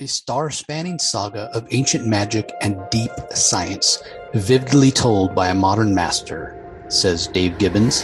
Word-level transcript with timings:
A 0.00 0.06
star 0.06 0.48
spanning 0.50 0.96
saga 1.00 1.50
of 1.52 1.66
ancient 1.72 2.06
magic 2.06 2.52
and 2.60 2.78
deep 2.88 3.10
science, 3.34 4.00
vividly 4.32 4.92
told 4.92 5.34
by 5.34 5.48
a 5.48 5.54
modern 5.56 5.92
master, 5.92 6.56
says 6.86 7.26
Dave 7.26 7.58
Gibbons. 7.58 8.02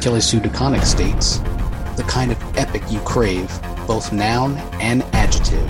Kelly 0.00 0.22
Sue 0.22 0.40
DeConnick 0.40 0.84
states, 0.84 1.36
the 1.98 2.06
kind 2.08 2.32
of 2.32 2.56
epic 2.56 2.82
you 2.88 2.98
crave, 3.00 3.46
both 3.86 4.10
noun 4.10 4.56
and 4.80 5.02
adjective. 5.12 5.68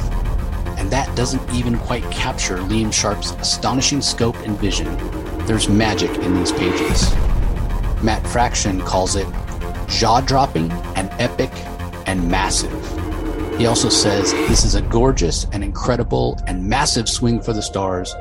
And 0.79 0.89
that 0.93 1.13
doesn't 1.17 1.43
even 1.53 1.77
quite 1.77 2.09
capture 2.13 2.59
Liam 2.59 2.93
Sharp's 2.93 3.33
astonishing 3.33 4.01
scope 4.01 4.37
and 4.47 4.57
vision. 4.61 4.97
There's 5.49 5.69
magic 5.69 6.11
in 6.19 6.37
these 6.37 6.53
pages. 6.53 7.13
Matt 8.01 8.25
Fraction 8.29 8.81
calls 8.83 9.17
it 9.17 9.27
jaw 9.89 10.21
dropping 10.21 10.71
and 10.95 11.11
epic 11.19 11.51
and 12.07 12.31
massive. 12.31 13.08
He 13.59 13.67
also 13.67 13.89
says 13.89 14.31
this 14.33 14.65
is 14.65 14.77
a 14.77 14.83
gorgeous 14.83 15.49
and 15.53 15.65
incredible 15.65 16.39
and 16.47 16.65
massive 16.65 17.09
swing 17.09 17.41
for 17.41 17.53
the 17.53 17.61
stars 17.61 18.15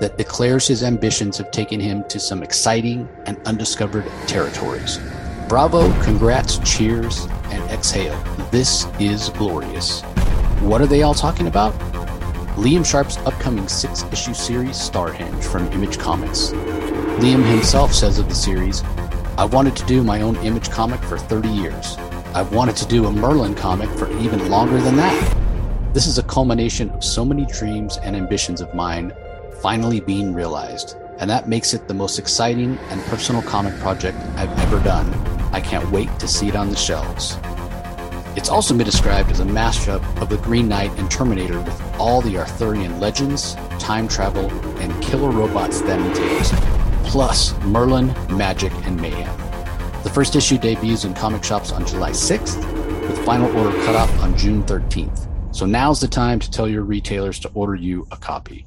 that 0.00 0.18
declares 0.18 0.66
his 0.66 0.82
ambitions 0.82 1.38
have 1.38 1.52
taken 1.52 1.78
him 1.78 2.02
to 2.08 2.18
some 2.18 2.42
exciting 2.42 3.08
and 3.26 3.38
undiscovered 3.46 4.04
territories. 4.26 4.98
Bravo, 5.48 5.92
congrats, 6.02 6.58
cheers, 6.64 7.28
and 7.50 7.62
exhale. 7.70 8.20
This 8.50 8.88
is 8.98 9.28
glorious. 9.30 10.00
What 10.60 10.80
are 10.80 10.88
they 10.88 11.02
all 11.02 11.14
talking 11.14 11.46
about? 11.46 11.72
Liam 12.56 12.84
Sharp's 12.84 13.16
upcoming 13.18 13.68
six 13.68 14.02
issue 14.10 14.34
series, 14.34 14.76
Starhenge, 14.76 15.44
from 15.44 15.70
Image 15.72 16.00
Comics. 16.00 16.50
Liam 17.20 17.48
himself 17.48 17.94
says 17.94 18.18
of 18.18 18.28
the 18.28 18.34
series, 18.34 18.82
I 19.38 19.44
wanted 19.44 19.76
to 19.76 19.86
do 19.86 20.02
my 20.02 20.20
own 20.20 20.34
Image 20.38 20.68
comic 20.68 21.00
for 21.02 21.16
30 21.16 21.48
years. 21.48 21.96
I've 22.32 22.52
wanted 22.52 22.76
to 22.76 22.86
do 22.86 23.06
a 23.06 23.12
Merlin 23.12 23.56
comic 23.56 23.90
for 23.90 24.08
even 24.18 24.48
longer 24.48 24.80
than 24.80 24.94
that. 24.96 25.36
This 25.92 26.06
is 26.06 26.18
a 26.18 26.22
culmination 26.22 26.88
of 26.90 27.02
so 27.02 27.24
many 27.24 27.44
dreams 27.44 27.96
and 27.96 28.14
ambitions 28.14 28.60
of 28.60 28.72
mine 28.72 29.12
finally 29.60 29.98
being 29.98 30.32
realized, 30.32 30.96
and 31.18 31.28
that 31.28 31.48
makes 31.48 31.74
it 31.74 31.88
the 31.88 31.94
most 31.94 32.20
exciting 32.20 32.78
and 32.90 33.02
personal 33.06 33.42
comic 33.42 33.76
project 33.80 34.16
I've 34.36 34.56
ever 34.60 34.78
done. 34.84 35.12
I 35.52 35.60
can't 35.60 35.90
wait 35.90 36.08
to 36.20 36.28
see 36.28 36.46
it 36.46 36.54
on 36.54 36.70
the 36.70 36.76
shelves. 36.76 37.36
It's 38.36 38.48
also 38.48 38.76
been 38.76 38.86
described 38.86 39.32
as 39.32 39.40
a 39.40 39.44
mashup 39.44 40.04
of 40.22 40.28
the 40.28 40.38
Green 40.38 40.68
Knight 40.68 40.96
and 41.00 41.10
Terminator 41.10 41.58
with 41.58 41.82
all 41.98 42.20
the 42.20 42.38
Arthurian 42.38 43.00
legends, 43.00 43.56
time 43.80 44.06
travel, 44.06 44.48
and 44.78 45.02
killer 45.02 45.30
robots 45.30 45.80
that 45.80 45.98
entails, 45.98 46.52
plus 47.10 47.58
Merlin, 47.64 48.14
magic, 48.36 48.72
and 48.86 49.00
mayhem. 49.00 49.49
The 50.02 50.10
first 50.10 50.34
issue 50.34 50.56
debuts 50.56 51.04
in 51.04 51.14
comic 51.14 51.44
shops 51.44 51.72
on 51.72 51.86
July 51.86 52.10
6th, 52.10 52.56
with 53.08 53.24
final 53.24 53.54
order 53.56 53.76
cutoff 53.84 54.10
on 54.20 54.36
June 54.36 54.62
13th. 54.64 55.28
So 55.54 55.66
now's 55.66 56.00
the 56.00 56.08
time 56.08 56.38
to 56.38 56.50
tell 56.50 56.68
your 56.68 56.82
retailers 56.82 57.38
to 57.40 57.50
order 57.54 57.74
you 57.74 58.06
a 58.10 58.16
copy. 58.16 58.66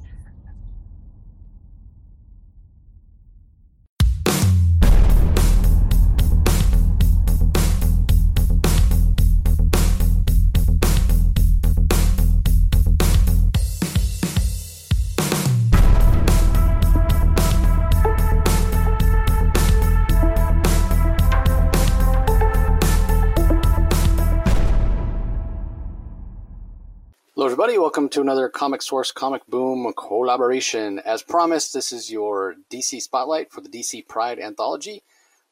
Everybody. 27.64 27.80
Welcome 27.80 28.10
to 28.10 28.20
another 28.20 28.50
Comic 28.50 28.82
Source 28.82 29.10
Comic 29.10 29.46
Boom 29.46 29.90
collaboration. 29.96 30.98
As 30.98 31.22
promised, 31.22 31.72
this 31.72 31.94
is 31.94 32.12
your 32.12 32.56
DC 32.70 33.00
Spotlight 33.00 33.50
for 33.50 33.62
the 33.62 33.70
DC 33.70 34.06
Pride 34.06 34.38
Anthology. 34.38 35.02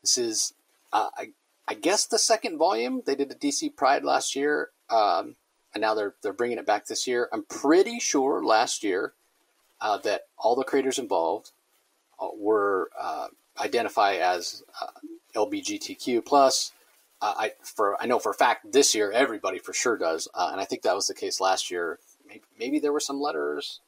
This 0.02 0.18
is, 0.18 0.52
uh, 0.92 1.08
I, 1.16 1.30
I, 1.66 1.72
guess, 1.72 2.04
the 2.04 2.18
second 2.18 2.58
volume. 2.58 3.00
They 3.06 3.14
did 3.14 3.30
the 3.30 3.34
DC 3.34 3.74
Pride 3.76 4.04
last 4.04 4.36
year, 4.36 4.68
um, 4.90 5.36
and 5.72 5.80
now 5.80 5.94
they're 5.94 6.12
they're 6.22 6.34
bringing 6.34 6.58
it 6.58 6.66
back 6.66 6.84
this 6.84 7.06
year. 7.06 7.30
I'm 7.32 7.44
pretty 7.44 7.98
sure 7.98 8.44
last 8.44 8.84
year 8.84 9.14
uh, 9.80 9.96
that 9.98 10.26
all 10.36 10.54
the 10.54 10.64
creators 10.64 10.98
involved 10.98 11.52
uh, 12.20 12.28
were 12.36 12.90
uh, 13.00 13.28
identified 13.58 14.20
as 14.20 14.62
uh, 14.82 14.98
LBGTQ 15.34 16.26
plus 16.26 16.72
uh, 17.22 17.34
I 17.38 17.52
for 17.62 17.96
I 18.02 18.06
know 18.06 18.18
for 18.18 18.32
a 18.32 18.34
fact 18.34 18.72
this 18.72 18.94
year 18.94 19.12
everybody 19.12 19.60
for 19.60 19.72
sure 19.72 19.96
does, 19.96 20.28
uh, 20.34 20.48
and 20.50 20.60
I 20.60 20.64
think 20.64 20.82
that 20.82 20.96
was 20.96 21.06
the 21.06 21.14
case 21.14 21.40
last 21.40 21.70
year. 21.70 22.00
Maybe, 22.26 22.42
maybe 22.58 22.78
there 22.80 22.92
were 22.92 23.00
some 23.00 23.20
letters 23.20 23.80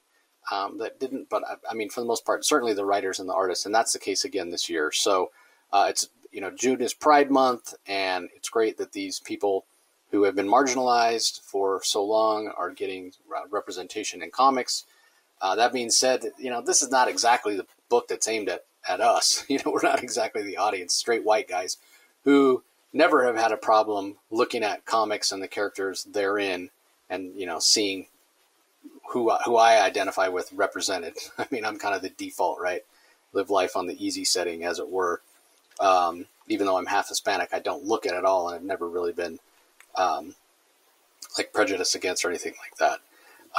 um, 0.52 0.78
that 0.78 1.00
didn't, 1.00 1.28
but 1.28 1.42
I, 1.48 1.54
I, 1.70 1.74
mean 1.74 1.88
for 1.88 2.00
the 2.00 2.06
most 2.06 2.24
part, 2.24 2.44
certainly 2.44 2.74
the 2.74 2.84
writers 2.84 3.18
and 3.18 3.28
the 3.28 3.34
artists, 3.34 3.66
and 3.66 3.74
that's 3.74 3.92
the 3.92 3.98
case 3.98 4.24
again 4.24 4.50
this 4.50 4.70
year. 4.70 4.92
So 4.92 5.32
uh, 5.72 5.86
it's 5.88 6.08
you 6.30 6.40
know 6.40 6.52
June 6.52 6.80
is 6.80 6.94
Pride 6.94 7.30
Month, 7.30 7.74
and 7.86 8.28
it's 8.36 8.48
great 8.48 8.78
that 8.78 8.92
these 8.92 9.18
people 9.18 9.66
who 10.12 10.22
have 10.22 10.36
been 10.36 10.48
marginalized 10.48 11.40
for 11.40 11.80
so 11.82 12.04
long 12.04 12.52
are 12.56 12.70
getting 12.70 13.12
uh, 13.36 13.40
representation 13.50 14.22
in 14.22 14.30
comics. 14.30 14.84
Uh, 15.42 15.56
that 15.56 15.72
being 15.72 15.90
said, 15.90 16.22
you 16.38 16.50
know 16.50 16.62
this 16.62 16.82
is 16.82 16.90
not 16.90 17.08
exactly 17.08 17.56
the 17.56 17.66
book 17.88 18.06
that's 18.06 18.28
aimed 18.28 18.48
at 18.48 18.64
at 18.88 19.00
us. 19.00 19.44
You 19.48 19.58
know 19.58 19.72
we're 19.72 19.82
not 19.82 20.04
exactly 20.04 20.42
the 20.42 20.58
audience, 20.58 20.94
straight 20.94 21.24
white 21.24 21.48
guys 21.48 21.78
who 22.22 22.62
never 22.94 23.24
have 23.26 23.36
had 23.36 23.52
a 23.52 23.56
problem 23.56 24.16
looking 24.30 24.62
at 24.62 24.86
comics 24.86 25.32
and 25.32 25.42
the 25.42 25.48
characters 25.48 26.04
therein 26.04 26.70
and 27.10 27.34
you 27.34 27.44
know 27.44 27.58
seeing 27.58 28.06
who 29.10 29.30
who 29.44 29.56
I 29.56 29.84
identify 29.84 30.28
with 30.28 30.52
represented. 30.52 31.14
I 31.38 31.46
mean, 31.50 31.64
I'm 31.64 31.78
kind 31.78 31.94
of 31.94 32.02
the 32.02 32.10
default, 32.10 32.60
right? 32.60 32.82
Live 33.32 33.50
life 33.50 33.76
on 33.76 33.86
the 33.86 34.04
easy 34.04 34.24
setting, 34.24 34.64
as 34.64 34.78
it 34.78 34.88
were. 34.88 35.20
Um, 35.80 36.26
even 36.46 36.66
though 36.66 36.78
I'm 36.78 36.86
half 36.86 37.08
Hispanic, 37.08 37.48
I 37.52 37.58
don't 37.58 37.84
look 37.84 38.06
at 38.06 38.14
it 38.14 38.18
at 38.18 38.24
all, 38.24 38.48
and 38.48 38.56
I've 38.56 38.64
never 38.64 38.88
really 38.88 39.12
been 39.12 39.40
um, 39.96 40.34
like 41.36 41.52
prejudiced 41.52 41.94
against 41.94 42.24
or 42.24 42.28
anything 42.28 42.54
like 42.60 42.76
that. 42.78 43.00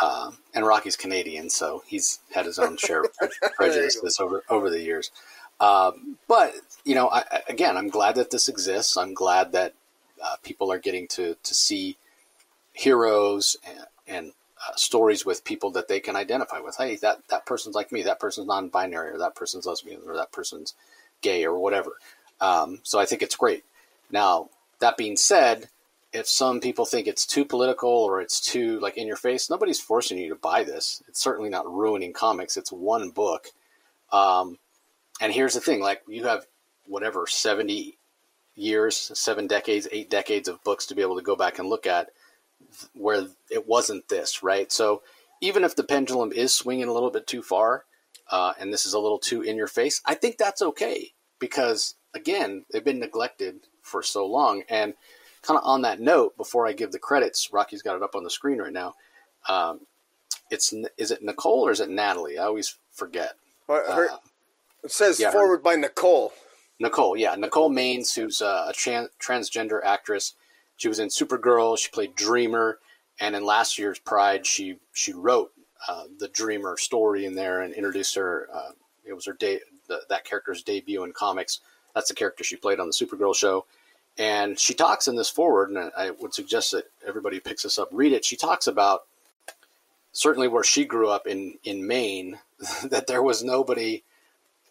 Um, 0.02 0.38
and 0.53 0.66
Rocky's 0.66 0.96
Canadian, 0.96 1.50
so 1.50 1.84
he's 1.85 2.19
had 2.34 2.46
his 2.46 2.59
own 2.59 2.78
share 2.78 3.03
of 3.03 3.12
prejudices 3.56 4.19
over 4.19 4.44
over 4.50 4.69
the 4.69 4.81
years. 4.81 5.12
Um, 5.59 6.17
but 6.27 6.53
you 6.83 6.95
know, 6.95 7.09
I, 7.09 7.23
again, 7.49 7.77
I'm 7.77 7.89
glad 7.89 8.16
that 8.16 8.31
this 8.31 8.49
exists. 8.49 8.97
I'm 8.97 9.13
glad 9.13 9.51
that 9.53 9.73
uh, 10.23 10.35
people 10.43 10.71
are 10.71 10.79
getting 10.79 11.07
to 11.09 11.35
to 11.41 11.53
see 11.53 11.97
heroes 12.73 13.55
and, 13.67 13.85
and 14.07 14.31
uh, 14.67 14.75
stories 14.75 15.25
with 15.25 15.43
people 15.43 15.71
that 15.71 15.88
they 15.88 15.99
can 15.99 16.16
identify 16.16 16.59
with. 16.59 16.77
Hey, 16.77 16.95
that 16.97 17.19
that 17.29 17.45
person's 17.45 17.75
like 17.75 17.91
me. 17.91 18.03
That 18.03 18.19
person's 18.19 18.47
non-binary, 18.47 19.11
or 19.11 19.17
that 19.17 19.35
person's 19.35 19.66
lesbian, 19.66 20.01
or 20.05 20.16
that 20.16 20.31
person's 20.31 20.73
gay, 21.21 21.45
or 21.45 21.57
whatever. 21.57 21.93
Um, 22.41 22.79
so 22.83 22.99
I 22.99 23.05
think 23.05 23.22
it's 23.22 23.35
great. 23.35 23.63
Now, 24.11 24.49
that 24.79 24.97
being 24.97 25.16
said, 25.16 25.69
if 26.13 26.27
some 26.27 26.59
people 26.59 26.85
think 26.85 27.07
it's 27.07 27.25
too 27.25 27.45
political 27.45 27.89
or 27.89 28.22
it's 28.22 28.39
too 28.39 28.79
like 28.79 28.97
in 28.97 29.07
your 29.07 29.16
face, 29.17 29.49
nobody's 29.49 29.79
forcing 29.79 30.17
you 30.17 30.29
to 30.29 30.35
buy 30.35 30.63
this. 30.63 31.03
It's 31.07 31.19
certainly 31.22 31.49
not 31.49 31.72
ruining 31.72 32.13
comics. 32.13 32.57
It's 32.57 32.72
one 32.72 33.09
book. 33.09 33.47
Um, 34.11 34.57
and 35.21 35.33
here's 35.33 35.53
the 35.53 35.59
thing 35.59 35.79
like 35.79 36.01
you 36.07 36.25
have 36.25 36.45
whatever 36.87 37.25
70 37.27 37.97
years 38.55 39.11
seven 39.17 39.47
decades 39.47 39.87
eight 39.91 40.09
decades 40.09 40.47
of 40.47 40.63
books 40.63 40.85
to 40.85 40.95
be 40.95 41.01
able 41.01 41.17
to 41.17 41.23
go 41.23 41.35
back 41.35 41.59
and 41.59 41.69
look 41.69 41.85
at 41.85 42.09
where 42.93 43.27
it 43.49 43.67
wasn't 43.67 44.07
this 44.07 44.43
right? 44.43 44.71
So 44.71 45.01
even 45.41 45.63
if 45.63 45.75
the 45.75 45.83
pendulum 45.83 46.31
is 46.31 46.55
swinging 46.55 46.87
a 46.87 46.93
little 46.93 47.11
bit 47.11 47.27
too 47.27 47.41
far 47.41 47.85
uh, 48.31 48.53
and 48.59 48.73
this 48.73 48.85
is 48.85 48.93
a 48.93 48.99
little 48.99 49.19
too 49.19 49.41
in 49.41 49.55
your 49.55 49.67
face 49.67 50.01
i 50.05 50.15
think 50.15 50.37
that's 50.37 50.61
okay 50.61 51.11
because 51.39 51.95
again 52.13 52.65
they've 52.71 52.85
been 52.85 52.99
neglected 52.99 53.67
for 53.81 54.01
so 54.01 54.25
long. 54.25 54.63
And 54.67 54.95
kind 55.43 55.59
of 55.59 55.65
on 55.65 55.83
that 55.83 55.99
note 55.99 56.35
before 56.37 56.65
i 56.65 56.73
give 56.73 56.91
the 56.91 56.99
credits 56.99 57.49
rocky's 57.51 57.83
got 57.83 57.95
it 57.95 58.03
up 58.03 58.15
on 58.15 58.23
the 58.23 58.31
screen 58.31 58.57
right 58.57 58.73
now 58.73 58.95
um, 59.47 59.81
it's 60.49 60.73
is 60.97 61.11
it 61.11 61.23
nicole 61.23 61.67
or 61.67 61.72
is 61.72 61.79
it 61.79 61.90
natalie? 61.90 62.37
I 62.37 62.45
always 62.45 62.78
forget. 62.91 63.34
Her, 63.67 64.09
uh, 64.11 64.17
it 64.85 64.91
says 64.91 65.20
yeah, 65.20 65.32
foreword 65.32 65.59
her, 65.59 65.64
by 65.64 65.76
Nicole. 65.76 66.32
Nicole, 66.79 67.17
yeah, 67.17 67.35
Nicole 67.35 67.72
Maines, 67.72 68.16
who's 68.16 68.41
a 68.41 68.72
trans- 68.76 69.09
transgender 69.20 69.79
actress. 69.84 70.34
She 70.78 70.87
was 70.87 70.99
in 70.99 71.08
Supergirl. 71.08 71.78
She 71.78 71.90
played 71.90 72.16
Dreamer, 72.16 72.79
and 73.20 73.35
in 73.35 73.46
last 73.46 73.79
year's 73.79 73.99
Pride, 73.99 74.46
she 74.46 74.78
she 74.93 75.14
wrote 75.14 75.52
uh, 75.87 76.03
the 76.20 76.28
Dreamer 76.28 76.78
story 76.78 77.26
in 77.26 77.35
there 77.35 77.61
and 77.61 77.73
introduced 77.73 78.16
her. 78.16 78.47
Uh, 78.53 78.72
it 79.05 79.14
was 79.14 79.26
her 79.26 79.34
day 79.34 79.59
the, 79.87 80.02
that 80.09 80.26
character's 80.26 80.64
debut 80.64 81.03
in 81.03 81.14
comics. 81.14 81.61
That's 81.93 82.09
the 82.09 82.16
character 82.16 82.43
she 82.43 82.58
played 82.58 82.79
on 82.79 82.88
the 82.88 82.93
Supergirl 82.93 83.35
show, 83.35 83.66
and 84.17 84.59
she 84.59 84.73
talks 84.73 85.08
in 85.08 85.16
this 85.16 85.29
foreword. 85.29 85.70
And 85.70 85.91
I 85.97 86.11
would 86.11 86.34
suggest 86.34 86.72
that 86.73 86.85
everybody 87.08 87.40
picks 87.40 87.64
this 87.64 87.79
up, 87.79 87.90
read 87.91 88.11
it. 88.11 88.26
She 88.26 88.35
talks 88.35 88.67
about 88.67 89.03
certainly 90.11 90.49
where 90.49 90.64
she 90.64 90.85
grew 90.85 91.09
up 91.09 91.26
in 91.26 91.58
in 91.64 91.88
Maine, 91.88 92.40
that 92.84 93.08
there 93.08 93.23
was 93.23 93.43
nobody 93.43 94.03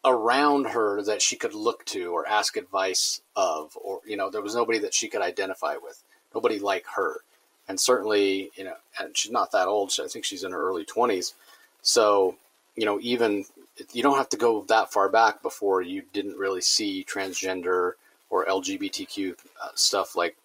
around 0.04 0.66
her 0.68 1.02
that 1.02 1.22
she 1.22 1.36
could 1.36 1.54
look 1.54 1.84
to 1.86 2.12
or 2.12 2.26
ask 2.28 2.56
advice 2.56 3.22
of, 3.36 3.76
or, 3.82 4.00
you 4.06 4.16
know, 4.16 4.30
there 4.30 4.42
was 4.42 4.54
nobody 4.54 4.78
that 4.80 4.94
she 4.94 5.08
could 5.08 5.22
identify 5.22 5.76
with, 5.76 6.02
nobody 6.34 6.58
like 6.58 6.84
her. 6.96 7.20
and 7.68 7.80
certainly 7.80 8.50
you 8.56 8.64
know, 8.64 8.74
and 8.98 9.16
she's 9.16 9.32
not 9.32 9.52
that 9.52 9.68
old. 9.68 9.92
I 10.02 10.06
think 10.08 10.24
she's 10.24 10.44
in 10.44 10.52
her 10.52 10.68
early 10.68 10.84
twenties. 10.84 11.34
So 11.82 12.36
you 12.76 12.84
know, 12.84 12.98
even 13.00 13.44
you 13.92 14.02
don't 14.02 14.16
have 14.16 14.28
to 14.30 14.36
go 14.36 14.62
that 14.68 14.92
far 14.92 15.08
back 15.08 15.42
before 15.42 15.82
you 15.82 16.02
didn't 16.12 16.36
really 16.38 16.60
see 16.60 17.04
transgender 17.08 17.92
or 18.30 18.44
LGBTQ 18.46 19.36
uh, 19.62 19.68
stuff 19.74 20.16
like 20.16 20.36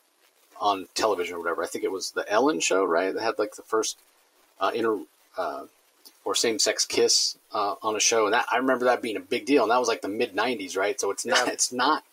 on 0.60 0.88
television 0.94 1.36
or 1.36 1.40
whatever. 1.40 1.64
I 1.64 1.68
think 1.68 1.84
it 1.84 1.92
was 1.92 2.12
the 2.12 2.30
Ellen 2.32 2.60
show, 2.60 2.84
right? 2.84 3.14
That 3.14 3.22
had 3.22 3.40
like 3.40 3.56
the 3.56 3.64
first 3.64 3.98
uh, 4.60 4.72
inter 4.74 5.00
uh, 5.38 5.64
or 6.30 6.36
same 6.36 6.60
sex 6.60 6.86
kiss 6.86 7.40
uh, 7.52 7.74
on 7.82 7.96
a 7.96 8.00
show, 8.00 8.26
and 8.26 8.36
that 8.36 8.46
I 8.52 8.58
remember 8.58 8.86
that 8.86 9.02
being 9.02 9.18
a 9.18 9.20
big 9.20 9.48
deal, 9.48 9.64
and 9.64 9.72
that 9.72 9.80
was 9.80 9.88
like 9.88 10.04
the 10.04 10.08
mid 10.08 10.36
'90s, 10.36 10.78
right? 10.78 11.02
So 11.02 11.10
it's 11.10 11.26
not 11.26 11.48
it's 11.48 11.74
not 11.74 12.04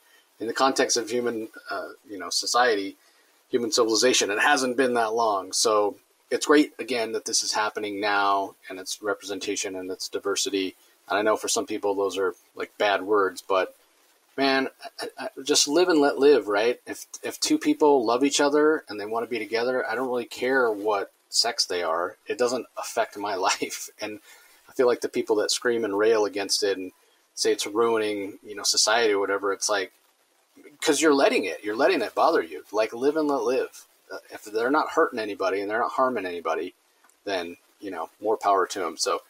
in 0.40 0.46
the 0.46 0.54
context 0.54 0.96
of 0.96 1.10
human, 1.10 1.48
uh, 1.70 1.88
you 2.08 2.18
know, 2.18 2.30
society, 2.30 2.96
human 3.50 3.70
civilization. 3.70 4.30
It 4.30 4.40
hasn't 4.40 4.78
been 4.78 4.94
that 4.94 5.12
long, 5.12 5.52
so 5.52 5.96
it's 6.30 6.46
great 6.46 6.72
again 6.78 7.12
that 7.12 7.26
this 7.26 7.42
is 7.42 7.52
happening 7.52 8.00
now, 8.00 8.54
and 8.70 8.78
it's 8.78 9.02
representation 9.02 9.76
and 9.76 9.90
it's 9.90 10.08
diversity. 10.08 10.76
And 11.10 11.18
I 11.18 11.22
know 11.22 11.36
for 11.36 11.48
some 11.48 11.66
people 11.66 11.94
those 11.94 12.16
are 12.16 12.34
like 12.54 12.72
bad 12.78 13.02
words, 13.02 13.44
but 13.46 13.76
man, 14.38 14.70
I, 14.98 15.08
I, 15.18 15.28
just 15.44 15.68
live 15.68 15.90
and 15.90 16.00
let 16.00 16.18
live, 16.18 16.48
right? 16.48 16.80
If 16.86 17.04
if 17.22 17.38
two 17.38 17.58
people 17.58 18.02
love 18.02 18.24
each 18.24 18.40
other 18.40 18.82
and 18.88 18.98
they 18.98 19.04
want 19.04 19.26
to 19.26 19.30
be 19.30 19.38
together, 19.38 19.86
I 19.86 19.94
don't 19.94 20.08
really 20.08 20.24
care 20.24 20.70
what 20.70 21.12
sex 21.36 21.64
they 21.64 21.82
are. 21.82 22.16
It 22.26 22.38
doesn't 22.38 22.66
affect 22.76 23.16
my 23.16 23.34
life, 23.48 23.90
and 24.00 24.20
I 24.68 24.72
feel 24.72 24.86
like 24.86 25.00
the 25.00 25.08
people 25.08 25.36
that 25.36 25.50
scream 25.50 25.84
and 25.84 25.98
rail 25.98 26.24
against 26.24 26.62
it 26.62 26.78
and 26.78 26.92
say 27.34 27.52
it's 27.52 27.66
ruining, 27.66 28.38
you 28.44 28.54
know, 28.54 28.62
society 28.62 29.12
or 29.12 29.20
whatever. 29.20 29.52
It's 29.52 29.68
like 29.68 29.92
because 30.56 31.00
you're 31.00 31.14
letting 31.14 31.44
it, 31.44 31.62
you're 31.62 31.76
letting 31.76 32.02
it 32.02 32.14
bother 32.14 32.42
you. 32.42 32.64
Like 32.72 32.92
live 32.92 33.16
and 33.16 33.28
let 33.28 33.42
live. 33.42 33.86
Uh, 34.12 34.18
if 34.30 34.44
they're 34.44 34.70
not 34.70 34.90
hurting 34.90 35.18
anybody 35.18 35.60
and 35.60 35.70
they're 35.70 35.80
not 35.80 35.92
harming 35.92 36.26
anybody, 36.26 36.74
then 37.24 37.56
you 37.80 37.90
know 37.90 38.08
more 38.20 38.36
power 38.36 38.66
to 38.66 38.78
them. 38.80 38.96
So 38.96 39.22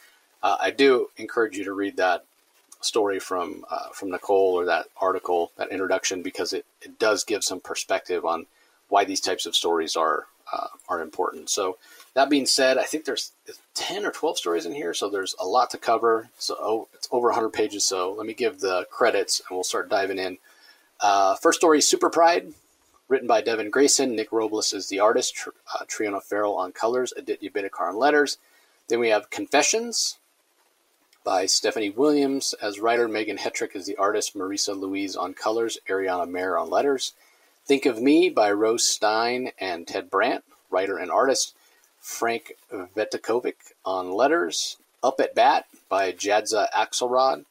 uh, 0.43 0.57
I 0.61 0.71
do 0.71 1.09
encourage 1.17 1.57
you 1.57 1.65
to 1.65 1.73
read 1.73 1.97
that 1.97 2.25
story 2.81 3.19
from 3.19 3.65
uh, 3.71 3.89
from 3.93 4.11
Nicole 4.11 4.55
or 4.55 4.65
that 4.67 4.87
article, 5.01 5.53
that 5.57 5.71
introduction, 5.71 6.23
because 6.23 6.53
it, 6.53 6.65
it 6.83 6.99
does 6.99 7.25
give 7.25 7.43
some 7.43 7.61
perspective 7.61 8.25
on 8.25 8.47
why 8.89 9.05
these 9.05 9.21
types 9.21 9.47
of 9.47 9.57
stories 9.57 9.97
are 9.97 10.27
uh, 10.53 10.69
are 10.89 11.01
important. 11.01 11.51
So 11.51 11.79
that 12.17 12.31
being 12.31 12.47
said, 12.47 12.79
I 12.79 12.85
think 12.85 13.05
there's 13.05 13.33
ten 13.75 14.07
or 14.07 14.11
twelve 14.11 14.39
stories 14.39 14.65
in 14.65 14.75
here, 14.75 14.95
so 14.95 15.09
there's 15.09 15.35
a 15.39 15.47
lot 15.47 15.71
to 15.71 15.79
cover. 15.79 16.31
So 16.39 16.57
oh, 16.59 16.89
it's 16.95 17.09
over 17.13 17.29
100 17.29 17.51
pages. 17.51 17.85
So 17.85 18.13
let 18.13 18.27
me 18.27 18.33
give 18.33 18.61
the 18.61 18.87
credits, 18.91 19.41
and 19.41 19.55
we'll 19.55 19.65
start 19.65 19.91
diving 19.91 20.19
in. 20.19 20.39
Uh, 20.99 21.37
first 21.37 21.59
story, 21.59 21.83
Super 21.83 22.09
Pride, 22.09 22.55
written 23.09 23.29
by 23.29 23.43
Devin 23.43 23.71
Grayson. 23.71 24.17
Nick 24.17 24.33
Robles 24.33 24.73
is 24.73 24.89
the 24.89 24.99
artist. 24.99 25.35
Tr- 25.35 25.51
uh, 25.75 25.85
Triona 25.85 26.23
Farrell 26.23 26.57
on 26.57 26.73
colors. 26.73 27.13
Aditya 27.17 27.51
Bidikar 27.51 27.91
on 27.91 27.97
letters. 27.99 28.39
Then 28.89 28.99
we 28.99 29.11
have 29.11 29.31
Confessions, 29.31 30.17
by 31.27 31.45
Stephanie 31.45 31.91
Williams 31.91 32.55
as 32.63 32.79
writer, 32.79 33.09
Meghan 33.09 33.41
Hetrick 33.41 33.75
is 33.75 33.85
the 33.85 33.97
artist, 33.97 34.37
Marissa 34.37 34.79
Louise 34.79 35.17
on 35.17 35.35
colors, 35.35 35.77
Ariana 35.89 36.31
Maher 36.31 36.57
on 36.57 36.71
letters. 36.71 37.15
Think 37.65 37.85
of 37.85 38.01
Me 38.01 38.31
by 38.31 38.53
Ro 38.53 38.77
Stein 38.77 39.51
and 39.59 39.89
Ted 39.89 40.09
Brandt, 40.09 40.45
writer 40.71 40.97
and 40.97 41.11
artist, 41.11 41.56
Frank 42.07 42.53
Cvetkovic 42.73 43.73
on 43.85 44.13
letters. 44.13 44.77
Up 45.03 45.19
at 45.19 45.35
Bat 45.35 45.67
by 45.89 46.13
Jadzia 46.13 46.71
Axelrod. 46.71 47.45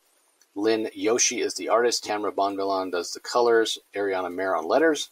Lynne 0.56 0.90
Yoshii 0.98 1.44
is 1.44 1.56
the 1.56 1.68
artist, 1.68 2.06
Tamra 2.06 2.32
Bonvillain 2.32 2.90
does 2.90 3.12
the 3.12 3.20
colors, 3.20 3.80
Ariana 3.94 4.34
Maher 4.34 4.56
on 4.56 4.66
letters. 4.66 5.10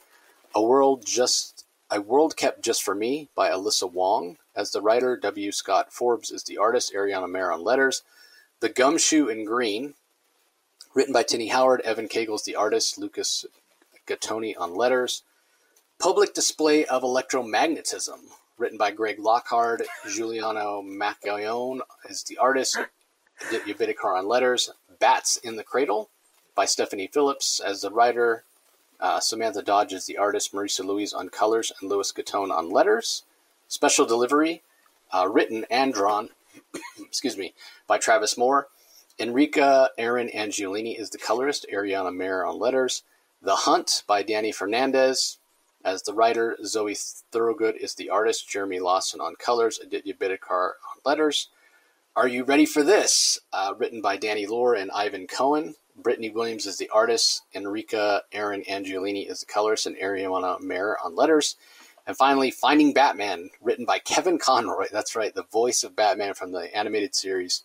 A 0.55 0.63
World 0.63 1.05
Just 1.05 1.65
A 1.91 1.99
World 1.99 2.37
Kept 2.37 2.61
Just 2.61 2.81
for 2.81 2.95
Me 2.95 3.27
by 3.35 3.49
Alyssa 3.49 3.91
Wong 3.91 4.37
as 4.55 4.71
the 4.71 4.81
writer, 4.81 5.17
W. 5.17 5.51
Scott 5.51 5.91
Forbes 5.91 6.31
is 6.31 6.43
the 6.43 6.57
artist, 6.57 6.93
Ariana 6.95 7.29
Maher 7.29 7.51
on 7.51 7.65
letters. 7.65 8.01
The 8.61 8.69
Gumshoe 8.69 9.27
in 9.27 9.43
Green, 9.43 9.93
written 10.95 11.13
by 11.13 11.23
Tini 11.23 11.49
Howard, 11.49 11.81
Evan 11.81 12.07
Kagels, 12.07 12.45
the 12.45 12.55
artist, 12.55 12.97
Lucas 12.97 13.45
Gattoni 14.07 14.55
on 14.57 14.73
letters. 14.73 15.21
Public 15.99 16.33
Display 16.33 16.85
of 16.85 17.03
Electromagnetism, 17.03 18.19
written 18.57 18.77
by 18.77 18.91
Greg 18.91 19.19
Lockard, 19.19 19.83
Giuliano 20.09 20.81
Macaione 20.81 21.81
is 22.09 22.23
the 22.23 22.37
artist, 22.37 22.77
Aditya 23.47 23.93
on 24.05 24.27
letters. 24.27 24.69
Bats 24.99 25.37
in 25.37 25.55
the 25.55 25.63
Cradle 25.63 26.09
by 26.55 26.65
Stephanie 26.65 27.09
Phillips 27.11 27.59
as 27.59 27.81
the 27.81 27.91
writer. 27.91 28.43
Uh, 28.99 29.19
Samantha 29.19 29.61
Dodge 29.61 29.93
is 29.93 30.05
the 30.05 30.17
artist, 30.17 30.53
Marissa 30.53 30.85
Louise 30.85 31.13
on 31.13 31.29
colors, 31.29 31.71
and 31.81 31.89
Louis 31.89 32.11
Gattoni 32.11 32.51
on 32.51 32.69
letters. 32.69 33.23
Special 33.67 34.05
Delivery, 34.05 34.61
uh, 35.11 35.27
written 35.29 35.65
and 35.69 35.93
drawn 35.93 36.29
excuse 36.99 37.37
me, 37.37 37.53
by 37.87 37.97
Travis 37.97 38.37
Moore. 38.37 38.67
Enrica 39.19 39.89
Eren 39.99 40.33
Angiolini 40.33 40.99
is 40.99 41.09
the 41.09 41.17
colorist, 41.17 41.65
Ariana 41.71 42.15
Maher 42.15 42.45
on 42.45 42.59
letters. 42.59 43.03
The 43.41 43.55
Hunt 43.55 44.03
by 44.07 44.23
Dani 44.23 44.53
Fernandez. 44.53 45.37
As 45.83 46.03
the 46.03 46.13
writer, 46.13 46.57
Zoe 46.63 46.95
Thorogood 47.31 47.75
is 47.75 47.95
the 47.95 48.09
artist, 48.09 48.49
Jeremy 48.49 48.79
Lawson 48.79 49.19
on 49.19 49.35
colors, 49.35 49.79
Aditya 49.79 50.13
Bidikar 50.13 50.71
on 50.89 51.01
letters. 51.03 51.49
Are 52.15 52.27
You 52.27 52.43
Ready 52.43 52.65
for 52.65 52.83
This? 52.83 53.39
Uh, 53.51 53.73
written 53.77 54.01
by 54.01 54.15
Danny 54.15 54.45
Lore 54.45 54.75
and 54.75 54.91
Ivan 54.91 55.27
Cohen. 55.27 55.75
Brittany 55.95 56.29
Williams 56.29 56.65
is 56.65 56.77
the 56.77 56.89
artist, 56.89 57.43
Enrica 57.53 58.23
Eren 58.31 58.65
Angiolini 58.67 59.29
is 59.29 59.41
the 59.41 59.45
colorist, 59.45 59.85
and 59.85 59.97
Ariana 59.97 60.59
Maher 60.61 60.97
on 61.03 61.15
letters. 61.15 61.55
And 62.07 62.17
finally, 62.17 62.51
Finding 62.51 62.93
Batman, 62.93 63.49
written 63.61 63.85
by 63.85 63.99
Kevin 63.99 64.37
Conroy. 64.37 64.87
That's 64.91 65.15
right, 65.15 65.33
the 65.33 65.43
voice 65.43 65.83
of 65.83 65.95
Batman 65.95 66.33
from 66.33 66.51
the 66.51 66.75
animated 66.75 67.13
series. 67.13 67.63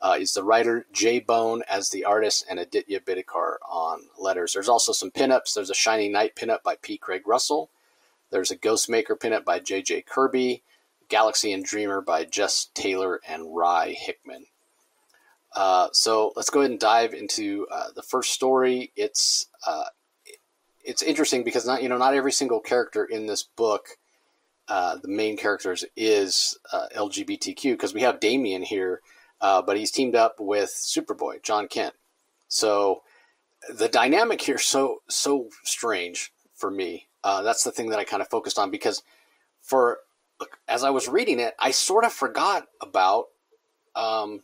Uh, 0.00 0.16
is 0.20 0.32
the 0.32 0.44
writer 0.44 0.86
J. 0.92 1.18
Bone 1.18 1.62
as 1.68 1.88
the 1.88 2.04
artist 2.04 2.44
and 2.48 2.60
Aditya 2.60 3.00
Bidikar 3.00 3.56
on 3.68 4.02
letters. 4.16 4.52
There's 4.52 4.68
also 4.68 4.92
some 4.92 5.10
pinups. 5.10 5.54
There's 5.54 5.70
a 5.70 5.74
Shining 5.74 6.12
Knight 6.12 6.36
pinup 6.36 6.62
by 6.62 6.76
P. 6.80 6.98
Craig 6.98 7.26
Russell. 7.26 7.70
There's 8.30 8.52
a 8.52 8.56
Ghostmaker 8.56 9.18
pinup 9.18 9.44
by 9.44 9.58
J.J. 9.58 10.02
Kirby. 10.02 10.62
Galaxy 11.08 11.52
and 11.52 11.64
Dreamer 11.64 12.00
by 12.00 12.24
Jess 12.24 12.68
Taylor 12.74 13.20
and 13.26 13.54
Rye 13.54 13.94
Hickman. 13.98 14.46
Uh, 15.54 15.88
so 15.92 16.32
let's 16.36 16.50
go 16.50 16.60
ahead 16.60 16.70
and 16.70 16.80
dive 16.80 17.14
into 17.14 17.66
uh, 17.72 17.88
the 17.94 18.02
first 18.02 18.32
story. 18.32 18.92
It's 18.94 19.46
uh, 19.66 19.84
it's 20.84 21.02
interesting 21.02 21.42
because 21.42 21.66
not 21.66 21.82
you 21.82 21.88
know 21.88 21.98
not 21.98 22.14
every 22.14 22.32
single 22.32 22.60
character 22.60 23.04
in 23.04 23.26
this 23.26 23.42
book, 23.42 23.88
uh, 24.68 24.96
the 25.02 25.08
main 25.08 25.36
characters 25.36 25.84
is 25.96 26.58
uh, 26.72 26.86
LGBTQ 26.94 27.72
because 27.72 27.94
we 27.94 28.02
have 28.02 28.20
Damian 28.20 28.62
here, 28.62 29.00
uh, 29.40 29.62
but 29.62 29.76
he's 29.76 29.90
teamed 29.90 30.14
up 30.14 30.36
with 30.38 30.70
Superboy 30.70 31.42
Jon 31.42 31.68
Kent. 31.68 31.94
So 32.48 33.02
the 33.68 33.88
dynamic 33.88 34.40
here 34.40 34.58
so 34.58 34.98
so 35.08 35.48
strange 35.64 36.32
for 36.54 36.70
me. 36.70 37.08
Uh, 37.24 37.42
that's 37.42 37.64
the 37.64 37.72
thing 37.72 37.90
that 37.90 37.98
I 37.98 38.04
kind 38.04 38.22
of 38.22 38.28
focused 38.28 38.58
on 38.58 38.70
because 38.70 39.02
for 39.62 39.98
as 40.68 40.84
I 40.84 40.90
was 40.90 41.08
reading 41.08 41.40
it, 41.40 41.54
I 41.58 41.72
sort 41.72 42.04
of 42.04 42.12
forgot 42.12 42.66
about 42.80 43.26
um, 43.96 44.42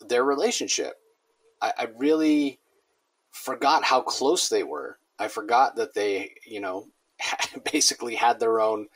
their 0.00 0.22
relationship. 0.22 0.94
I, 1.62 1.72
I 1.78 1.88
really 1.96 2.60
forgot 3.30 3.84
how 3.84 4.02
close 4.02 4.48
they 4.48 4.62
were 4.62 4.98
I 5.18 5.28
forgot 5.28 5.76
that 5.76 5.94
they, 5.94 6.34
you 6.46 6.60
know, 6.60 6.88
basically 7.72 8.14
had 8.16 8.40
their 8.40 8.60
own 8.60 8.88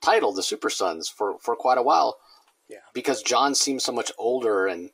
title, 0.00 0.32
the 0.32 0.42
Super 0.42 0.70
Sons, 0.70 1.08
for, 1.08 1.38
for 1.40 1.56
quite 1.56 1.78
a 1.78 1.82
while. 1.82 2.18
Yeah. 2.68 2.78
Because 2.94 3.22
Jon 3.22 3.54
seems 3.54 3.84
so 3.84 3.92
much 3.92 4.10
older 4.18 4.66
and 4.66 4.90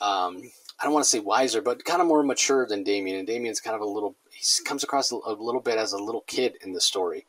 um, 0.00 0.50
I 0.80 0.84
don't 0.84 0.92
want 0.92 1.04
to 1.04 1.10
say 1.10 1.18
wiser, 1.18 1.60
but 1.60 1.84
kind 1.84 2.00
of 2.00 2.06
more 2.06 2.22
mature 2.22 2.66
than 2.66 2.84
Damian. 2.84 3.18
And 3.18 3.26
Damian's 3.26 3.60
kind 3.60 3.74
of 3.74 3.82
a 3.82 3.86
little, 3.86 4.14
he 4.30 4.42
comes 4.64 4.84
across 4.84 5.10
a, 5.10 5.16
little 5.16 5.60
bit 5.60 5.78
as 5.78 5.92
a 5.92 5.98
little 5.98 6.22
kid 6.22 6.56
in 6.62 6.72
the 6.72 6.80
story. 6.80 7.26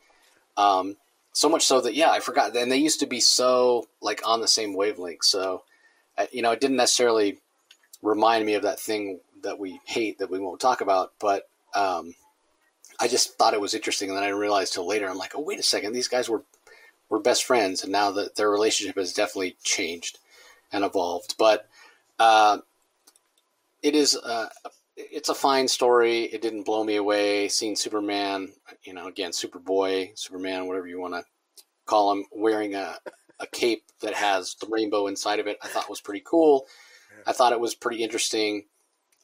Um, 0.57 0.97
so 1.33 1.49
much 1.49 1.65
so 1.65 1.81
that, 1.81 1.95
yeah, 1.95 2.11
I 2.11 2.19
forgot. 2.19 2.55
And 2.55 2.71
they 2.71 2.77
used 2.77 2.99
to 2.99 3.07
be 3.07 3.19
so, 3.19 3.87
like, 4.01 4.21
on 4.27 4.41
the 4.41 4.47
same 4.47 4.73
wavelength. 4.73 5.23
So, 5.23 5.63
you 6.31 6.41
know, 6.41 6.51
it 6.51 6.59
didn't 6.59 6.77
necessarily 6.77 7.39
remind 8.01 8.45
me 8.45 8.55
of 8.55 8.63
that 8.63 8.79
thing 8.79 9.19
that 9.41 9.57
we 9.57 9.79
hate 9.85 10.19
that 10.19 10.29
we 10.29 10.39
won't 10.39 10.59
talk 10.59 10.81
about. 10.81 11.13
But, 11.19 11.47
um, 11.73 12.13
I 12.99 13.07
just 13.07 13.37
thought 13.37 13.53
it 13.53 13.61
was 13.61 13.73
interesting, 13.73 14.09
and 14.09 14.17
then 14.17 14.25
I 14.25 14.29
realized 14.29 14.73
till 14.73 14.85
later. 14.85 15.09
I'm 15.09 15.17
like, 15.17 15.31
oh 15.35 15.41
wait 15.41 15.59
a 15.59 15.63
second, 15.63 15.93
these 15.93 16.09
guys 16.09 16.27
were 16.27 16.43
were 17.09 17.19
best 17.19 17.43
friends, 17.43 17.83
and 17.83 17.91
now 17.91 18.11
that 18.11 18.35
their 18.35 18.49
relationship 18.49 18.97
has 18.97 19.13
definitely 19.13 19.57
changed 19.63 20.19
and 20.71 20.83
evolved. 20.83 21.35
But 21.37 21.67
uh, 22.19 22.59
it 23.81 23.95
is 23.95 24.15
uh, 24.15 24.49
it's 24.95 25.29
a 25.29 25.35
fine 25.35 25.67
story. 25.67 26.23
It 26.23 26.41
didn't 26.41 26.63
blow 26.63 26.83
me 26.83 26.95
away. 26.95 27.47
Seeing 27.47 27.75
Superman, 27.75 28.53
you 28.83 28.93
know, 28.93 29.07
again, 29.07 29.31
Superboy, 29.31 30.17
Superman, 30.17 30.67
whatever 30.67 30.87
you 30.87 30.99
want 30.99 31.13
to 31.15 31.23
call 31.85 32.11
him, 32.11 32.25
wearing 32.31 32.75
a 32.75 32.97
a 33.39 33.47
cape 33.47 33.83
that 34.01 34.13
has 34.13 34.55
the 34.55 34.67
rainbow 34.69 35.07
inside 35.07 35.39
of 35.39 35.47
it, 35.47 35.57
I 35.61 35.67
thought 35.67 35.89
was 35.89 36.01
pretty 36.01 36.23
cool. 36.25 36.67
I 37.25 37.31
thought 37.31 37.53
it 37.53 37.59
was 37.59 37.75
pretty 37.75 38.03
interesting 38.03 38.65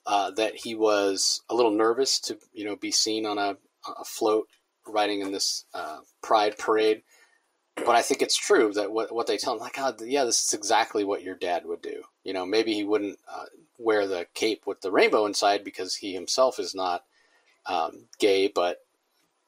uh, 0.06 0.32
that 0.32 0.56
he 0.56 0.76
was 0.76 1.42
a 1.50 1.56
little 1.56 1.72
nervous 1.72 2.20
to 2.22 2.38
you 2.54 2.66
know 2.66 2.76
be 2.76 2.92
seen 2.92 3.26
on 3.26 3.38
a, 3.38 3.58
a 3.88 4.06
float 4.06 4.48
riding 4.88 5.22
in 5.22 5.32
this 5.32 5.66
uh, 5.74 6.00
pride 6.22 6.58
parade. 6.58 7.02
But 7.76 7.96
I 7.96 8.02
think 8.02 8.22
it's 8.22 8.38
true 8.38 8.72
that 8.74 8.92
what 8.92 9.14
what 9.14 9.28
they 9.28 9.38
tell 9.38 9.54
him, 9.54 9.60
like, 9.60 9.78
oh, 9.78 9.94
yeah, 10.02 10.24
this 10.24 10.46
is 10.46 10.54
exactly 10.54 11.04
what 11.04 11.24
your 11.24 11.36
dad 11.36 11.66
would 11.66 11.82
do. 11.82 12.04
You 12.24 12.34
know, 12.34 12.46
maybe 12.46 12.74
he 12.74 12.84
wouldn't 12.84 13.20
uh, 13.28 13.46
wear 13.78 14.08
the 14.08 14.28
cape 14.34 14.66
with 14.66 14.82
the 14.82 14.92
rainbow 14.92 15.26
inside 15.26 15.64
because 15.64 15.96
he 15.96 16.14
himself 16.14 16.60
is 16.60 16.74
not 16.74 17.04
um, 17.66 18.06
gay, 18.20 18.48
but 18.48 18.80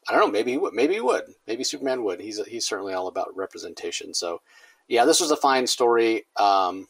I 0.08 0.14
don't 0.14 0.22
know. 0.22 0.32
Maybe 0.32 0.52
he 0.52 0.58
would. 0.58 0.74
Maybe 0.74 0.96
he 0.96 1.02
would. 1.02 1.24
Maybe 1.48 1.64
Superman 1.64 2.04
would. 2.04 2.20
He's 2.22 2.44
he's 2.46 2.68
certainly 2.68 2.94
all 2.94 3.08
about 3.08 3.36
representation. 3.36 4.14
So, 4.14 4.42
yeah, 4.88 5.06
this 5.06 5.20
was 5.20 5.32
a 5.32 5.38
fine 5.38 5.68
story. 5.68 6.26
Um, 6.38 6.88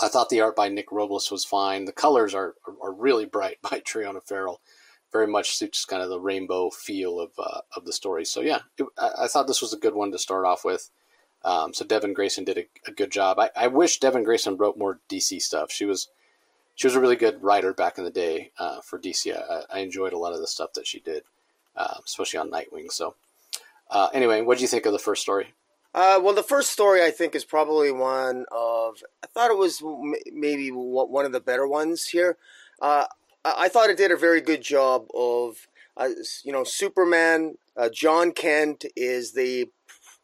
I 0.00 0.08
thought 0.08 0.28
the 0.30 0.40
art 0.40 0.56
by 0.56 0.68
Nick 0.68 0.92
Robles 0.92 1.30
was 1.30 1.44
fine. 1.44 1.84
The 1.84 1.92
colors 1.92 2.34
are 2.34 2.54
are, 2.82 2.92
really 2.92 3.26
bright 3.26 3.58
by 3.70 3.80
Triona 3.80 4.22
Farrell. 4.22 4.60
Very 5.12 5.26
much 5.26 5.56
suits 5.56 5.84
kind 5.84 6.02
of 6.02 6.08
the 6.08 6.20
rainbow 6.20 6.70
feel 6.70 7.20
of 7.20 7.30
uh, 7.38 7.60
of 7.76 7.84
the 7.84 7.92
story. 7.92 8.24
So 8.24 8.40
yeah, 8.40 8.60
it, 8.78 8.86
I, 8.96 9.24
I, 9.24 9.26
thought 9.26 9.46
this 9.46 9.62
was 9.62 9.72
a 9.72 9.78
good 9.78 9.94
one 9.94 10.12
to 10.12 10.18
start 10.18 10.44
off 10.44 10.64
with. 10.64 10.90
Um, 11.44 11.72
so 11.72 11.84
Devin 11.84 12.12
Grayson 12.12 12.44
did 12.44 12.58
a, 12.58 12.66
a 12.86 12.92
good 12.92 13.10
job. 13.10 13.38
I, 13.38 13.50
I, 13.56 13.66
wish 13.68 13.98
Devin 13.98 14.24
Grayson 14.24 14.56
wrote 14.56 14.76
more 14.76 15.00
DC 15.08 15.40
stuff. 15.40 15.72
She 15.72 15.84
was 15.84 16.08
she 16.74 16.86
was 16.86 16.94
a 16.94 17.00
really 17.00 17.16
good 17.16 17.42
writer 17.42 17.72
back 17.72 17.98
in 17.98 18.04
the 18.04 18.10
day 18.10 18.52
uh, 18.58 18.80
for 18.82 18.98
DC. 18.98 19.34
I, 19.34 19.62
I, 19.72 19.80
enjoyed 19.80 20.12
a 20.12 20.18
lot 20.18 20.32
of 20.32 20.40
the 20.40 20.46
stuff 20.46 20.74
that 20.74 20.86
she 20.86 21.00
did, 21.00 21.24
uh, 21.76 21.94
especially 22.04 22.38
on 22.38 22.50
Nightwing. 22.50 22.92
So 22.92 23.14
uh, 23.90 24.08
anyway, 24.12 24.42
what 24.42 24.58
do 24.58 24.62
you 24.62 24.68
think 24.68 24.86
of 24.86 24.92
the 24.92 24.98
first 24.98 25.22
story? 25.22 25.54
Uh, 25.92 26.20
well, 26.22 26.34
the 26.34 26.42
first 26.42 26.70
story 26.70 27.02
I 27.02 27.10
think 27.10 27.34
is 27.34 27.44
probably 27.44 27.90
one 27.90 28.44
of. 28.52 29.02
I 29.24 29.26
thought 29.26 29.50
it 29.50 29.58
was 29.58 29.82
maybe 30.32 30.70
one 30.70 31.24
of 31.24 31.32
the 31.32 31.40
better 31.40 31.66
ones 31.66 32.06
here. 32.06 32.36
Uh, 32.80 33.06
I 33.44 33.68
thought 33.68 33.90
it 33.90 33.96
did 33.96 34.10
a 34.10 34.16
very 34.16 34.40
good 34.40 34.62
job 34.62 35.06
of, 35.14 35.66
uh, 35.96 36.10
you 36.44 36.52
know, 36.52 36.64
Superman. 36.64 37.56
Uh, 37.76 37.88
Jon 37.88 38.32
Kent 38.32 38.84
is 38.96 39.32
the 39.32 39.70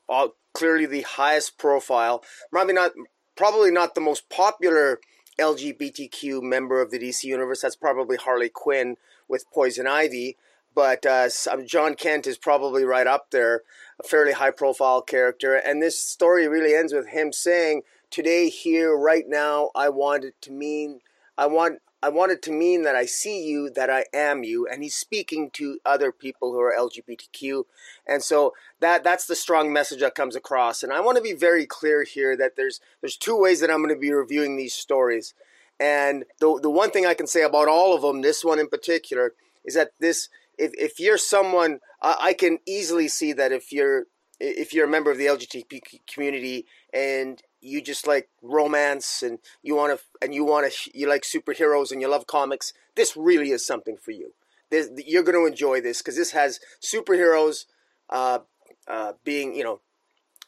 uh, 0.08 0.28
clearly 0.52 0.87
the 0.87 1.02
highest 1.02 1.58
profile. 1.58 2.23
Probably 2.50 2.75
not. 2.75 2.92
Probably 3.37 3.70
not 3.70 3.94
the 3.94 4.00
most 4.00 4.28
popular 4.30 5.00
LGBTQ 5.38 6.42
member 6.42 6.80
of 6.80 6.90
the 6.90 6.99
DC 6.99 7.25
universe. 7.25 7.61
That's 7.61 7.76
probably 7.76 8.16
Harley 8.16 8.49
Quinn 8.49 8.96
with 9.28 9.44
Poison 9.52 9.87
Ivy 9.87 10.37
but 10.76 11.06
uh, 11.06 11.28
Jon 11.64 11.94
Kent 11.94 12.26
is 12.26 12.37
probably 12.37 12.85
right 12.85 13.06
up 13.06 13.30
there, 13.30 13.62
a 13.99 14.06
fairly 14.06 14.32
high 14.32 14.50
profile 14.50 15.00
character. 15.00 15.54
And 15.54 15.82
this 15.82 15.99
story 15.99 16.46
really 16.46 16.75
ends 16.75 16.92
with 16.92 17.08
him 17.08 17.32
saying, 17.32 17.82
"Today, 18.11 18.50
here, 18.50 18.94
right 18.94 19.25
now, 19.26 19.70
I 19.75 19.88
want 19.88 20.25
it 20.25 20.35
to 20.42 20.52
mean, 20.52 21.00
I 21.37 21.46
want." 21.46 21.80
I 22.02 22.08
want 22.10 22.32
it 22.32 22.42
to 22.42 22.52
mean 22.52 22.82
that 22.82 22.94
I 22.94 23.06
see 23.06 23.44
you, 23.44 23.70
that 23.70 23.90
I 23.90 24.04
am 24.12 24.44
you, 24.44 24.66
and 24.66 24.82
he's 24.82 24.94
speaking 24.94 25.50
to 25.54 25.78
other 25.84 26.12
people 26.12 26.52
who 26.52 26.60
are 26.60 26.74
LGBTQ, 26.76 27.64
and 28.06 28.22
so 28.22 28.52
that 28.80 29.02
that's 29.02 29.26
the 29.26 29.34
strong 29.34 29.72
message 29.72 30.00
that 30.00 30.14
comes 30.14 30.36
across. 30.36 30.82
And 30.82 30.92
I 30.92 31.00
want 31.00 31.16
to 31.16 31.22
be 31.22 31.32
very 31.32 31.66
clear 31.66 32.04
here 32.04 32.36
that 32.36 32.56
there's 32.56 32.80
there's 33.00 33.16
two 33.16 33.36
ways 33.36 33.60
that 33.60 33.70
I'm 33.70 33.82
going 33.82 33.94
to 33.94 34.00
be 34.00 34.12
reviewing 34.12 34.56
these 34.56 34.74
stories, 34.74 35.34
and 35.80 36.24
the 36.38 36.58
the 36.62 36.70
one 36.70 36.90
thing 36.90 37.06
I 37.06 37.14
can 37.14 37.26
say 37.26 37.42
about 37.42 37.68
all 37.68 37.94
of 37.94 38.02
them, 38.02 38.20
this 38.20 38.44
one 38.44 38.58
in 38.58 38.68
particular, 38.68 39.32
is 39.64 39.74
that 39.74 39.92
this 39.98 40.28
if 40.58 40.72
if 40.74 41.00
you're 41.00 41.18
someone, 41.18 41.80
I, 42.02 42.16
I 42.20 42.32
can 42.34 42.58
easily 42.66 43.08
see 43.08 43.32
that 43.32 43.52
if 43.52 43.72
you're 43.72 44.04
if 44.38 44.74
you're 44.74 44.86
a 44.86 44.90
member 44.90 45.10
of 45.10 45.18
the 45.18 45.26
LGBT 45.26 45.80
community 46.06 46.66
and 46.92 47.42
you 47.60 47.80
just 47.80 48.06
like 48.06 48.28
romance 48.42 49.22
and 49.22 49.38
you 49.62 49.75
want 49.75 49.98
to 49.98 50.25
and 50.25 50.34
you 50.34 50.44
want 50.44 50.70
to 50.70 50.90
you 50.94 51.08
like 51.08 51.22
superheroes 51.22 51.90
and 51.90 52.00
you 52.00 52.08
love 52.08 52.26
comics, 52.26 52.72
this 52.94 53.16
really 53.16 53.50
is 53.50 53.64
something 53.64 53.96
for 53.96 54.10
you. 54.10 54.32
This, 54.70 54.88
you're 55.06 55.22
going 55.22 55.38
to 55.38 55.46
enjoy 55.46 55.80
this 55.80 55.98
because 55.98 56.16
this 56.16 56.32
has 56.32 56.60
superheroes 56.82 57.66
uh, 58.10 58.40
uh, 58.88 59.12
being 59.25 59.54
you 59.54 59.64
know 59.64 59.80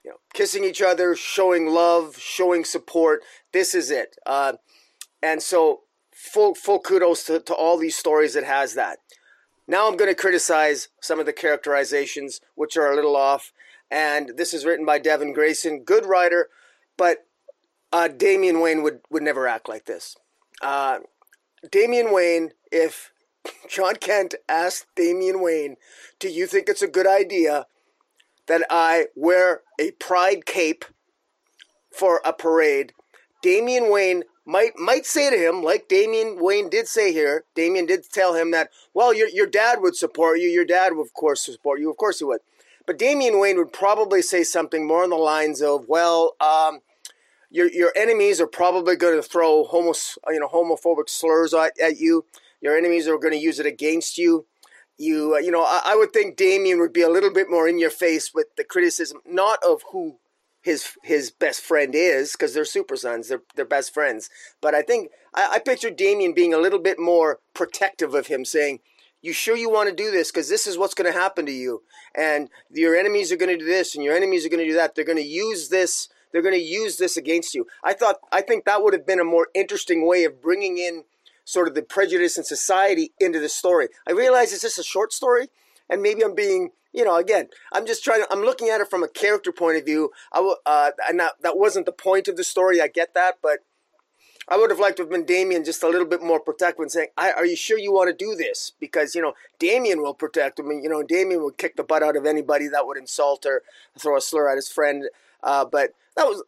you 0.05 0.11
know 0.11 0.19
kissing 0.35 0.65
each 0.65 0.83
other, 0.83 1.15
showing 1.15 1.67
love, 1.67 2.17
showing 2.19 2.65
support. 2.65 3.23
This 3.53 3.75
is 3.75 3.91
it. 3.91 4.17
Uh, 4.27 4.55
and 5.23 5.43
so 5.43 5.81
full 6.13 6.55
full 6.55 6.81
kudos 6.81 7.25
to, 7.25 7.41
to 7.41 7.55
all 7.55 7.79
these 7.79 7.97
stories 7.97 8.35
that 8.35 8.45
has 8.45 8.75
that. 8.75 8.99
Now 9.67 9.87
I'm 9.87 9.97
going 9.97 10.11
to 10.11 10.21
criticize 10.21 10.89
some 11.01 11.21
of 11.21 11.27
the 11.27 11.33
characterizations, 11.33 12.41
which 12.55 12.77
are 12.77 12.91
a 12.91 12.97
little 12.97 13.17
off. 13.17 13.53
And 13.91 14.33
this 14.37 14.55
is 14.55 14.65
written 14.65 14.87
by 14.87 14.99
Devin 14.99 15.33
Grayson, 15.33 15.83
good 15.85 16.07
writer, 16.07 16.49
but 16.99 17.25
uh, 17.93 18.09
Damian 18.09 18.61
Wayne 18.61 18.83
would, 18.83 19.01
would 19.09 19.23
never 19.23 19.49
act 19.49 19.69
like 19.69 19.87
this. 19.87 20.17
Uh, 20.61 20.99
Damian 21.71 22.13
Wayne, 22.13 22.51
if 22.71 23.11
Jon 23.69 23.97
Kent 23.97 24.35
asked 24.49 24.87
Damian 24.95 25.41
Wayne, 25.41 25.77
do 26.19 26.29
you 26.29 26.47
think 26.47 26.69
it's 26.69 26.83
a 26.83 26.89
good 26.89 27.07
idea 27.07 27.67
that 28.47 28.67
I 28.69 29.07
wear 29.15 29.63
a 29.81 29.93
pride 29.93 30.45
cape 30.45 30.85
for 31.97 32.21
a 32.25 32.35
parade? 32.35 32.93
Damian 33.43 33.91
Wayne 33.91 34.25
might 34.45 34.73
might 34.79 35.07
say 35.07 35.31
to 35.31 35.37
him, 35.37 35.63
like 35.63 35.89
Damian 35.89 36.39
Wayne 36.41 36.69
did 36.69 36.89
say 36.89 37.13
here, 37.13 37.45
Damian 37.55 37.87
did 37.87 38.05
tell 38.11 38.35
him 38.35 38.51
that, 38.51 38.71
well, 38.95 39.15
your 39.15 39.29
your 39.29 39.47
dad 39.47 39.81
would 39.81 39.95
support 39.95 40.41
you, 40.41 40.49
your 40.49 40.65
dad 40.65 40.95
would 40.95 41.07
of 41.07 41.13
course 41.13 41.45
support 41.45 41.81
you, 41.81 41.91
of 41.91 41.97
course 41.97 42.19
he 42.19 42.25
would. 42.25 42.41
But 42.89 42.99
Damian 42.99 43.39
Wayne 43.39 43.59
would 43.59 43.75
probably 43.75 44.23
say 44.23 44.43
something 44.43 44.87
more 44.87 45.05
on 45.05 45.11
the 45.11 45.17
lines 45.17 45.61
of, 45.61 45.87
well, 45.89 46.37
um, 46.41 46.81
your 47.51 47.71
your 47.71 47.93
enemies 47.95 48.41
are 48.41 48.47
probably 48.47 48.97
going 48.97 49.15
to 49.15 49.23
throw 49.23 49.65
homos, 49.65 50.17
you 50.29 50.41
know, 50.41 50.49
homophobic 50.49 51.11
slurs 51.11 51.53
at, 51.53 51.79
at 51.79 51.99
you. 52.01 52.25
Your 52.63 52.79
enemies 52.79 53.07
are 53.07 53.19
going 53.19 53.35
to 53.35 53.39
use 53.39 53.61
it 53.61 53.67
against 53.67 54.17
you. 54.17 54.47
You, 54.97 55.35
uh, 55.35 55.39
you 55.39 55.51
know, 55.51 55.65
I, 55.65 55.83
I 55.85 55.97
would 55.97 56.15
think 56.15 56.39
Damian 56.39 56.81
would 56.81 56.95
be 56.95 57.03
a 57.03 57.11
little 57.11 57.31
bit 57.31 57.51
more 57.51 57.69
in 57.69 57.79
your 57.79 57.91
face 57.91 58.33
with 58.33 58.57
the 58.57 58.65
criticism, 58.65 59.21
not 59.27 59.59
of 59.63 59.83
who 59.93 60.19
his 60.63 60.97
his 61.03 61.31
best 61.31 61.61
friend 61.61 61.95
is 61.95 62.33
because 62.33 62.55
they're 62.55 62.65
super 62.65 62.97
sons. 62.97 63.29
They're 63.29 63.43
they're 63.55 63.67
best 63.67 63.93
friends. 63.93 64.31
But 64.63 64.75
I 64.75 64.81
think 64.81 65.11
I, 65.35 65.57
I 65.57 65.59
picture 65.59 65.91
Damian 65.91 66.33
being 66.33 66.55
a 66.55 66.59
little 66.59 66.79
bit 66.79 66.99
more 66.99 67.41
protective 67.53 68.15
of 68.15 68.29
him, 68.29 68.47
saying, 68.47 68.81
"You 69.23 69.33
sure 69.33 69.57
you 69.57 69.71
want 69.71 69.89
to 69.89 69.95
do 69.95 70.11
this? 70.11 70.31
Because 70.31 70.49
this 70.49 70.67
is 70.67 70.79
what's 70.79 70.95
going 70.95 71.11
to 71.13 71.19
happen 71.19 71.47
to 71.47 71.53
you, 71.53 71.83
and 72.15 72.49
your 72.71 72.97
enemies 72.97 73.33
are 73.33 73.37
going 73.37 73.57
to 73.57 73.65
do 73.65 73.71
this, 73.71 73.95
and 73.95 74.05
your 74.05 74.17
enemies 74.17 74.45
are 74.45 74.49
going 74.49 74.65
to 74.65 74.71
do 74.71 74.77
that. 74.77 74.95
They're 74.95 75.05
going 75.05 75.19
to 75.19 75.25
use 75.25 75.69
this. 75.69 76.09
They're 76.33 76.43
going 76.43 76.55
to 76.55 76.61
use 76.61 76.97
this 76.99 77.17
against 77.17 77.55
you." 77.55 77.67
I 77.83 77.93
thought 77.95 78.17
I 78.33 78.41
think 78.43 78.65
that 78.65 78.83
would 78.83 78.93
have 78.93 79.07
been 79.07 79.21
a 79.21 79.25
more 79.25 79.49
interesting 79.55 80.07
way 80.07 80.25
of 80.25 80.43
bringing 80.43 80.79
in 80.79 81.05
sort 81.45 81.69
of 81.69 81.75
the 81.75 81.83
prejudice 81.83 82.37
in 82.37 82.45
society 82.45 83.13
into 83.19 83.41
the 83.41 83.49
story. 83.49 83.89
I 84.07 84.13
realize 84.13 84.53
it's 84.53 84.63
just 84.63 84.79
a 84.79 84.83
short 84.83 85.13
story, 85.13 85.49
and 85.89 86.03
maybe 86.03 86.23
I'm 86.23 86.35
being 86.35 86.71
you 86.93 87.05
know, 87.05 87.17
again, 87.17 87.49
I'm 87.73 87.87
just 87.87 88.03
trying 88.03 88.23
to, 88.23 88.33
I'm 88.33 88.41
looking 88.41 88.71
at 88.71 88.81
it 88.81 88.89
from 88.89 89.03
a 89.03 89.09
character 89.09 89.53
point 89.53 89.77
of 89.77 89.85
view. 89.85 90.11
I 90.33 90.41
will, 90.41 90.57
uh, 90.65 90.91
and 91.09 91.21
that, 91.21 91.35
that 91.43 91.59
wasn't 91.59 91.87
the 91.87 91.93
point 91.93 92.29
of 92.29 92.37
the 92.37 92.45
story. 92.45 92.81
I 92.81 92.89
get 92.89 93.15
that, 93.15 93.37
but 93.43 93.61
I 94.51 94.57
would 94.57 94.71
have 94.71 94.79
liked 94.79 94.97
to 94.97 95.03
have 95.03 95.11
been 95.11 95.25
Damian 95.25 95.65
just 95.65 95.83
a 95.83 95.89
little 95.89 96.07
bit 96.07 96.23
more 96.23 96.41
protective 96.41 96.81
and 96.81 96.91
saying, 96.91 97.09
"Are 97.17 97.45
you 97.45 97.57
sure 97.57 97.79
you 97.79 97.93
want 97.93 98.09
to 98.09 98.25
do 98.25 98.35
this?" 98.35 98.73
Because 98.81 99.15
you 99.15 99.23
know 99.23 99.35
Damian 99.59 100.01
will 100.01 100.15
protect 100.15 100.59
him. 100.59 100.71
You 100.71 100.89
know 100.89 101.03
Damian 101.03 101.43
would 101.43 101.59
kick 101.59 101.77
the 101.77 101.85
butt 101.85 102.03
out 102.03 102.17
of 102.17 102.27
anybody 102.27 102.69
that 102.69 102.87
would 102.87 102.97
insult 102.97 103.45
or 103.45 103.63
throw 103.99 104.17
a 104.17 104.21
slur 104.21 104.49
at 104.49 104.57
his 104.57 104.69
friend. 104.69 105.09
Uh, 105.43 105.65
but 105.65 105.93
that 106.17 106.27
was 106.27 106.43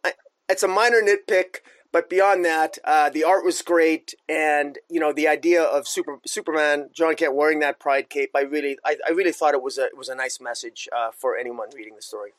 it's 0.49 0.63
a 0.63 0.67
minor 0.67 1.01
nitpick. 1.01 1.57
But 1.93 2.09
beyond 2.09 2.45
that, 2.45 2.77
uh, 2.85 3.09
the 3.09 3.25
art 3.25 3.43
was 3.43 3.61
great, 3.61 4.15
and 4.29 4.79
you 4.89 4.99
know 4.99 5.11
the 5.11 5.27
idea 5.27 5.61
of 5.61 5.87
Super 5.87 6.19
Superman, 6.25 6.89
Jon 6.93 7.15
Kent 7.15 7.35
wearing 7.35 7.59
that 7.59 7.79
pride 7.79 8.09
cape. 8.09 8.31
I 8.33 8.41
really, 8.41 8.77
I, 8.85 8.95
I 9.05 9.11
really 9.11 9.33
thought 9.33 9.53
it 9.53 9.61
was 9.61 9.77
a 9.77 9.85
it 9.85 9.97
was 9.97 10.07
a 10.07 10.15
nice 10.15 10.39
message 10.39 10.87
uh, 10.95 11.11
for 11.15 11.35
anyone 11.35 11.67
reading 11.75 11.95
the 11.95 12.01
story. 12.01 12.31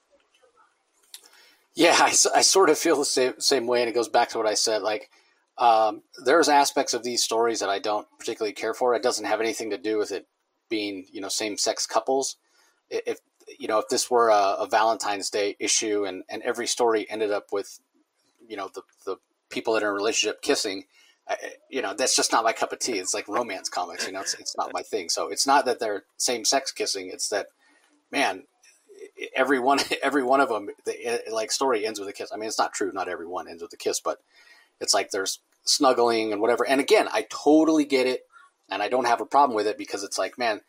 Yeah, 1.75 1.97
I, 1.99 2.15
I 2.35 2.43
sort 2.43 2.71
of 2.71 2.79
feel 2.79 2.97
the 2.97 3.05
same 3.05 3.35
same 3.41 3.67
way, 3.67 3.81
and 3.81 3.91
it 3.91 3.93
goes 3.93 4.09
back 4.09 4.31
to 4.31 4.39
what 4.39 4.47
I 4.47 4.55
said. 4.55 4.81
Like, 4.81 5.11
um, 5.63 6.03
there's 6.25 6.49
aspects 6.49 6.93
of 6.93 7.05
these 7.05 7.23
stories 7.23 7.61
that 7.61 7.69
I 7.69 7.79
don't 7.79 8.07
particularly 8.19 8.53
care 8.53 8.75
for. 8.75 8.95
It 8.95 9.03
doesn't 9.03 9.27
have 9.27 9.41
anything 9.41 9.71
to 9.71 9.79
do 9.79 9.97
with 9.97 10.11
it 10.11 10.27
being 10.69 11.07
you 11.13 11.21
know 11.21 11.29
same 11.29 11.57
sex 11.57 11.87
couples. 11.87 12.37
If 12.91 13.19
you 13.59 13.69
know 13.69 13.79
if 13.79 13.89
this 13.89 14.11
were 14.11 14.29
a, 14.29 14.57
a 14.59 14.67
Valentine's 14.69 15.31
Day 15.31 15.57
issue, 15.61 16.05
and 16.05 16.25
and 16.29 16.43
every 16.43 16.67
story 16.67 17.09
ended 17.09 17.31
up 17.31 17.47
with 17.53 17.79
you 18.49 18.57
know 18.57 18.71
the 18.75 18.83
the 19.07 19.17
people 19.51 19.75
that 19.75 19.85
are 19.85 19.91
in 19.91 19.93
a 19.93 19.95
relationship 19.95 20.43
kissing, 20.43 20.85
you 21.71 21.83
know, 21.83 21.95
that's 21.95 22.17
just 22.17 22.33
not 22.33 22.45
my 22.45 22.53
cup 22.53 22.73
of 22.73 22.79
tea. 22.79 22.99
It's 22.99 23.15
like 23.15 23.29
romance 23.29 23.69
comics, 23.69 24.07
you 24.07 24.13
know, 24.13 24.21
it's, 24.21 24.35
it's 24.35 24.57
not 24.57 24.73
my 24.73 24.83
thing. 24.83 25.09
So 25.09 25.29
it's 25.29 25.47
not 25.47 25.65
that 25.67 25.79
they're 25.79 26.05
same 26.17 26.45
sex 26.45 26.73
kissing. 26.73 27.11
It's 27.13 27.29
that, 27.29 27.47
man, 28.11 28.45
every 29.37 29.59
one, 29.59 29.79
every 30.03 30.23
one 30.23 30.41
of 30.41 30.49
them, 30.49 30.71
the, 30.85 31.23
like 31.31 31.53
story 31.53 31.87
ends 31.87 32.01
with 32.01 32.09
a 32.09 32.13
kiss. 32.13 32.31
I 32.33 32.37
mean, 32.37 32.49
it's 32.49 32.59
not 32.59 32.73
true. 32.73 32.93
Not 32.93 33.09
every 33.09 33.27
one 33.27 33.49
ends 33.49 33.63
with 33.63 33.73
a 33.73 33.77
kiss, 33.77 34.01
but 34.01 34.19
it's 34.81 34.95
like 34.95 35.11
there's 35.11 35.39
snuggling 35.65 36.33
and 36.33 36.41
whatever. 36.41 36.67
And 36.67 36.81
again, 36.81 37.09
I 37.13 37.27
totally 37.31 37.85
get 37.85 38.07
it. 38.07 38.23
And 38.71 38.83
I 38.83 38.89
don't 38.89 39.07
have 39.07 39.21
a 39.21 39.27
problem 39.27 39.55
with 39.55 39.67
it 39.67 39.77
because 39.77 40.03
it's 40.03 40.19
like, 40.19 40.39
man, 40.39 40.63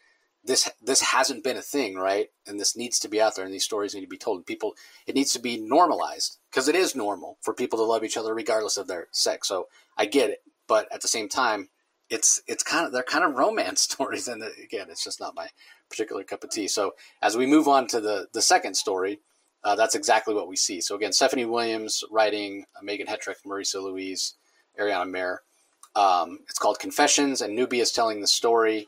this 0.44 0.70
this 0.82 1.02
hasn't 1.02 1.44
been 1.44 1.58
a 1.58 1.62
thing, 1.62 1.96
right? 1.96 2.30
And 2.46 2.60
this 2.60 2.76
needs 2.76 3.00
to 3.00 3.08
be 3.08 3.22
out 3.22 3.36
there, 3.36 3.46
and 3.46 3.54
these 3.54 3.64
stories 3.64 3.96
need 3.96 4.02
to 4.02 4.08
be 4.08 4.18
told. 4.18 4.40
And 4.40 4.46
people, 4.46 4.76
it 5.08 5.16
needs 5.16 5.32
to 5.34 5.40
be 5.40 5.58
normalized 5.58 6.38
because 6.52 6.68
it 6.68 6.76
is 6.76 6.96
normal 6.96 7.38
for 7.42 7.54
people 7.54 7.80
to 7.80 7.86
love 7.86 8.04
each 8.04 8.18
other 8.18 8.34
regardless 8.34 8.78
of 8.78 8.88
their 8.88 9.08
sex. 9.12 9.48
So 9.48 9.68
I 9.98 10.06
get 10.06 10.30
it, 10.30 10.40
but 10.68 10.92
at 10.92 11.02
the 11.02 11.08
same 11.08 11.30
time, 11.30 11.70
it's 12.10 12.42
it's 12.46 12.64
kind 12.64 12.86
of 12.86 12.92
they're 12.92 13.04
kind 13.04 13.24
of 13.24 13.36
romance 13.36 13.82
stories, 13.92 14.28
and 14.28 14.44
again, 14.62 14.88
it's 14.90 15.04
just 15.04 15.20
not 15.20 15.36
my 15.36 15.48
particular 15.90 16.24
cup 16.24 16.44
of 16.44 16.50
tea. 16.50 16.68
So 16.68 16.96
as 17.22 17.38
we 17.38 17.46
move 17.46 17.68
on 17.68 17.88
to 17.88 18.02
the 18.02 18.28
the 18.34 18.42
second 18.42 18.76
story, 18.76 19.20
uh, 19.64 19.76
that's 19.76 19.96
exactly 19.96 20.34
what 20.34 20.50
we 20.50 20.58
see. 20.58 20.82
So 20.82 20.96
again, 20.96 21.14
Stephanie 21.14 21.46
Williams 21.46 22.04
writing, 22.12 22.66
uh, 22.76 22.86
Meghan 22.86 23.08
Hetrick, 23.08 23.38
Marissa 23.48 23.82
Louise, 23.82 24.36
Ariana 24.80 25.10
Maher. 25.10 25.42
Um, 25.96 26.40
it's 26.50 26.60
called 26.60 26.80
Confessions, 26.80 27.42
and 27.42 27.56
Nubia 27.56 27.84
is 27.84 27.92
telling 27.92 28.22
the 28.22 28.28
story 28.28 28.88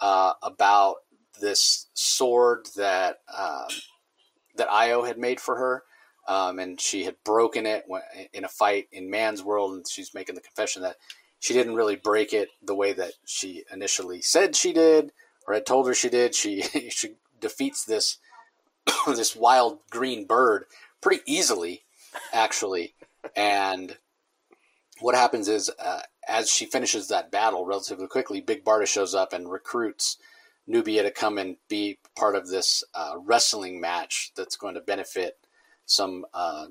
uh, 0.00 0.34
about 0.42 0.96
this 1.40 1.88
sword 1.94 2.68
that 2.76 3.18
um, 3.36 3.68
that 4.56 4.70
Io 4.70 5.02
had 5.02 5.18
made 5.18 5.40
for 5.40 5.56
her, 5.56 5.82
um, 6.28 6.58
and 6.58 6.80
she 6.80 7.04
had 7.04 7.16
broken 7.24 7.66
it 7.66 7.84
in 8.32 8.44
a 8.44 8.48
fight 8.48 8.88
in 8.92 9.10
Man's 9.10 9.42
World, 9.42 9.74
and 9.74 9.88
she's 9.88 10.14
making 10.14 10.36
the 10.36 10.40
confession 10.40 10.82
that 10.82 10.96
she 11.40 11.54
didn't 11.54 11.74
really 11.74 11.96
break 11.96 12.32
it 12.32 12.48
the 12.62 12.74
way 12.74 12.92
that 12.92 13.12
she 13.26 13.64
initially 13.72 14.22
said 14.22 14.54
she 14.54 14.72
did, 14.72 15.12
or 15.46 15.54
had 15.54 15.66
told 15.66 15.86
her 15.88 15.94
she 15.94 16.08
did. 16.08 16.34
She 16.34 16.62
she 16.90 17.16
defeats 17.40 17.84
this 17.84 18.18
this 19.06 19.34
wild 19.34 19.78
green 19.90 20.24
bird 20.26 20.66
pretty 21.00 21.22
easily, 21.26 21.82
actually, 22.32 22.94
and 23.34 23.98
what 25.00 25.14
happens 25.14 25.48
is 25.48 25.70
uh, 25.78 26.02
as 26.28 26.50
she 26.50 26.66
finishes 26.66 27.08
that 27.08 27.30
battle 27.30 27.66
relatively 27.66 28.06
quickly, 28.06 28.40
Big 28.40 28.64
Barda 28.64 28.86
shows 28.86 29.14
up 29.14 29.32
and 29.32 29.50
recruits 29.50 30.18
Nubia 30.66 31.02
to 31.02 31.10
come 31.10 31.38
and 31.38 31.56
be 31.68 31.98
part 32.16 32.36
of 32.36 32.48
this 32.48 32.84
uh, 32.94 33.14
wrestling 33.18 33.80
match 33.80 34.32
that's 34.36 34.56
going 34.56 34.74
to 34.74 34.80
benefit 34.80 35.38
some 35.86 36.24
uh, 36.32 36.66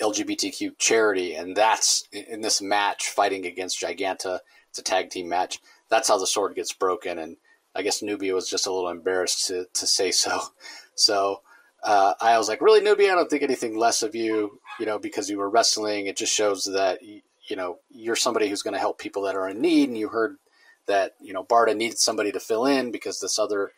LGBTQ 0.00 0.78
charity, 0.78 1.34
and 1.34 1.56
that's 1.56 2.08
in 2.12 2.40
this 2.40 2.62
match 2.62 3.08
fighting 3.08 3.44
against 3.44 3.80
Giganta. 3.80 4.40
It's 4.70 4.78
a 4.78 4.82
tag 4.82 5.10
team 5.10 5.28
match. 5.28 5.58
That's 5.90 6.08
how 6.08 6.18
the 6.18 6.26
sword 6.26 6.54
gets 6.54 6.72
broken, 6.72 7.18
and 7.18 7.36
I 7.74 7.82
guess 7.82 8.02
Nubia 8.02 8.34
was 8.34 8.48
just 8.48 8.66
a 8.66 8.72
little 8.72 8.88
embarrassed 8.88 9.46
to, 9.48 9.66
to 9.72 9.86
say 9.86 10.10
so. 10.10 10.40
So 10.94 11.40
uh, 11.82 12.12
I 12.20 12.36
was 12.36 12.46
like, 12.46 12.60
really, 12.60 12.82
Nubia, 12.82 13.12
I 13.12 13.14
don't 13.14 13.30
think 13.30 13.42
anything 13.42 13.78
less 13.78 14.02
of 14.02 14.14
you, 14.14 14.60
you 14.78 14.84
know, 14.84 14.98
because 14.98 15.30
you 15.30 15.38
were 15.38 15.48
wrestling. 15.48 16.06
It 16.06 16.18
just 16.18 16.34
shows 16.34 16.64
that 16.64 17.00
you 17.48 17.56
know 17.56 17.78
you're 17.90 18.16
somebody 18.16 18.48
who's 18.48 18.62
going 18.62 18.74
to 18.74 18.80
help 18.80 18.98
people 18.98 19.22
that 19.22 19.34
are 19.34 19.48
in 19.48 19.60
need, 19.60 19.88
and 19.88 19.98
you 19.98 20.08
heard 20.08 20.36
that 20.86 21.14
you 21.20 21.32
know 21.32 21.44
Barda 21.44 21.76
needed 21.76 21.98
somebody 21.98 22.32
to 22.32 22.40
fill 22.40 22.66
in 22.66 22.90
because 22.90 23.20
this 23.20 23.38
other 23.38 23.72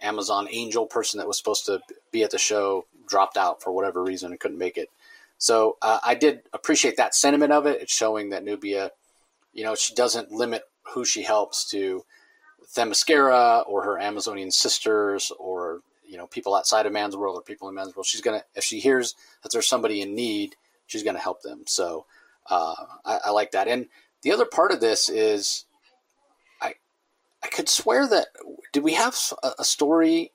Amazon 0.00 0.48
angel 0.50 0.86
person 0.86 1.18
that 1.18 1.26
was 1.26 1.36
supposed 1.36 1.66
to 1.66 1.80
be 2.10 2.22
at 2.22 2.30
the 2.30 2.38
show 2.38 2.86
dropped 3.06 3.36
out 3.36 3.62
for 3.62 3.72
whatever 3.72 4.02
reason 4.02 4.30
and 4.30 4.40
couldn't 4.40 4.58
make 4.58 4.78
it. 4.78 4.88
So 5.38 5.78
uh, 5.82 5.98
I 6.04 6.14
did 6.14 6.42
appreciate 6.52 6.96
that 6.96 7.14
sentiment 7.14 7.52
of 7.52 7.66
it. 7.66 7.80
It's 7.80 7.94
showing 7.94 8.30
that 8.30 8.44
Nubia, 8.44 8.90
you 9.52 9.64
know, 9.64 9.74
she 9.74 9.94
doesn't 9.94 10.30
limit 10.30 10.62
who 10.92 11.04
she 11.04 11.22
helps 11.22 11.68
to 11.70 12.04
Themyscira 12.74 13.66
or 13.66 13.84
her 13.84 13.98
Amazonian 13.98 14.50
sisters 14.50 15.32
or 15.38 15.80
you 16.04 16.16
know 16.16 16.26
people 16.26 16.54
outside 16.54 16.86
of 16.86 16.92
man's 16.92 17.16
world 17.16 17.38
or 17.38 17.42
people 17.42 17.68
in 17.68 17.74
man's 17.74 17.94
world. 17.94 18.06
She's 18.06 18.20
gonna 18.20 18.44
if 18.54 18.64
she 18.64 18.80
hears 18.80 19.14
that 19.42 19.52
there's 19.52 19.68
somebody 19.68 20.00
in 20.00 20.14
need, 20.14 20.56
she's 20.86 21.02
gonna 21.02 21.18
help 21.18 21.42
them. 21.42 21.62
So 21.66 22.06
uh, 22.50 22.74
I, 23.04 23.20
I 23.26 23.30
like 23.30 23.52
that. 23.52 23.68
And 23.68 23.86
the 24.22 24.32
other 24.32 24.44
part 24.44 24.72
of 24.72 24.80
this 24.80 25.08
is 25.08 25.64
I 26.60 26.74
I 27.42 27.48
could 27.48 27.68
swear 27.68 28.06
that 28.08 28.28
did 28.72 28.82
we 28.82 28.94
have 28.94 29.16
a, 29.58 29.64
story, 29.64 30.32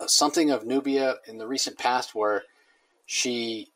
uh, 0.00 0.06
something 0.06 0.50
of 0.50 0.66
Nubia 0.66 1.16
in 1.26 1.38
the 1.38 1.46
recent 1.46 1.78
past 1.78 2.14
where 2.14 2.42
she 3.06 3.68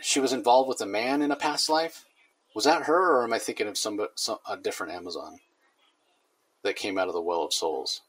she 0.00 0.20
was 0.20 0.32
involved 0.32 0.68
with 0.68 0.80
a 0.80 0.86
man 0.86 1.22
in 1.22 1.30
a 1.30 1.36
past 1.36 1.68
life? 1.68 2.04
Was 2.54 2.64
that 2.64 2.84
her, 2.84 3.12
or 3.12 3.24
am 3.24 3.32
I 3.32 3.38
thinking 3.38 3.68
of 3.68 3.76
some, 3.76 4.00
some 4.14 4.38
a 4.48 4.56
different 4.56 4.92
Amazon 4.92 5.38
that 6.62 6.76
came 6.76 6.98
out 6.98 7.08
of 7.08 7.14
the 7.14 7.20
Well 7.20 7.44
of 7.44 7.52
Souls? 7.52 8.00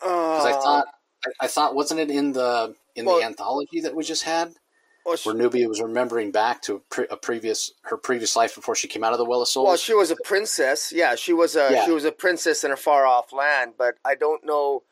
Because 0.00 0.44
uh, 0.44 0.48
I 0.48 0.52
thought 0.52 0.86
I, 1.24 1.44
I, 1.44 1.46
thought 1.46 1.74
wasn't 1.74 2.00
it 2.00 2.10
in 2.10 2.32
the 2.32 2.74
in 2.96 3.06
well, 3.06 3.18
the 3.18 3.24
anthology 3.24 3.80
that 3.80 3.94
we 3.94 4.02
just 4.02 4.24
had? 4.24 4.54
Well, 5.04 5.16
she, 5.16 5.28
where 5.28 5.36
Nubia 5.36 5.68
was 5.68 5.82
remembering 5.82 6.30
back 6.30 6.62
to 6.62 6.76
a, 6.76 6.78
pre, 6.78 7.06
a, 7.10 7.16
previous 7.16 7.72
her 7.82 7.96
previous 7.96 8.36
life 8.36 8.54
before 8.54 8.74
she 8.74 8.88
came 8.88 9.04
out 9.04 9.12
of 9.12 9.18
the 9.18 9.24
Well 9.24 9.42
of 9.42 9.48
Souls. 9.48 9.66
Well, 9.66 9.76
she 9.76 9.92
was 9.92 10.10
a 10.10 10.16
princess. 10.24 10.92
Yeah, 10.94 11.14
she 11.14 11.32
was 11.32 11.56
a 11.56 11.68
yeah. 11.70 11.84
she 11.84 11.90
was 11.90 12.04
a 12.04 12.12
princess 12.12 12.64
in 12.64 12.70
a 12.70 12.76
far 12.76 13.06
off 13.06 13.32
land, 13.32 13.74
but 13.76 13.96
I 14.04 14.14
don't 14.14 14.44
know. 14.44 14.82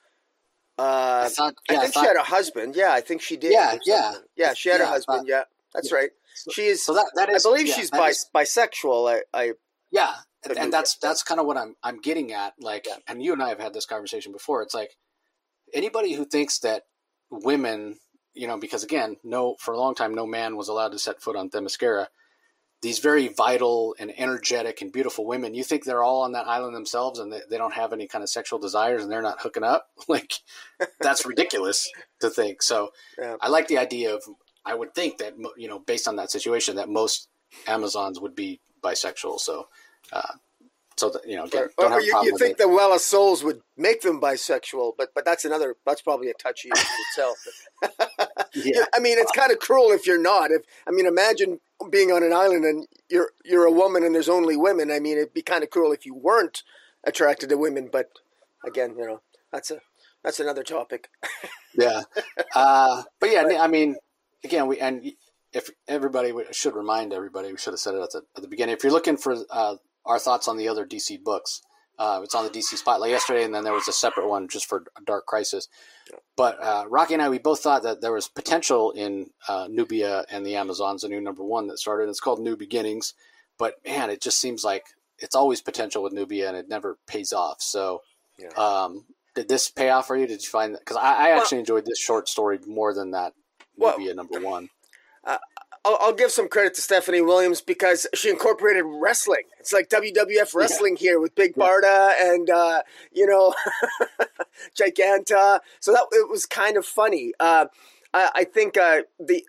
Uh, 0.78 1.24
I, 1.26 1.28
thought, 1.28 1.54
yeah, 1.70 1.76
I 1.76 1.80
think 1.80 1.82
I 1.82 1.92
thought, 1.92 2.00
she 2.00 2.06
had 2.06 2.16
a 2.16 2.22
husband. 2.22 2.76
Yeah, 2.76 2.92
I 2.92 3.00
think 3.00 3.22
she 3.22 3.36
did. 3.36 3.52
Yeah, 3.52 3.78
yeah, 3.86 4.12
yeah. 4.36 4.54
She 4.54 4.68
had 4.68 4.80
yeah, 4.80 4.84
a 4.84 4.88
husband. 4.88 5.20
Thought, 5.20 5.28
yeah, 5.28 5.42
that's 5.72 5.92
right. 5.92 6.10
She 6.52 6.62
is. 6.62 6.84
So 6.84 6.94
that, 6.94 7.10
that 7.14 7.30
is. 7.30 7.46
I 7.46 7.50
believe 7.50 7.68
she's 7.68 7.90
is, 7.92 8.26
bisexual. 8.34 9.10
I. 9.10 9.22
I 9.38 9.52
yeah, 9.90 10.12
and, 10.44 10.58
and 10.58 10.72
that's 10.72 10.96
that's 10.96 11.22
kind 11.22 11.40
of 11.40 11.46
what 11.46 11.56
I'm 11.56 11.76
I'm 11.82 12.00
getting 12.00 12.32
at. 12.32 12.54
Like, 12.60 12.86
and 13.06 13.22
you 13.22 13.32
and 13.32 13.42
I 13.42 13.48
have 13.50 13.60
had 13.60 13.74
this 13.74 13.86
conversation 13.86 14.32
before. 14.32 14.62
It's 14.62 14.74
like 14.74 14.96
anybody 15.72 16.14
who 16.14 16.24
thinks 16.24 16.58
that 16.60 16.84
women 17.30 17.98
you 18.34 18.46
know, 18.46 18.56
because 18.58 18.84
again, 18.84 19.16
no, 19.24 19.56
for 19.58 19.74
a 19.74 19.78
long 19.78 19.94
time, 19.94 20.14
no 20.14 20.26
man 20.26 20.56
was 20.56 20.68
allowed 20.68 20.92
to 20.92 20.98
set 20.98 21.20
foot 21.20 21.36
on 21.36 21.50
Themyscira. 21.50 22.06
These 22.80 22.98
very 22.98 23.28
vital 23.28 23.94
and 24.00 24.12
energetic 24.18 24.82
and 24.82 24.92
beautiful 24.92 25.24
women, 25.24 25.54
you 25.54 25.62
think 25.62 25.84
they're 25.84 26.02
all 26.02 26.22
on 26.22 26.32
that 26.32 26.48
island 26.48 26.74
themselves 26.74 27.20
and 27.20 27.32
they, 27.32 27.40
they 27.48 27.56
don't 27.56 27.74
have 27.74 27.92
any 27.92 28.08
kind 28.08 28.22
of 28.22 28.28
sexual 28.28 28.58
desires 28.58 29.02
and 29.02 29.12
they're 29.12 29.22
not 29.22 29.40
hooking 29.40 29.62
up? 29.62 29.86
Like, 30.08 30.32
that's 31.00 31.24
ridiculous 31.26 31.88
to 32.20 32.28
think. 32.28 32.60
So 32.62 32.90
yeah. 33.18 33.36
I 33.40 33.48
like 33.48 33.68
the 33.68 33.78
idea 33.78 34.14
of, 34.14 34.24
I 34.64 34.74
would 34.74 34.94
think 34.94 35.18
that, 35.18 35.34
you 35.56 35.68
know, 35.68 35.78
based 35.78 36.08
on 36.08 36.16
that 36.16 36.30
situation, 36.30 36.76
that 36.76 36.88
most 36.88 37.28
Amazons 37.68 38.20
would 38.20 38.34
be 38.34 38.60
bisexual. 38.82 39.38
So, 39.38 39.68
uh, 40.12 40.34
so 40.96 41.10
that, 41.10 41.26
you 41.26 41.36
know, 41.36 41.44
again, 41.44 41.68
or, 41.78 41.92
or 41.92 42.00
you, 42.00 42.12
you 42.24 42.38
think 42.38 42.58
the 42.58 42.68
Well 42.68 42.92
of 42.92 43.00
Souls 43.00 43.42
would 43.42 43.60
make 43.76 44.02
them 44.02 44.20
bisexual, 44.20 44.92
but 44.96 45.08
but 45.14 45.24
that's 45.24 45.44
another. 45.44 45.74
That's 45.86 46.02
probably 46.02 46.28
a 46.28 46.34
touchy 46.34 46.70
issue 46.72 46.86
itself. 47.08 47.36
yeah. 48.54 48.84
I 48.94 49.00
mean, 49.00 49.18
it's 49.18 49.32
kind 49.32 49.52
of 49.52 49.58
cruel 49.58 49.90
if 49.90 50.06
you're 50.06 50.20
not. 50.20 50.50
If 50.50 50.62
I 50.86 50.90
mean, 50.90 51.06
imagine 51.06 51.60
being 51.90 52.10
on 52.10 52.22
an 52.22 52.32
island 52.32 52.64
and 52.64 52.86
you're 53.08 53.30
you're 53.44 53.64
a 53.64 53.72
woman 53.72 54.02
and 54.04 54.14
there's 54.14 54.28
only 54.28 54.56
women. 54.56 54.90
I 54.90 55.00
mean, 55.00 55.18
it'd 55.18 55.34
be 55.34 55.42
kind 55.42 55.62
of 55.62 55.70
cruel 55.70 55.92
if 55.92 56.06
you 56.06 56.14
weren't 56.14 56.62
attracted 57.04 57.48
to 57.48 57.56
women. 57.56 57.88
But 57.90 58.10
again, 58.64 58.94
you 58.96 59.06
know, 59.06 59.20
that's 59.52 59.70
a 59.70 59.80
that's 60.22 60.40
another 60.40 60.62
topic. 60.62 61.08
yeah, 61.78 62.02
uh, 62.54 63.02
but 63.20 63.30
yeah, 63.30 63.58
I 63.60 63.68
mean, 63.68 63.96
again, 64.44 64.66
we 64.66 64.78
and 64.78 65.12
if 65.52 65.70
everybody 65.88 66.32
we 66.32 66.44
should 66.52 66.74
remind 66.74 67.12
everybody, 67.12 67.50
we 67.50 67.58
should 67.58 67.72
have 67.72 67.80
said 67.80 67.94
it 67.94 68.02
at 68.02 68.10
the, 68.10 68.22
at 68.36 68.42
the 68.42 68.48
beginning. 68.48 68.74
If 68.74 68.84
you're 68.84 68.92
looking 68.92 69.16
for 69.16 69.36
uh, 69.50 69.76
our 70.04 70.18
thoughts 70.18 70.48
on 70.48 70.56
the 70.56 70.68
other 70.68 70.86
DC 70.86 71.22
books. 71.22 71.62
Uh, 71.98 72.20
it's 72.24 72.34
on 72.34 72.44
the 72.44 72.50
DC 72.50 72.76
Spotlight 72.76 73.10
yesterday, 73.10 73.44
and 73.44 73.54
then 73.54 73.64
there 73.64 73.72
was 73.72 73.86
a 73.86 73.92
separate 73.92 74.28
one 74.28 74.48
just 74.48 74.66
for 74.66 74.84
Dark 75.04 75.26
Crisis. 75.26 75.68
But 76.36 76.62
uh, 76.62 76.84
Rocky 76.88 77.14
and 77.14 77.22
I, 77.22 77.28
we 77.28 77.38
both 77.38 77.60
thought 77.60 77.82
that 77.82 78.00
there 78.00 78.12
was 78.12 78.28
potential 78.28 78.90
in 78.92 79.30
uh, 79.48 79.68
Nubia 79.70 80.24
and 80.30 80.44
the 80.44 80.56
Amazons, 80.56 81.04
a 81.04 81.08
new 81.08 81.20
number 81.20 81.44
one 81.44 81.66
that 81.68 81.78
started. 81.78 82.08
It's 82.08 82.20
called 82.20 82.40
New 82.40 82.56
Beginnings, 82.56 83.14
but 83.58 83.74
man, 83.86 84.10
it 84.10 84.20
just 84.20 84.40
seems 84.40 84.64
like 84.64 84.86
it's 85.18 85.34
always 85.34 85.60
potential 85.60 86.02
with 86.02 86.12
Nubia, 86.12 86.48
and 86.48 86.56
it 86.56 86.68
never 86.68 86.98
pays 87.06 87.32
off. 87.32 87.60
So, 87.60 88.02
yeah. 88.38 88.48
um, 88.56 89.04
did 89.34 89.48
this 89.48 89.70
pay 89.70 89.90
off 89.90 90.06
for 90.06 90.16
you? 90.16 90.26
Did 90.26 90.42
you 90.42 90.48
find 90.48 90.74
that? 90.74 90.80
Because 90.80 90.96
I, 90.96 91.28
I, 91.28 91.28
actually 91.30 91.56
well, 91.56 91.60
enjoyed 91.60 91.84
this 91.86 92.00
short 92.00 92.28
story 92.28 92.58
more 92.66 92.92
than 92.94 93.12
that 93.12 93.34
Nubia 93.78 94.14
well, 94.14 94.16
number 94.16 94.40
one. 94.40 94.68
Uh, 95.24 95.38
I'll, 95.84 95.98
I'll, 96.00 96.12
give 96.12 96.30
some 96.30 96.48
credit 96.48 96.74
to 96.74 96.80
Stephanie 96.80 97.20
Williams 97.20 97.60
because 97.60 98.06
she 98.14 98.30
incorporated 98.30 98.84
wrestling. 98.86 99.42
It's 99.58 99.72
like 99.72 99.88
WWF 99.88 100.54
wrestling 100.54 100.96
yeah. 100.96 101.10
here 101.10 101.20
with 101.20 101.34
Big 101.34 101.54
yeah. 101.56 101.64
Barda 101.64 102.12
and 102.20 102.48
uh, 102.48 102.82
you 103.12 103.26
know 103.26 103.54
Giganta. 104.78 105.60
So 105.80 105.92
that 105.92 106.06
it 106.12 106.28
was 106.30 106.46
kind 106.46 106.76
of 106.76 106.86
funny. 106.86 107.32
Uh, 107.40 107.66
I, 108.14 108.30
I, 108.34 108.44
think 108.44 108.76
uh, 108.76 109.02
the 109.18 109.44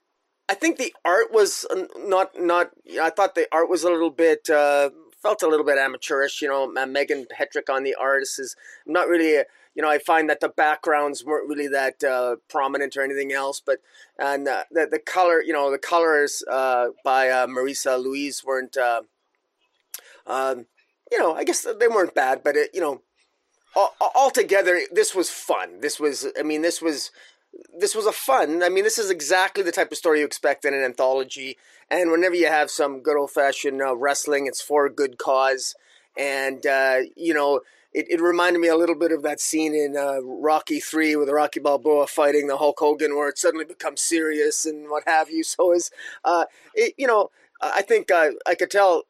I 0.49 0.55
think 0.55 0.77
the 0.77 0.93
art 1.05 1.31
was 1.31 1.65
not 1.97 2.31
not. 2.39 2.71
I 2.99 3.09
thought 3.09 3.35
the 3.35 3.47
art 3.51 3.69
was 3.69 3.83
a 3.83 3.89
little 3.89 4.09
bit 4.09 4.49
uh, 4.49 4.89
felt 5.21 5.43
a 5.43 5.47
little 5.47 5.65
bit 5.65 5.77
amateurish. 5.77 6.41
You 6.41 6.47
know, 6.49 6.67
Meghan 6.67 7.27
Hetrick 7.37 7.73
on 7.73 7.83
the 7.83 7.95
artist 7.95 8.39
is 8.39 8.55
I'm 8.87 8.93
not 8.93 9.07
really. 9.07 9.35
A, 9.35 9.45
you 9.75 9.81
know, 9.81 9.89
I 9.89 9.97
find 9.97 10.29
that 10.29 10.39
the 10.39 10.49
backgrounds 10.49 11.25
weren't 11.25 11.49
really 11.49 11.67
that 11.67 12.03
uh, 12.03 12.35
prominent 12.47 12.95
or 12.95 13.01
anything 13.01 13.31
else, 13.31 13.61
but 13.65 13.79
and 14.19 14.47
uh, 14.47 14.63
the 14.71 14.87
the 14.89 14.99
color, 14.99 15.41
you 15.41 15.53
know, 15.53 15.71
the 15.71 15.79
colors 15.79 16.43
uh, 16.49 16.89
by 17.03 17.29
uh, 17.29 17.47
Marissa 17.47 18.01
Louise 18.01 18.43
weren't, 18.45 18.77
uh, 18.77 19.01
um, 20.27 20.67
you 21.11 21.17
know, 21.17 21.33
I 21.33 21.43
guess 21.43 21.65
they 21.79 21.87
weren't 21.87 22.13
bad, 22.13 22.43
but 22.43 22.55
it, 22.55 22.69
you 22.73 22.81
know, 22.81 23.01
all, 23.75 23.95
altogether, 24.15 24.81
this 24.91 25.15
was 25.15 25.31
fun. 25.31 25.81
This 25.81 25.99
was, 25.99 26.27
I 26.39 26.43
mean, 26.43 26.61
this 26.61 26.81
was. 26.81 27.11
This 27.79 27.93
was 27.93 28.07
a 28.07 28.11
fun. 28.11 28.63
I 28.63 28.69
mean, 28.69 28.83
this 28.83 28.97
is 28.97 29.11
exactly 29.11 29.63
the 29.63 29.71
type 29.71 29.91
of 29.91 29.97
story 29.99 30.21
you 30.21 30.25
expect 30.25 30.65
in 30.65 30.73
an 30.73 30.83
anthology. 30.83 31.55
And 31.87 32.09
whenever 32.09 32.33
you 32.33 32.47
have 32.47 32.71
some 32.71 33.03
good 33.03 33.15
old 33.15 33.29
fashioned 33.29 33.79
uh, 33.79 33.95
wrestling, 33.95 34.47
it's 34.47 34.59
for 34.59 34.87
a 34.87 34.91
good 34.91 35.19
cause. 35.19 35.75
And 36.17 36.65
you 37.15 37.35
know, 37.35 37.61
it, 37.93 38.07
it 38.09 38.21
reminded 38.21 38.59
me 38.59 38.67
a 38.67 38.75
little 38.75 38.95
bit 38.95 39.11
of 39.11 39.21
that 39.23 39.39
scene 39.39 39.73
in 39.75 39.95
uh, 39.95 40.19
Rocky 40.21 40.79
Three 40.79 41.15
with 41.15 41.29
Rocky 41.29 41.59
Balboa 41.59 42.07
fighting 42.07 42.47
the 42.47 42.57
Hulk 42.57 42.79
Hogan, 42.79 43.15
where 43.15 43.29
it 43.29 43.37
suddenly 43.37 43.65
becomes 43.65 44.01
serious 44.01 44.65
and 44.65 44.89
what 44.89 45.03
have 45.05 45.29
you. 45.29 45.43
So 45.53 45.71
is 45.71 45.91
uh, 46.25 46.45
it, 46.73 46.95
you 46.97 47.05
know, 47.05 47.29
I 47.61 47.83
think 47.83 48.09
I 48.11 48.55
could 48.55 48.71
tell 48.71 49.03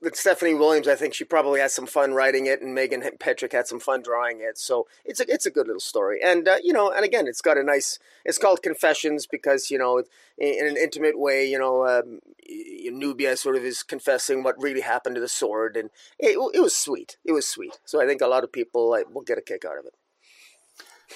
that 0.00 0.16
Stephanie 0.16 0.54
Williams, 0.54 0.86
I 0.86 0.94
think 0.94 1.14
she 1.14 1.24
probably 1.24 1.60
had 1.60 1.70
some 1.70 1.86
fun 1.86 2.14
writing 2.14 2.46
it, 2.46 2.62
and 2.62 2.74
Megan 2.74 3.02
Petrik 3.02 3.52
had 3.52 3.66
some 3.66 3.80
fun 3.80 4.02
drawing 4.02 4.40
it. 4.40 4.58
So 4.58 4.86
it's 5.04 5.20
a 5.20 5.32
it's 5.32 5.46
a 5.46 5.50
good 5.50 5.66
little 5.66 5.80
story, 5.80 6.20
and 6.22 6.46
uh, 6.46 6.58
you 6.62 6.72
know, 6.72 6.90
and 6.90 7.04
again, 7.04 7.26
it's 7.26 7.40
got 7.40 7.58
a 7.58 7.62
nice. 7.62 7.98
It's 8.24 8.38
called 8.38 8.62
Confessions 8.62 9.26
because 9.26 9.70
you 9.70 9.78
know, 9.78 10.04
in, 10.38 10.66
an 10.66 10.76
intimate 10.76 11.18
way, 11.18 11.48
you 11.48 11.58
know, 11.58 11.86
um, 11.86 12.20
Nubia 12.48 13.36
sort 13.36 13.56
of 13.56 13.64
is 13.64 13.82
confessing 13.82 14.42
what 14.42 14.60
really 14.62 14.82
happened 14.82 15.16
to 15.16 15.20
the 15.20 15.28
sword, 15.28 15.76
and 15.76 15.90
it, 16.18 16.38
it 16.54 16.60
was 16.60 16.76
sweet. 16.76 17.16
It 17.24 17.32
was 17.32 17.48
sweet. 17.48 17.78
So 17.84 18.00
I 18.00 18.06
think 18.06 18.20
a 18.20 18.28
lot 18.28 18.44
of 18.44 18.52
people 18.52 18.90
like, 18.90 19.12
will 19.12 19.22
get 19.22 19.38
a 19.38 19.42
kick 19.42 19.64
out 19.64 19.78
of 19.78 19.86
it. 19.86 19.94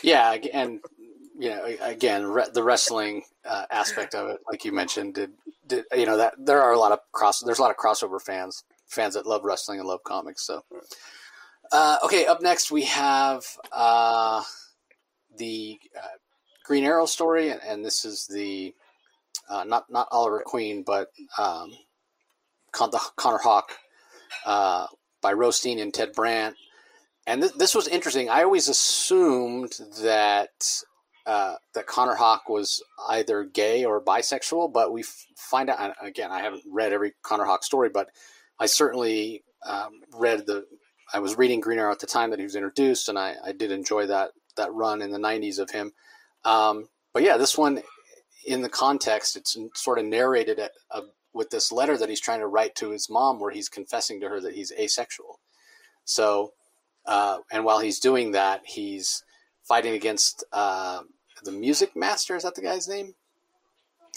Yeah, 0.03 0.37
and 0.53 0.81
know, 1.51 1.65
again, 1.81 2.27
re- 2.27 2.49
the 2.53 2.63
wrestling 2.63 3.23
uh, 3.45 3.65
aspect 3.71 4.15
of 4.15 4.29
it, 4.31 4.41
like 4.51 4.65
you 4.65 4.73
mentioned, 4.73 5.15
did, 5.15 5.33
did 5.67 5.85
you 5.95 6.07
know 6.07 6.17
that 6.17 6.35
there 6.39 6.63
are 6.63 6.73
a 6.73 6.79
lot 6.79 6.93
of 6.93 7.01
cross 7.13 7.41
there's 7.41 7.59
a 7.59 7.63
lot 7.63 7.71
of 7.71 7.77
crossover 7.77 8.21
fans 8.21 8.65
fans 8.87 9.15
that 9.15 9.27
love 9.27 9.45
wrestling 9.45 9.79
and 9.79 9.89
love 9.89 10.05
comics. 10.05 10.47
So, 10.47 10.65
uh, 11.73 11.97
okay, 12.05 12.27
up 12.27 12.43
next 12.43 12.71
we 12.71 12.85
have 12.85 13.45
uh, 13.73 14.43
the 15.37 15.79
uh, 15.97 16.07
Green 16.65 16.85
Arrow 16.85 17.07
story, 17.07 17.49
and, 17.51 17.61
and 17.67 17.85
this 17.85 18.05
is 18.05 18.27
the 18.27 18.75
uh, 19.49 19.65
not 19.65 19.91
not 19.91 20.09
Oliver 20.13 20.43
Queen, 20.45 20.83
but 20.83 21.09
um, 21.39 21.73
Con- 22.73 22.91
the 22.91 23.01
Connor 23.17 23.39
Hawke 23.39 23.73
uh, 24.47 24.87
by 25.21 25.33
Rothstein 25.33 25.79
and 25.79 25.93
Ted 25.93 26.13
Brandt. 26.13 26.57
And 27.27 27.43
th- 27.43 27.55
this 27.55 27.75
was 27.75 27.87
interesting. 27.87 28.29
I 28.29 28.43
always 28.43 28.69
assumed 28.69 29.79
that 30.03 30.83
uh, 31.27 31.55
that 31.75 31.87
Connor 31.87 32.15
Hawke 32.15 32.49
was 32.49 32.83
either 33.09 33.45
gay 33.45 33.85
or 33.85 34.01
bisexual, 34.01 34.73
but 34.73 34.93
we 34.93 35.05
find 35.37 35.71
out. 35.71 35.95
Again, 36.03 36.31
I 36.31 36.41
haven't 36.41 36.65
read 36.71 36.93
every 36.93 37.15
Connor 37.23 37.45
Hawke 37.45 37.65
story, 37.65 37.89
but 37.89 38.09
I 38.59 38.67
certainly 38.67 39.45
um, 39.67 40.01
read 40.15 40.47
the. 40.47 40.67
I 41.15 41.21
was 41.21 41.37
reading 41.37 41.61
Green 41.61 41.79
Arrow 41.79 41.93
at 41.93 42.01
the 42.01 42.07
time 42.07 42.31
that 42.31 42.39
he 42.39 42.45
was 42.45 42.57
introduced, 42.57 43.09
and 43.09 43.19
I, 43.19 43.35
I 43.45 43.53
did 43.53 43.71
enjoy 43.71 44.07
that 44.07 44.31
that 44.57 44.73
run 44.73 45.03
in 45.03 45.11
the 45.11 45.19
'90s 45.19 45.59
of 45.59 45.71
him. 45.71 45.93
Um, 46.45 46.89
but 47.13 47.23
yeah, 47.23 47.37
this 47.37 47.57
one, 47.57 47.83
in 48.47 48.63
the 48.63 48.69
context, 48.69 49.37
it's 49.37 49.57
sort 49.75 49.99
of 49.99 50.05
narrated 50.05 50.59
at, 50.59 50.73
uh, 50.91 51.03
with 51.33 51.51
this 51.51 51.71
letter 51.71 51.97
that 51.97 52.09
he's 52.09 52.21
trying 52.21 52.41
to 52.41 52.47
write 52.47 52.75
to 52.77 52.91
his 52.91 53.09
mom, 53.09 53.39
where 53.39 53.53
he's 53.53 53.69
confessing 53.69 54.21
to 54.21 54.29
her 54.29 54.41
that 54.41 54.55
he's 54.55 54.73
asexual. 54.73 55.39
So, 56.05 56.53
uh, 57.07 57.39
and 57.53 57.65
while 57.65 57.79
he's 57.79 58.01
doing 58.01 58.33
that, 58.33 58.63
he's 58.65 59.23
fighting 59.73 59.95
against 59.95 60.45
uh, 60.53 61.01
the 61.45 61.51
Music 61.51 61.97
Master. 61.97 62.37
Is 62.37 62.43
that 62.43 62.55
the 62.55 62.61
guy's 62.61 62.87
name? 62.87 63.15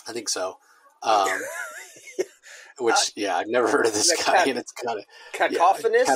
I 0.05 0.11
think 0.11 0.27
so. 0.27 0.57
Um, 1.01 1.29
which, 2.79 2.93
uh, 2.93 3.11
yeah, 3.15 3.37
I've 3.37 3.47
never 3.47 3.69
heard 3.69 3.85
of 3.85 3.93
this 3.93 4.11
guy, 4.17 4.33
cat, 4.39 4.47
and 4.49 4.59
it's 4.59 4.73
kind 4.73 4.99
of 4.99 5.05
cacophonous. 5.31 6.09
Yeah, 6.09 6.15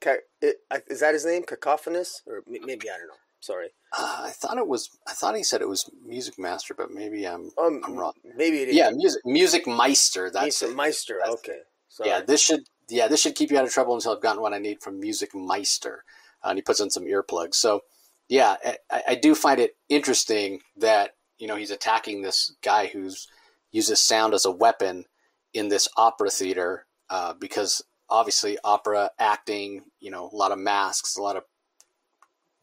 kind 0.00 0.18
of 0.42 0.54
a, 0.70 0.92
is 0.92 1.00
that 1.00 1.14
his 1.14 1.24
name? 1.24 1.44
Cacophonous, 1.44 2.20
or 2.26 2.42
maybe 2.46 2.90
I 2.90 2.98
don't 2.98 3.08
know. 3.08 3.14
Sorry. 3.40 3.68
Uh, 3.98 4.24
I 4.24 4.30
thought 4.32 4.58
it 4.58 4.68
was. 4.68 4.90
I 5.06 5.14
thought 5.14 5.34
he 5.34 5.44
said 5.44 5.62
it 5.62 5.68
was 5.68 5.88
Music 6.04 6.38
Master, 6.38 6.74
but 6.74 6.90
maybe 6.90 7.26
I'm. 7.26 7.50
Um, 7.56 7.80
I'm 7.86 7.96
wrong. 7.96 8.12
Maybe 8.36 8.58
it 8.58 8.68
is. 8.68 8.76
Yeah, 8.76 8.90
music 8.90 9.22
Music 9.24 9.66
Meister. 9.66 10.30
That's 10.30 10.60
music 10.60 10.76
Meister. 10.76 11.20
That's, 11.24 11.36
okay. 11.36 11.60
Sorry. 11.88 12.10
Yeah, 12.10 12.20
this 12.20 12.42
should. 12.42 12.64
Yeah, 12.90 13.08
this 13.08 13.22
should 13.22 13.34
keep 13.34 13.50
you 13.50 13.56
out 13.56 13.64
of 13.64 13.72
trouble 13.72 13.94
until 13.94 14.12
I've 14.12 14.20
gotten 14.20 14.42
what 14.42 14.52
I 14.52 14.58
need 14.58 14.82
from 14.82 15.00
Music 15.00 15.30
Meister. 15.34 16.04
Uh, 16.44 16.50
and 16.50 16.58
he 16.58 16.62
puts 16.62 16.80
in 16.80 16.90
some 16.90 17.04
earplugs. 17.04 17.54
So 17.54 17.80
yeah, 18.28 18.56
I, 18.90 19.02
I, 19.08 19.14
do 19.14 19.34
find 19.34 19.58
it 19.58 19.76
interesting 19.88 20.60
that 20.76 21.12
you 21.38 21.46
know 21.46 21.56
he's 21.56 21.70
attacking 21.70 22.22
this 22.22 22.54
guy 22.62 22.86
who's 22.86 23.28
uses 23.72 24.00
sound 24.00 24.34
as 24.34 24.44
a 24.44 24.50
weapon 24.50 25.04
in 25.54 25.68
this 25.68 25.88
opera 25.96 26.30
theater 26.30 26.86
uh, 27.10 27.34
because 27.34 27.82
obviously 28.08 28.58
opera 28.64 29.10
acting, 29.18 29.82
you 30.00 30.10
know, 30.10 30.28
a 30.32 30.36
lot 30.36 30.52
of 30.52 30.58
masks, 30.58 31.16
a 31.16 31.22
lot 31.22 31.36
of 31.36 31.44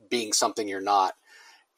being 0.09 0.33
something 0.33 0.67
you're 0.67 0.81
not, 0.81 1.13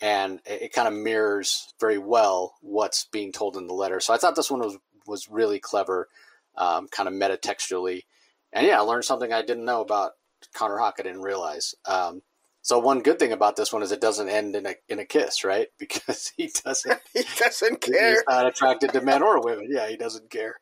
and 0.01 0.41
it, 0.45 0.63
it 0.63 0.73
kind 0.73 0.87
of 0.87 0.93
mirrors 0.93 1.73
very 1.79 1.97
well 1.97 2.55
what's 2.61 3.05
being 3.05 3.31
told 3.31 3.57
in 3.57 3.67
the 3.67 3.73
letter. 3.73 3.99
So 3.99 4.13
I 4.13 4.17
thought 4.17 4.35
this 4.35 4.51
one 4.51 4.61
was 4.61 4.77
was 5.05 5.29
really 5.29 5.59
clever, 5.59 6.09
um, 6.57 6.89
kind 6.89 7.07
of 7.07 7.15
metatextually, 7.15 8.03
and 8.51 8.67
yeah, 8.67 8.79
I 8.79 8.81
learned 8.81 9.05
something 9.05 9.31
I 9.31 9.41
didn't 9.41 9.65
know 9.65 9.81
about 9.81 10.11
Connor 10.53 10.77
Hawke. 10.77 10.95
I 10.99 11.03
didn't 11.03 11.21
realize. 11.21 11.75
Um, 11.85 12.21
so 12.67 12.79
one 12.79 12.99
good 12.99 13.17
thing 13.17 13.31
about 13.31 13.55
this 13.55 13.71
one 13.71 13.81
is 13.81 13.93
it 13.93 14.01
doesn't 14.01 14.27
end 14.27 14.53
in 14.53 14.65
a 14.65 14.75
in 14.89 14.99
a 14.99 15.05
kiss, 15.05 15.45
right? 15.45 15.69
Because 15.79 16.33
he 16.35 16.51
doesn't 16.65 16.99
he 17.13 17.23
doesn't 17.39 17.79
care. 17.79 18.15
He's 18.15 18.23
not 18.27 18.45
attracted 18.45 18.91
to 18.91 18.99
men 18.99 19.23
or 19.23 19.41
women. 19.41 19.69
Yeah, 19.69 19.87
he 19.87 19.95
doesn't 19.95 20.29
care. 20.29 20.55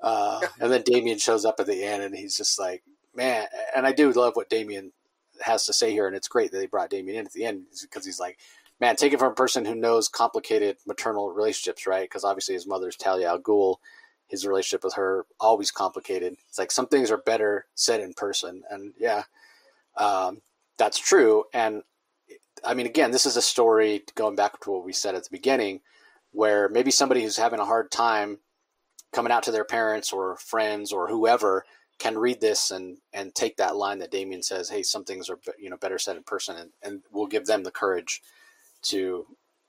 Uh, 0.00 0.40
and 0.60 0.70
then 0.70 0.82
Damian 0.82 1.18
shows 1.18 1.44
up 1.44 1.56
at 1.58 1.66
the 1.66 1.82
end, 1.82 2.04
and 2.04 2.14
he's 2.14 2.36
just 2.36 2.60
like, 2.60 2.84
man. 3.12 3.48
And 3.74 3.88
I 3.88 3.92
do 3.92 4.12
love 4.12 4.36
what 4.36 4.48
Damian 4.48 4.92
has 5.40 5.66
to 5.66 5.72
say 5.72 5.90
here, 5.90 6.06
and 6.06 6.14
it's 6.14 6.28
great 6.28 6.52
that 6.52 6.58
they 6.58 6.66
brought 6.66 6.90
Damian 6.90 7.18
in 7.18 7.26
at 7.26 7.32
the 7.32 7.44
end 7.44 7.64
because 7.82 8.06
he's 8.06 8.20
like, 8.20 8.38
man, 8.80 8.94
take 8.94 9.12
it 9.12 9.18
from 9.18 9.32
a 9.32 9.34
person 9.34 9.64
who 9.64 9.74
knows 9.74 10.06
complicated 10.06 10.76
maternal 10.86 11.32
relationships, 11.32 11.88
right? 11.88 12.08
Because 12.08 12.22
obviously 12.22 12.54
his 12.54 12.68
mother's 12.68 12.94
Talia 12.94 13.30
al 13.30 13.40
Ghul. 13.40 13.78
His 14.28 14.46
relationship 14.46 14.84
with 14.84 14.94
her 14.94 15.26
always 15.40 15.72
complicated. 15.72 16.36
It's 16.48 16.58
like 16.58 16.70
some 16.70 16.86
things 16.86 17.10
are 17.10 17.18
better 17.18 17.66
said 17.74 18.00
in 18.00 18.14
person, 18.14 18.62
and 18.70 18.92
yeah. 18.96 19.24
Um, 19.96 20.42
that's 20.78 20.98
true. 20.98 21.44
And 21.52 21.82
I 22.64 22.74
mean, 22.74 22.86
again, 22.86 23.10
this 23.10 23.26
is 23.26 23.36
a 23.36 23.42
story 23.42 24.02
going 24.14 24.36
back 24.36 24.60
to 24.60 24.70
what 24.70 24.84
we 24.84 24.92
said 24.92 25.14
at 25.14 25.24
the 25.24 25.30
beginning, 25.30 25.80
where 26.32 26.68
maybe 26.68 26.90
somebody 26.90 27.22
who's 27.22 27.36
having 27.36 27.60
a 27.60 27.64
hard 27.64 27.90
time 27.90 28.38
coming 29.12 29.32
out 29.32 29.42
to 29.44 29.50
their 29.50 29.64
parents 29.64 30.12
or 30.12 30.36
friends 30.36 30.92
or 30.92 31.08
whoever 31.08 31.64
can 31.98 32.16
read 32.16 32.40
this 32.40 32.70
and 32.70 32.98
and 33.12 33.34
take 33.34 33.56
that 33.56 33.76
line 33.76 33.98
that 33.98 34.10
Damian 34.10 34.42
says, 34.42 34.68
"Hey, 34.68 34.82
some 34.82 35.04
things 35.04 35.28
are 35.28 35.38
you 35.58 35.70
know 35.70 35.76
better 35.76 35.98
said 35.98 36.16
in 36.16 36.22
person," 36.22 36.56
and, 36.56 36.70
and 36.82 37.02
we'll 37.10 37.26
give 37.26 37.46
them 37.46 37.64
the 37.64 37.70
courage 37.70 38.22
to 38.82 39.26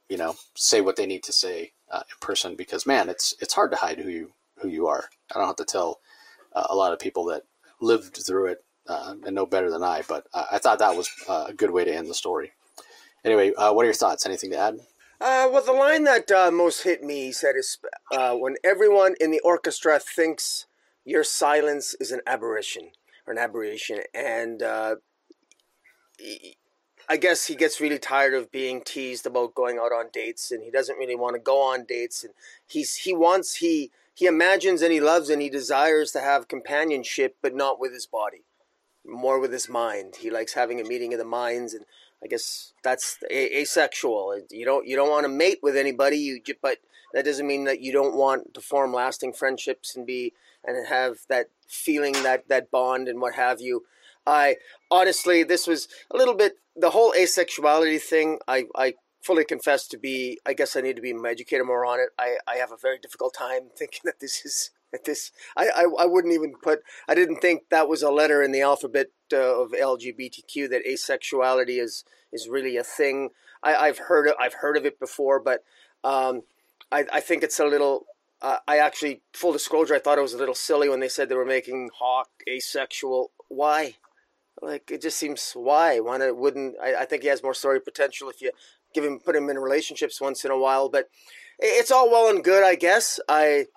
you 0.09 0.17
know 0.17 0.35
say 0.55 0.81
what 0.81 0.95
they 0.95 1.05
need 1.05 1.23
to 1.23 1.31
say 1.33 1.73
uh, 1.91 2.03
in 2.09 2.15
person 2.21 2.55
because 2.55 2.85
man, 2.85 3.09
it's 3.09 3.33
it's 3.39 3.53
hard 3.53 3.71
to 3.71 3.77
hide 3.77 3.99
who 3.99 4.09
you 4.09 4.31
who 4.61 4.67
you 4.67 4.87
are. 4.87 5.05
I 5.33 5.39
don't 5.39 5.47
have 5.47 5.55
to 5.57 5.65
tell 5.65 5.99
uh, 6.53 6.67
a 6.69 6.75
lot 6.75 6.93
of 6.93 6.99
people 6.99 7.25
that 7.25 7.43
lived 7.81 8.17
through 8.25 8.47
it 8.47 8.63
uh, 8.89 9.13
and 9.23 9.35
know 9.35 9.45
better 9.45 9.69
than 9.69 9.83
I. 9.83 10.01
But 10.07 10.27
uh, 10.33 10.45
I 10.51 10.57
thought 10.57 10.79
that 10.79 10.97
was 10.97 11.09
uh, 11.29 11.45
a 11.49 11.53
good 11.53 11.71
way 11.71 11.85
to 11.85 11.93
end 11.93 12.07
the 12.07 12.13
story. 12.13 12.51
Anyway, 13.23 13.53
uh, 13.53 13.71
what 13.71 13.83
are 13.83 13.85
your 13.85 13.93
thoughts? 13.93 14.25
Anything 14.25 14.51
to 14.51 14.57
add? 14.57 14.79
Uh, 15.21 15.47
well, 15.51 15.63
the 15.63 15.73
line 15.73 16.05
that 16.05 16.29
most 16.53 16.83
hit 16.83 17.03
me, 17.03 17.31
said, 17.31 17.55
is 17.57 17.77
when 18.11 18.55
everyone 18.63 19.15
in 19.19 19.31
the 19.31 19.41
orchestra 19.41 19.99
thinks 19.99 20.65
your 21.05 21.23
silence 21.23 21.93
is 21.99 22.11
an 22.11 22.21
aberration 22.25 22.91
or 23.27 23.33
an 23.33 23.39
aberration, 23.39 23.99
and 24.13 24.63
I 24.63 24.95
guess 27.17 27.47
he 27.47 27.55
gets 27.55 27.81
really 27.81 27.99
tired 27.99 28.33
of 28.33 28.51
being 28.51 28.81
teased 28.81 29.25
about 29.25 29.55
going 29.55 29.77
out 29.77 29.91
on 29.91 30.05
dates, 30.13 30.51
and 30.51 30.63
he 30.63 30.71
doesn't 30.71 30.97
really 30.97 31.15
want 31.15 31.35
to 31.35 31.41
go 31.41 31.61
on 31.61 31.83
dates, 31.85 32.23
and 32.23 32.33
he's 32.65 32.95
he 32.95 33.13
wants 33.13 33.57
he 33.57 33.91
he 34.13 34.25
imagines 34.25 34.81
and 34.81 34.93
he 34.93 35.01
loves 35.01 35.29
and 35.29 35.41
he 35.41 35.49
desires 35.49 36.11
to 36.11 36.21
have 36.21 36.47
companionship, 36.47 37.35
but 37.41 37.53
not 37.53 37.79
with 37.79 37.93
his 37.93 38.05
body 38.05 38.43
more 39.09 39.39
with 39.39 39.51
his 39.51 39.69
mind. 39.69 40.15
He 40.17 40.29
likes 40.29 40.53
having 40.53 40.79
a 40.79 40.83
meeting 40.83 41.13
of 41.13 41.19
the 41.19 41.25
minds, 41.25 41.73
and 41.73 41.85
I 42.23 42.27
guess 42.27 42.73
that's 42.83 43.17
asexual. 43.31 44.41
You 44.49 44.65
don't 44.65 44.87
you 44.87 44.95
don't 44.95 45.09
want 45.09 45.25
to 45.25 45.29
mate 45.29 45.59
with 45.61 45.75
anybody, 45.75 46.17
you 46.17 46.41
but 46.61 46.77
that 47.13 47.25
doesn't 47.25 47.47
mean 47.47 47.63
that 47.65 47.81
you 47.81 47.91
don't 47.91 48.15
want 48.15 48.53
to 48.53 48.61
form 48.61 48.93
lasting 48.93 49.33
friendships 49.33 49.95
and 49.95 50.05
be 50.05 50.33
and 50.63 50.87
have 50.87 51.19
that 51.29 51.47
feeling 51.67 52.13
that 52.23 52.47
that 52.49 52.71
bond 52.71 53.07
and 53.07 53.21
what 53.21 53.35
have 53.35 53.61
you. 53.61 53.83
I 54.27 54.57
honestly, 54.91 55.43
this 55.43 55.65
was 55.65 55.87
a 56.11 56.17
little 56.17 56.35
bit 56.35 56.53
the 56.75 56.91
whole 56.91 57.13
asexuality 57.13 58.01
thing. 58.01 58.39
I 58.47 58.65
I 58.75 58.95
fully 59.21 59.45
confess 59.45 59.87
to 59.87 59.97
be. 59.97 60.39
I 60.45 60.53
guess 60.53 60.75
I 60.75 60.81
need 60.81 60.95
to 60.97 61.01
be 61.01 61.15
educated 61.25 61.65
more 61.65 61.85
on 61.85 61.99
it. 61.99 62.09
I 62.17 62.37
I 62.47 62.57
have 62.57 62.71
a 62.71 62.77
very 62.77 62.99
difficult 62.99 63.33
time 63.33 63.69
thinking 63.77 64.01
that 64.05 64.19
this 64.19 64.45
is 64.45 64.71
at 64.93 65.05
this 65.05 65.31
I, 65.55 65.69
I, 65.69 65.83
I 65.99 66.05
wouldn't 66.05 66.33
even 66.33 66.53
put 66.61 66.81
i 67.07 67.15
didn't 67.15 67.37
think 67.37 67.63
that 67.69 67.87
was 67.87 68.01
a 68.01 68.11
letter 68.11 68.41
in 68.41 68.51
the 68.51 68.61
alphabet 68.61 69.07
uh, 69.31 69.61
of 69.61 69.71
lgbtq 69.71 70.69
that 70.69 70.85
asexuality 70.87 71.81
is 71.81 72.03
is 72.31 72.47
really 72.47 72.77
a 72.77 72.83
thing. 72.83 73.29
I, 73.63 73.75
i've 73.75 73.99
heard 73.99 74.27
of, 74.27 74.35
i've 74.39 74.55
heard 74.55 74.77
of 74.77 74.85
it 74.85 74.99
before 74.99 75.39
but 75.39 75.63
um, 76.03 76.43
I, 76.91 77.05
I 77.11 77.19
think 77.19 77.43
it's 77.43 77.59
a 77.59 77.65
little 77.65 78.05
uh, 78.41 78.57
i 78.67 78.77
actually 78.77 79.21
full 79.33 79.51
disclosure 79.51 79.95
i 79.95 79.99
thought 79.99 80.17
it 80.17 80.21
was 80.21 80.33
a 80.33 80.37
little 80.37 80.55
silly 80.55 80.89
when 80.89 80.99
they 80.99 81.09
said 81.09 81.29
they 81.29 81.35
were 81.35 81.45
making 81.45 81.89
Hawke 81.97 82.29
asexual. 82.49 83.31
Why? 83.47 83.95
Like 84.61 84.91
it 84.91 85.01
just 85.01 85.17
seems 85.17 85.51
why? 85.53 85.99
Why 85.99 86.17
not, 86.17 86.35
wouldn't 86.35 86.75
I, 86.81 86.95
I 86.95 87.05
think 87.05 87.23
he 87.23 87.29
has 87.29 87.43
more 87.43 87.53
story 87.53 87.79
potential 87.79 88.29
if 88.29 88.41
you 88.41 88.51
give 88.93 89.03
him 89.03 89.19
put 89.19 89.35
him 89.35 89.49
in 89.49 89.57
relationships 89.57 90.19
once 90.19 90.43
in 90.43 90.51
a 90.51 90.57
while 90.57 90.89
but 90.89 91.09
it's 91.59 91.91
all 91.91 92.09
well 92.09 92.29
and 92.29 92.43
good 92.43 92.63
i 92.63 92.75
guess. 92.75 93.19
I 93.27 93.67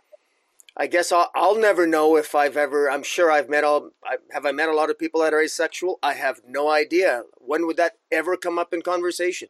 I 0.76 0.86
guess 0.86 1.12
I'll, 1.12 1.30
I'll, 1.34 1.58
never 1.58 1.86
know 1.86 2.16
if 2.16 2.34
I've 2.34 2.56
ever. 2.56 2.90
I'm 2.90 3.02
sure 3.02 3.30
I've 3.30 3.50
met 3.50 3.62
all. 3.62 3.90
I, 4.04 4.16
have 4.32 4.46
I 4.46 4.52
met 4.52 4.70
a 4.70 4.74
lot 4.74 4.88
of 4.88 4.98
people 4.98 5.20
that 5.20 5.34
are 5.34 5.40
asexual? 5.40 5.98
I 6.02 6.14
have 6.14 6.40
no 6.48 6.70
idea. 6.70 7.24
When 7.36 7.66
would 7.66 7.76
that 7.76 7.98
ever 8.10 8.36
come 8.36 8.58
up 8.58 8.72
in 8.72 8.80
conversation? 8.80 9.48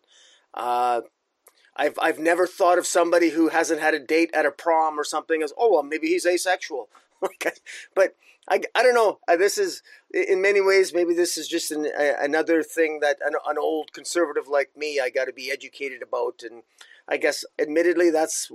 Uh, 0.52 1.02
I've 1.76 1.98
I've 2.00 2.18
never 2.18 2.46
thought 2.46 2.78
of 2.78 2.87
somebody 2.87 3.30
who 3.30 3.48
hasn't 3.48 3.80
had 3.80 3.94
a 3.94 3.98
date 3.98 4.30
at 4.35 4.46
a 4.46 4.50
prom 4.50 4.98
or 4.98 5.04
something 5.04 5.42
as 5.42 5.52
oh 5.56 5.72
well 5.72 5.82
maybe 5.82 6.08
he's 6.08 6.26
asexual. 6.26 6.88
but 7.94 8.16
I, 8.48 8.61
I 8.74 8.82
don't 8.82 8.94
know. 8.94 9.20
This 9.38 9.56
is 9.56 9.82
in 10.12 10.42
many 10.42 10.61
ways 10.61 10.92
maybe 10.92 11.14
this 11.14 11.38
is 11.38 11.48
just 11.48 11.70
an, 11.70 11.87
a, 11.87 12.16
another 12.20 12.62
thing 12.62 12.98
that 13.00 13.18
an, 13.24 13.35
an 13.46 13.56
old 13.58 13.92
conservative 13.92 14.48
like 14.48 14.76
me 14.76 15.00
I 15.00 15.11
got 15.11 15.26
to 15.26 15.32
be 15.32 15.50
educated 15.50 16.02
about, 16.02 16.42
and 16.42 16.62
I 17.08 17.16
guess 17.16 17.44
admittedly 17.58 18.11
that's 18.11 18.50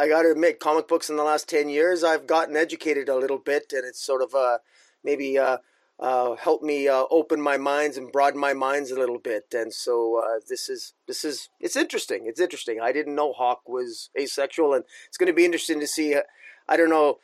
I 0.00 0.08
got 0.08 0.22
to 0.22 0.30
admit 0.30 0.60
comic 0.60 0.88
books 0.88 1.10
in 1.10 1.16
the 1.16 1.24
last 1.24 1.46
ten 1.46 1.68
years 1.68 2.02
I've 2.02 2.26
gotten 2.26 2.56
educated 2.56 3.10
a 3.10 3.18
little 3.18 3.36
bit, 3.36 3.64
and 3.74 3.84
it's 3.86 4.02
sort 4.02 4.22
of 4.22 4.34
uh, 4.34 4.56
maybe 5.04 5.36
uh, 5.36 5.58
uh, 5.98 6.36
helped 6.36 6.64
me 6.64 6.88
uh, 6.88 7.04
open 7.10 7.38
my 7.38 7.58
minds 7.58 7.98
and 7.98 8.10
broaden 8.10 8.40
my 8.40 8.54
minds 8.54 8.90
a 8.90 8.98
little 8.98 9.18
bit. 9.18 9.52
And 9.52 9.74
so 9.74 10.22
uh, 10.24 10.40
this 10.48 10.70
is 10.70 10.94
this 11.06 11.22
is 11.22 11.50
it's 11.60 11.76
interesting. 11.76 12.22
It's 12.24 12.40
interesting. 12.40 12.80
I 12.80 12.92
didn't 12.92 13.14
know 13.14 13.34
Hawke 13.34 13.68
was 13.68 14.08
asexual, 14.18 14.72
and 14.72 14.84
it's 15.06 15.18
going 15.18 15.26
to 15.26 15.34
be 15.34 15.44
interesting 15.44 15.80
to 15.80 15.86
see. 15.86 16.14
Uh, 16.14 16.22
I 16.66 16.78
don't 16.78 16.88
know 16.88 17.18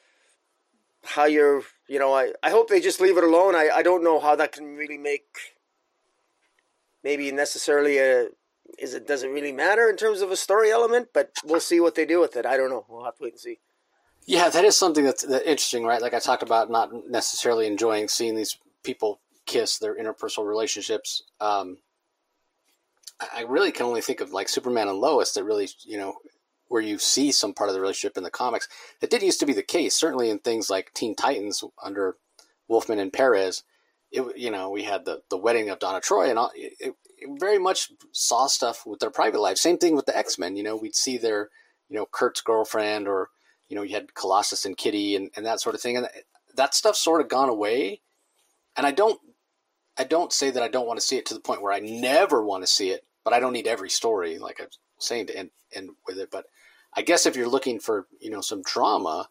how 1.03 1.25
you're. 1.25 1.63
You 1.89 1.99
know, 1.99 2.13
I, 2.13 2.33
I 2.43 2.51
hope 2.51 2.69
they 2.69 2.81
just 2.81 3.01
leave 3.01 3.17
it 3.17 3.25
alone. 3.25 3.55
I, 3.55 3.71
I 3.77 3.83
don't 3.83 4.05
know 4.05 4.21
how 4.21 4.37
that 4.37 4.53
can 4.53 4.77
really 4.77 4.99
make 4.99 5.25
maybe 7.03 7.33
necessarily 7.33 7.97
a 7.97 8.27
is 8.79 8.95
it 8.95 9.07
does 9.07 9.23
it 9.23 9.31
really 9.31 9.53
matter 9.53 9.89
in 9.89 9.97
terms 9.97 10.21
of 10.21 10.31
a 10.31 10.37
story 10.37 10.71
element, 10.71 11.09
but 11.13 11.33
we'll 11.45 11.61
see 11.61 11.81
what 11.81 11.95
they 11.95 12.07
do 12.07 12.21
with 12.21 12.37
it. 12.37 12.47
I 12.47 12.57
don't 12.57 12.71
know. 12.71 12.85
We'll 12.89 13.05
have 13.05 13.17
to 13.17 13.23
wait 13.25 13.35
and 13.35 13.41
see. 13.41 13.59
Yeah, 14.27 14.49
that 14.49 14.65
is 14.65 14.77
something 14.77 15.05
that's, 15.05 15.23
interesting, 15.23 15.85
right? 15.85 16.03
Like 16.03 16.13
I 16.13 16.19
talked 16.19 16.43
about, 16.43 16.69
not 16.69 16.91
necessarily 17.09 17.67
enjoying 17.67 18.09
seeing 18.09 18.35
these 18.35 18.59
people 18.83 19.21
kiss 19.47 19.79
their 19.79 19.97
interpersonal 19.97 20.49
relationships. 20.49 21.23
Um, 21.41 21.79
I 23.35 23.43
really 23.43 23.71
can 23.71 23.87
only 23.87 24.01
think 24.01 24.21
of 24.21 24.33
like 24.33 24.49
Superman 24.49 24.89
and 24.89 24.99
Lois 24.99 25.33
that 25.33 25.45
really, 25.45 25.69
you 25.85 25.97
know, 25.97 26.17
where 26.69 26.83
you 26.83 26.99
see 26.99 27.31
some 27.31 27.55
part 27.55 27.71
of 27.71 27.75
the 27.75 27.81
relationship 27.81 28.17
in 28.17 28.25
the 28.25 28.31
comics. 28.31 28.69
It 29.01 29.11
did 29.11 29.23
used 29.23 29.41
to 29.41 29.47
be 29.47 29.53
the 29.53 29.63
case, 29.63 29.95
certainly 29.95 30.29
in 30.29 30.41
things 30.41 30.69
like 30.69 30.93
Teen 30.93 31.15
Titans 31.15 31.63
under 31.83 32.17
Wolfman 32.67 32.99
and 32.99 33.13
Perez. 33.13 33.63
It, 34.13 34.37
you 34.37 34.51
know, 34.51 34.71
we 34.71 34.85
had 34.85 35.05
the, 35.05 35.23
the 35.31 35.37
wedding 35.37 35.69
of 35.69 35.79
Donna 35.79 36.01
Troy 36.01 36.31
and 36.31 36.39
all, 36.39 36.51
it, 36.55 36.95
it 37.19 37.29
very 37.41 37.59
much 37.59 37.91
saw 38.13 38.47
stuff 38.47 38.87
with 38.87 39.01
their 39.01 39.11
private 39.11 39.41
life. 39.41 39.59
Same 39.59 39.79
thing 39.79 39.97
with 39.97 40.07
the 40.07 40.17
X 40.17 40.39
Men. 40.39 40.57
You 40.57 40.63
know, 40.63 40.77
we'd 40.77 40.95
see 40.95 41.19
their, 41.19 41.51
you 41.89 41.97
know, 41.97 42.07
Kurt's 42.11 42.41
girlfriend 42.41 43.09
or, 43.09 43.31
you 43.69 43.77
know, 43.77 43.83
you 43.83 43.95
had 43.95 44.15
Colossus 44.15 44.65
and 44.65 44.77
Kitty 44.77 45.17
and, 45.17 45.31
and 45.37 45.45
that 45.45 45.61
sort 45.61 45.75
of 45.75 45.81
thing. 45.81 45.97
And 45.97 46.09
that 46.55 46.75
stuff's 46.75 47.01
sort 47.01 47.21
of 47.21 47.29
gone 47.29 47.49
away 47.49 48.01
and 48.77 48.87
I 48.87 48.93
don't 48.93 49.21
I 49.99 50.05
don't 50.05 50.33
say 50.33 50.51
that 50.51 50.63
I 50.63 50.69
don't 50.69 50.87
want 50.87 51.01
to 51.01 51.07
see 51.07 51.17
it 51.17 51.27
to 51.27 51.35
the 51.35 51.41
point 51.41 51.63
where 51.63 51.73
I 51.73 51.81
never 51.81 52.45
want 52.45 52.63
to 52.63 52.67
see 52.67 52.91
it, 52.91 53.07
but 53.25 53.33
I 53.33 53.41
don't 53.41 53.55
need 53.55 53.67
every 53.67 53.89
story 53.89 54.39
like 54.39 54.61
I'm 54.61 54.69
saying 54.99 55.29
to 55.29 55.37
end, 55.37 55.51
end 55.73 55.91
with 56.07 56.19
it. 56.19 56.31
But 56.31 56.47
I 56.95 57.03
guess 57.03 57.25
if 57.25 57.35
you're 57.35 57.49
looking 57.49 57.81
for 57.81 58.07
you 58.21 58.31
know 58.31 58.43
some 58.43 58.63
drama, 58.63 59.29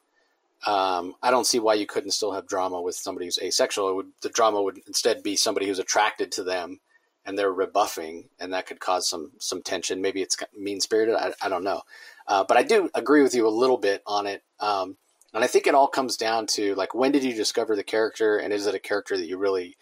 um, 0.66 1.14
I 1.22 1.32
don't 1.32 1.46
see 1.46 1.60
why 1.60 1.76
you 1.76 1.86
couldn't 1.86 2.12
still 2.12 2.32
have 2.32 2.48
drama 2.48 2.82
with 2.82 2.96
somebody 2.96 3.26
who's 3.28 3.40
asexual. 3.40 3.96
Would 3.96 4.12
the 4.22 4.30
drama 4.30 4.62
would 4.62 4.80
instead 4.88 5.22
be 5.22 5.36
somebody 5.36 5.68
who's 5.68 5.80
attracted 5.80 6.32
to 6.34 6.44
them 6.44 6.80
and 7.26 7.38
they're 7.38 7.52
rebuffing, 7.52 8.30
and 8.40 8.54
that 8.54 8.66
could 8.66 8.80
cause 8.80 9.10
some 9.10 9.32
some 9.40 9.62
tension. 9.62 10.02
Maybe 10.02 10.22
it's 10.22 10.38
mean 10.58 10.82
spirited. 10.82 11.16
I, 11.16 11.34
I 11.42 11.50
don't 11.50 11.64
know, 11.64 11.82
uh, 12.28 12.44
but 12.48 12.58
I 12.58 12.64
do 12.64 12.90
agree 12.96 13.22
with 13.22 13.36
you 13.36 13.48
a 13.48 13.50
little 13.50 13.78
bit 13.78 14.02
on 14.08 14.28
it. 14.28 14.44
Um, 14.60 14.98
and 15.34 15.44
I 15.44 15.48
think 15.48 15.68
it 15.68 15.76
all 15.76 15.88
comes 15.88 16.18
down 16.18 16.48
to 16.54 16.76
like 16.76 16.96
when 16.96 17.12
did 17.12 17.24
you 17.24 17.34
discover 17.34 17.76
the 17.76 17.84
character 17.84 18.38
and 18.38 18.54
is 18.54 18.68
it 18.68 18.76
a 18.76 18.80
character 18.80 19.18
that 19.18 19.28
you 19.28 19.38
really 19.38 19.78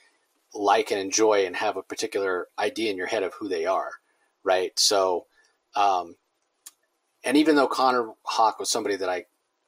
like 0.54 0.91
and 0.91 1.00
enjoy 1.00 1.46
and 1.46 1.56
have 1.56 1.78
a 1.78 1.84
particular 1.84 2.48
idea 2.60 2.91
in 2.91 2.98
your 2.98 3.08
head 3.08 3.24
of 3.24 3.34
who 3.36 3.48
they 3.48 3.65
are, 3.65 3.91
right? 4.43 4.78
So, 4.80 5.26
um, 5.76 6.15
and 7.24 7.38
even 7.38 7.56
though 7.56 7.67
Connor 7.67 8.10
Hawke 8.24 8.60
was 8.60 8.69
somebody 8.69 8.96
that 8.98 9.10
I 9.10 9.26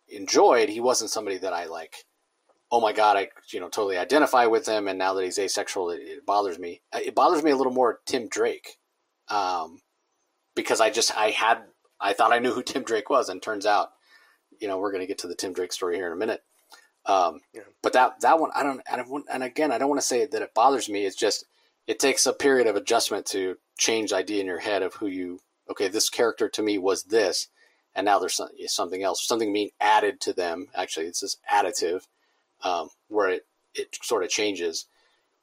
enjoyed, 0.10 0.70
he 0.70 0.80
wasn't 0.80 1.12
somebody 1.12 1.38
that 1.40 1.54
I 1.54 1.66
like. 1.66 1.96
Oh 2.72 2.82
my 2.82 2.94
god, 2.94 3.18
I 3.18 3.30
you 3.52 3.60
know 3.60 3.70
totally 3.70 3.98
identify 3.98 4.46
with 4.48 4.68
him, 4.68 4.88
and 4.88 4.98
now 4.98 5.14
that 5.14 5.24
he's 5.24 5.40
asexual, 5.40 5.92
it, 5.92 6.02
it 6.02 6.26
bothers 6.26 6.60
me. 6.60 6.82
It 6.94 7.16
bothers 7.16 7.44
me 7.44 7.52
a 7.52 7.56
little 7.56 7.74
more 7.74 8.00
Tim 8.06 8.28
Drake, 8.28 8.78
um, 9.30 9.82
because 10.56 10.82
I 10.82 10.90
just 10.90 11.16
I 11.18 11.30
had 11.30 11.60
I 12.00 12.14
thought 12.14 12.34
I 12.34 12.40
knew 12.40 12.54
who 12.54 12.64
Tim 12.64 12.84
Drake 12.84 13.10
was, 13.10 13.30
and 13.30 13.42
turns 13.42 13.66
out 13.66 13.90
you 14.60 14.68
know, 14.68 14.78
we're 14.78 14.92
going 14.92 15.02
to 15.02 15.08
get 15.08 15.20
to 15.20 15.28
the 15.28 15.36
Tim 15.36 15.54
Drake 15.54 15.74
story 15.74 15.96
here 15.96 16.08
in 16.08 16.14
a 16.14 16.18
minute. 16.18 16.42
Um, 17.06 17.42
yeah. 17.54 17.62
But 17.84 17.94
that 17.94 18.22
that 18.22 18.40
one, 18.40 18.52
I 18.56 18.64
don't, 18.64 18.82
I 18.92 18.98
don't, 18.98 19.26
and 19.32 19.44
again, 19.44 19.72
I 19.72 19.78
don't 19.78 19.90
want 19.90 20.02
to 20.02 20.08
say 20.08 20.26
that 20.26 20.42
it 20.42 20.54
bothers 20.56 20.90
me. 20.90 21.06
It's 21.06 21.16
just 21.16 21.46
it 21.88 22.00
takes 22.00 22.26
a 22.26 22.34
period 22.34 22.68
of 22.68 22.76
adjustment 22.76 23.28
to 23.28 23.58
change 23.78 24.10
the 24.10 24.18
idea 24.18 24.42
in 24.42 24.48
your 24.48 24.60
head 24.60 24.82
of 24.82 24.96
who 24.96 25.08
you. 25.08 25.40
Okay, 25.70 25.88
this 25.88 26.10
character 26.10 26.50
to 26.50 26.64
me 26.64 26.78
was 26.78 27.04
this, 27.04 27.48
and 27.96 28.06
now 28.06 28.20
there's 28.20 28.40
something 28.68 29.04
else, 29.04 29.26
something 29.26 29.54
being 29.54 29.72
added 29.80 30.20
to 30.22 30.34
them. 30.34 30.68
Actually, 30.76 31.08
it's 31.08 31.22
this 31.22 31.38
additive 31.52 32.08
um, 32.64 32.90
where 33.08 33.30
it 33.30 33.46
it 33.74 33.98
sort 34.02 34.24
of 34.24 34.30
changes. 34.30 34.86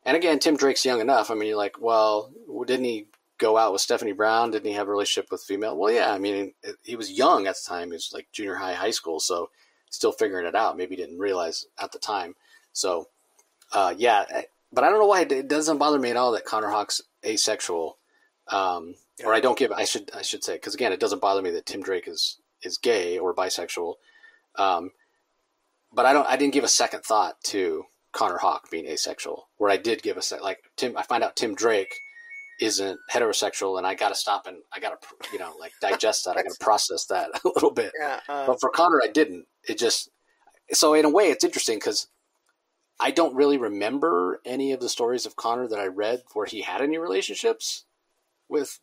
And 0.04 0.16
again, 0.16 0.38
Tim 0.38 0.56
Drake's 0.56 0.84
young 0.84 1.00
enough. 1.00 1.30
I 1.30 1.34
mean, 1.34 1.48
you're 1.48 1.56
like, 1.56 1.80
well, 1.80 2.32
didn't 2.66 2.84
he 2.84 3.06
go 3.38 3.56
out 3.56 3.72
with 3.72 3.80
Stephanie 3.80 4.12
Brown? 4.12 4.50
Didn't 4.50 4.66
he 4.66 4.74
have 4.74 4.88
a 4.88 4.90
relationship 4.90 5.30
with 5.30 5.42
female? 5.42 5.76
Well, 5.76 5.92
yeah. 5.92 6.12
I 6.12 6.18
mean, 6.18 6.54
he 6.82 6.96
was 6.96 7.10
young 7.10 7.46
at 7.46 7.54
the 7.54 7.68
time. 7.68 7.88
He 7.88 7.94
was 7.94 8.10
like 8.12 8.26
junior 8.32 8.56
high, 8.56 8.74
high 8.74 8.90
school, 8.90 9.20
so 9.20 9.50
still 9.90 10.12
figuring 10.12 10.46
it 10.46 10.54
out. 10.54 10.76
Maybe 10.76 10.96
he 10.96 11.02
didn't 11.02 11.18
realize 11.18 11.66
at 11.78 11.92
the 11.92 11.98
time. 11.98 12.34
So, 12.72 13.08
uh, 13.72 13.94
yeah. 13.96 14.24
Eh, 14.30 14.42
but 14.72 14.84
I 14.84 14.90
don't 14.90 14.98
know 14.98 15.06
why 15.06 15.22
it 15.22 15.48
doesn't 15.48 15.78
bother 15.78 15.98
me 15.98 16.10
at 16.10 16.16
all 16.16 16.32
that 16.32 16.44
Connor 16.46 16.70
Hawke's 16.70 17.02
asexual, 17.24 17.98
um, 18.48 18.94
yeah. 19.18 19.26
or 19.26 19.34
I 19.34 19.40
don't 19.40 19.58
give. 19.58 19.70
I 19.70 19.84
should 19.84 20.10
I 20.16 20.22
should 20.22 20.42
say 20.42 20.54
because 20.54 20.74
again, 20.74 20.92
it 20.92 21.00
doesn't 21.00 21.20
bother 21.20 21.42
me 21.42 21.50
that 21.50 21.66
Tim 21.66 21.82
Drake 21.82 22.08
is 22.08 22.38
is 22.62 22.79
gay 22.79 23.18
or 23.18 23.35
bisexual. 23.35 23.94
Um, 24.57 24.90
but 25.92 26.07
I 26.07 26.12
don't. 26.12 26.29
I 26.29 26.37
didn't 26.37 26.55
give 26.55 26.64
a 26.64 26.68
second 26.68 27.05
thought 27.05 27.37
to 27.44 27.85
Connor 28.12 28.38
Hawke 28.38 28.70
being 28.70 28.87
asexual. 28.87 29.48
Where 29.57 29.70
I 29.70 29.77
did 29.77 30.03
give 30.03 30.16
a 30.16 30.22
sec, 30.22 30.42
like 30.42 30.59
Tim. 30.77 30.96
I 30.96 31.03
find 31.03 31.22
out 31.22 31.37
Tim 31.37 31.55
Drake 31.55 31.92
isn't 32.62 33.01
heterosexual 33.12 33.77
and 33.77 33.87
I 33.87 33.94
got 33.94 34.11
to 34.11 34.14
stop 34.14 34.46
and 34.46 34.59
I 34.72 34.79
got 34.79 35.01
to, 35.01 35.09
you 35.33 35.38
know, 35.38 35.53
like 35.59 35.72
digest 35.81 36.25
that. 36.25 36.37
I 36.37 36.42
got 36.42 36.53
to 36.53 36.64
process 36.64 37.07
that 37.07 37.31
a 37.44 37.48
little 37.48 37.72
bit. 37.72 37.92
Yeah, 37.98 38.20
uh, 38.29 38.46
but 38.46 38.61
for 38.61 38.70
Connor, 38.70 39.01
I 39.03 39.09
didn't. 39.09 39.46
It 39.68 39.79
just, 39.79 40.11
so 40.72 40.94
in 40.94 41.05
a 41.05 41.11
way, 41.11 41.25
it's 41.25 41.44
interesting 41.44 41.77
because 41.77 42.07
I 43.01 43.11
don't 43.11 43.35
really 43.35 43.59
remember 43.59 44.40
any 44.44 44.72
of 44.72 44.81
the 44.81 44.88
stories 44.88 45.27
of 45.27 45.35
Connor 45.35 45.66
that 45.68 45.79
I 45.81 45.87
read 45.87 46.22
where 46.35 46.46
he 46.46 46.62
had 46.62 46.81
any 46.81 46.98
relationships 46.98 47.85
with, 48.48 48.79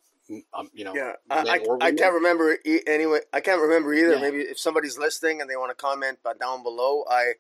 um, 0.54 0.70
you 0.74 0.86
know, 0.86 0.94
yeah. 0.96 1.14
I, 1.30 1.60
I, 1.82 1.92
can't 1.92 2.14
remember 2.14 2.58
e- 2.66 2.82
anyway. 2.86 3.20
I 3.34 3.40
can't 3.40 3.62
remember 3.62 3.94
either. 3.94 4.16
Yeah. 4.16 4.22
Maybe 4.22 4.40
if 4.40 4.60
somebody's 4.60 4.98
listening 4.98 5.42
and 5.42 5.50
they 5.50 5.56
want 5.56 5.72
to 5.72 5.76
comment 5.76 6.20
but 6.24 6.40
down 6.40 6.64
below, 6.64 7.04
I, 7.10 7.34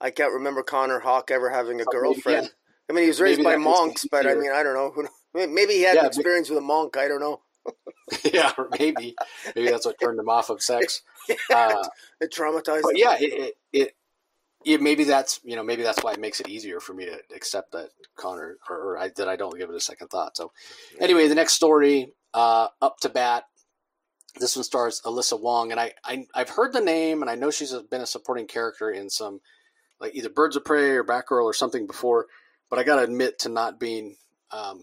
I 0.00 0.10
can't 0.10 0.32
remember 0.32 0.62
Connor 0.62 1.00
Hawke 1.00 1.30
ever 1.30 1.50
having 1.50 1.80
a 1.80 1.84
girlfriend. 1.84 2.46
Yeah. 2.46 2.50
I 2.90 2.92
mean, 2.92 3.04
he 3.04 3.08
was 3.08 3.20
raised 3.20 3.40
maybe 3.40 3.56
by 3.56 3.56
monks, 3.56 4.06
but 4.10 4.26
I 4.26 4.34
mean, 4.34 4.50
I 4.52 4.62
don't 4.62 4.74
know. 4.74 5.08
Maybe 5.34 5.74
he 5.74 5.82
had 5.82 5.96
yeah, 5.96 6.06
experience 6.06 6.50
with 6.50 6.58
a 6.58 6.62
monk. 6.62 6.96
I 6.98 7.08
don't 7.08 7.20
know. 7.20 7.40
yeah, 8.24 8.52
maybe. 8.78 9.14
Maybe 9.54 9.70
that's 9.70 9.86
what 9.86 9.96
turned 9.98 10.18
him 10.18 10.28
off 10.28 10.50
of 10.50 10.60
sex. 10.62 11.02
uh, 11.54 11.88
it 12.20 12.32
traumatized. 12.32 12.82
But 12.82 12.98
yeah, 12.98 13.16
it, 13.18 13.54
it, 13.72 13.96
it, 14.64 14.82
maybe 14.82 15.04
that's 15.04 15.40
you 15.44 15.56
know 15.56 15.62
maybe 15.62 15.82
that's 15.82 16.02
why 16.02 16.12
it 16.12 16.20
makes 16.20 16.40
it 16.40 16.48
easier 16.48 16.80
for 16.80 16.92
me 16.92 17.06
to 17.06 17.18
accept 17.34 17.72
that 17.72 17.90
Connor 18.16 18.56
or, 18.68 18.76
or 18.76 18.98
I, 18.98 19.10
that 19.16 19.28
I 19.28 19.36
don't 19.36 19.56
give 19.58 19.70
it 19.70 19.76
a 19.76 19.80
second 19.80 20.08
thought. 20.08 20.36
So 20.36 20.52
anyway, 21.00 21.28
the 21.28 21.34
next 21.34 21.54
story, 21.54 22.12
uh, 22.34 22.68
up 22.80 22.98
to 23.00 23.08
bat. 23.08 23.44
This 24.36 24.56
one 24.56 24.64
stars 24.64 25.02
Alyssa 25.04 25.38
Wong, 25.40 25.72
and 25.72 25.80
I, 25.80 25.92
I 26.04 26.26
I've 26.34 26.50
heard 26.50 26.72
the 26.72 26.80
name, 26.80 27.20
and 27.20 27.30
I 27.30 27.34
know 27.34 27.50
she's 27.50 27.74
been 27.90 28.00
a 28.00 28.06
supporting 28.06 28.46
character 28.46 28.90
in 28.90 29.10
some 29.10 29.40
like 30.00 30.14
either 30.14 30.30
Birds 30.30 30.56
of 30.56 30.64
Prey 30.64 30.90
or 30.90 31.04
Batgirl 31.04 31.44
or 31.44 31.52
something 31.52 31.86
before. 31.86 32.26
But 32.70 32.78
I 32.78 32.84
got 32.84 32.96
to 32.96 33.02
admit 33.02 33.38
to 33.40 33.50
not 33.50 33.78
being 33.78 34.16
um, 34.50 34.80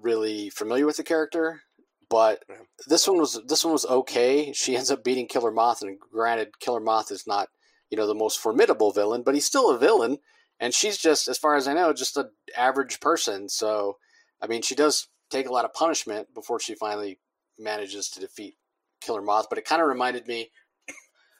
really 0.00 0.48
familiar 0.48 0.86
with 0.86 0.96
the 0.96 1.02
character, 1.02 1.60
but 2.08 2.42
this 2.86 3.06
one 3.06 3.18
was 3.18 3.40
this 3.46 3.64
one 3.64 3.72
was 3.72 3.84
okay. 3.84 4.52
She 4.54 4.74
ends 4.74 4.90
up 4.90 5.04
beating 5.04 5.28
Killer 5.28 5.50
Moth, 5.50 5.82
and 5.82 5.98
granted, 6.00 6.58
Killer 6.58 6.80
Moth 6.80 7.10
is 7.10 7.26
not 7.26 7.50
you 7.90 7.98
know 7.98 8.06
the 8.06 8.14
most 8.14 8.38
formidable 8.38 8.90
villain, 8.90 9.22
but 9.22 9.34
he's 9.34 9.44
still 9.44 9.70
a 9.70 9.78
villain, 9.78 10.16
and 10.62 10.72
she's 10.72 10.96
just, 10.96 11.26
as 11.26 11.38
far 11.38 11.56
as 11.56 11.66
I 11.66 11.74
know, 11.74 11.92
just 11.92 12.16
an 12.16 12.30
average 12.56 13.00
person. 13.00 13.48
So, 13.48 13.98
I 14.40 14.46
mean, 14.46 14.62
she 14.62 14.76
does 14.76 15.08
take 15.32 15.48
a 15.48 15.52
lot 15.52 15.64
of 15.64 15.74
punishment 15.74 16.34
before 16.34 16.60
she 16.60 16.74
finally 16.74 17.18
manages 17.58 18.08
to 18.10 18.20
defeat 18.20 18.56
Killer 19.00 19.22
Moth. 19.22 19.46
But 19.48 19.58
it 19.58 19.64
kind 19.64 19.82
of 19.82 19.88
reminded 19.88 20.26
me 20.26 20.50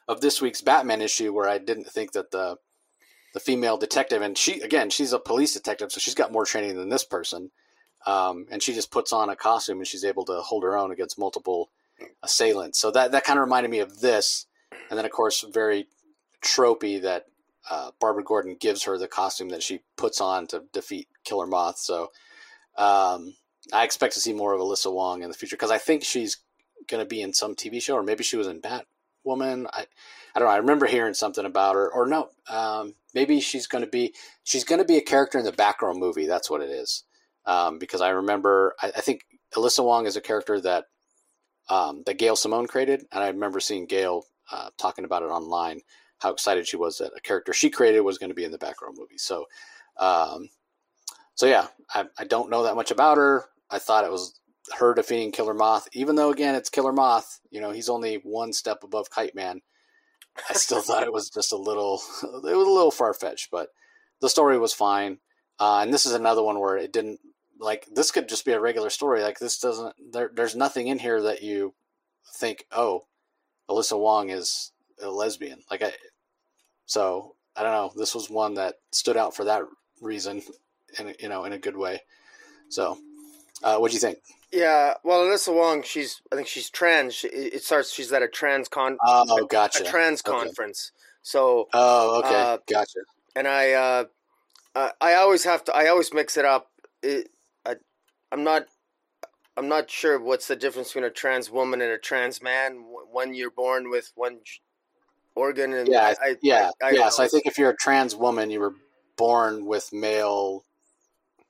of 0.07 0.21
this 0.21 0.41
week's 0.41 0.61
Batman 0.61 1.01
issue, 1.01 1.33
where 1.33 1.47
I 1.47 1.57
didn't 1.57 1.87
think 1.87 2.11
that 2.13 2.31
the 2.31 2.57
the 3.33 3.39
female 3.39 3.77
detective, 3.77 4.21
and 4.21 4.37
she 4.37 4.61
again, 4.61 4.89
she's 4.89 5.13
a 5.13 5.19
police 5.19 5.53
detective, 5.53 5.91
so 5.91 5.99
she's 5.99 6.15
got 6.15 6.31
more 6.31 6.45
training 6.45 6.75
than 6.75 6.89
this 6.89 7.05
person. 7.05 7.51
Um, 8.05 8.47
and 8.51 8.61
she 8.61 8.73
just 8.73 8.91
puts 8.91 9.13
on 9.13 9.29
a 9.29 9.35
costume 9.35 9.77
and 9.77 9.87
she's 9.87 10.03
able 10.03 10.25
to 10.25 10.41
hold 10.41 10.63
her 10.63 10.77
own 10.77 10.91
against 10.91 11.17
multiple 11.17 11.69
assailants. 12.21 12.79
So 12.79 12.91
that 12.91 13.11
that 13.11 13.23
kind 13.23 13.39
of 13.39 13.45
reminded 13.45 13.71
me 13.71 13.79
of 13.79 14.01
this, 14.01 14.45
and 14.89 14.97
then 14.97 15.05
of 15.05 15.11
course 15.11 15.45
very 15.53 15.87
tropey 16.43 17.01
that 17.01 17.25
uh, 17.69 17.91
Barbara 17.99 18.23
Gordon 18.23 18.57
gives 18.59 18.83
her 18.83 18.97
the 18.97 19.07
costume 19.07 19.49
that 19.49 19.63
she 19.63 19.79
puts 19.95 20.19
on 20.19 20.47
to 20.47 20.63
defeat 20.73 21.07
Killer 21.23 21.47
Moth. 21.47 21.77
So 21.77 22.11
um, 22.77 23.35
I 23.71 23.83
expect 23.83 24.13
to 24.15 24.19
see 24.19 24.33
more 24.33 24.53
of 24.53 24.59
Alyssa 24.59 24.91
Wong 24.91 25.23
in 25.23 25.29
the 25.29 25.37
future 25.37 25.55
because 25.55 25.71
I 25.71 25.77
think 25.77 26.03
she's 26.03 26.37
going 26.87 27.03
to 27.03 27.07
be 27.07 27.21
in 27.21 27.33
some 27.33 27.55
TV 27.55 27.81
show, 27.81 27.95
or 27.95 28.03
maybe 28.03 28.23
she 28.23 28.37
was 28.37 28.47
in 28.47 28.59
Bat 28.59 28.85
woman. 29.23 29.67
I 29.71 29.85
I 30.35 30.39
don't 30.39 30.47
know. 30.47 30.53
I 30.53 30.57
remember 30.57 30.85
hearing 30.85 31.13
something 31.13 31.45
about 31.45 31.75
her, 31.75 31.91
or 31.91 32.07
no, 32.07 32.29
um, 32.49 32.95
maybe 33.13 33.39
she's 33.39 33.67
going 33.67 33.83
to 33.83 33.89
be 33.89 34.13
she's 34.43 34.63
going 34.63 34.79
to 34.79 34.85
be 34.85 34.97
a 34.97 35.01
character 35.01 35.37
in 35.37 35.45
the 35.45 35.51
Batgirl 35.51 35.97
movie. 35.97 36.25
That's 36.25 36.49
what 36.49 36.61
it 36.61 36.69
is. 36.69 37.03
Um, 37.45 37.77
because 37.77 38.01
I 38.01 38.09
remember, 38.09 38.73
I, 38.81 38.93
I, 38.95 39.01
think 39.01 39.25
Alyssa 39.53 39.83
Wong 39.83 40.05
is 40.05 40.15
a 40.15 40.21
character 40.21 40.61
that 40.61 40.85
um, 41.69 42.03
that 42.05 42.17
Gail 42.17 42.35
Simone 42.35 42.67
created, 42.67 43.05
and 43.11 43.23
I 43.23 43.27
remember 43.27 43.59
seeing 43.59 43.85
Gail 43.85 44.25
uh, 44.51 44.69
talking 44.77 45.05
about 45.05 45.23
it 45.23 45.27
online. 45.27 45.81
How 46.19 46.31
excited 46.31 46.67
she 46.67 46.77
was 46.77 46.99
that 46.99 47.11
a 47.15 47.19
character 47.19 47.51
she 47.51 47.69
created 47.69 47.99
was 47.99 48.17
going 48.17 48.29
to 48.29 48.35
be 48.35 48.45
in 48.45 48.51
the 48.51 48.57
Batgirl 48.57 48.97
movie. 48.97 49.17
So, 49.17 49.45
um, 49.99 50.49
so 51.35 51.47
yeah, 51.47 51.67
I, 51.93 52.05
I 52.17 52.23
don't 52.23 52.49
know 52.49 52.63
that 52.63 52.75
much 52.75 52.91
about 52.91 53.17
her. 53.17 53.45
I 53.73 53.79
thought 53.79 54.05
it 54.05 54.11
was 54.11 54.39
her 54.77 54.93
defeating 54.93 55.31
Killer 55.31 55.55
Moth, 55.55 55.87
even 55.93 56.15
though 56.15 56.31
again 56.31 56.55
it's 56.55 56.69
Killer 56.69 56.93
Moth. 56.93 57.39
You 57.49 57.59
know, 57.59 57.71
he's 57.71 57.89
only 57.89 58.15
one 58.23 58.53
step 58.53 58.83
above 58.83 59.09
Kite 59.09 59.33
Man. 59.35 59.61
I 60.49 60.53
still 60.53 60.81
thought 60.83 61.03
it 61.03 61.11
was 61.11 61.29
just 61.29 61.51
a 61.51 61.57
little, 61.57 62.01
it 62.23 62.55
was 62.55 62.67
a 62.67 62.71
little 62.71 62.91
far 62.91 63.13
fetched, 63.13 63.49
but 63.51 63.69
the 64.21 64.29
story 64.29 64.59
was 64.59 64.73
fine. 64.73 65.17
Uh, 65.59 65.79
and 65.79 65.93
this 65.93 66.05
is 66.05 66.13
another 66.13 66.43
one 66.43 66.59
where 66.59 66.77
it 66.77 66.93
didn't 66.93 67.19
like 67.59 67.87
this 67.93 68.11
could 68.11 68.29
just 68.29 68.45
be 68.45 68.51
a 68.51 68.59
regular 68.59 68.89
story. 68.89 69.23
Like 69.23 69.39
this 69.39 69.59
doesn't 69.59 69.95
there. 70.11 70.29
There's 70.33 70.55
nothing 70.55 70.87
in 70.87 70.99
here 70.99 71.21
that 71.23 71.41
you 71.41 71.73
think, 72.35 72.65
oh, 72.71 73.05
Alyssa 73.69 73.99
Wong 73.99 74.29
is 74.29 74.71
a 75.01 75.09
lesbian. 75.09 75.61
Like 75.71 75.81
I, 75.81 75.93
so 76.85 77.35
I 77.55 77.63
don't 77.63 77.71
know. 77.71 77.91
This 77.95 78.13
was 78.13 78.29
one 78.29 78.55
that 78.55 78.75
stood 78.91 79.17
out 79.17 79.35
for 79.35 79.45
that 79.45 79.63
reason, 80.01 80.41
and 80.99 81.15
you 81.19 81.29
know 81.29 81.45
in 81.45 81.53
a 81.53 81.59
good 81.59 81.77
way. 81.77 82.01
So, 82.69 82.97
uh, 83.63 83.77
what 83.77 83.91
do 83.91 83.95
you 83.95 83.99
think? 83.99 84.19
Yeah, 84.51 84.93
well, 85.03 85.21
Alyssa 85.21 85.53
Wong, 85.53 85.81
she's 85.81 86.21
I 86.31 86.35
think 86.35 86.47
she's 86.47 86.69
trans. 86.69 87.23
It 87.23 87.63
starts 87.63 87.91
she's 87.91 88.13
at 88.13 88.21
a 88.21 88.27
trans 88.27 88.67
con. 88.67 88.97
Oh, 89.03 89.45
gotcha. 89.47 89.83
A 89.83 89.87
trans 89.87 90.21
okay. 90.25 90.37
conference. 90.37 90.91
So. 91.23 91.69
Oh, 91.73 92.19
okay, 92.19 92.35
uh, 92.35 92.57
gotcha. 92.69 92.99
And 93.35 93.47
I, 93.47 93.71
uh, 93.71 94.03
I 95.01 95.15
always 95.15 95.43
have 95.45 95.63
to. 95.65 95.75
I 95.75 95.87
always 95.87 96.13
mix 96.13 96.37
it 96.37 96.45
up. 96.45 96.69
It, 97.01 97.29
I, 97.65 97.75
I'm 98.31 98.43
not. 98.43 98.67
I'm 99.55 99.67
not 99.67 99.89
sure 99.89 100.19
what's 100.19 100.47
the 100.47 100.55
difference 100.55 100.89
between 100.89 101.05
a 101.05 101.09
trans 101.09 101.49
woman 101.49 101.81
and 101.81 101.91
a 101.91 101.97
trans 101.97 102.41
man. 102.41 102.83
When 103.11 103.33
you're 103.33 103.51
born 103.51 103.89
with 103.89 104.11
one 104.15 104.39
organ, 105.35 105.73
and 105.73 105.87
yeah, 105.87 106.13
I, 106.21 106.35
yeah, 106.43 106.69
I, 106.81 106.89
I 106.89 106.91
yeah. 106.91 107.09
So 107.09 107.23
I 107.23 107.27
think 107.27 107.47
if 107.47 107.57
you're 107.57 107.71
a 107.71 107.75
trans 107.75 108.15
woman, 108.15 108.51
you 108.51 108.59
were 108.59 108.75
born 109.15 109.65
with 109.65 109.91
male 109.93 110.65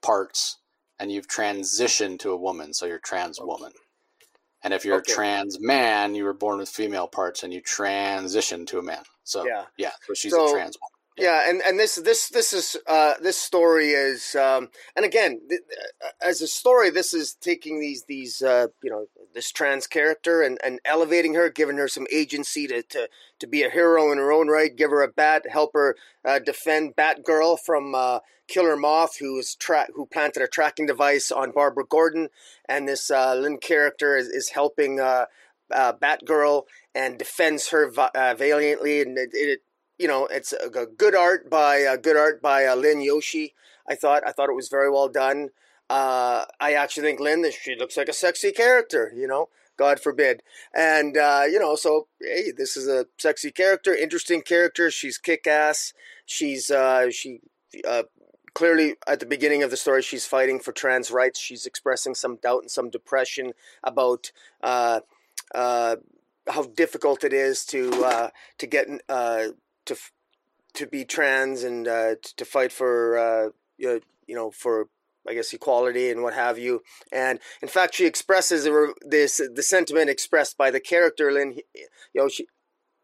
parts 0.02 0.58
and 1.00 1.12
you've 1.12 1.28
transitioned 1.28 2.20
to 2.20 2.32
a 2.32 2.38
woman, 2.38 2.74
so 2.74 2.86
you're 2.86 3.00
trans 3.00 3.40
woman. 3.42 3.72
And 4.64 4.74
if 4.74 4.86
you're 4.86 4.98
okay. 4.98 5.12
a 5.12 5.16
trans 5.16 5.60
man, 5.60 6.16
you 6.16 6.24
were 6.24 6.34
born 6.34 6.60
with 6.60 6.70
female 6.70 7.08
parts 7.08 7.44
and 7.44 7.54
you 7.54 7.62
transition 7.62 8.66
to 8.68 8.80
a 8.80 8.82
man. 8.82 9.04
So 9.24 9.46
yeah, 9.46 9.66
yeah 9.78 9.92
so 10.08 10.14
she's 10.14 10.32
so, 10.32 10.48
a 10.48 10.52
trans 10.52 10.78
woman. 10.80 10.94
Yeah. 11.18 11.26
yeah, 11.26 11.50
and 11.50 11.62
and 11.62 11.80
this 11.80 11.96
this 11.96 12.30
this 12.30 12.54
is 12.54 12.78
uh, 12.88 13.16
this 13.22 13.38
story 13.38 13.90
is 13.90 14.36
um, 14.36 14.70
and 14.96 15.06
again 15.06 15.42
th- 15.48 15.62
uh, 16.04 16.28
as 16.28 16.42
a 16.42 16.48
story, 16.48 16.90
this 16.90 17.14
is 17.14 17.36
taking 17.36 17.80
these 17.80 18.06
these 18.08 18.42
uh, 18.42 18.68
you 18.82 18.90
know 18.90 19.06
this 19.34 19.52
trans 19.52 19.88
character 19.88 20.42
and, 20.42 20.58
and 20.64 20.80
elevating 20.86 21.34
her, 21.34 21.50
giving 21.50 21.78
her 21.78 21.88
some 21.88 22.08
agency 22.12 22.68
to, 22.68 22.84
to 22.84 23.10
to 23.40 23.48
be 23.48 23.64
a 23.64 23.70
hero 23.70 24.12
in 24.12 24.18
her 24.18 24.32
own 24.32 24.48
right, 24.48 24.76
give 24.76 24.92
her 24.92 25.02
a 25.02 25.08
bat, 25.08 25.46
help 25.52 25.72
her 25.74 25.96
uh, 26.24 26.40
defend 26.40 26.96
Batgirl 26.96 27.60
from 27.60 27.94
uh, 27.94 28.20
Killer 28.48 28.76
Moth, 28.76 29.18
who 29.18 29.38
is 29.40 29.56
tra- 29.56 29.88
who 29.96 30.06
planted 30.06 30.44
a 30.44 30.48
tracking 30.48 30.86
device 30.86 31.32
on 31.32 31.52
Barbara 31.52 31.86
Gordon, 31.86 32.30
and 32.68 32.88
this 32.88 33.10
uh, 33.10 33.36
Lynn 33.36 33.58
character 33.58 34.16
is, 34.18 34.28
is 34.28 34.50
helping 34.50 35.00
uh, 35.00 35.26
uh, 35.74 35.94
Batgirl 35.94 36.64
and 36.94 37.18
defends 37.18 37.70
her 37.70 37.92
uh, 37.98 38.36
valiantly. 38.38 39.02
And 39.02 39.18
it, 39.18 39.30
it, 39.34 39.62
you 39.98 40.08
know, 40.08 40.28
it's 40.28 40.54
a, 40.54 40.70
good 40.70 41.16
art 41.16 41.50
by 41.50 41.96
good 42.02 42.18
art 42.18 42.42
by 42.42 42.72
Lynne 42.74 43.02
Yoshii. 43.02 43.54
I 43.88 43.96
thought 43.96 44.24
I 44.26 44.32
thought 44.32 44.50
it 44.50 44.56
was 44.56 44.70
very 44.70 44.90
well 44.90 45.10
done. 45.10 45.50
I 45.96 46.74
actually 46.74 47.04
think 47.04 47.20
Lynn, 47.20 47.46
she 47.52 47.76
looks 47.76 47.98
like 47.98 48.10
a 48.10 48.14
sexy 48.14 48.52
character. 48.52 49.12
You 49.16 49.28
know. 49.28 49.50
God 49.76 50.00
forbid. 50.00 50.44
And 50.76 51.18
uh, 51.18 51.46
you 51.50 51.58
know, 51.58 51.76
so 51.76 52.08
hey, 52.22 52.52
this 52.56 52.78
is 52.78 52.88
a 52.88 53.08
sexy 53.18 53.50
character, 53.50 53.96
interesting 53.96 54.44
character. 54.44 54.92
She's 54.92 55.18
kick 55.18 55.48
ass. 55.48 55.94
She's 56.28 56.70
uh, 56.70 57.10
she 57.10 57.40
uh, 57.88 58.04
clearly 58.54 58.96
at 59.08 59.20
the 59.20 59.26
beginning 59.26 59.64
of 59.64 59.72
the 59.72 59.78
story 59.78 60.02
she's 60.02 60.26
fighting 60.26 60.60
for 60.60 60.72
trans 60.72 61.12
rights 61.12 61.40
she's 61.40 61.66
expressing 61.66 62.14
some 62.14 62.38
doubt 62.38 62.62
and 62.62 62.72
some 62.72 62.90
depression 62.90 63.54
about 63.84 64.32
uh, 64.62 65.00
uh, 65.56 65.96
how 66.48 66.64
difficult 66.64 67.24
it 67.24 67.34
is 67.34 67.66
to 67.66 67.92
uh, 68.04 68.30
to 68.58 68.68
get 68.68 68.88
uh, 69.10 69.48
to 69.86 69.96
to 70.74 70.88
be 70.88 71.06
trans 71.06 71.64
and 71.64 71.88
uh, 71.88 72.16
to 72.38 72.46
fight 72.46 72.72
for 72.72 73.18
uh, 73.18 73.50
you 73.78 74.02
know 74.30 74.52
for 74.52 74.88
I 75.28 75.34
guess 75.34 75.54
equality 75.54 76.10
and 76.10 76.22
what 76.22 76.34
have 76.34 76.60
you. 76.60 76.82
And 77.12 77.40
in 77.62 77.68
fact, 77.68 77.96
she 77.96 78.06
expresses 78.06 78.68
this 79.02 79.42
the 79.54 79.64
sentiment 79.64 80.10
expressed 80.10 80.58
by 80.58 80.72
the 80.72 80.80
character 80.80 81.32
Lynn. 81.32 81.60
She 82.30 82.48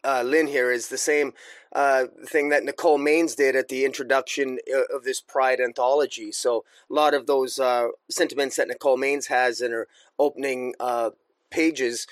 uh, 0.03 0.23
Lynn 0.25 0.47
here 0.47 0.71
is 0.71 0.88
the 0.88 0.97
same 0.97 1.34
uh, 1.75 2.05
thing 2.25 2.49
that 2.49 2.63
Nicole 2.63 2.99
Maines 2.99 3.36
did 3.36 3.55
at 3.55 3.67
the 3.67 3.86
introduction 3.86 4.60
uh, 4.73 4.95
of 4.95 5.03
this 5.03 5.21
Pride 5.21 5.60
anthology. 5.60 6.32
So 6.32 6.63
a 6.89 6.93
lot 6.93 7.13
of 7.13 7.27
those 7.27 7.60
uh, 7.60 7.89
sentiments 8.10 8.55
that 8.55 8.67
Nicole 8.67 8.97
Maines 8.97 9.27
has 9.27 9.62
in 9.62 9.71
her 9.71 9.88
opening 10.17 10.73
uh, 10.79 11.12
pages 11.51 12.08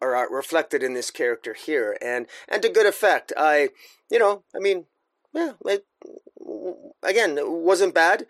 are 0.00 0.28
reflected 0.30 0.82
in 0.82 0.92
this 0.92 1.10
character 1.10 1.54
here, 1.54 1.96
and 2.02 2.26
and 2.48 2.60
to 2.62 2.68
good 2.68 2.84
effect. 2.84 3.32
I, 3.38 3.70
you 4.10 4.18
know, 4.18 4.44
I 4.54 4.58
mean, 4.58 4.84
yeah, 5.32 5.52
it, 5.64 5.86
again, 7.02 7.38
it 7.38 7.48
wasn't 7.48 7.94
bad. 7.94 8.26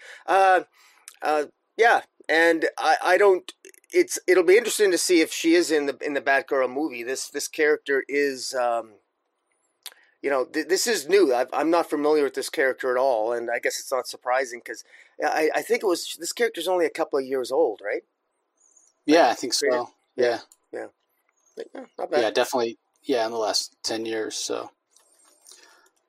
Uh, 1.24 1.46
yeah, 1.76 2.02
and 2.28 2.66
I, 2.78 2.96
I 3.02 3.18
don't 3.18 3.50
it's 3.94 4.18
it'll 4.26 4.44
be 4.44 4.56
interesting 4.56 4.90
to 4.90 4.98
see 4.98 5.20
if 5.20 5.32
she 5.32 5.54
is 5.54 5.70
in 5.70 5.86
the 5.86 5.96
in 6.04 6.14
the 6.14 6.20
Batgirl 6.20 6.70
movie. 6.70 7.02
This 7.02 7.28
this 7.28 7.48
character 7.48 8.04
is, 8.08 8.52
um, 8.54 8.94
you 10.20 10.28
know, 10.28 10.44
th- 10.44 10.68
this 10.68 10.86
is 10.86 11.08
new. 11.08 11.32
i 11.32 11.46
am 11.52 11.70
not 11.70 11.88
familiar 11.88 12.24
with 12.24 12.34
this 12.34 12.50
character 12.50 12.90
at 12.90 13.00
all, 13.00 13.32
and 13.32 13.50
I 13.50 13.60
guess 13.60 13.78
it's 13.78 13.92
not 13.92 14.08
surprising 14.08 14.60
because 14.64 14.84
I, 15.24 15.50
I 15.54 15.62
think 15.62 15.82
it 15.82 15.86
was 15.86 16.16
this 16.18 16.32
character's 16.32 16.68
only 16.68 16.86
a 16.86 16.90
couple 16.90 17.18
of 17.18 17.24
years 17.24 17.52
old, 17.52 17.80
right? 17.84 18.02
Yeah, 19.06 19.28
I 19.28 19.34
think 19.34 19.54
so. 19.54 19.90
Yeah, 20.16 20.40
yeah, 20.72 20.86
yeah, 21.76 21.84
yeah 22.10 22.30
definitely. 22.30 22.78
Yeah, 23.02 23.24
in 23.26 23.32
the 23.32 23.38
last 23.38 23.76
ten 23.82 24.06
years. 24.06 24.34
So, 24.34 24.70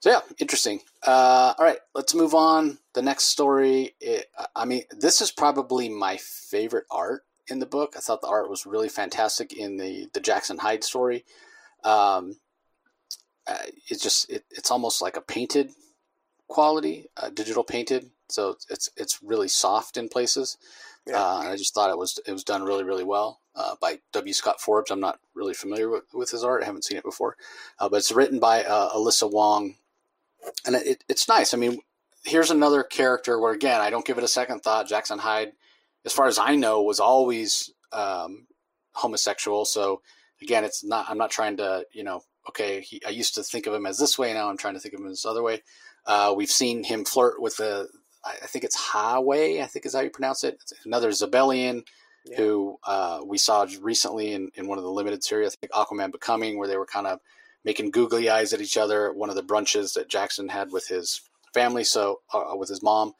so 0.05 0.11
yeah, 0.11 0.19
interesting. 0.37 0.81
Uh, 1.01 1.55
all 1.57 1.65
right, 1.65 1.79
let's 1.95 2.13
move 2.13 2.35
on. 2.35 2.77
The 2.93 3.01
next 3.01 3.23
story. 3.23 3.95
It, 3.99 4.27
I 4.55 4.63
mean, 4.63 4.83
this 4.91 5.19
is 5.19 5.31
probably 5.31 5.89
my 5.89 6.17
favorite 6.17 6.85
art 6.91 7.23
in 7.47 7.57
the 7.57 7.65
book. 7.65 7.95
I 7.97 8.01
thought 8.01 8.21
the 8.21 8.27
art 8.27 8.47
was 8.47 8.67
really 8.67 8.87
fantastic 8.87 9.51
in 9.51 9.77
the 9.77 10.07
the 10.13 10.19
Jackson 10.19 10.59
Hyde 10.59 10.83
story. 10.83 11.25
Um, 11.83 12.37
uh, 13.47 13.57
it's 13.87 14.03
just 14.03 14.29
it, 14.29 14.45
it's 14.51 14.69
almost 14.69 15.01
like 15.01 15.17
a 15.17 15.21
painted 15.21 15.71
quality, 16.49 17.09
uh, 17.17 17.31
digital 17.31 17.63
painted. 17.63 18.11
So 18.29 18.57
it's 18.69 18.91
it's 18.95 19.23
really 19.23 19.47
soft 19.47 19.97
in 19.97 20.07
places. 20.07 20.59
Yeah. 21.07 21.19
Uh, 21.19 21.39
and 21.39 21.49
I 21.49 21.55
just 21.55 21.73
thought 21.73 21.89
it 21.89 21.97
was 21.97 22.19
it 22.27 22.31
was 22.31 22.43
done 22.43 22.61
really 22.61 22.83
really 22.83 23.03
well 23.03 23.39
uh, 23.55 23.73
by 23.81 24.01
W. 24.13 24.33
Scott 24.33 24.61
Forbes. 24.61 24.91
I'm 24.91 24.99
not 24.99 25.19
really 25.33 25.55
familiar 25.55 25.89
with, 25.89 26.03
with 26.13 26.29
his 26.29 26.43
art. 26.43 26.61
I 26.61 26.67
haven't 26.67 26.85
seen 26.85 26.99
it 26.99 27.03
before, 27.03 27.37
uh, 27.79 27.89
but 27.89 27.97
it's 27.97 28.11
written 28.11 28.37
by 28.37 28.63
uh, 28.63 28.91
Alyssa 28.91 29.31
Wong, 29.31 29.73
and 30.65 30.75
it, 30.75 31.03
it's 31.09 31.27
nice. 31.27 31.53
I 31.53 31.57
mean, 31.57 31.79
here's 32.23 32.51
another 32.51 32.83
character 32.83 33.39
where 33.39 33.53
again 33.53 33.81
I 33.81 33.89
don't 33.89 34.05
give 34.05 34.17
it 34.17 34.23
a 34.23 34.27
second 34.27 34.61
thought. 34.61 34.87
Jackson 34.87 35.19
Hyde 35.19 35.53
as 36.05 36.13
far 36.13 36.27
as 36.27 36.37
I 36.37 36.55
know, 36.55 36.83
was 36.83 36.99
always 36.99 37.73
um, 37.91 38.45
homosexual. 38.93 39.65
So 39.65 40.01
again, 40.41 40.63
it's 40.63 40.83
not. 40.83 41.07
I'm 41.09 41.17
not 41.17 41.31
trying 41.31 41.57
to, 41.57 41.85
you 41.91 42.03
know, 42.03 42.21
okay. 42.49 42.81
He, 42.81 43.01
I 43.05 43.09
used 43.09 43.35
to 43.35 43.43
think 43.43 43.65
of 43.67 43.73
him 43.73 43.85
as 43.85 43.97
this 43.97 44.17
way. 44.17 44.31
Now 44.33 44.49
I'm 44.49 44.57
trying 44.57 44.75
to 44.75 44.79
think 44.79 44.93
of 44.93 44.99
him 44.99 45.07
as 45.07 45.13
this 45.13 45.25
other 45.25 45.43
way. 45.43 45.63
Uh, 46.05 46.33
we've 46.37 46.51
seen 46.51 46.83
him 46.83 47.03
flirt 47.03 47.41
with 47.41 47.57
the. 47.57 47.89
I 48.23 48.47
think 48.47 48.65
it's 48.65 48.75
Highway. 48.75 49.61
I 49.61 49.65
think 49.65 49.85
is 49.85 49.93
how 49.93 50.01
you 50.01 50.09
pronounce 50.09 50.43
it. 50.43 50.55
It's 50.55 50.73
another 50.85 51.09
Xebelian. 51.09 51.83
Yeah. 52.27 52.37
Who 52.37 52.79
uh, 52.83 53.19
we 53.23 53.37
saw 53.37 53.67
recently 53.81 54.33
in, 54.33 54.49
in 54.55 54.67
one 54.67 54.79
of 54.79 54.83
the 54.83 54.89
limited 54.89 55.23
series, 55.23 55.53
I 55.53 55.57
think 55.61 55.73
Aquaman 55.73 56.11
Becoming, 56.11 56.57
where 56.57 56.67
they 56.67 56.75
were 56.75 56.87
kind 56.87 57.05
of 57.05 57.19
making 57.65 57.91
googly 57.91 58.29
eyes 58.29 58.53
at 58.53 58.61
each 58.61 58.77
other 58.77 59.09
at 59.09 59.15
one 59.15 59.29
of 59.29 59.35
the 59.35 59.43
brunches 59.43 59.93
that 59.93 60.07
Jackson 60.07 60.47
had 60.47 60.71
with 60.71 60.87
his 60.87 61.21
family, 61.53 61.83
so 61.83 62.21
uh, 62.33 62.55
with 62.55 62.69
his 62.69 62.83
mom. 62.83 63.13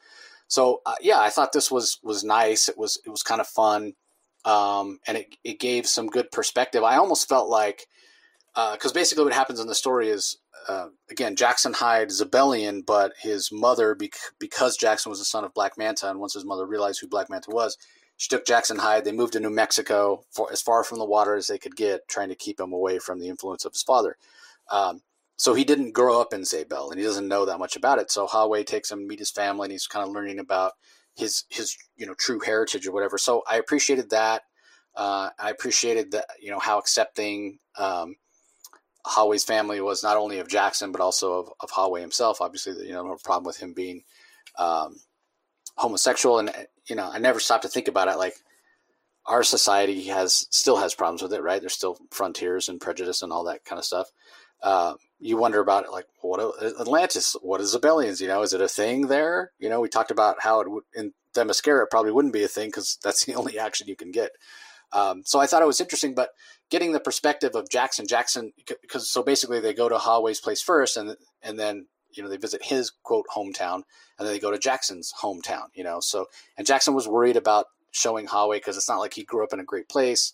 So 0.48 0.82
uh, 0.86 0.96
yeah, 1.02 1.20
I 1.20 1.30
thought 1.30 1.52
this 1.52 1.72
was 1.72 2.00
was 2.04 2.24
nice. 2.24 2.70
It 2.70 2.78
was 2.78 3.02
it 3.06 3.10
was 3.10 3.24
kind 3.24 3.42
of 3.42 3.48
fun, 3.48 3.94
um, 4.46 5.00
and 5.08 5.18
it 5.18 5.36
it 5.44 5.60
gave 5.60 5.88
some 5.88 6.08
good 6.08 6.32
perspective. 6.32 6.84
I 6.84 6.98
almost 6.98 7.28
felt 7.28 7.50
like 7.50 7.88
because 8.54 8.92
uh, 8.92 8.94
basically 8.94 9.24
what 9.24 9.34
happens 9.34 9.60
in 9.60 9.68
the 9.68 9.76
story 9.76 10.10
is 10.10 10.38
uh, 10.70 10.88
again 11.10 11.36
Jackson 11.36 11.74
Hyde 11.74 12.10
is 12.10 12.22
a 12.22 12.26
Xebelian, 12.26 12.86
but 12.86 13.14
his 13.20 13.52
mother 13.52 13.96
bec- 13.96 14.14
because 14.40 14.78
Jackson 14.78 15.10
was 15.10 15.20
the 15.20 15.26
son 15.26 15.44
of 15.44 15.54
Black 15.56 15.78
Manta, 15.78 16.10
and 16.10 16.20
once 16.20 16.36
his 16.36 16.46
mother 16.46 16.68
realized 16.68 17.02
who 17.02 17.08
Black 17.08 17.30
Manta 17.30 17.50
was, 17.50 17.78
she 18.18 18.30
took 18.30 18.46
Jackson 18.46 18.78
Hyde. 18.78 19.04
They 19.04 19.12
moved 19.12 19.34
to 19.34 19.40
New 19.40 19.50
Mexico, 19.50 20.24
for, 20.32 20.52
as 20.52 20.62
far 20.62 20.84
from 20.84 21.00
the 21.00 21.06
water 21.06 21.36
as 21.36 21.48
they 21.48 21.58
could 21.58 21.76
get, 21.76 22.08
trying 22.08 22.30
to 22.30 22.36
keep 22.36 22.60
him 22.60 22.72
away 22.72 23.00
from 23.00 23.20
the 23.20 23.28
influence 23.28 23.66
of 23.66 23.74
his 23.74 23.84
father. 23.84 24.16
Um, 24.72 25.02
so 25.38 25.54
he 25.54 25.64
didn't 25.64 25.92
grow 25.92 26.22
up 26.22 26.34
in 26.34 26.42
Xebel, 26.42 26.92
and 26.92 27.00
he 27.00 27.06
doesn't 27.06 27.28
know 27.28 27.46
that 27.46 27.60
much 27.60 27.76
about 27.76 28.00
it. 28.00 28.10
So 28.10 28.26
Haway 28.26 28.64
takes 28.64 28.92
him 28.92 29.00
to 29.00 29.06
meet 29.06 29.20
his 29.20 29.32
family, 29.32 29.66
and 29.66 29.72
he's 29.72 29.88
kind 29.88 30.08
of 30.08 30.14
learning 30.14 30.40
about 30.40 30.74
his 31.16 31.44
his 31.50 31.76
you 31.96 32.06
know 32.06 32.14
true 32.14 32.40
heritage 32.40 32.88
or 32.88 32.94
whatever. 32.94 33.18
So 33.18 33.44
I 33.50 33.58
appreciated 33.58 34.10
that. 34.12 34.44
Uh, 34.96 35.30
I 35.38 35.50
appreciated 35.50 36.12
that 36.12 36.26
you 36.40 36.52
know 36.52 36.60
how 36.60 36.78
accepting 36.80 37.60
um, 37.78 38.16
family 39.46 39.82
was 39.82 40.04
not 40.04 40.18
only 40.18 40.40
of 40.40 40.48
Jackson 40.48 40.92
but 40.92 41.02
also 41.02 41.34
of, 41.40 41.50
of 41.60 42.00
himself. 42.00 42.42
Obviously, 42.42 42.88
you 42.88 42.94
know, 42.94 43.04
no 43.04 43.18
problem 43.24 43.46
with 43.46 43.58
him 43.58 43.74
being 43.74 44.04
um, 44.58 44.96
homosexual, 45.76 46.40
and 46.40 46.52
you 46.88 46.96
know, 46.96 47.10
I 47.12 47.20
never 47.20 47.40
stopped 47.40 47.64
to 47.64 47.70
think 47.70 47.88
about 47.88 48.08
it. 48.08 48.18
Like 48.18 48.36
our 49.26 49.44
society 49.44 50.04
has 50.04 50.48
still 50.52 50.78
has 50.78 50.94
problems 50.94 51.22
with 51.22 51.34
it, 51.34 51.42
right? 51.42 51.60
There's 51.60 51.74
still 51.74 51.98
frontiers 52.12 52.70
and 52.70 52.80
prejudice 52.80 53.22
and 53.22 53.32
all 53.34 53.46
that 53.46 53.66
kind 53.66 53.80
of 53.80 53.86
stuff. 53.86 54.08
Uh, 54.62 54.96
you 55.20 55.38
wonder 55.38 55.60
about 55.60 55.86
it, 55.86 55.92
like 55.92 56.08
what 56.22 56.40
Atlantis? 56.80 57.36
What 57.42 57.62
is 57.62 57.76
Xebelians? 57.76 58.22
You 58.22 58.28
know, 58.28 58.42
is 58.42 58.54
it 58.54 58.62
a 58.62 58.68
thing 58.68 59.08
there? 59.08 59.52
You 59.60 59.70
know, 59.70 59.80
we 59.80 59.90
talked 59.90 60.12
about 60.12 60.38
how 60.42 60.60
it 60.62 60.70
would 60.70 60.84
in 60.94 61.14
Themyscira 61.34 61.84
it 61.84 61.90
probably 61.92 62.12
wouldn't 62.12 62.34
be 62.34 62.44
a 62.44 62.48
thing 62.48 62.70
because 62.70 62.98
that's 63.04 63.26
the 63.26 63.36
only 63.40 63.60
action 63.60 63.88
you 63.88 63.96
can 63.96 64.12
get. 64.12 64.32
Um, 64.92 65.24
so 65.26 65.40
I 65.40 65.48
thought 65.48 65.62
it 65.62 65.68
was 65.68 65.82
interesting, 65.82 66.16
but 66.16 66.30
getting 66.70 66.92
the 66.92 67.00
perspective 67.00 67.56
of 67.56 67.70
Jackson, 67.70 68.08
Jackson, 68.08 68.54
because 68.82 69.10
so 69.10 69.24
basically 69.24 69.60
they 69.60 69.74
go 69.74 69.90
to 69.90 69.98
Haway's 69.98 70.40
place 70.40 70.62
first, 70.62 70.98
and 70.98 71.16
and 71.42 71.60
then 71.60 71.88
you 72.12 72.24
know 72.24 72.30
they 72.30 72.38
visit 72.38 72.64
his 72.64 72.92
quote 73.04 73.26
hometown, 73.36 73.84
and 74.18 74.28
then 74.28 74.28
they 74.28 74.40
go 74.40 74.52
to 74.52 74.60
Jackson's 74.60 75.14
hometown. 75.22 75.68
You 75.74 75.84
know, 75.84 76.00
so 76.00 76.28
and 76.58 76.68
Jackson 76.68 76.94
was 76.94 77.08
worried 77.08 77.38
about 77.38 77.68
showing 77.92 78.28
Haway 78.28 78.58
because 78.58 78.78
it's 78.78 78.90
not 78.90 79.00
like 79.00 79.14
he 79.14 79.24
grew 79.24 79.44
up 79.44 79.54
in 79.54 79.60
a 79.60 79.66
great 79.66 79.90
place, 79.90 80.34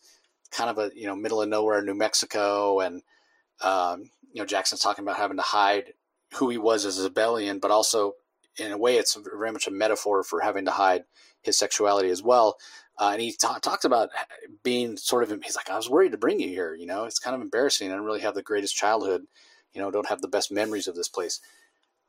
kind 0.52 0.70
of 0.70 0.78
a 0.78 0.92
you 0.96 1.06
know 1.06 1.16
middle 1.16 1.42
of 1.42 1.50
nowhere, 1.50 1.82
New 1.82 1.96
Mexico, 1.96 2.80
and 2.80 3.02
um, 3.64 4.10
you 4.34 4.42
know 4.42 4.46
Jackson's 4.46 4.82
talking 4.82 5.04
about 5.04 5.18
having 5.18 5.38
to 5.38 5.44
hide 5.44 5.94
who 6.36 6.50
he 6.50 6.58
was 6.58 6.86
as 6.86 7.04
a 7.04 7.10
Xebelian, 7.10 7.60
but 7.60 7.72
also 7.72 8.14
in 8.58 8.72
a 8.72 8.78
way 8.78 8.98
it's 8.98 9.16
very 9.16 9.52
much 9.52 9.68
a 9.68 9.72
metaphor 9.72 10.24
for 10.24 10.42
having 10.42 10.66
to 10.66 10.72
hide 10.72 11.04
his 11.42 11.58
sexuality 11.58 12.10
as 12.10 12.22
well. 12.22 12.58
Uh, 13.00 13.12
and 13.14 13.22
he 13.22 13.34
talks 13.34 13.86
about 13.86 14.10
being 14.64 14.96
sort 14.96 15.24
of, 15.24 15.42
he's 15.44 15.56
like, 15.56 15.70
I 15.70 15.78
was 15.78 15.90
worried 15.90 16.12
to 16.12 16.18
bring 16.18 16.40
you 16.40 16.50
here. 16.50 16.76
You 16.76 16.86
know, 16.86 17.06
it's 17.06 17.18
kind 17.20 17.36
of 17.36 17.42
embarrassing. 17.42 17.92
I 17.92 17.96
don't 17.96 18.06
really 18.06 18.20
have 18.22 18.36
the 18.36 18.44
greatest 18.44 18.76
childhood, 18.76 19.24
you 19.74 19.82
know, 19.82 19.90
don't 19.90 20.10
have 20.10 20.22
the 20.22 20.28
best 20.28 20.52
memories 20.52 20.88
of 20.88 20.96
this 20.96 21.08
place. 21.08 21.40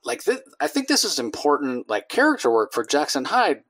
Like, 0.05 0.23
th- 0.23 0.41
I 0.61 0.67
think 0.67 0.89
this 0.89 1.05
is 1.05 1.19
important, 1.19 1.89
like 1.89 2.09
character 2.09 2.51
work 2.51 2.73
for 2.73 2.85
Jackson 2.85 3.25
Hyde. 3.25 3.63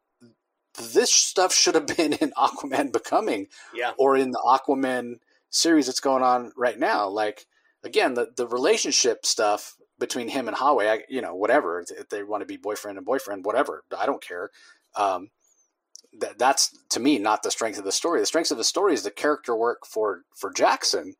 This 0.95 1.13
stuff 1.13 1.55
should 1.55 1.75
have 1.75 1.87
been 1.97 2.15
in 2.15 2.33
Aquaman 2.33 2.91
Becoming, 2.91 3.49
yeah, 3.75 3.93
or 3.99 4.17
in 4.17 4.31
the 4.31 4.41
Aquaman 4.45 5.21
series 5.51 5.87
that's 5.87 6.01
going 6.01 6.23
on 6.23 6.53
right 6.57 6.79
now. 6.79 7.09
Like, 7.09 7.47
again, 7.85 8.15
the 8.15 8.29
the 8.37 8.47
relationship 8.47 9.27
stuff 9.27 9.77
between 9.99 10.29
him 10.29 10.49
and 10.49 10.57
I, 10.57 11.03
you 11.09 11.21
know, 11.21 11.35
whatever 11.35 11.81
if 11.81 12.09
they 12.09 12.23
want 12.23 12.43
to 12.43 12.47
be 12.47 12.57
boyfriend 12.57 12.99
and 12.99 13.07
boyfriend, 13.07 13.45
whatever, 13.45 13.85
I 13.97 14.07
don't 14.07 14.23
care. 14.23 14.51
Um, 14.97 15.29
that 16.21 16.39
that's 16.39 16.77
to 16.91 17.01
me 17.01 17.19
not 17.19 17.43
the 17.43 17.51
strength 17.51 17.79
of 17.79 17.85
the 17.85 17.93
story. 17.93 18.21
The 18.21 18.27
strength 18.27 18.51
of 18.51 18.59
the 18.59 18.65
story 18.65 18.95
is 18.95 19.03
the 19.03 19.11
character 19.11 19.57
work 19.57 19.87
for 19.87 20.23
for 20.37 20.53
Jackson, 20.53 21.15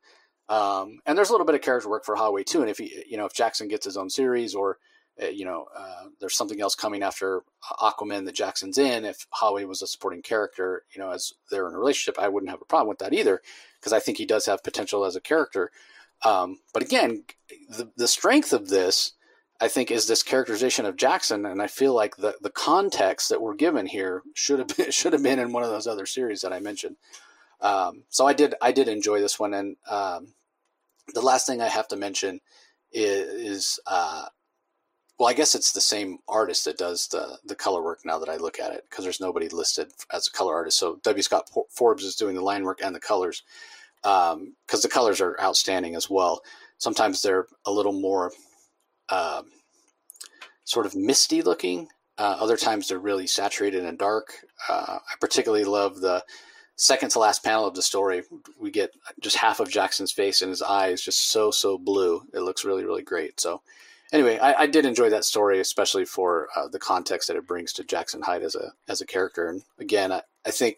um, 0.49 0.99
and 1.05 1.17
there's 1.17 1.29
a 1.29 1.31
little 1.31 1.47
bit 1.47 1.55
of 1.55 1.61
character 1.61 1.89
work 1.89 2.05
for 2.05 2.15
Haway 2.15 2.43
too. 2.43 2.61
And 2.61 2.69
if 2.69 2.77
he, 2.77 3.03
you 3.09 3.17
know, 3.17 3.25
if 3.25 3.33
Jackson 3.33 3.67
gets 3.67 3.85
his 3.85 3.97
own 3.97 4.09
series 4.09 4.53
or 4.53 4.77
uh, 5.21 5.27
you 5.27 5.45
know, 5.45 5.67
uh, 5.77 6.05
there's 6.19 6.35
something 6.35 6.59
else 6.59 6.73
coming 6.73 7.03
after 7.03 7.43
Aquaman 7.79 8.25
that 8.25 8.33
Jackson's 8.33 8.79
in. 8.79 9.05
If 9.05 9.27
Haway 9.29 9.63
was 9.63 9.81
a 9.81 9.87
supporting 9.87 10.23
character, 10.23 10.83
you 10.95 11.01
know, 11.01 11.11
as 11.11 11.33
they're 11.51 11.67
in 11.67 11.75
a 11.75 11.79
relationship, 11.79 12.19
I 12.19 12.29
wouldn't 12.29 12.49
have 12.49 12.61
a 12.61 12.65
problem 12.65 12.89
with 12.89 12.97
that 12.99 13.13
either, 13.13 13.41
because 13.79 13.93
I 13.93 13.99
think 13.99 14.17
he 14.17 14.25
does 14.25 14.47
have 14.47 14.63
potential 14.63 15.05
as 15.05 15.15
a 15.15 15.21
character. 15.21 15.71
Um, 16.25 16.59
but 16.73 16.83
again, 16.83 17.23
the 17.69 17.91
the 17.97 18.07
strength 18.07 18.53
of 18.53 18.69
this 18.69 19.13
I 19.63 19.69
think 19.69 19.91
is 19.91 20.07
this 20.07 20.23
characterization 20.23 20.85
of 20.85 20.97
Jackson, 20.97 21.45
and 21.45 21.61
I 21.61 21.67
feel 21.67 21.93
like 21.93 22.17
the 22.17 22.35
the 22.41 22.49
context 22.49 23.29
that 23.29 23.41
we're 23.41 23.55
given 23.55 23.85
here 23.85 24.21
should 24.33 24.59
have 24.59 24.67
been, 24.77 24.91
should 24.91 25.13
have 25.13 25.23
been 25.23 25.39
in 25.39 25.53
one 25.53 25.63
of 25.63 25.69
those 25.69 25.87
other 25.87 26.05
series 26.05 26.41
that 26.41 26.51
I 26.51 26.59
mentioned. 26.59 26.97
Um, 27.61 28.03
so 28.09 28.27
I 28.27 28.33
did 28.33 28.55
I 28.61 28.73
did 28.73 28.89
enjoy 28.89 29.21
this 29.21 29.39
one, 29.39 29.53
and 29.53 29.77
um, 29.89 30.33
the 31.13 31.21
last 31.21 31.47
thing 31.47 31.61
I 31.61 31.69
have 31.69 31.87
to 31.89 31.95
mention 31.95 32.41
is, 32.91 33.27
is 33.29 33.79
uh, 33.87 34.25
well, 35.17 35.29
I 35.29 35.33
guess 35.33 35.55
it's 35.55 35.71
the 35.71 35.79
same 35.79 36.17
artist 36.27 36.65
that 36.65 36.77
does 36.77 37.07
the 37.07 37.37
the 37.45 37.55
color 37.55 37.81
work 37.81 37.99
now 38.03 38.19
that 38.19 38.29
I 38.29 38.35
look 38.35 38.59
at 38.59 38.73
it 38.73 38.83
because 38.89 39.05
there's 39.05 39.21
nobody 39.21 39.47
listed 39.47 39.91
as 40.11 40.27
a 40.27 40.31
color 40.31 40.55
artist. 40.55 40.77
So 40.77 40.99
W. 41.03 41.21
Scott 41.21 41.49
Forbes 41.69 42.03
is 42.03 42.17
doing 42.17 42.35
the 42.35 42.41
line 42.41 42.63
work 42.65 42.81
and 42.83 42.93
the 42.93 42.99
colors 42.99 43.43
because 44.03 44.33
um, 44.33 44.81
the 44.81 44.89
colors 44.89 45.21
are 45.21 45.39
outstanding 45.41 45.95
as 45.95 46.09
well. 46.09 46.41
Sometimes 46.77 47.21
they're 47.21 47.47
a 47.65 47.71
little 47.71 47.93
more 47.93 48.31
uh, 49.09 49.43
sort 50.65 50.85
of 50.85 50.95
misty 50.95 51.41
looking. 51.41 51.87
Uh, 52.17 52.37
other 52.39 52.57
times 52.57 52.87
they're 52.87 52.99
really 52.99 53.27
saturated 53.27 53.85
and 53.85 53.97
dark. 53.97 54.33
Uh, 54.69 54.99
I 54.99 55.15
particularly 55.19 55.63
love 55.63 55.99
the 55.99 56.23
second 56.75 57.09
to 57.09 57.19
last 57.19 57.43
panel 57.43 57.65
of 57.65 57.75
the 57.75 57.81
story. 57.81 58.23
We 58.59 58.71
get 58.71 58.91
just 59.21 59.37
half 59.37 59.59
of 59.59 59.69
Jackson's 59.69 60.11
face 60.11 60.41
and 60.41 60.49
his 60.49 60.61
eye 60.61 60.89
is 60.89 61.01
just 61.01 61.31
so 61.31 61.51
so 61.51 61.77
blue. 61.77 62.23
It 62.33 62.41
looks 62.41 62.65
really 62.65 62.85
really 62.85 63.03
great. 63.03 63.39
So 63.39 63.61
anyway, 64.11 64.37
I, 64.37 64.63
I 64.63 64.67
did 64.67 64.85
enjoy 64.85 65.09
that 65.09 65.25
story, 65.25 65.59
especially 65.59 66.05
for 66.05 66.49
uh, 66.55 66.67
the 66.67 66.79
context 66.79 67.27
that 67.27 67.37
it 67.37 67.47
brings 67.47 67.73
to 67.73 67.83
Jackson 67.83 68.21
Hyde 68.21 68.43
as 68.43 68.55
a 68.55 68.73
as 68.87 69.01
a 69.01 69.05
character. 69.05 69.47
And 69.47 69.63
again, 69.79 70.11
I, 70.11 70.21
I 70.45 70.51
think 70.51 70.77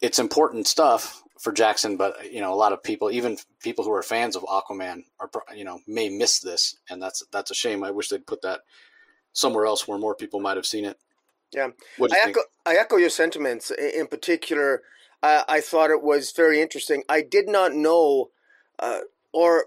it's 0.00 0.18
important 0.18 0.66
stuff 0.66 1.22
for 1.40 1.52
Jackson, 1.52 1.96
but 1.96 2.30
you 2.30 2.40
know, 2.40 2.52
a 2.52 2.54
lot 2.54 2.72
of 2.72 2.82
people, 2.82 3.10
even 3.10 3.38
people 3.60 3.82
who 3.82 3.92
are 3.92 4.02
fans 4.02 4.36
of 4.36 4.42
Aquaman, 4.42 5.04
are 5.18 5.30
you 5.56 5.64
know 5.64 5.80
may 5.86 6.10
miss 6.10 6.38
this, 6.38 6.76
and 6.88 7.02
that's 7.02 7.24
that's 7.32 7.50
a 7.50 7.54
shame. 7.54 7.82
I 7.82 7.90
wish 7.90 8.10
they'd 8.10 8.26
put 8.26 8.42
that 8.42 8.60
somewhere 9.32 9.64
else 9.64 9.88
where 9.88 9.98
more 9.98 10.14
people 10.14 10.40
might 10.40 10.58
have 10.58 10.66
seen 10.66 10.84
it. 10.84 10.98
Yeah, 11.50 11.70
I 12.00 12.28
echo, 12.28 12.40
I 12.66 12.76
echo 12.76 12.96
your 12.96 13.10
sentiments. 13.10 13.70
In 13.70 14.06
particular, 14.06 14.82
uh, 15.22 15.42
I 15.48 15.62
thought 15.62 15.90
it 15.90 16.02
was 16.02 16.30
very 16.30 16.60
interesting. 16.60 17.04
I 17.08 17.22
did 17.22 17.48
not 17.48 17.72
know, 17.72 18.30
uh, 18.78 19.00
or 19.32 19.64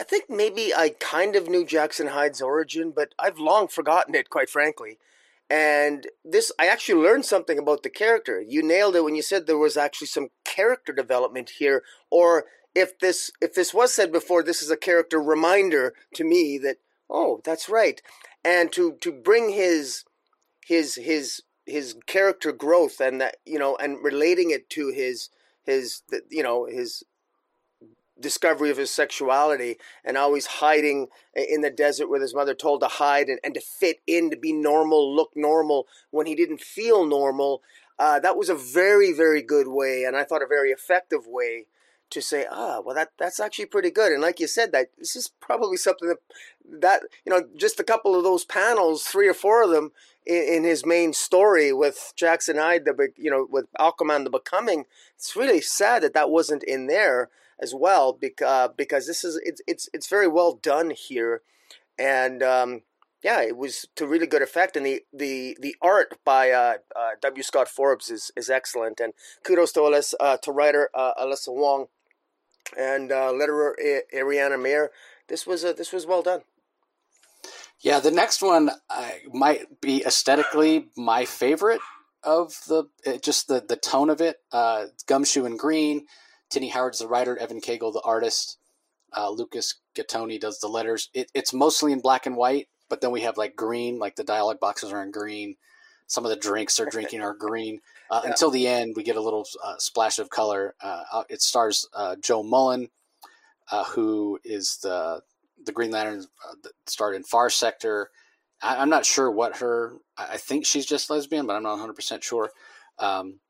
I 0.00 0.04
think 0.04 0.30
maybe 0.30 0.72
I 0.72 0.94
kind 1.00 1.34
of 1.34 1.48
knew 1.48 1.66
Jackson 1.66 2.06
Hyde's 2.06 2.40
origin, 2.40 2.92
but 2.94 3.14
I've 3.18 3.38
long 3.38 3.66
forgotten 3.66 4.14
it, 4.14 4.30
quite 4.30 4.48
frankly. 4.48 4.98
And 5.50 6.06
this, 6.24 6.50
I 6.58 6.66
actually 6.66 7.02
learned 7.02 7.26
something 7.26 7.58
about 7.58 7.82
the 7.82 7.90
character. 7.90 8.40
You 8.40 8.62
nailed 8.62 8.96
it 8.96 9.04
when 9.04 9.14
you 9.14 9.22
said 9.22 9.46
there 9.46 9.58
was 9.58 9.76
actually 9.76 10.06
some 10.06 10.28
character 10.54 10.92
development 10.92 11.50
here, 11.58 11.82
or 12.10 12.44
if 12.74 12.98
this 12.98 13.30
if 13.40 13.54
this 13.54 13.72
was 13.72 13.94
said 13.94 14.12
before, 14.12 14.42
this 14.42 14.62
is 14.62 14.70
a 14.70 14.76
character 14.76 15.20
reminder 15.20 15.94
to 16.14 16.24
me 16.24 16.58
that 16.58 16.76
oh, 17.10 17.40
that's 17.44 17.68
right, 17.68 18.00
and 18.44 18.72
to 18.72 18.96
to 19.00 19.12
bring 19.12 19.50
his 19.50 20.04
his 20.64 20.96
his 20.96 21.42
his 21.66 21.96
character 22.06 22.52
growth 22.52 23.00
and 23.00 23.20
that 23.20 23.36
you 23.44 23.58
know 23.58 23.76
and 23.76 24.02
relating 24.02 24.50
it 24.50 24.68
to 24.70 24.88
his 24.88 25.30
his 25.64 26.02
you 26.30 26.42
know 26.42 26.66
his 26.66 27.04
discovery 28.20 28.70
of 28.70 28.76
his 28.76 28.90
sexuality 28.90 29.76
and 30.04 30.16
always 30.16 30.46
hiding 30.46 31.08
in 31.34 31.62
the 31.62 31.70
desert 31.70 32.08
with 32.08 32.22
his 32.22 32.34
mother 32.34 32.54
told 32.54 32.80
to 32.80 32.86
hide 32.86 33.28
and, 33.28 33.40
and 33.42 33.54
to 33.54 33.60
fit 33.60 33.96
in 34.06 34.30
to 34.30 34.36
be 34.36 34.52
normal 34.52 35.14
look 35.14 35.30
normal 35.34 35.86
when 36.10 36.26
he 36.26 36.34
didn't 36.34 36.60
feel 36.60 37.04
normal 37.04 37.60
uh, 37.98 38.18
that 38.20 38.36
was 38.36 38.48
a 38.48 38.54
very 38.54 39.12
very 39.12 39.42
good 39.42 39.68
way 39.68 40.04
and 40.04 40.16
i 40.16 40.24
thought 40.24 40.42
a 40.42 40.46
very 40.46 40.70
effective 40.70 41.26
way 41.26 41.66
to 42.10 42.20
say 42.20 42.46
ah 42.50 42.80
well 42.84 42.94
that 42.94 43.10
that's 43.18 43.40
actually 43.40 43.64
pretty 43.64 43.90
good. 43.90 44.12
And 44.12 44.20
like 44.20 44.38
you 44.38 44.46
said 44.46 44.72
that 44.72 44.90
this 44.98 45.16
is 45.16 45.30
probably 45.40 45.78
something 45.78 46.08
that 46.08 46.18
that 46.80 47.02
you 47.24 47.30
know 47.32 47.44
just 47.56 47.80
a 47.80 47.84
couple 47.84 48.14
of 48.14 48.22
those 48.22 48.44
panels 48.44 49.04
three 49.04 49.26
or 49.26 49.34
four 49.34 49.62
of 49.64 49.70
them 49.70 49.90
in, 50.26 50.42
in 50.42 50.64
his 50.64 50.84
main 50.84 51.12
story 51.12 51.72
with 51.72 52.12
jackson 52.14 52.56
hyde 52.56 52.84
the 52.84 53.08
you 53.16 53.30
know 53.30 53.46
with 53.50 53.66
aquaman 53.80 54.24
the 54.24 54.30
becoming 54.30 54.84
it's 55.16 55.34
really 55.34 55.60
sad 55.60 56.02
that 56.02 56.14
that 56.14 56.30
wasn't 56.30 56.62
in 56.62 56.86
there 56.86 57.30
as 57.58 57.74
well 57.74 58.12
because 58.12 58.70
because 58.76 59.06
this 59.06 59.24
is 59.24 59.40
it's 59.44 59.60
it's 59.66 59.88
it's 59.92 60.08
very 60.08 60.28
well 60.28 60.54
done 60.54 60.90
here, 60.90 61.42
and 61.98 62.42
um, 62.42 62.82
yeah, 63.24 63.40
it 63.40 63.56
was 63.56 63.86
to 63.96 64.06
really 64.06 64.26
good 64.26 64.42
effect, 64.42 64.76
and 64.76 64.84
the 64.84 65.02
the 65.12 65.56
the 65.58 65.74
art 65.80 66.18
by 66.24 66.50
uh, 66.50 66.74
uh, 66.94 67.10
W. 67.22 67.42
Scott 67.42 67.68
Forbes 67.68 68.10
is 68.10 68.30
is 68.36 68.50
excellent, 68.50 69.00
and 69.00 69.14
kudos 69.42 69.72
to 69.72 69.80
Alyssa, 69.80 70.14
uh, 70.20 70.36
to 70.36 70.52
writer 70.52 70.90
uh, 70.94 71.12
Alyssa 71.14 71.48
Wong 71.48 71.86
and 72.78 73.10
uh, 73.10 73.32
letterer 73.32 73.72
Ariana 74.14 74.62
Maher. 74.62 74.90
This 75.28 75.46
was 75.46 75.62
this 75.62 75.90
was 75.90 76.06
well 76.06 76.22
done. 76.22 76.42
Yeah, 77.80 77.98
the 78.00 78.10
next 78.10 78.42
one 78.42 78.70
might 79.32 79.80
be 79.80 80.04
aesthetically 80.04 80.88
my 80.96 81.24
favorite 81.24 81.80
of 82.22 82.54
the 82.68 82.84
just 83.22 83.48
the 83.48 83.64
the 83.66 83.76
tone 83.76 84.10
of 84.10 84.20
it. 84.20 84.36
Gumshoe 85.06 85.46
and 85.46 85.58
green 85.58 86.06
Tini 86.50 86.68
Howard's 86.68 87.00
the 87.00 87.08
writer, 87.08 87.36
Evan 87.36 87.60
Cagle 87.60 87.92
the 87.92 88.02
artist, 88.04 88.58
uh, 89.16 89.30
Lucas 89.30 89.74
Gattoni 89.96 90.38
does 90.38 90.60
the 90.60 90.68
letters. 90.68 91.10
It, 91.14 91.30
it's 91.34 91.52
mostly 91.52 91.92
in 91.92 92.00
black 92.00 92.26
and 92.26 92.36
white, 92.36 92.68
but 92.88 93.00
then 93.00 93.10
we 93.10 93.22
have 93.22 93.36
like 93.36 93.56
green, 93.56 93.98
like 93.98 94.16
the 94.16 94.24
dialogue 94.24 94.60
boxes 94.60 94.92
are 94.92 95.02
in 95.02 95.10
green. 95.10 95.56
some 96.06 96.24
of 96.24 96.30
the 96.30 96.36
drinks 96.36 96.76
they're 96.76 96.86
drinking 96.86 97.22
are 97.22 97.34
green. 97.34 97.80
Uh, 98.10 98.20
yeah. 98.22 98.30
Until 98.30 98.50
the 98.50 98.66
end, 98.66 98.94
we 98.96 99.02
get 99.02 99.16
a 99.16 99.22
little 99.22 99.46
uh, 99.64 99.76
splash 99.78 100.18
of 100.18 100.30
color. 100.30 100.74
Uh, 100.80 101.24
it 101.28 101.40
stars 101.40 101.88
uh, 101.94 102.16
Jo 102.16 102.42
Mullein, 102.42 102.88
uh, 103.70 103.84
who 103.84 104.38
is 104.44 104.78
the 104.82 105.22
the 105.64 105.72
Green 105.72 105.90
Lantern 105.90 106.20
uh, 106.20 106.54
that 106.62 106.72
starred 106.86 107.16
in 107.16 107.22
Far 107.24 107.48
Sector. 107.48 108.10
I, 108.62 108.82
am 108.82 108.90
not 108.90 109.06
sure 109.06 109.30
what 109.30 109.58
her. 109.58 109.94
I 110.18 110.36
think 110.36 110.66
she's 110.66 110.86
just 110.86 111.08
lesbian, 111.08 111.46
but 111.46 111.56
I'm 111.56 111.62
not 111.62 111.70
100 111.70 111.94
percent 111.94 112.22
sure. 112.22 112.50
Um, 112.98 113.40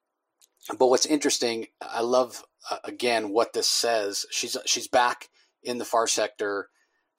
but 0.78 0.86
what's 0.86 1.06
interesting, 1.06 1.66
I 1.82 2.00
love 2.00 2.44
again 2.84 3.30
what 3.30 3.52
this 3.52 3.66
says. 3.66 4.24
She's 4.30 4.56
she's 4.64 4.88
back 4.88 5.28
in 5.62 5.78
the 5.78 5.84
Far 5.84 6.06
Sector 6.06 6.68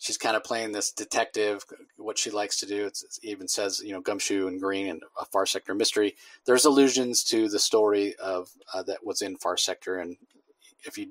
she's 0.06 0.18
kind 0.20 0.36
of 0.36 0.44
playing 0.44 0.72
this 0.72 0.92
detective, 0.92 1.66
what 1.98 2.20
she 2.20 2.30
likes 2.30 2.60
to 2.60 2.68
do. 2.68 2.86
It's, 2.86 3.04
it 3.04 3.28
even 3.28 3.48
says, 3.48 3.82
you 3.84 3.92
know, 3.92 4.02
Gumshoe 4.02 4.48
and 4.48 4.62
Green 4.62 4.88
and 4.88 5.02
a 5.20 5.26
Far 5.26 5.48
Sector 5.48 5.74
mystery. 5.74 6.16
There's 6.46 6.66
allusions 6.66 7.24
to 7.26 7.50
the 7.50 7.58
story 7.58 8.16
of 8.18 8.50
uh, 8.72 8.84
that 8.84 9.04
was 9.04 9.24
in 9.24 9.36
Far 9.36 9.58
Sector, 9.58 9.98
and 9.98 10.18
if 10.86 11.00
you 11.00 11.08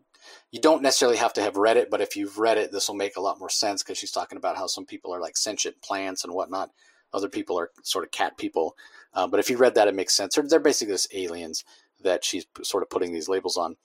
you 0.53 0.61
don't 0.61 0.83
necessarily 0.83 1.19
have 1.19 1.33
to 1.35 1.43
have 1.43 1.57
read 1.57 1.77
it, 1.77 1.91
but 1.91 2.01
if 2.01 2.17
you've 2.17 2.39
read 2.39 2.57
it, 2.57 2.71
this 2.71 2.89
will 2.89 2.95
make 2.95 3.17
a 3.17 3.21
lot 3.21 3.41
more 3.41 3.51
sense 3.51 3.83
because 3.83 3.99
she's 3.99 4.13
talking 4.13 4.39
about 4.39 4.57
how 4.57 4.69
some 4.69 4.87
people 4.87 5.13
are 5.13 5.21
like 5.21 5.37
sentient 5.37 5.83
plants 5.83 6.23
and 6.23 6.33
whatnot. 6.33 6.71
Other 7.13 7.29
people 7.29 7.59
are 7.59 7.71
sort 7.83 8.05
of 8.05 8.13
cat 8.13 8.39
people. 8.39 8.77
Uh, 9.13 9.27
but 9.27 9.41
if 9.41 9.51
you 9.51 9.57
read 9.57 9.75
that, 9.75 9.89
it 9.89 9.95
makes 9.95 10.15
sense. 10.15 10.35
They're, 10.35 10.49
they're 10.49 10.61
basically 10.61 10.95
just 10.95 11.13
aliens 11.15 11.65
that 12.03 12.25
she's 12.25 12.47
sort 12.63 12.83
of 12.83 12.91
putting 12.91 13.13
these 13.13 13.29
labels 13.29 13.57
on. 13.57 13.77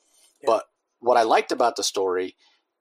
Yeah. 0.42 0.46
But 0.48 0.66
what 1.00 1.18
I 1.18 1.24
liked 1.24 1.52
about 1.52 1.76
the 1.76 1.84
story 1.84 2.36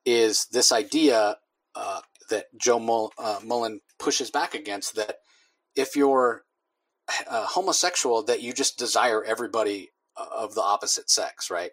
is 0.05 0.47
this 0.53 0.71
idea 0.71 1.37
uh, 1.75 2.01
that 2.29 2.47
Jo 2.57 2.79
Mull, 2.79 3.13
uh, 3.19 3.41
Mullein 3.45 3.81
pushes 3.99 4.31
back 4.31 4.55
against 4.55 4.97
that 4.97 5.17
if 5.75 5.97
you're 5.97 6.43
uh, 7.29 7.47
homosexual, 7.47 8.23
that 8.25 8.43
you 8.43 8.53
just 8.53 8.79
desire 8.79 9.25
everybody 9.25 9.91
uh, 10.17 10.27
of 10.33 10.55
the 10.55 10.63
opposite 10.63 11.11
sex, 11.11 11.51
right? 11.51 11.71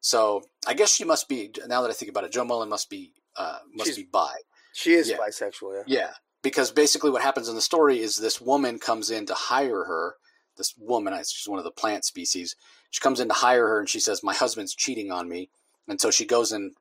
So 0.00 0.42
I 0.66 0.74
guess 0.74 0.94
she 0.94 1.04
must 1.04 1.28
be. 1.28 1.50
Now 1.66 1.82
that 1.82 1.90
I 1.90 1.94
think 1.94 2.10
about 2.10 2.24
it, 2.24 2.32
Jo 2.32 2.44
Mullein 2.44 2.68
must 2.68 2.90
be 2.90 3.12
uh, 3.36 3.58
must 3.72 3.88
She's, 3.88 3.96
be 3.96 4.08
bi. 4.10 4.34
She 4.74 4.92
is 4.92 5.08
yeah. 5.08 5.16
bisexual, 5.16 5.76
yeah. 5.76 5.82
Yeah, 5.86 6.10
because 6.42 6.70
basically 6.70 7.10
what 7.10 7.22
happens 7.22 7.48
in 7.48 7.54
the 7.54 7.60
story 7.60 8.00
is 8.00 8.16
this 8.16 8.40
woman 8.40 8.78
comes 8.78 9.10
in 9.10 9.26
to 9.26 9.34
hire 9.34 9.84
her. 9.84 10.16
This 10.56 10.74
woman, 10.78 11.14
she's 11.26 11.48
one 11.48 11.58
of 11.58 11.64
the 11.64 11.72
plant 11.72 12.04
species. 12.04 12.54
She 12.90 13.00
comes 13.00 13.18
in 13.18 13.28
to 13.28 13.34
hire 13.34 13.66
her, 13.66 13.80
and 13.80 13.88
she 13.88 13.98
says, 13.98 14.22
"My 14.22 14.34
husband's 14.34 14.74
cheating 14.74 15.10
on 15.10 15.28
me." 15.28 15.50
And 15.88 16.00
so 16.00 16.10
she 16.10 16.24
goes 16.24 16.52
and 16.52 16.72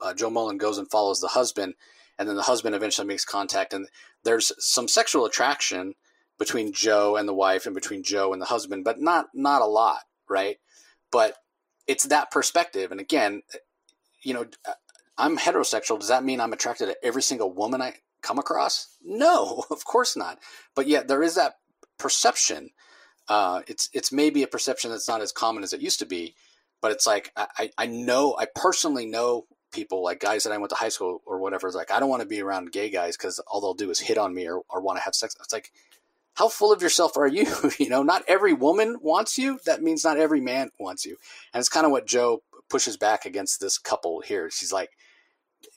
uh, 0.00 0.14
Jo 0.14 0.30
Mullein 0.30 0.58
goes 0.58 0.78
and 0.78 0.90
follows 0.90 1.20
the 1.20 1.28
husband, 1.28 1.74
and 2.18 2.28
then 2.28 2.36
the 2.36 2.42
husband 2.42 2.74
eventually 2.74 3.06
makes 3.06 3.24
contact 3.24 3.72
and 3.72 3.88
there's 4.24 4.52
some 4.58 4.88
sexual 4.88 5.24
attraction 5.24 5.94
between 6.38 6.72
Jo 6.72 7.16
and 7.16 7.28
the 7.28 7.34
wife 7.34 7.66
and 7.66 7.74
between 7.74 8.02
Jo 8.02 8.32
and 8.32 8.40
the 8.40 8.46
husband 8.46 8.84
but 8.84 9.00
not 9.00 9.26
not 9.34 9.62
a 9.62 9.66
lot 9.66 10.00
right? 10.28 10.56
But 11.10 11.36
it's 11.86 12.04
that 12.04 12.30
perspective 12.30 12.90
and 12.90 13.00
again 13.00 13.42
you 14.22 14.34
know 14.34 14.46
I'm 15.18 15.36
heterosexual 15.36 15.98
does 15.98 16.08
that 16.08 16.24
mean 16.24 16.40
I'm 16.40 16.52
attracted 16.52 16.86
to 16.86 17.04
every 17.04 17.22
single 17.22 17.52
woman 17.52 17.82
I 17.82 17.94
come 18.22 18.38
across? 18.38 18.96
No 19.02 19.64
of 19.70 19.84
course 19.84 20.16
not. 20.16 20.38
But 20.74 20.86
yet 20.86 21.08
there 21.08 21.22
is 21.22 21.34
that 21.36 21.54
perception 21.98 22.70
uh, 23.28 23.62
it's 23.68 23.88
it's 23.92 24.10
maybe 24.10 24.42
a 24.42 24.48
perception 24.48 24.90
that's 24.90 25.08
not 25.08 25.20
as 25.20 25.30
common 25.30 25.62
as 25.62 25.72
it 25.72 25.80
used 25.80 26.00
to 26.00 26.06
be 26.06 26.34
but 26.82 26.90
it's 26.90 27.06
like 27.06 27.32
I, 27.36 27.70
I 27.78 27.86
know 27.86 28.36
I 28.38 28.46
personally 28.54 29.06
know 29.06 29.46
people 29.72 30.02
like 30.02 30.20
guys 30.20 30.44
that 30.44 30.52
I 30.52 30.58
went 30.58 30.70
to 30.70 30.76
high 30.76 30.88
school 30.88 31.22
or 31.26 31.38
whatever 31.38 31.66
is 31.66 31.74
like 31.74 31.90
I 31.90 32.00
don't 32.00 32.08
want 32.08 32.22
to 32.22 32.28
be 32.28 32.42
around 32.42 32.72
gay 32.72 32.90
guys 32.90 33.16
because 33.16 33.38
all 33.40 33.60
they'll 33.60 33.74
do 33.74 33.90
is 33.90 33.98
hit 33.98 34.18
on 34.18 34.34
me 34.34 34.48
or, 34.48 34.62
or 34.68 34.80
want 34.80 34.98
to 34.98 35.02
have 35.02 35.14
sex. 35.14 35.36
It's 35.40 35.52
like 35.52 35.72
how 36.34 36.48
full 36.48 36.72
of 36.72 36.82
yourself 36.82 37.16
are 37.16 37.26
you? 37.26 37.46
you 37.78 37.88
know, 37.88 38.02
not 38.02 38.22
every 38.28 38.52
woman 38.52 38.98
wants 39.00 39.38
you. 39.38 39.58
That 39.66 39.82
means 39.82 40.04
not 40.04 40.18
every 40.18 40.40
man 40.40 40.70
wants 40.78 41.04
you. 41.04 41.16
And 41.52 41.60
it's 41.60 41.68
kind 41.68 41.86
of 41.86 41.92
what 41.92 42.06
Jo 42.06 42.42
pushes 42.68 42.96
back 42.96 43.26
against 43.26 43.60
this 43.60 43.78
couple 43.78 44.20
here. 44.20 44.50
She's 44.50 44.72
like, 44.72 44.90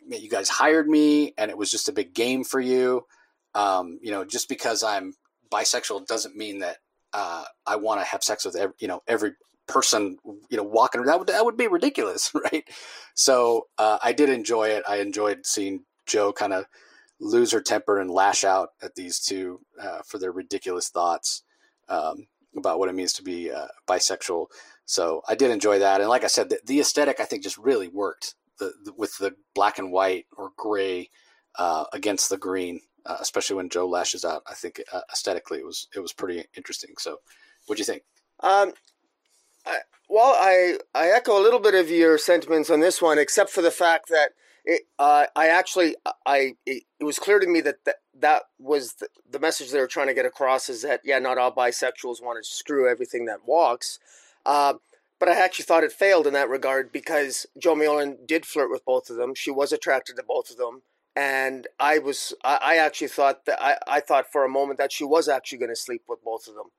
you 0.08 0.30
guys 0.30 0.50
hired 0.50 0.88
me 0.88 1.34
and 1.38 1.52
it 1.52 1.58
was 1.58 1.70
just 1.70 1.90
a 1.90 1.94
big 1.94 2.14
game 2.14 2.44
for 2.44 2.60
you. 2.60 3.06
Um, 3.54 4.00
you 4.02 4.12
know, 4.12 4.26
just 4.26 4.50
because 4.50 4.84
I'm 4.84 5.14
bisexual 5.52 6.08
doesn't 6.08 6.36
mean 6.36 6.60
that 6.60 6.78
uh, 7.14 7.46
I 7.66 7.78
want 7.78 8.02
to 8.02 8.06
have 8.06 8.24
sex 8.24 8.46
with 8.46 8.56
every, 8.56 8.76
you 8.80 8.88
know 8.88 9.02
every 9.08 9.34
person, 9.68 10.18
you 10.50 10.58
know, 10.58 10.64
walking 10.64 11.04
that 11.04 11.20
would 11.20 11.28
that 11.28 11.46
would 11.46 11.58
be 11.58 11.68
ridiculous, 11.68 12.32
right? 12.52 12.68
So 13.14 13.68
uh, 13.78 14.00
I 14.04 14.14
did 14.14 14.30
enjoy 14.30 14.70
it. 14.70 14.84
I 14.88 14.98
enjoyed 14.98 15.46
seeing 15.46 15.84
Jo 16.06 16.34
kind 16.34 16.54
of 16.54 16.66
lose 17.20 17.52
her 17.52 17.62
temper 17.62 18.00
and 18.00 18.12
lash 18.12 18.44
out 18.44 18.70
at 18.82 18.96
these 18.96 19.20
two 19.20 19.62
uh, 19.82 20.00
for 20.06 20.18
their 20.18 20.32
ridiculous 20.32 20.90
thoughts 20.90 21.44
um, 21.88 22.28
about 22.56 22.80
what 22.80 22.90
it 22.90 22.96
means 22.96 23.14
to 23.14 23.24
be 23.24 23.52
uh, 23.52 23.68
bisexual. 23.88 24.48
So 24.86 25.22
I 25.28 25.36
did 25.36 25.52
enjoy 25.52 25.80
that, 25.80 26.02
and 26.02 26.10
like 26.10 26.24
I 26.24 26.28
said, 26.28 26.50
the, 26.50 26.60
the 26.66 26.80
aesthetic 26.80 27.20
I 27.20 27.26
think 27.26 27.44
just 27.44 27.58
really 27.58 27.88
worked 27.88 28.36
the, 28.60 28.74
the, 28.84 28.94
with 28.94 29.18
the 29.18 29.36
black 29.54 29.80
and 29.80 29.92
white 29.92 30.26
or 30.38 30.52
gray 30.58 31.10
uh, 31.58 31.86
against 31.94 32.30
the 32.30 32.38
green, 32.38 32.82
uh, 33.06 33.18
especially 33.20 33.56
when 33.56 33.70
Jo 33.70 33.88
lashes 33.88 34.26
out. 34.26 34.44
I 34.48 34.54
think 34.54 34.82
uh, 34.94 35.02
aesthetically 35.12 35.60
it 35.60 35.66
was 35.66 35.88
it 35.96 36.00
was 36.00 36.14
pretty 36.14 36.44
interesting. 36.56 36.96
So, 37.00 37.18
what 37.66 37.78
do 37.78 37.82
you 37.82 37.86
think? 37.86 38.04
Um, 38.42 38.74
I, 39.66 39.78
well, 40.10 40.36
I 40.38 40.78
I 40.94 41.08
echo 41.10 41.40
a 41.40 41.42
little 41.42 41.60
bit 41.60 41.74
of 41.74 41.90
your 41.90 42.18
sentiments 42.18 42.70
on 42.70 42.80
this 42.80 43.02
one, 43.02 43.18
except 43.18 43.50
for 43.50 43.62
the 43.62 43.72
fact 43.72 44.10
that 44.10 44.32
it, 44.66 44.84
uh, 45.00 45.26
I 45.36 45.48
actually 45.48 45.96
I 46.26 46.56
it, 46.66 46.84
it, 47.00 47.04
was 47.04 47.20
clear 47.20 47.40
to 47.40 47.48
me 47.48 47.62
that 47.62 47.86
that, 47.86 47.96
that 48.20 48.44
was 48.60 48.94
the, 48.94 49.08
the 49.30 49.40
message 49.40 49.72
they 49.72 49.80
were 49.80 49.88
trying 49.88 50.08
to 50.08 50.14
get 50.14 50.26
across 50.26 50.70
is 50.70 50.82
that 50.82 51.02
yeah, 51.04 51.20
not 51.20 51.38
all 51.38 51.52
bisexuals 51.52 52.24
want 52.24 52.44
to 52.44 52.50
screw 52.50 52.90
everything 52.90 53.26
that 53.26 53.46
walks. 53.46 54.00
Uh, 54.46 54.76
but 55.20 55.30
I 55.30 55.44
actually 55.44 55.66
thought 55.66 55.84
it 55.84 55.92
failed 55.92 56.28
in 56.28 56.34
that 56.34 56.50
regard 56.50 56.92
because 56.92 57.46
Jo 57.58 57.74
Mullein 57.74 58.18
did 58.28 58.46
flirt 58.46 58.70
with 58.70 58.84
both 58.86 59.10
of 59.10 59.16
them. 59.16 59.34
She 59.34 59.50
was 59.50 59.72
attracted 59.72 60.18
to 60.18 60.24
both 60.24 60.50
of 60.50 60.58
them, 60.58 60.82
and 61.16 61.68
I 61.80 62.00
was 62.00 62.34
I, 62.44 62.60
I 62.62 62.78
actually 62.78 63.08
thought 63.08 63.46
that 63.46 63.62
I, 63.62 63.78
I 63.88 64.00
thought 64.00 64.32
for 64.32 64.44
a 64.44 64.50
moment 64.50 64.78
that 64.80 64.92
she 64.92 65.04
was 65.04 65.28
actually 65.28 65.60
going 65.60 65.72
to 65.72 65.76
sleep 65.76 66.04
with 66.08 66.24
both 66.24 66.48
of 66.48 66.56
them. 66.56 66.72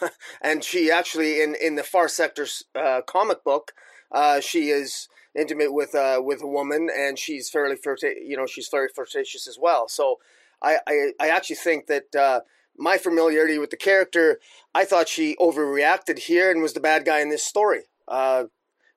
and 0.40 0.62
she 0.64 0.90
actually 0.90 1.42
in 1.42 1.54
in 1.54 1.74
the 1.74 1.82
Far 1.82 2.08
Sector 2.08 2.46
uh, 2.74 3.02
comic 3.02 3.44
book, 3.44 3.72
uh, 4.10 4.40
she 4.40 4.70
is 4.70 5.08
intimate 5.34 5.72
with 5.72 5.94
uh, 5.94 6.20
with 6.22 6.42
a 6.42 6.46
woman, 6.46 6.88
and 6.94 7.18
she's 7.18 7.50
fairly 7.50 7.76
flirta- 7.76 8.14
you 8.24 8.36
know 8.36 8.46
she's 8.46 8.68
very 8.68 8.88
flirtatious 8.88 9.46
as 9.46 9.58
well. 9.60 9.88
So 9.88 10.18
I 10.62 10.78
I, 10.86 11.12
I 11.20 11.28
actually 11.28 11.56
think 11.56 11.86
that. 11.86 12.14
Uh, 12.14 12.40
my 12.74 12.96
familiarity 12.96 13.58
with 13.58 13.68
the 13.68 13.76
character, 13.76 14.40
I 14.74 14.86
thought 14.86 15.06
she 15.06 15.36
overreacted 15.36 16.20
here 16.20 16.50
and 16.50 16.62
was 16.62 16.72
the 16.72 16.80
bad 16.80 17.04
guy 17.04 17.20
in 17.20 17.28
this 17.28 17.44
story. 17.44 17.82
Uh, 18.08 18.44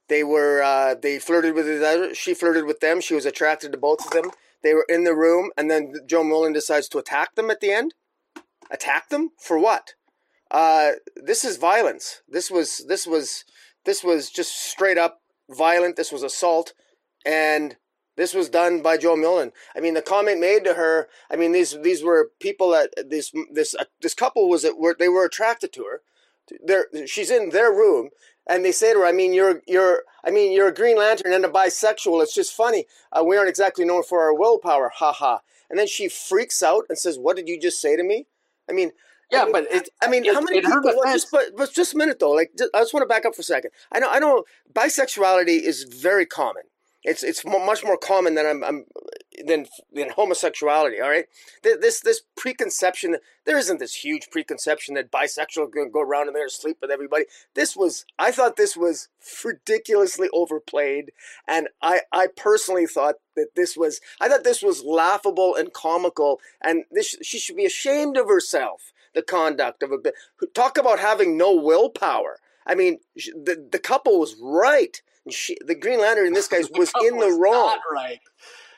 they 0.08 0.24
were 0.24 0.62
uh, 0.62 0.96
they 0.96 1.20
flirted 1.20 1.56
with 1.56 1.68
each 1.70 1.84
other. 1.84 2.14
She 2.14 2.34
flirted 2.34 2.66
with 2.66 2.80
them. 2.80 3.02
She 3.02 3.16
was 3.16 3.26
attracted 3.26 3.72
to 3.72 3.78
both 3.78 4.06
of 4.06 4.12
them. 4.12 4.32
They 4.64 4.74
were 4.74 4.86
in 4.90 5.04
the 5.04 5.16
room, 5.16 5.52
and 5.58 5.70
then 5.70 5.94
Jo 6.08 6.24
Mullein 6.24 6.54
decides 6.54 6.88
to 6.90 6.98
attack 6.98 7.36
them 7.36 7.50
at 7.50 7.60
the 7.60 7.72
end. 7.72 7.94
Attack 8.72 9.10
them 9.10 9.32
for 9.38 9.60
what? 9.60 9.94
Uh, 10.56 10.94
this 11.18 11.44
is 11.44 11.58
violence. 11.58 12.22
This 12.30 12.50
was 12.50 12.86
this 12.88 13.06
was 13.06 13.44
this 13.84 14.06
was 14.06 14.30
just 14.30 14.56
straight 14.56 14.98
up 14.98 15.20
violent. 15.50 15.98
This 15.98 16.14
was 16.14 16.24
assault, 16.24 16.72
and 17.26 17.76
this 18.16 18.34
was 18.34 18.48
done 18.48 18.82
by 18.82 18.96
Jo 18.96 19.18
Mullein. 19.18 19.52
I 19.76 19.82
mean, 19.82 19.96
the 19.96 20.02
comment 20.02 20.40
made 20.40 20.64
to 20.64 20.76
her. 20.76 21.10
I 21.30 21.36
mean, 21.36 21.52
these 21.52 21.78
these 21.82 22.06
were 22.06 22.32
people 22.40 22.70
that 22.70 22.94
this 23.10 23.34
this 23.52 23.76
uh, 23.76 23.84
this 24.02 24.14
couple 24.14 24.48
was 24.48 24.64
at 24.64 24.78
were 24.78 24.96
they 24.98 25.10
were 25.10 25.26
attracted 25.26 25.74
to 25.74 25.84
her. 25.84 26.02
They're, 26.66 26.88
she's 27.06 27.32
in 27.32 27.50
their 27.50 27.72
room, 27.72 28.12
and 28.48 28.64
they 28.64 28.72
say 28.72 28.94
to 28.94 29.00
her, 29.00 29.06
"I 29.06 29.12
mean, 29.12 29.34
you're 29.34 29.62
you're 29.68 30.04
I 30.24 30.32
mean, 30.32 30.54
you're 30.54 30.70
a 30.70 30.74
Green 30.74 30.98
Lantern 30.98 31.34
and 31.34 31.44
a 31.44 31.50
bisexual. 31.50 32.24
It's 32.24 32.34
just 32.34 32.54
funny. 32.54 32.86
Uh, 33.12 33.26
we 33.26 33.36
aren't 33.36 33.50
exactly 33.50 33.84
known 33.84 34.04
for 34.04 34.22
our 34.22 34.34
willpower, 34.34 34.90
ha 34.96 35.12
ha." 35.12 35.42
And 35.70 35.78
then 35.78 35.88
she 35.88 36.08
freaks 36.08 36.64
out 36.64 36.86
and 36.88 36.98
says, 36.98 37.20
"What 37.20 37.36
did 37.36 37.50
you 37.50 37.60
just 37.60 37.82
say 37.82 37.98
to 37.98 38.04
me?" 38.04 38.28
I 38.70 38.72
mean, 38.72 38.94
yeah, 39.32 39.46
but 39.52 39.66
it, 39.72 39.90
I 40.02 40.08
mean, 40.08 40.26
it, 40.26 40.34
how 40.34 40.42
many 40.42 40.62
people? 40.62 40.82
Just, 41.06 41.32
but, 41.32 41.56
but 41.56 41.74
just 41.74 41.94
a 41.94 41.98
minute 41.98 42.20
though. 42.20 42.32
Like, 42.32 42.52
I 42.74 42.80
just 42.80 42.94
want 42.94 43.04
to 43.04 43.08
back 43.08 43.26
up 43.26 43.36
for 43.36 43.42
a 43.42 43.44
second. 43.44 43.72
I 43.92 44.00
know, 44.00 44.10
I 44.10 44.20
know, 44.20 44.44
bisexuality 44.74 45.62
is 45.62 45.84
very 45.84 46.26
common. 46.26 46.64
It's 47.06 47.24
it's 47.24 47.46
much 47.46 47.84
more 47.84 47.98
common 47.98 48.34
than 48.34 48.48
I'm, 48.48 48.64
I'm 48.64 48.86
than 49.46 49.68
than 49.94 50.10
homosexuality. 50.10 51.00
All 51.00 51.10
right, 51.10 51.26
this 51.62 52.02
this 52.02 52.22
preconception. 52.36 53.18
There 53.46 53.60
isn't 53.60 53.80
this 53.80 53.94
huge 54.04 54.30
preconception 54.32 54.96
that 54.96 55.12
bisexual 55.12 55.72
to 55.72 55.90
go 55.92 56.02
around 56.02 56.28
and 56.28 56.36
there 56.36 56.44
and 56.44 56.52
sleep 56.52 56.78
with 56.82 56.90
everybody. 56.90 57.26
This 57.54 57.76
was. 57.76 58.06
I 58.18 58.32
thought 58.32 58.56
this 58.56 58.76
was 58.76 59.10
ridiculously 59.44 60.30
overplayed, 60.34 61.12
and 61.48 61.70
I 61.80 62.02
I 62.12 62.28
personally 62.36 62.88
thought 62.88 63.16
that 63.36 63.50
this 63.56 63.78
was. 63.78 64.02
I 64.20 64.28
thought 64.28 64.44
this 64.44 64.64
was 64.64 64.84
laughable 64.84 65.56
and 65.56 65.72
comical, 65.72 66.40
and 66.60 66.86
this 66.90 67.16
she 67.22 67.38
should 67.38 67.56
be 67.56 67.66
ashamed 67.66 68.18
of 68.18 68.28
herself 68.28 68.94
the 69.16 69.24
conduct 69.24 69.82
of 69.82 69.92
a 69.92 69.98
bit. 69.98 70.14
Talk 70.54 70.78
about 70.78 71.00
having 71.00 71.38
no 71.38 71.54
willpower. 71.56 72.40
I 72.68 72.76
mean, 72.76 73.00
the 73.16 73.68
the 73.72 73.80
couple 73.80 74.20
was 74.20 74.36
right. 74.40 75.02
She, 75.30 75.58
the 75.66 75.74
Green 75.74 76.00
Lantern 76.00 76.28
in 76.28 76.34
this 76.34 76.48
case 76.48 76.70
was 76.74 76.92
in 77.04 77.18
the 77.18 77.32
wrong. 77.32 77.80
right. 77.92 78.20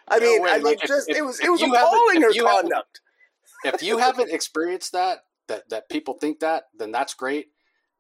I 0.08 0.20
mean, 0.20 0.44
no 0.44 0.50
I 0.50 0.60
mean, 0.60 0.78
just 0.86 1.10
if, 1.10 1.18
it 1.18 1.26
was 1.26 1.40
it 1.42 1.50
was 1.50 1.62
appalling 1.62 2.22
her 2.22 2.32
conduct. 2.34 3.02
if 3.66 3.84
you 3.84 3.98
haven't 3.98 4.32
experienced 4.32 4.94
that, 4.94 5.20
that 5.48 5.70
that 5.70 5.90
people 5.90 6.14
think 6.14 6.40
that, 6.40 6.66
then 6.78 6.92
that's 6.92 7.14
great. 7.14 7.48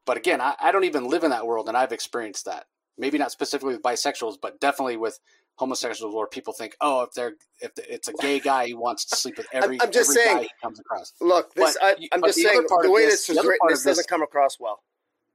But 0.05 0.15
again, 0.15 0.39
I, 0.39 0.55
I 0.61 0.71
don't 0.71 0.85
even 0.85 1.09
live 1.09 1.23
in 1.23 1.31
that 1.31 1.45
world, 1.45 1.67
and 1.67 1.75
I've 1.75 1.91
experienced 1.91 2.45
that. 2.45 2.65
Maybe 2.97 3.17
not 3.17 3.31
specifically 3.31 3.73
with 3.73 3.83
bisexuals, 3.83 4.37
but 4.41 4.59
definitely 4.59 4.97
with 4.97 5.19
homosexuals, 5.57 6.15
where 6.15 6.27
people 6.27 6.53
think, 6.53 6.75
oh, 6.81 7.01
if 7.03 7.13
they're 7.13 7.33
if 7.61 7.71
it's 7.77 8.07
a 8.07 8.13
gay 8.13 8.39
guy, 8.39 8.67
he 8.67 8.73
wants 8.73 9.05
to 9.05 9.15
sleep 9.15 9.37
with 9.37 9.47
every. 9.53 9.79
I'm 9.81 9.91
just 9.91 10.09
every 10.11 10.23
saying. 10.23 10.37
Guy 10.37 10.43
he 10.43 10.49
comes 10.63 10.79
across. 10.79 11.13
Look, 11.21 11.53
this 11.53 11.77
But 11.81 11.85
I, 11.85 12.07
I'm 12.13 12.23
just 12.23 12.39
saying 12.41 12.65
the 12.81 12.91
way 12.91 13.05
this- 13.05 13.27
this 13.27 13.35
the 13.35 13.41
was 13.41 13.45
written, 13.45 13.67
this 13.69 13.79
this- 13.83 13.97
doesn't 13.97 14.07
come 14.07 14.21
across 14.23 14.57
well. 14.59 14.79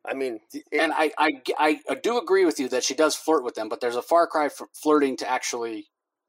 I 0.05 0.15
mean, 0.15 0.41
it- 0.53 0.65
and 0.73 0.93
I, 0.93 1.13
I, 1.17 1.43
I, 1.59 1.81
I 1.89 1.95
do 1.95 2.19
agree 2.19 2.45
with 2.45 2.59
you 2.59 2.69
that 2.71 2.83
she 2.83 2.95
does 2.95 3.15
flirt 3.15 3.45
with 3.45 3.55
them, 3.55 3.69
but 3.69 3.81
there's 3.81 3.95
a 3.97 4.03
far 4.03 4.27
cry 4.27 4.49
from 4.49 4.67
flirting 4.75 5.17
to 5.19 5.31
actually, 5.31 5.87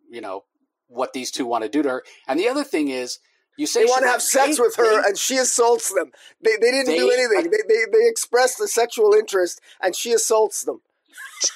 you 0.10 0.22
know, 0.22 0.44
what 0.88 1.14
these 1.14 1.32
two 1.32 1.46
want 1.48 1.64
to 1.64 1.70
do 1.70 1.82
to 1.82 1.90
her. 1.90 2.04
And 2.28 2.40
the 2.40 2.48
other 2.50 2.64
thing 2.64 2.90
is, 2.90 3.18
you 3.58 3.66
say 3.68 3.82
they 3.84 3.90
want 3.90 4.04
to 4.04 4.10
have 4.10 4.22
sex 4.22 4.60
with 4.60 4.76
her, 4.76 5.02
they- 5.02 5.08
and 5.10 5.18
she 5.18 5.38
assaults 5.38 5.92
them. 5.94 6.12
They, 6.44 6.52
they 6.62 6.70
didn't 6.72 6.96
do 6.96 7.08
They- 7.10 7.14
anything. 7.24 7.52
They, 7.52 7.58
they, 7.68 7.80
they 7.92 8.08
expressed 8.08 8.60
a 8.60 8.68
sexual 8.68 9.14
interest, 9.14 9.60
and 9.82 9.96
she 9.96 10.12
assaults 10.14 10.64
them. 10.64 10.82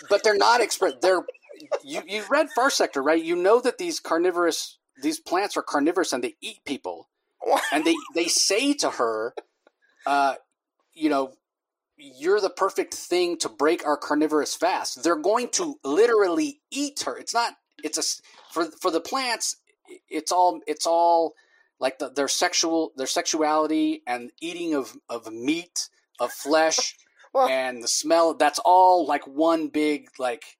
but 0.09 0.23
they're 0.23 0.35
not 0.35 0.61
express. 0.61 0.93
They're 1.01 1.21
you. 1.83 2.01
You 2.07 2.23
read 2.29 2.47
Far 2.55 2.69
Sector, 2.69 3.01
right? 3.01 3.23
You 3.23 3.35
know 3.35 3.59
that 3.61 3.77
these 3.77 3.99
carnivorous, 3.99 4.77
these 5.01 5.19
plants 5.19 5.57
are 5.57 5.61
carnivorous 5.63 6.13
and 6.13 6.23
they 6.23 6.35
eat 6.41 6.59
people. 6.65 7.09
And 7.71 7.85
they 7.85 7.95
they 8.15 8.25
say 8.25 8.73
to 8.75 8.89
her, 8.91 9.33
uh, 10.05 10.35
you 10.93 11.09
know, 11.09 11.33
you're 11.97 12.41
the 12.41 12.49
perfect 12.49 12.93
thing 12.93 13.37
to 13.37 13.49
break 13.49 13.85
our 13.85 13.97
carnivorous 13.97 14.55
fast. 14.55 15.03
They're 15.03 15.15
going 15.15 15.49
to 15.53 15.75
literally 15.83 16.59
eat 16.71 17.03
her. 17.05 17.17
It's 17.17 17.33
not. 17.33 17.53
It's 17.83 17.97
a 17.97 18.03
for 18.51 18.65
for 18.81 18.91
the 18.91 19.01
plants. 19.01 19.57
It's 20.09 20.31
all. 20.31 20.59
It's 20.67 20.85
all 20.85 21.33
like 21.79 21.99
the, 21.99 22.09
their 22.09 22.27
sexual 22.27 22.91
their 22.97 23.07
sexuality 23.07 24.01
and 24.07 24.31
eating 24.41 24.73
of 24.73 24.97
of 25.09 25.31
meat 25.31 25.89
of 26.19 26.31
flesh 26.31 26.95
Well- 27.33 27.47
and 27.49 27.83
the 27.83 27.87
smell. 27.87 28.33
That's 28.33 28.59
all 28.65 29.05
like 29.05 29.25
one 29.27 29.67
big 29.67 30.09
like 30.17 30.57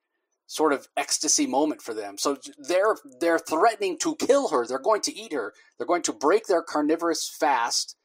sort 0.47 0.71
of 0.73 0.87
ecstasy 0.97 1.45
moment 1.45 1.81
for 1.81 1.93
them. 1.93 2.17
So 2.17 2.37
they're 2.57 2.95
they're 3.19 3.37
threatening 3.39 3.97
to 3.99 4.15
kill 4.15 4.47
her. 4.49 4.65
They're 4.65 4.79
going 4.79 5.01
to 5.01 5.15
eat 5.15 5.33
her. 5.33 5.53
They're 5.77 5.87
going 5.87 6.03
to 6.03 6.13
break 6.13 6.47
their 6.47 6.61
carnivorous 6.63 7.29
fast 7.29 7.95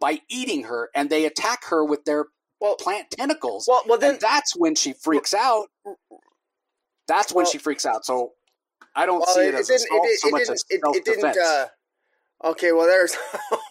by 0.00 0.20
eating 0.28 0.64
her, 0.64 0.88
and 0.94 1.10
they 1.10 1.26
attack 1.26 1.66
her 1.66 1.84
with 1.84 2.04
their 2.06 2.26
Well, 2.60 2.76
plant 2.76 3.10
tentacles. 3.10 3.66
well, 3.68 3.82
well. 3.86 3.98
Then 3.98 4.12
and 4.12 4.20
that's 4.20 4.56
when 4.56 4.74
she 4.74 4.94
freaks 4.94 5.34
out. 5.34 5.66
That's 7.06 7.32
when 7.32 7.44
Well- 7.44 7.52
she 7.52 7.58
freaks 7.58 7.84
out. 7.84 8.04
So 8.06 8.32
I 8.94 9.04
don't 9.06 9.20
well, 9.20 9.26
see 9.34 9.40
it, 9.42 9.54
as 9.54 9.66
didn't. 9.68 9.82
assault 9.86 10.06
It, 10.06 10.18
so 10.20 10.28
it 10.28 10.30
much 10.32 10.40
didn't. 10.40 10.52
as 10.54 10.64
It, 10.70 10.80
self 10.80 10.96
it 10.96 11.04
didn't. 11.04 11.16
defense. 11.20 11.36
Uh, 11.38 11.66
okay. 12.44 12.72
Well, 12.72 12.86
there's. 12.86 13.16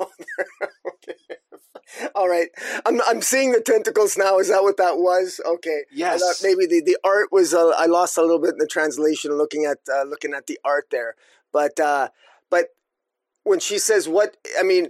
All 2.16 2.30
right. 2.30 2.50
I'm. 2.86 3.02
I'm 3.08 3.22
seeing 3.22 3.52
the 3.52 3.62
tentacles 3.62 4.18
now. 4.18 4.40
Is 4.40 4.50
that 4.50 4.64
what 4.64 4.78
that 4.78 4.98
was? 4.98 5.42
Okay. 5.46 5.82
Yes, 5.92 6.42
maybe 6.44 6.66
the, 6.66 6.82
the 6.82 6.98
art 7.04 7.30
was 7.32 7.54
uh, 7.54 7.70
I 7.78 7.86
lost 7.86 8.18
a 8.18 8.22
little 8.22 8.40
bit 8.40 8.54
in 8.54 8.58
the 8.58 8.68
translation 8.68 9.38
looking 9.38 9.66
at 9.66 9.80
uh, 9.94 10.04
looking 10.04 10.34
at 10.34 10.48
the 10.48 10.60
art 10.64 10.88
there, 10.92 11.16
but 11.52 11.80
uh, 11.80 12.10
but 12.50 12.68
when 13.44 13.60
she 13.60 13.80
says 13.80 14.08
what 14.08 14.38
I 14.60 14.64
mean, 14.64 14.90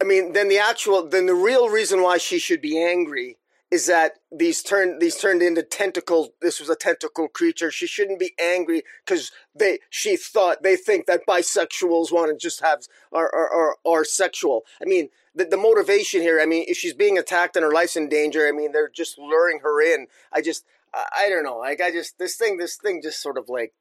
I 0.00 0.04
mean 0.04 0.32
then 0.32 0.48
the 0.48 0.58
actual 0.58 1.06
then 1.06 1.26
the 1.26 1.34
real 1.34 1.68
reason 1.68 2.02
why 2.02 2.18
she 2.18 2.38
should 2.38 2.60
be 2.60 2.82
angry 2.82 3.38
is 3.72 3.86
that 3.86 4.12
these 4.30 4.62
turned 4.62 5.00
these 5.00 5.16
turned 5.16 5.42
into 5.42 5.64
tentacle. 5.64 6.34
This 6.40 6.60
was 6.60 6.68
a 6.68 6.76
tentacle 6.76 7.26
creature. 7.26 7.72
She 7.72 7.88
shouldn't 7.88 8.20
be 8.20 8.34
angry 8.38 8.82
because 9.04 9.32
they 9.60 9.80
she 9.90 10.16
thought 10.16 10.62
they 10.62 10.76
think 10.76 11.06
that 11.06 11.26
bisexuals 11.26 12.12
want 12.12 12.30
to 12.30 12.36
just 12.36 12.60
have 12.60 12.80
are 13.10 13.30
are, 13.34 13.50
are, 13.50 13.76
are 13.84 14.04
sexual. 14.04 14.62
I 14.80 14.84
mean. 14.84 15.08
The, 15.34 15.46
the 15.46 15.56
motivation 15.56 16.20
here, 16.20 16.38
I 16.42 16.44
mean, 16.44 16.66
if 16.68 16.76
she's 16.76 16.92
being 16.92 17.16
attacked 17.16 17.56
and 17.56 17.64
her 17.64 17.72
life's 17.72 17.96
in 17.96 18.10
danger, 18.10 18.46
I 18.46 18.52
mean, 18.52 18.72
they're 18.72 18.90
just 18.90 19.16
luring 19.16 19.60
her 19.60 19.80
in. 19.80 20.08
I 20.30 20.42
just, 20.42 20.66
I, 20.92 21.04
I 21.20 21.28
don't 21.30 21.42
know. 21.42 21.56
Like, 21.56 21.80
I 21.80 21.90
just, 21.90 22.18
this 22.18 22.36
thing, 22.36 22.58
this 22.58 22.76
thing 22.76 23.00
just 23.02 23.22
sort 23.22 23.38
of 23.38 23.48
like, 23.48 23.72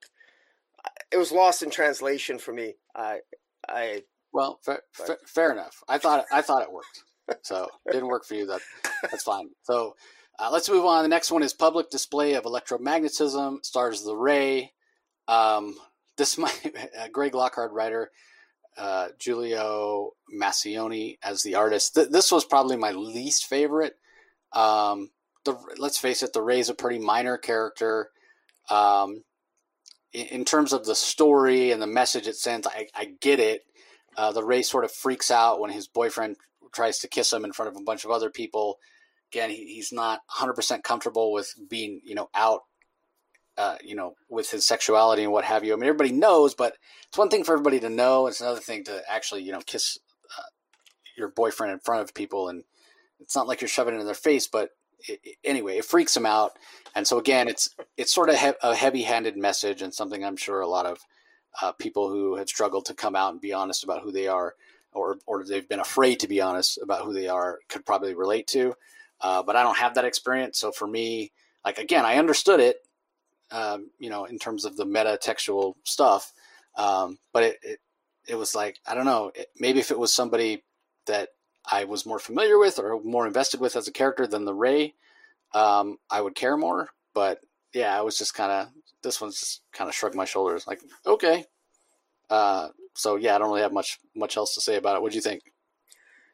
it 1.11 1.17
was 1.17 1.33
lost 1.33 1.61
in 1.61 1.69
translation 1.69 2.39
for 2.39 2.53
me. 2.53 2.75
I, 2.95 3.19
I, 3.67 4.03
well, 4.31 4.59
fa- 4.63 4.83
fa- 4.93 5.17
fair 5.25 5.51
enough. 5.51 5.83
I 5.89 5.97
thought 5.97 6.23
I 6.31 6.41
thought 6.41 6.63
it 6.63 6.71
worked. 6.71 7.03
So 7.41 7.67
didn't 7.91 8.07
work 8.07 8.25
for 8.25 8.35
you. 8.35 8.45
That 8.45 8.61
that's 9.03 9.23
fine. 9.23 9.49
So 9.63 9.95
uh, 10.39 10.49
let's 10.51 10.69
move 10.69 10.85
on. 10.85 11.03
The 11.03 11.09
next 11.09 11.31
one 11.31 11.43
is 11.43 11.53
public 11.53 11.89
display 11.89 12.33
of 12.33 12.43
electromagnetism. 12.43 13.65
Stars 13.65 14.03
the 14.03 14.15
Ray. 14.15 14.73
Um, 15.27 15.75
this 16.17 16.37
might 16.37 16.75
uh, 16.99 17.07
Greg 17.11 17.35
Lockard 17.35 17.71
writer. 17.73 18.11
Uh, 18.77 19.09
Giulio 19.19 20.11
Macaione 20.33 21.17
as 21.21 21.43
the 21.43 21.55
artist. 21.55 21.93
Th- 21.93 22.07
this 22.09 22.31
was 22.31 22.45
probably 22.45 22.77
my 22.77 22.93
least 22.93 23.45
favorite. 23.45 23.95
Um, 24.53 25.09
the 25.43 25.57
let's 25.77 25.97
face 25.97 26.23
it, 26.23 26.31
the 26.33 26.41
Ray's 26.41 26.69
a 26.69 26.73
pretty 26.73 26.99
minor 26.99 27.37
character. 27.37 28.11
Um, 28.69 29.23
in, 30.13 30.27
in 30.27 30.45
terms 30.45 30.71
of 30.71 30.85
the 30.85 30.95
story 30.95 31.71
and 31.71 31.81
the 31.81 31.87
message 31.87 32.27
it 32.27 32.35
sends, 32.35 32.65
I, 32.65 32.87
I 32.95 33.11
get 33.19 33.39
it. 33.39 33.63
Uh, 34.15 34.31
the 34.31 34.43
Ray 34.43 34.61
sort 34.61 34.85
of 34.85 34.91
freaks 34.91 35.31
out 35.31 35.59
when 35.59 35.71
his 35.71 35.87
boyfriend 35.87 36.37
tries 36.73 36.99
to 36.99 37.07
kiss 37.07 37.31
him 37.31 37.45
in 37.45 37.53
front 37.53 37.71
of 37.71 37.77
a 37.79 37.83
bunch 37.83 38.05
of 38.05 38.11
other 38.11 38.29
people. 38.29 38.77
Again, 39.31 39.49
he, 39.49 39.73
he's 39.73 39.91
not 39.91 40.21
100% 40.37 40.83
comfortable 40.83 41.31
with 41.31 41.53
being, 41.69 42.01
you 42.03 42.15
know, 42.15 42.29
out, 42.35 42.61
uh, 43.57 43.77
you 43.83 43.95
know, 43.95 44.15
with 44.29 44.49
his 44.51 44.65
sexuality 44.65 45.23
and 45.23 45.31
what 45.31 45.45
have 45.45 45.63
you. 45.63 45.73
I 45.73 45.75
mean, 45.75 45.87
everybody 45.87 46.11
knows, 46.11 46.53
but 46.53 46.75
it's 47.07 47.17
one 47.17 47.29
thing 47.29 47.43
for 47.43 47.53
everybody 47.53 47.79
to 47.81 47.89
know. 47.89 48.27
It's 48.27 48.41
another 48.41 48.59
thing 48.59 48.83
to 48.85 49.01
actually, 49.09 49.43
you 49.43 49.51
know, 49.51 49.61
kiss 49.65 49.97
uh, 50.37 50.43
your 51.17 51.29
boyfriend 51.29 51.73
in 51.73 51.79
front 51.79 52.01
of 52.01 52.13
people. 52.13 52.49
And 52.49 52.63
it's 53.19 53.35
not 53.35 53.47
like 53.47 53.61
you're 53.61 53.67
shoving 53.67 53.95
it 53.95 53.99
in 53.99 54.05
their 54.05 54.15
face, 54.15 54.47
but 54.47 54.69
it, 55.07 55.19
it- 55.23 55.37
anyway, 55.43 55.77
it 55.77 55.85
freaks 55.85 56.15
him 56.15 56.25
out. 56.25 56.51
And 56.95 57.07
so 57.07 57.17
again, 57.19 57.47
it's 57.47 57.69
it's 57.97 58.13
sort 58.13 58.29
of 58.29 58.37
he- 58.37 58.51
a 58.63 58.75
heavy-handed 58.75 59.37
message 59.37 59.81
and 59.81 59.93
something 59.93 60.23
I'm 60.23 60.37
sure 60.37 60.61
a 60.61 60.67
lot 60.67 60.85
of 60.85 60.99
uh, 61.61 61.71
people 61.73 62.09
who 62.09 62.35
have 62.37 62.49
struggled 62.49 62.85
to 62.85 62.93
come 62.93 63.15
out 63.15 63.31
and 63.33 63.41
be 63.41 63.53
honest 63.53 63.83
about 63.83 64.01
who 64.01 64.11
they 64.11 64.27
are, 64.27 64.55
or 64.93 65.17
or 65.25 65.43
they've 65.43 65.67
been 65.67 65.79
afraid 65.79 66.19
to 66.19 66.27
be 66.27 66.41
honest 66.41 66.79
about 66.81 67.03
who 67.05 67.13
they 67.13 67.27
are, 67.27 67.59
could 67.69 67.85
probably 67.85 68.13
relate 68.13 68.47
to. 68.47 68.73
Uh, 69.19 69.43
but 69.43 69.55
I 69.55 69.63
don't 69.63 69.77
have 69.77 69.95
that 69.95 70.05
experience, 70.05 70.59
so 70.59 70.71
for 70.71 70.87
me, 70.87 71.31
like 71.63 71.77
again, 71.77 72.05
I 72.05 72.15
understood 72.17 72.59
it, 72.59 72.77
um, 73.51 73.91
you 73.99 74.09
know, 74.09 74.25
in 74.25 74.39
terms 74.39 74.65
of 74.65 74.77
the 74.77 74.85
meta 74.85 75.17
textual 75.21 75.77
stuff, 75.83 76.33
um, 76.75 77.19
but 77.33 77.43
it, 77.43 77.57
it 77.61 77.79
it 78.27 78.35
was 78.35 78.55
like 78.55 78.79
I 78.85 78.95
don't 78.95 79.05
know, 79.05 79.31
it, 79.35 79.47
maybe 79.59 79.79
if 79.79 79.91
it 79.91 79.99
was 79.99 80.13
somebody 80.13 80.63
that 81.05 81.29
I 81.69 81.83
was 81.85 82.05
more 82.05 82.19
familiar 82.19 82.57
with 82.57 82.79
or 82.79 83.01
more 83.03 83.27
invested 83.27 83.59
with 83.59 83.75
as 83.75 83.87
a 83.87 83.91
character 83.91 84.25
than 84.25 84.45
the 84.45 84.53
Ray, 84.53 84.95
um, 85.53 85.97
I 86.09 86.21
would 86.21 86.35
care 86.35 86.57
more. 86.57 86.89
But 87.13 87.39
yeah, 87.73 87.97
I 87.97 88.01
was 88.01 88.17
just 88.17 88.33
kind 88.33 88.51
of 88.51 88.67
this 89.03 89.21
one's 89.21 89.61
kind 89.73 89.87
of 89.89 89.95
shrugged 89.95 90.15
my 90.15 90.25
shoulders, 90.25 90.67
like 90.67 90.81
okay. 91.05 91.45
Uh, 92.29 92.69
so 93.01 93.15
yeah, 93.15 93.35
I 93.35 93.39
don't 93.39 93.49
really 93.49 93.61
have 93.61 93.73
much 93.73 93.99
much 94.15 94.37
else 94.37 94.53
to 94.55 94.61
say 94.61 94.75
about 94.77 94.95
it. 94.95 95.01
What 95.01 95.11
do 95.11 95.17
you 95.17 95.21
think? 95.21 95.41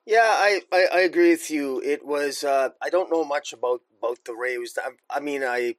yeah, 0.05 0.22
I, 0.24 0.61
I, 0.72 0.88
I 0.93 0.99
agree 1.01 1.32
with 1.32 1.51
you. 1.51 1.82
It 1.84 2.05
was, 2.05 2.41
uh, 2.41 2.70
I 2.82 2.89
don't 2.89 3.11
know 3.11 3.26
much 3.26 3.51
about, 3.51 3.82
about 3.99 4.20
the 4.26 4.34
Ray. 4.34 4.53
It 4.53 4.59
was, 4.59 4.78
I, 4.82 4.91
I 5.18 5.20
mean, 5.20 5.43
I, 5.43 5.76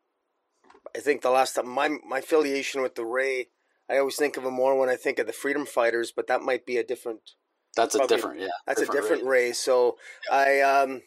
I 0.94 0.98
think 1.00 1.22
the 1.22 1.30
last 1.30 1.54
time 1.54 1.66
my, 1.66 1.88
my 2.06 2.18
affiliation 2.18 2.82
with 2.82 2.94
the 2.94 3.06
Ray, 3.06 3.48
I 3.88 3.96
always 3.96 4.16
think 4.16 4.36
of 4.36 4.44
him 4.44 4.52
more 4.52 4.78
when 4.78 4.90
I 4.90 4.96
think 4.96 5.18
of 5.18 5.26
the 5.26 5.32
Freedom 5.32 5.64
Fighters, 5.64 6.12
but 6.14 6.26
that 6.26 6.42
might 6.42 6.66
be 6.66 6.76
a 6.76 6.84
different, 6.84 7.20
That's 7.74 7.94
a 7.94 7.98
Probably- 8.00 8.16
different, 8.16 8.40
yeah. 8.40 8.48
That's 8.66 8.82
a 8.82 8.86
different 8.86 9.24
Ray. 9.24 9.46
Ray. 9.46 9.52
So 9.52 9.96
I 10.30 10.60
um 10.60 11.00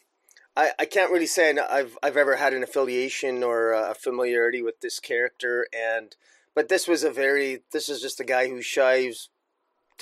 I, 0.56 0.72
I 0.78 0.84
can't 0.84 1.12
really 1.12 1.26
say 1.26 1.56
I've 1.56 1.96
I've 2.02 2.16
ever 2.16 2.36
had 2.36 2.52
an 2.54 2.62
affiliation 2.64 3.44
or 3.44 3.72
a 3.72 3.94
familiarity 3.94 4.62
with 4.62 4.80
this 4.80 4.98
character 4.98 5.66
and 5.72 6.16
but 6.56 6.68
this 6.68 6.88
was 6.88 7.04
a 7.04 7.10
very 7.10 7.62
this 7.72 7.88
is 7.88 8.00
just 8.00 8.20
a 8.20 8.24
guy 8.24 8.48
who's 8.48 8.66
shy 8.66 9.04
who's 9.04 9.28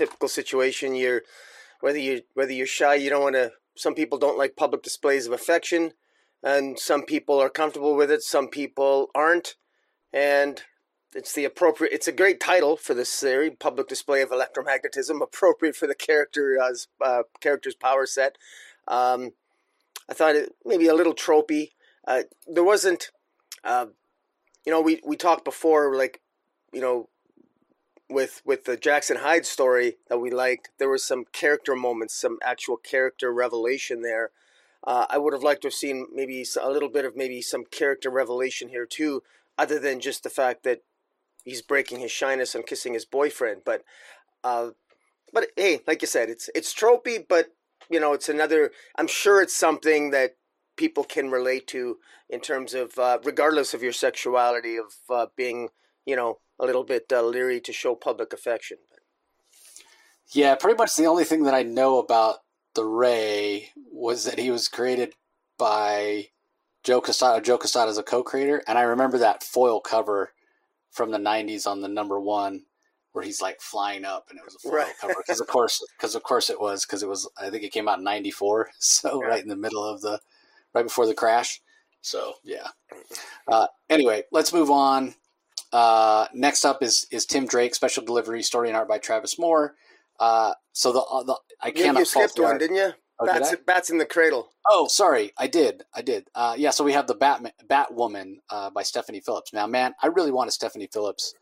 typical 0.01 0.29
situation 0.29 0.95
you're 0.95 1.23
whether 1.81 1.99
you 1.99 2.23
whether 2.35 2.53
you're 2.53 2.67
shy 2.67 2.95
you 2.95 3.11
don't 3.11 3.23
want 3.23 3.35
to 3.35 3.53
some 3.77 3.95
people 3.95 4.19
don't 4.19 4.39
like 4.39 4.57
public 4.57 4.83
displays 4.83 5.27
of 5.27 5.33
affection 5.33 5.93
and 6.43 6.79
some 6.79 7.03
people 7.03 7.39
are 7.39 7.51
comfortable 7.51 7.95
with 7.95 8.11
it 8.11 8.23
some 8.23 8.49
people 8.49 9.11
aren't 9.15 9.57
and 10.13 10.63
it's 11.15 11.35
the 11.35 11.45
appropriate 11.45 11.93
it's 11.93 12.09
a 12.09 12.13
great 12.13 12.41
title 12.41 12.77
for 12.77 12.95
this 12.95 13.11
series 13.11 13.53
public 13.59 13.89
display 13.89 14.23
of 14.23 14.31
electromagnetism 14.31 15.21
appropriate 15.21 15.77
for 15.77 15.87
the 15.87 15.95
character's 15.95 16.89
uh, 17.05 17.23
character's 17.41 17.75
power 17.75 18.07
set. 18.07 18.37
Um, 18.89 19.33
i 20.09 20.15
thought 20.15 20.37
it 20.37 20.55
maybe 20.65 20.89
a 20.89 20.95
little 20.95 21.15
tropey. 21.15 21.73
Uh, 22.07 22.23
there 22.47 22.65
wasn't 22.65 23.11
uh, 23.65 23.87
you 24.65 24.73
know 24.73 24.81
we, 24.81 25.01
we 25.05 25.17
talked 25.17 25.45
before 25.45 25.95
like 25.97 26.21
you 26.73 26.81
know 26.81 27.09
with 28.11 28.43
with 28.45 28.65
the 28.65 28.77
jackson 28.77 29.19
hyde 29.19 29.47
story 29.47 29.97
that 30.09 30.19
we 30.19 30.31
liked 30.31 30.71
there 30.79 30.89
was 30.89 31.05
some 31.05 31.25
character 31.33 31.75
moments 31.75 32.15
some 32.15 32.39
actual 32.45 32.77
character 32.77 33.33
revelation 33.33 34.03
there 34.03 34.31
uh, 34.85 35.07
i 35.09 35.17
would 35.17 35.33
have 35.33 35.43
liked 35.43 35.63
to 35.63 35.69
have 35.69 35.75
seen 35.75 36.07
maybe 36.13 36.45
a 36.61 36.71
little 36.71 36.89
bit 36.89 37.05
of 37.05 37.17
maybe 37.17 37.41
some 37.41 37.65
character 37.65 38.11
revelation 38.11 38.69
here 38.69 38.87
too 38.87 39.23
other 39.61 39.79
than 39.79 40.01
just 40.01 40.23
the 40.23 40.31
fact 40.31 40.65
that 40.65 40.81
he's 41.45 41.63
breaking 41.63 42.01
his 42.01 42.11
shyness 42.11 42.55
and 42.55 42.67
kissing 42.67 42.95
his 42.95 43.05
boyfriend. 43.05 43.63
But, 43.65 43.85
uh, 44.45 44.71
but 45.33 45.49
hey, 45.57 45.81
like 45.87 46.03
you 46.03 46.09
said, 46.09 46.29
it's 46.29 46.49
it's 46.55 46.75
tropey, 46.75 47.25
but 47.27 47.49
you 47.89 48.01
know, 48.01 48.13
it's 48.13 48.29
another. 48.29 48.73
I'm 48.97 49.07
sure 49.07 49.43
it's 49.43 49.57
something 49.57 50.11
that 50.11 50.37
people 50.77 51.05
can 51.05 51.31
relate 51.31 51.67
to 51.69 51.99
in 52.29 52.41
terms 52.41 52.75
of, 52.75 52.99
uh, 52.99 53.19
regardless 53.23 53.75
of 53.75 53.83
your 53.83 53.93
sexuality, 53.93 54.77
of 54.77 54.95
uh, 55.11 55.27
being, 55.37 55.69
you 56.07 56.17
know, 56.17 56.39
a 56.61 56.67
little 56.67 56.85
bit 56.85 57.07
uh, 57.13 57.23
leery 57.23 57.61
to 57.63 57.73
show 57.73 57.95
public 57.95 58.33
affection. 58.33 58.79
Yeah, 60.33 60.55
pretty 60.55 60.77
much 60.77 60.95
the 60.95 61.07
only 61.07 61.25
thing 61.25 61.43
that 61.45 61.55
I 61.55 61.63
know 61.65 61.99
about 61.99 62.37
the 62.75 62.85
Ray 62.85 63.71
was 63.93 64.25
that 64.25 64.39
he 64.39 64.51
was 64.51 64.69
created 64.69 65.15
by 65.59 66.29
Joe 66.85 67.01
Quesada. 67.01 67.41
Joe 67.41 67.59
Quesada 67.59 67.91
is 67.91 67.99
a 67.99 68.03
co-creator, 68.03 68.63
and 68.69 68.79
I 68.79 68.83
remember 68.83 69.19
that 69.19 69.43
foil 69.43 69.81
cover 69.81 70.33
from 70.93 71.11
the 71.11 71.19
'90s 71.19 71.67
on 71.67 71.81
the 71.81 71.89
number 71.89 72.21
one 72.21 72.63
where 73.13 73.25
he's 73.25 73.43
like 73.43 73.61
flying 73.61 74.05
up, 74.05 74.27
and 74.31 74.39
it 74.39 74.45
was 74.45 74.55
a 74.55 74.59
foil 74.61 74.73
Right. 74.75 74.95
cover 75.01 75.15
because 75.19 75.41
of 75.41 75.49
course, 75.49 75.85
because 75.99 76.15
of 76.15 76.23
course 76.23 76.49
it 76.49 76.61
was 76.61 76.85
because 76.87 77.03
it 77.03 77.09
was. 77.09 77.29
I 77.37 77.51
think 77.51 77.65
it 77.65 77.73
came 77.73 77.89
out 77.89 77.99
in 77.99 78.05
'94, 78.05 78.71
so 78.79 79.21
Yeah. 79.23 79.29
right 79.29 79.43
in 79.43 79.49
the 79.49 79.57
middle 79.57 79.83
of 79.85 80.01
the, 80.01 80.21
right 80.75 80.85
before 80.85 81.07
the 81.07 81.15
crash. 81.15 81.61
So 82.03 82.35
yeah. 82.45 82.69
Uh, 83.49 83.67
anyway, 83.89 84.23
let's 84.31 84.53
move 84.53 84.71
on. 84.71 85.15
Uh, 85.73 86.27
next 86.35 86.64
up 86.64 86.83
is 86.83 87.07
is 87.11 87.27
Tim 87.27 87.47
Drake, 87.47 87.75
special 87.75 88.05
delivery, 88.05 88.43
story 88.43 88.68
and 88.68 88.77
art 88.77 88.89
by 88.89 88.99
Travis 88.99 89.39
Moore. 89.39 89.75
Uh, 90.18 90.55
so 90.73 90.93
the, 90.93 91.01
uh, 91.01 91.23
the 91.23 91.37
I 91.62 91.68
You, 91.68 91.73
cannot 91.75 91.99
you 92.01 92.05
skipped 92.05 92.39
one, 92.39 92.53
art. 92.53 92.61
didn't 92.61 92.77
you? 92.77 92.93
Oh, 93.18 93.27
bats, 93.27 93.55
bats 93.66 93.91
in 93.91 93.99
the 93.99 94.07
cradle. 94.07 94.51
Oh, 94.68 94.87
sorry, 94.89 95.33
I 95.37 95.47
did, 95.47 95.83
I 95.95 96.01
did. 96.01 96.29
Uh, 96.35 96.55
yeah, 96.57 96.71
so 96.71 96.83
we 96.83 96.95
have 96.95 97.07
the 97.07 97.14
Batman, 97.14 97.53
Batwoman 97.68 98.37
uh, 98.49 98.71
by 98.71 98.83
Stephanie 98.83 99.21
Phillips. 99.21 99.53
Now, 99.53 99.66
man, 99.66 99.95
I 100.03 100.07
really 100.07 100.31
want 100.31 100.49
a 100.49 100.53
Stephanie 100.53 100.89
Phillips 100.91 101.35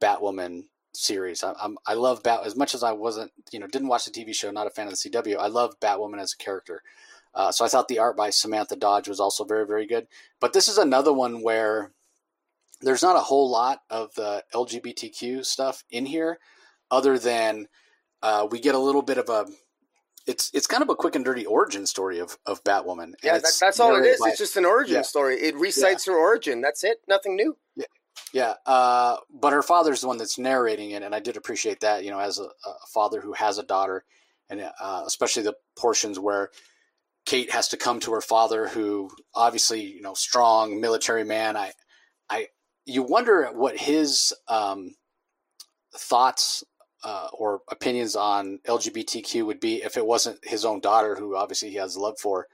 Batwoman 0.00 0.62
series. 0.92 1.42
I, 1.42 1.54
I'm, 1.60 1.78
I 1.86 1.94
love 1.94 2.22
Bat 2.22 2.46
as 2.46 2.56
much 2.56 2.74
as 2.74 2.82
I 2.84 2.92
wasn't, 2.92 3.32
you 3.50 3.58
know, 3.58 3.66
didn't 3.66 3.88
watch 3.88 4.04
the 4.04 4.10
TV 4.12 4.34
show, 4.34 4.50
not 4.52 4.66
a 4.66 4.70
fan 4.70 4.86
of 4.86 4.92
the 4.92 5.10
CW. 5.10 5.36
I 5.36 5.48
love 5.48 5.78
Batwoman 5.80 6.20
as 6.20 6.32
a 6.38 6.42
character. 6.42 6.82
Uh, 7.34 7.50
so 7.52 7.64
I 7.64 7.68
thought 7.68 7.88
the 7.88 7.98
art 7.98 8.16
by 8.16 8.30
Samantha 8.30 8.76
Dodge 8.76 9.08
was 9.08 9.20
also 9.20 9.44
very, 9.44 9.66
very 9.66 9.86
good. 9.86 10.06
But 10.40 10.52
this 10.52 10.68
is 10.68 10.78
another 10.78 11.12
one 11.12 11.42
where 11.42 11.92
there's 12.80 13.02
not 13.02 13.16
a 13.16 13.20
whole 13.20 13.50
lot 13.50 13.80
of 13.90 14.14
the 14.14 14.44
LGBTQ 14.54 15.44
stuff 15.44 15.84
in 15.90 16.06
here, 16.06 16.38
other 16.90 17.18
than 17.18 17.66
uh, 18.22 18.46
we 18.50 18.60
get 18.60 18.74
a 18.74 18.78
little 18.78 19.02
bit 19.02 19.18
of 19.18 19.28
a. 19.28 19.46
It's 20.26 20.50
it's 20.52 20.66
kind 20.66 20.82
of 20.82 20.88
a 20.90 20.94
quick 20.94 21.14
and 21.16 21.24
dirty 21.24 21.46
origin 21.46 21.86
story 21.86 22.18
of 22.18 22.36
of 22.46 22.62
Batwoman. 22.64 23.04
and 23.04 23.16
Yeah, 23.22 23.38
that, 23.38 23.52
that's 23.60 23.80
all 23.80 23.96
it 23.96 24.04
is. 24.06 24.20
by- 24.20 24.28
It's 24.30 24.38
just 24.38 24.56
an 24.56 24.64
origin 24.66 24.96
Yeah. 24.96 25.02
story. 25.02 25.40
It 25.40 25.56
recites 25.56 26.04
her 26.06 26.14
origin. 26.16 26.60
That's 26.60 26.84
it. 26.84 26.98
Nothing 27.08 27.36
new. 27.36 27.56
Yeah, 28.32 28.54
uh, 28.66 29.16
but 29.32 29.52
her 29.52 29.62
father's 29.62 30.02
the 30.02 30.06
one 30.06 30.18
that's 30.18 30.38
narrating 30.38 30.90
it, 30.92 31.02
and 31.02 31.14
I 31.14 31.20
did 31.20 31.36
appreciate 31.36 31.80
that. 31.80 32.04
You 32.04 32.10
know, 32.10 32.20
as 32.20 32.38
a, 32.38 32.44
a 32.44 32.74
father 32.92 33.20
who 33.20 33.32
has 33.32 33.58
a 33.58 33.62
daughter, 33.64 34.04
and 34.48 34.60
uh, 34.80 35.02
especially 35.06 35.42
the 35.42 35.54
portions 35.76 36.18
where 36.18 36.50
Kate 37.26 37.50
has 37.50 37.68
to 37.68 37.76
come 37.76 37.98
to 38.00 38.12
her 38.12 38.20
father, 38.20 38.68
who 38.68 39.10
obviously, 39.34 39.80
you 39.82 40.02
know, 40.02 40.14
strong 40.14 40.80
military 40.80 41.24
man. 41.24 41.56
I, 41.56 41.72
I, 42.28 42.48
you 42.84 43.02
wonder 43.02 43.46
what 43.52 43.78
his 43.78 44.32
um, 44.48 44.94
thoughts 45.94 46.64
uh, 47.04 47.28
or 47.32 47.60
opinions 47.70 48.16
on 48.16 48.60
LGBTQ 48.66 49.46
would 49.46 49.60
be 49.60 49.82
if 49.82 49.96
it 49.96 50.06
wasn't 50.06 50.38
his 50.44 50.64
own 50.64 50.80
daughter, 50.80 51.16
who 51.16 51.36
obviously 51.36 51.70
he 51.70 51.76
has 51.76 51.96
love 51.96 52.18
for. 52.18 52.46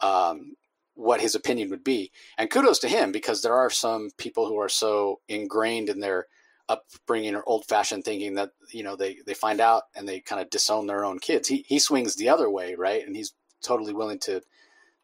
Um, 0.00 0.54
what 0.94 1.20
his 1.20 1.34
opinion 1.34 1.70
would 1.70 1.84
be. 1.84 2.12
And 2.38 2.50
kudos 2.50 2.78
to 2.80 2.88
him 2.88 3.12
because 3.12 3.42
there 3.42 3.54
are 3.54 3.70
some 3.70 4.10
people 4.16 4.46
who 4.46 4.58
are 4.58 4.68
so 4.68 5.20
ingrained 5.28 5.88
in 5.88 6.00
their 6.00 6.26
upbringing 6.68 7.34
or 7.34 7.42
old 7.46 7.66
fashioned 7.66 8.04
thinking 8.04 8.34
that, 8.34 8.50
you 8.72 8.82
know, 8.82 8.96
they, 8.96 9.18
they 9.26 9.34
find 9.34 9.60
out 9.60 9.84
and 9.94 10.08
they 10.08 10.20
kind 10.20 10.40
of 10.40 10.50
disown 10.50 10.86
their 10.86 11.04
own 11.04 11.18
kids. 11.18 11.48
He, 11.48 11.64
he 11.68 11.78
swings 11.78 12.16
the 12.16 12.28
other 12.28 12.48
way, 12.48 12.74
right? 12.74 13.04
And 13.04 13.14
he's 13.16 13.34
totally 13.62 13.92
willing 13.92 14.20
to, 14.20 14.40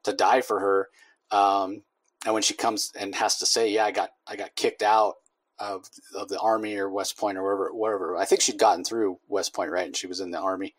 to 0.05 0.13
die 0.13 0.41
for 0.41 0.61
her. 0.61 0.89
Um, 1.37 1.83
and 2.25 2.35
when 2.35 2.43
she 2.43 2.55
comes 2.55 2.93
and 2.99 3.15
has 3.15 3.39
to 3.39 3.47
say, 3.47 3.71
yeah, 3.71 3.85
I 3.85 3.93
got, 3.93 4.11
I 4.27 4.37
got 4.37 4.55
kicked 4.55 4.83
out 4.83 5.15
of, 5.59 5.87
of 6.15 6.29
the 6.29 6.39
army 6.39 6.77
or 6.77 6.91
West 6.91 7.19
Point 7.19 7.39
or 7.39 7.43
wherever, 7.43 7.71
wherever, 7.73 8.17
I 8.17 8.25
think 8.25 8.41
she'd 8.41 8.59
gotten 8.59 8.85
through 8.85 9.19
West 9.29 9.55
Point, 9.55 9.71
right? 9.71 9.87
And 9.87 9.97
she 9.97 10.07
was 10.07 10.21
in 10.21 10.31
the 10.31 10.41
army 10.41 10.75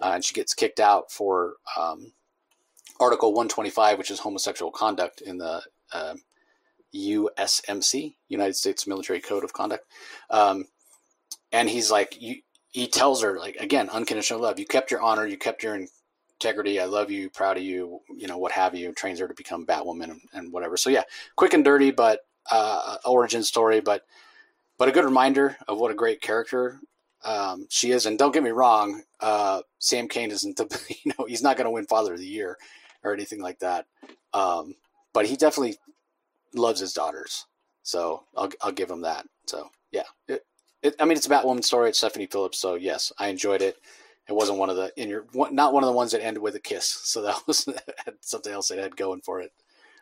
uh, 0.00 0.12
and 0.14 0.24
she 0.24 0.34
gets 0.34 0.54
kicked 0.54 0.80
out 0.80 1.10
for, 1.10 1.54
um, 1.78 2.12
Article 3.00 3.30
125, 3.32 3.98
which 3.98 4.10
is 4.10 4.20
homosexual 4.20 4.70
conduct 4.70 5.20
in 5.20 5.38
the 5.38 5.62
uh, 5.92 6.14
USMC, 6.94 8.14
United 8.28 8.54
States 8.54 8.86
Military 8.86 9.20
Code 9.20 9.44
of 9.44 9.52
Conduct. 9.52 9.84
Um, 10.30 10.66
and 11.50 11.68
he's 11.68 11.90
like, 11.90 12.20
you, 12.20 12.36
he 12.68 12.86
tells 12.86 13.22
her, 13.22 13.38
like, 13.38 13.56
again, 13.56 13.88
unconditional 13.90 14.40
love. 14.40 14.58
You 14.58 14.66
kept 14.66 14.90
your 14.90 15.02
honor, 15.02 15.26
you 15.26 15.36
kept 15.36 15.62
your 15.62 15.74
integrity. 16.42 16.80
I 16.80 16.86
love 16.86 17.10
you, 17.10 17.30
proud 17.30 17.56
of 17.56 17.62
you, 17.62 18.00
you 18.16 18.26
know, 18.26 18.38
what 18.38 18.52
have 18.52 18.74
you. 18.74 18.92
Trains 18.92 19.20
her 19.20 19.28
to 19.28 19.34
become 19.34 19.64
Batwoman 19.64 20.10
and, 20.10 20.20
and 20.32 20.52
whatever. 20.52 20.76
So, 20.76 20.90
yeah, 20.90 21.02
quick 21.36 21.54
and 21.54 21.64
dirty, 21.64 21.90
but 21.90 22.20
uh, 22.50 22.96
origin 23.04 23.42
story, 23.42 23.80
but 23.80 24.02
but 24.78 24.88
a 24.88 24.92
good 24.92 25.04
reminder 25.04 25.56
of 25.68 25.78
what 25.78 25.92
a 25.92 25.94
great 25.94 26.20
character 26.20 26.80
um, 27.24 27.66
she 27.70 27.92
is. 27.92 28.06
And 28.06 28.18
don't 28.18 28.34
get 28.34 28.42
me 28.42 28.50
wrong, 28.50 29.02
uh, 29.20 29.62
Sam 29.78 30.08
Kane 30.08 30.32
isn't 30.32 30.56
the, 30.56 30.94
you 31.04 31.12
know, 31.16 31.26
he's 31.26 31.42
not 31.42 31.56
going 31.56 31.66
to 31.66 31.70
win 31.70 31.86
Father 31.86 32.14
of 32.14 32.18
the 32.18 32.26
Year 32.26 32.58
or 33.04 33.12
anything 33.12 33.40
like 33.40 33.60
that. 33.60 33.86
Um, 34.34 34.74
but 35.12 35.26
he 35.26 35.36
definitely 35.36 35.76
loves 36.54 36.80
his 36.80 36.92
daughters. 36.92 37.46
So 37.84 38.24
I'll, 38.36 38.50
I'll 38.60 38.72
give 38.72 38.90
him 38.90 39.02
that. 39.02 39.26
So 39.46 39.70
yeah, 39.92 40.04
it, 40.26 40.44
it, 40.82 40.96
I 40.98 41.04
mean, 41.04 41.16
it's 41.16 41.26
a 41.26 41.30
Batwoman 41.30 41.62
story. 41.62 41.90
It's 41.90 41.98
Stephanie 41.98 42.26
Phillips. 42.26 42.58
So 42.58 42.74
yes, 42.74 43.12
I 43.18 43.28
enjoyed 43.28 43.62
it. 43.62 43.76
It 44.32 44.36
wasn't 44.36 44.58
one 44.58 44.70
of 44.70 44.76
the 44.76 44.92
in 44.96 45.08
your 45.08 45.26
not 45.34 45.72
one 45.72 45.82
of 45.82 45.88
the 45.88 45.96
ones 45.96 46.12
that 46.12 46.24
ended 46.24 46.42
with 46.42 46.54
a 46.54 46.60
kiss. 46.60 46.86
So 46.86 47.22
that 47.22 47.42
was 47.46 47.68
something 48.20 48.52
else 48.52 48.70
it 48.70 48.78
had 48.78 48.96
going 48.96 49.20
for 49.20 49.40
it. 49.40 49.52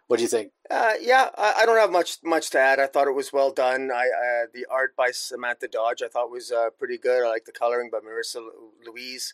What 0.06 0.16
do 0.16 0.22
you 0.22 0.28
think? 0.28 0.50
Uh, 0.68 0.94
yeah, 1.00 1.28
I, 1.38 1.54
I 1.58 1.66
don't 1.66 1.78
have 1.78 1.92
much 1.92 2.18
much 2.24 2.50
to 2.50 2.58
add. 2.58 2.80
I 2.80 2.86
thought 2.86 3.08
it 3.08 3.14
was 3.14 3.32
well 3.32 3.52
done. 3.52 3.90
I 3.94 4.06
uh, 4.06 4.46
the 4.52 4.66
art 4.70 4.96
by 4.96 5.10
Samantha 5.10 5.68
Dodge 5.68 6.02
I 6.02 6.08
thought 6.08 6.30
was 6.30 6.50
uh, 6.50 6.70
pretty 6.78 6.98
good. 6.98 7.24
I 7.24 7.28
like 7.28 7.44
the 7.44 7.52
coloring 7.52 7.90
by 7.90 7.98
Marissa 7.98 8.40
Louise, 8.86 9.32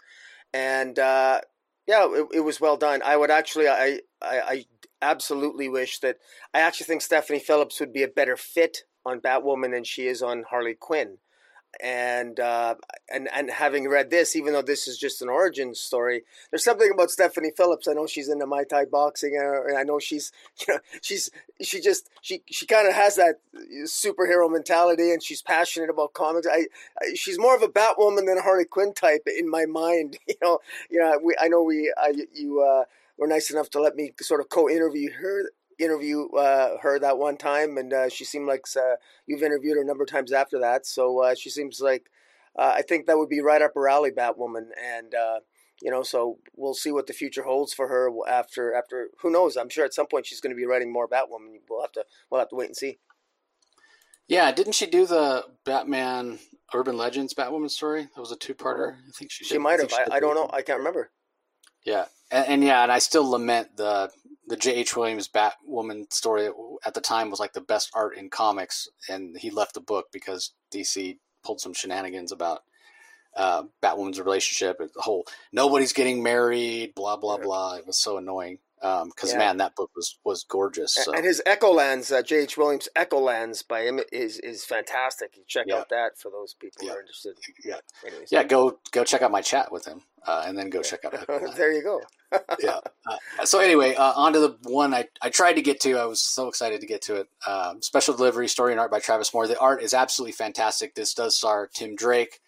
and 0.53 0.99
uh, 0.99 1.41
yeah, 1.87 2.07
it, 2.11 2.27
it 2.35 2.41
was 2.41 2.61
well 2.61 2.77
done. 2.77 3.01
I 3.05 3.17
would 3.17 3.31
actually, 3.31 3.69
I, 3.69 4.01
I 4.21 4.41
I 4.41 4.65
absolutely 5.03 5.69
wish 5.69 5.99
that 6.01 6.19
I 6.53 6.61
actually 6.61 6.87
think 6.87 7.03
Stephanie 7.03 7.39
Phillips 7.39 7.81
would 7.81 7.93
be 7.93 8.03
a 8.03 8.09
better 8.09 8.37
fit 8.37 8.85
on 9.05 9.21
Batwoman 9.21 9.73
than 9.73 9.85
she 9.85 10.07
is 10.07 10.23
on 10.23 10.45
Harley 10.51 10.75
Quinn. 10.75 11.19
And 11.83 12.41
uh, 12.41 12.77
and 13.13 13.29
and 13.35 13.51
having 13.51 13.89
read 13.89 14.11
this, 14.11 14.35
even 14.35 14.53
though 14.53 14.63
this 14.63 14.89
is 14.89 14.97
just 14.97 15.21
an 15.21 15.29
origin 15.29 15.75
story, 15.75 16.23
there's 16.51 16.65
something 16.65 16.91
about 16.93 17.11
Stephanie 17.11 17.53
Phillips. 17.57 17.87
I 17.87 17.93
know 17.93 18.07
she's 18.07 18.29
into 18.29 18.47
Muay 18.47 18.69
Thai 18.69 18.87
boxing, 18.87 19.37
and 19.37 19.77
I 19.77 19.83
know 19.83 19.99
she's 19.99 20.33
you 20.67 20.75
know 20.75 20.81
she's 21.03 21.31
she 21.61 21.81
just 21.81 22.09
she 22.23 22.43
she 22.47 22.67
kind 22.67 22.89
of 22.89 22.95
has 22.95 23.17
that 23.17 23.41
superhero 23.85 24.51
mentality, 24.51 25.13
and 25.13 25.23
she's 25.23 25.43
passionate 25.43 25.91
about 25.91 26.15
comics. 26.15 26.47
I, 26.47 26.67
I 27.01 27.15
she's 27.15 27.39
more 27.39 27.55
of 27.55 27.63
a 27.63 27.69
Batwoman 27.69 28.27
than 28.27 28.39
a 28.39 28.43
Harley 28.43 28.65
Quinn 28.65 28.95
type 28.95 29.27
in 29.27 29.49
my 29.49 29.67
mind. 29.69 30.19
You 30.29 30.35
know, 30.43 30.59
you 30.91 30.99
know 30.99 31.19
we 31.23 31.35
I 31.41 31.49
know 31.49 31.63
we 31.63 31.93
I, 31.97 32.13
you 32.35 32.61
uh, 32.61 32.85
were 33.17 33.27
nice 33.27 33.51
enough 33.51 33.71
to 33.71 33.81
let 33.81 33.97
me 33.97 34.13
sort 34.21 34.41
of 34.41 34.49
co-interview 34.49 35.13
her 35.13 35.51
interview 35.79 36.29
uh, 36.31 36.79
her 36.83 36.99
that 36.99 37.19
one 37.19 37.37
time, 37.37 37.77
and 37.77 37.93
uh, 37.93 38.09
she 38.09 38.25
seemed 38.25 38.47
like 38.47 38.65
uh, 38.77 38.97
you've 39.27 39.43
interviewed 39.43 39.77
her 39.77 39.83
a 39.83 39.87
number 39.87 40.05
of 40.05 40.11
times 40.11 40.33
after 40.33 40.59
that. 40.61 40.87
So 40.87 41.23
uh, 41.23 41.35
she 41.35 41.51
seems 41.51 41.81
like 41.81 42.11
uh, 42.59 42.73
I 42.77 42.83
think 42.83 43.07
that 43.07 43.19
would 43.19 43.29
be 43.29 43.41
right 43.41 43.63
up 43.63 43.73
her 43.75 43.89
alley, 43.89 44.11
Batwoman, 44.11 44.69
and 44.83 45.15
uh, 45.15 45.41
you 45.83 45.91
know, 45.91 46.03
so 46.03 46.39
we'll 46.57 46.75
see 46.75 46.91
what 46.91 47.07
the 47.07 47.13
future 47.13 47.43
holds 47.43 47.75
for 47.75 47.89
her 47.89 48.11
after 48.29 48.75
after 48.75 49.09
who 49.21 49.31
knows. 49.31 49.57
I'm 49.57 49.69
sure 49.69 49.85
at 49.85 49.95
some 49.95 50.07
point 50.07 50.27
she's 50.27 50.41
going 50.41 50.55
to 50.55 50.61
be 50.61 50.67
writing 50.67 50.93
more 50.93 51.09
Batwoman. 51.09 51.61
We'll 51.69 51.83
have 51.83 51.93
to 51.93 52.05
we'll 52.31 52.41
have 52.41 52.49
to 52.51 52.57
wait 52.57 52.69
and 52.69 52.77
see. 52.77 52.99
Yeah, 54.29 54.51
didn't 54.53 54.75
she 54.75 54.87
do 54.87 55.07
the 55.07 55.45
Batman 55.65 56.39
Urban 56.75 56.97
Legends 56.97 57.35
Batwoman 57.35 57.71
story? 57.71 58.09
That 58.15 58.21
was 58.21 58.33
a 58.33 58.37
two-parter. 58.37 58.95
I 58.95 59.11
think 59.13 59.31
she. 59.31 59.45
She 59.45 59.59
might 59.59 59.79
have. 59.79 59.89
did 59.89 60.11
I, 60.11 60.17
I 60.17 60.21
don't 60.21 60.35
know. 60.35 60.51
I 60.53 60.63
can't 60.63 60.79
remember. 60.79 61.11
Yeah, 61.85 62.07
and, 62.31 62.47
and 62.49 62.65
yeah, 62.65 62.83
and 62.83 62.93
I 62.93 62.99
still 62.99 63.29
lament 63.29 63.77
the 63.77 64.11
the 64.49 64.57
J. 64.57 64.75
H. 64.77 64.97
Williams 64.97 65.29
Batwoman 65.29 66.13
story 66.13 66.49
at 66.85 66.95
the 66.95 67.01
time 67.01 67.31
was 67.31 67.41
like 67.41 67.53
the 67.53 67.61
best 67.61 67.91
art 67.95 68.17
in 68.17 68.31
comics, 68.31 68.89
and 69.09 69.37
he 69.37 69.51
left 69.51 69.75
the 69.75 69.81
book 69.81 70.07
because 70.13 70.53
DC 70.73 71.19
pulled 71.45 71.61
some 71.61 71.75
shenanigans 71.75 72.33
about 72.33 72.63
uh, 73.37 73.65
Batwoman's 73.83 74.21
relationship. 74.21 74.79
And 74.81 74.91
the 74.95 75.03
whole 75.03 75.27
nobody's 75.53 75.93
getting 75.93 76.23
married, 76.23 76.95
blah 76.95 77.17
blah 77.17 77.39
blah. 77.39 77.75
It 77.77 77.87
was 77.87 77.99
so 78.01 78.19
annoying 78.19 78.59
because 78.81 79.33
Yeah. 79.33 79.39
man, 79.39 79.57
that 79.57 79.75
book 79.75 79.91
was 79.97 80.19
was 80.25 80.45
gorgeous. 80.45 80.95
So. 80.95 81.13
And 81.13 81.25
his 81.25 81.43
Echolands, 81.47 82.13
uh, 82.13 82.23
J.H. 82.23 82.57
Williams 82.57 82.89
Echolands 82.97 83.67
by 83.67 83.83
him 83.83 84.01
is 84.13 84.39
is 84.39 84.65
fantastic. 84.65 85.37
You 85.37 85.43
check 85.47 85.67
Yeah. 85.69 85.79
out 85.79 85.89
that 85.89 86.19
for 86.19 86.31
those 86.31 86.55
people 86.55 86.87
who 86.87 86.93
are 86.93 87.01
interested. 87.01 87.37
Yeah. 87.65 87.77
Anyways. 88.07 88.31
yeah, 88.31 88.45
go 88.45 88.79
go 88.93 89.03
check 89.05 89.23
out 89.23 89.31
my 89.31 89.43
chat 89.43 89.73
with 89.73 89.87
him, 89.87 90.03
uh, 90.27 90.45
and 90.47 90.59
then 90.59 90.71
go 90.71 90.83
check 90.83 91.05
out. 91.05 91.13
Echoland. 91.13 91.55
there 91.57 91.73
you 91.73 91.83
go. 91.83 92.01
yeah. 92.61 92.81
Uh, 93.07 93.45
so 93.45 93.61
anyway, 93.61 93.95
uh, 93.95 94.13
on 94.17 94.33
to 94.33 94.41
the 94.41 94.57
one 94.65 94.93
I, 94.93 95.07
I 95.23 95.31
tried 95.31 95.55
to 95.55 95.63
get 95.63 95.81
to. 95.83 95.97
I 95.99 96.05
was 96.07 96.21
so 96.21 96.49
excited 96.49 96.81
to 96.81 96.87
get 96.87 97.03
to 97.03 97.17
it. 97.17 97.29
Um, 97.47 97.81
special 97.83 98.15
delivery 98.15 98.49
story 98.49 98.73
and 98.73 98.81
art 98.81 98.91
by 98.91 98.99
Travis 98.99 99.33
Moore. 99.33 99.47
The 99.47 99.59
art 99.59 99.83
is 99.83 99.95
absolutely 99.95 100.33
fantastic. 100.33 100.95
This 100.95 101.15
does 101.15 101.37
star 101.37 101.69
Tim 101.73 101.95
Drake. 101.95 102.41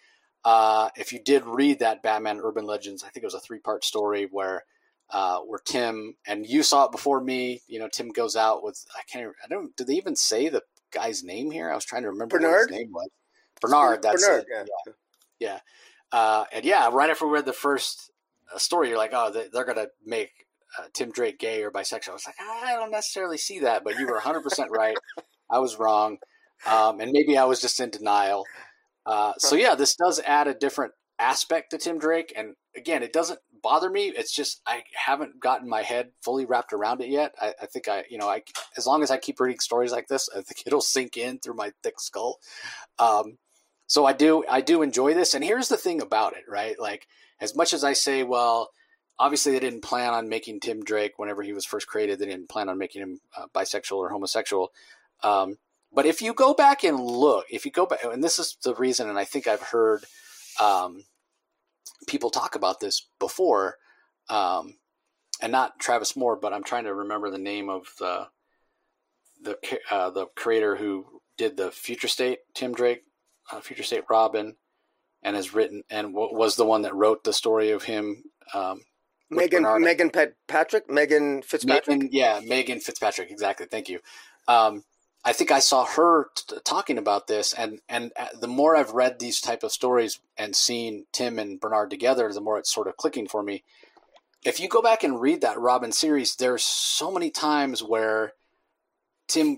uh, 0.45 0.89
if 0.95 1.11
you 1.13 1.19
did 1.23 1.45
read 1.45 1.79
that 1.79 2.01
Batman 2.03 2.39
Urban 2.43 2.65
Legends, 2.65 3.03
I 3.03 3.09
think 3.09 3.23
it 3.23 3.27
was 3.27 3.33
a 3.33 3.39
three 3.39 3.59
part 3.59 3.83
story 3.83 4.27
where 4.31 4.63
uh, 5.11 5.39
where 5.39 5.59
Tim 5.59 6.15
and 6.27 6.45
you 6.45 6.63
saw 6.63 6.85
it 6.85 6.91
before 6.91 7.21
me. 7.21 7.61
You 7.67 7.79
know, 7.79 7.87
Tim 7.91 8.09
goes 8.09 8.35
out 8.35 8.63
with 8.63 8.85
I 8.95 9.01
can't. 9.11 9.33
I 9.43 9.47
don't. 9.47 9.75
Do 9.75 9.83
they 9.83 9.95
even 9.95 10.15
say 10.15 10.49
the 10.49 10.63
guy's 10.91 11.23
name 11.23 11.51
here? 11.51 11.71
I 11.71 11.75
was 11.75 11.85
trying 11.85 12.03
to 12.03 12.09
remember 12.09 12.37
Bernard? 12.37 12.51
what 12.51 12.69
his 12.69 12.79
name 12.79 12.91
was. 12.91 13.09
Bernard. 13.61 14.01
That's 14.01 14.25
Bernard, 14.25 14.45
it. 14.49 14.69
yeah. 14.87 14.93
Yeah. 15.39 15.59
Uh, 16.11 16.45
and 16.51 16.65
yeah, 16.65 16.89
right 16.91 17.09
after 17.09 17.25
we 17.25 17.33
read 17.33 17.45
the 17.45 17.53
first 17.53 18.11
uh, 18.53 18.57
story, 18.57 18.89
you're 18.89 18.97
like, 18.97 19.11
oh, 19.13 19.31
they, 19.31 19.47
they're 19.51 19.65
gonna 19.65 19.87
make 20.05 20.31
uh, 20.77 20.85
Tim 20.93 21.11
Drake 21.11 21.39
gay 21.39 21.63
or 21.63 21.71
bisexual. 21.71 22.09
I 22.09 22.13
was 22.13 22.25
like, 22.25 22.35
I 22.39 22.75
don't 22.75 22.91
necessarily 22.91 23.37
see 23.37 23.59
that, 23.59 23.83
but 23.83 23.97
you 23.97 24.05
were 24.07 24.13
100 24.13 24.41
percent 24.41 24.71
right. 24.71 24.97
I 25.49 25.59
was 25.59 25.77
wrong, 25.77 26.17
um, 26.67 26.99
and 26.99 27.11
maybe 27.11 27.37
I 27.37 27.45
was 27.45 27.61
just 27.61 27.79
in 27.79 27.89
denial. 27.89 28.45
Uh, 29.05 29.33
so 29.37 29.55
yeah, 29.55 29.75
this 29.75 29.95
does 29.95 30.19
add 30.19 30.47
a 30.47 30.53
different 30.53 30.93
aspect 31.17 31.71
to 31.71 31.77
Tim 31.77 31.99
Drake, 31.99 32.33
and 32.35 32.55
again, 32.75 33.03
it 33.03 33.13
doesn't 33.13 33.39
bother 33.61 33.89
me. 33.89 34.07
It's 34.07 34.33
just 34.33 34.61
I 34.65 34.83
haven't 34.93 35.39
gotten 35.39 35.67
my 35.67 35.81
head 35.81 36.11
fully 36.23 36.45
wrapped 36.45 36.73
around 36.73 37.01
it 37.01 37.09
yet. 37.09 37.33
I, 37.41 37.53
I 37.61 37.65
think 37.65 37.87
I, 37.87 38.03
you 38.09 38.17
know, 38.17 38.29
I 38.29 38.43
as 38.77 38.87
long 38.87 39.03
as 39.03 39.11
I 39.11 39.17
keep 39.17 39.39
reading 39.39 39.59
stories 39.59 39.91
like 39.91 40.07
this, 40.07 40.29
I 40.31 40.41
think 40.41 40.63
it'll 40.65 40.81
sink 40.81 41.17
in 41.17 41.39
through 41.39 41.55
my 41.55 41.71
thick 41.83 41.99
skull. 41.99 42.39
Um, 42.97 43.37
so 43.89 44.05
I 44.05 44.13
do, 44.13 44.43
I 44.47 44.61
do 44.61 44.83
enjoy 44.83 45.15
this. 45.15 45.33
And 45.33 45.43
here's 45.43 45.67
the 45.67 45.75
thing 45.75 45.99
about 45.99 46.33
it, 46.33 46.43
right? 46.47 46.79
Like 46.79 47.07
as 47.41 47.55
much 47.55 47.73
as 47.73 47.83
I 47.83 47.93
say, 47.93 48.21
well, 48.21 48.69
obviously 49.17 49.51
they 49.51 49.59
didn't 49.59 49.81
plan 49.81 50.13
on 50.13 50.29
making 50.29 50.59
Tim 50.59 50.83
Drake 50.83 51.17
whenever 51.17 51.41
he 51.41 51.53
was 51.53 51.65
first 51.65 51.87
created. 51.87 52.19
They 52.19 52.27
didn't 52.27 52.49
plan 52.49 52.69
on 52.69 52.77
making 52.77 53.01
him 53.01 53.19
uh, 53.35 53.47
bisexual 53.51 53.97
or 53.97 54.09
homosexual. 54.09 54.71
Um, 55.23 55.57
but 55.91 56.05
if 56.05 56.21
you 56.21 56.35
go 56.35 56.53
back 56.53 56.83
and 56.83 56.99
look, 56.99 57.47
if 57.49 57.65
you 57.65 57.71
go 57.71 57.87
back, 57.87 58.03
and 58.03 58.23
this 58.23 58.37
is 58.37 58.57
the 58.63 58.75
reason, 58.75 59.09
and 59.09 59.17
I 59.17 59.25
think 59.25 59.47
I've 59.47 59.63
heard 59.63 60.05
um, 60.61 61.03
people 62.07 62.29
talk 62.29 62.53
about 62.53 62.79
this 62.79 63.07
before, 63.17 63.77
um, 64.29 64.75
and 65.41 65.51
not 65.51 65.79
Travis 65.79 66.15
Moore, 66.15 66.35
but 66.35 66.53
I'm 66.53 66.63
trying 66.63 66.83
to 66.83 66.93
remember 66.93 67.31
the 67.31 67.39
name 67.39 67.69
of 67.69 67.87
the 67.97 68.27
the 69.41 69.57
uh, 69.89 70.11
the 70.11 70.27
creator 70.35 70.75
who 70.75 71.21
did 71.37 71.57
the 71.57 71.71
Future 71.71 72.07
State, 72.07 72.39
Tim 72.53 72.73
Drake, 72.73 73.03
uh, 73.51 73.59
Future 73.61 73.83
State 73.83 74.03
Robin, 74.09 74.55
and 75.23 75.35
has 75.35 75.53
written 75.53 75.83
and 75.89 76.13
was 76.13 76.55
the 76.55 76.65
one 76.65 76.83
that 76.83 76.95
wrote 76.95 77.23
the 77.23 77.33
story 77.33 77.71
of 77.71 77.83
him. 77.83 78.23
Um, 78.53 78.81
Megan 79.29 79.63
Megan 79.81 80.09
Pat- 80.09 80.35
Patrick 80.47 80.89
Megan 80.89 81.41
Fitzpatrick. 81.41 81.99
Megan, 81.99 82.09
yeah, 82.11 82.41
Megan 82.43 82.79
Fitzpatrick. 82.79 83.29
Exactly. 83.29 83.67
Thank 83.67 83.89
you. 83.89 83.99
Um, 84.47 84.83
I 85.23 85.33
think 85.33 85.51
I 85.51 85.59
saw 85.59 85.85
her 85.85 86.29
t- 86.35 86.55
talking 86.63 86.97
about 86.97 87.27
this, 87.27 87.53
and 87.53 87.81
and 87.89 88.11
uh, 88.17 88.27
the 88.39 88.47
more 88.47 88.75
I've 88.75 88.91
read 88.91 89.19
these 89.19 89.41
type 89.41 89.63
of 89.63 89.71
stories 89.71 90.19
and 90.37 90.55
seen 90.55 91.05
Tim 91.11 91.37
and 91.37 91.59
Bernard 91.59 91.89
together, 91.89 92.31
the 92.31 92.41
more 92.41 92.57
it's 92.57 92.73
sort 92.73 92.87
of 92.87 92.97
clicking 92.97 93.27
for 93.27 93.43
me. 93.43 93.63
If 94.45 94.59
you 94.59 94.69
go 94.69 94.81
back 94.81 95.03
and 95.03 95.19
read 95.19 95.41
that 95.41 95.59
Robin 95.59 95.91
series, 95.91 96.35
there's 96.35 96.63
so 96.63 97.11
many 97.11 97.29
times 97.29 97.83
where 97.83 98.33
Tim. 99.27 99.57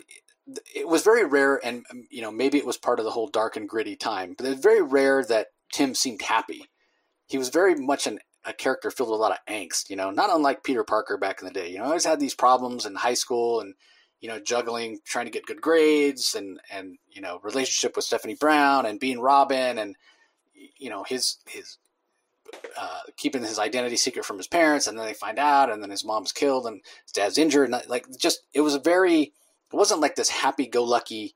It 0.76 0.88
was 0.88 1.04
very 1.04 1.26
rare, 1.26 1.60
and 1.64 1.86
um, 1.92 2.08
you 2.10 2.22
know 2.22 2.32
maybe 2.32 2.58
it 2.58 2.66
was 2.66 2.78
part 2.78 3.00
of 3.00 3.06
the 3.06 3.12
whole 3.12 3.28
dark 3.28 3.56
and 3.56 3.68
gritty 3.68 3.96
time, 3.96 4.36
but 4.38 4.46
it's 4.46 4.62
very 4.62 4.82
rare 4.82 5.24
that 5.26 5.48
Tim 5.72 5.96
seemed 5.96 6.22
happy. 6.22 6.70
He 7.28 7.38
was 7.38 7.50
very 7.50 7.76
much 7.76 8.08
an, 8.08 8.20
a 8.46 8.54
character 8.54 8.92
filled 8.92 9.10
with 9.10 9.20
a 9.20 9.22
lot 9.22 9.32
of 9.32 9.54
angst. 9.54 9.90
You 9.90 9.96
know, 9.96 10.12
not 10.12 10.30
unlike 10.30 10.64
Peter 10.64 10.84
Parker 10.84 11.18
back 11.18 11.42
in 11.42 11.48
the 11.48 11.54
day. 11.54 11.70
You 11.70 11.80
know, 11.80 11.86
always 11.86 12.06
had 12.06 12.20
these 12.20 12.36
problems 12.36 12.86
in 12.86 12.96
high 12.96 13.14
school 13.14 13.62
and 13.62 13.76
you 14.20 14.30
know, 14.30 14.40
juggling 14.40 15.00
trying 15.04 15.26
to 15.26 15.32
get 15.32 15.46
good 15.46 15.62
grades 15.62 16.36
and 16.36 16.60
and 16.72 16.98
you 17.10 17.22
know, 17.22 17.40
relationship 17.44 17.96
with 17.96 18.06
Stephanie 18.06 18.38
Brown 18.40 18.86
and 18.86 19.00
being 19.00 19.20
Robin 19.20 19.78
and 19.78 19.96
you 20.78 20.90
know 20.90 21.04
his 21.04 21.38
his 21.48 21.78
uh, 22.78 23.00
keeping 23.18 23.44
his 23.44 23.60
identity 23.60 23.96
secret 23.96 24.26
from 24.26 24.38
his 24.38 24.48
parents, 24.48 24.88
and 24.88 24.98
then 24.98 25.06
they 25.06 25.14
find 25.14 25.40
out, 25.40 25.72
and 25.72 25.82
then 25.82 25.90
his 25.90 26.06
mom's 26.06 26.32
killed, 26.32 26.66
and 26.66 26.82
his 27.04 27.12
dad's 27.14 27.38
injured, 27.38 27.70
and 27.70 27.84
like 27.88 28.06
just 28.18 28.42
it 28.54 28.62
was 28.62 28.76
a 28.76 28.80
very 28.80 29.34
it 29.72 29.76
wasn't 29.76 30.02
like 30.02 30.16
this 30.16 30.30
happy-go-lucky 30.30 31.36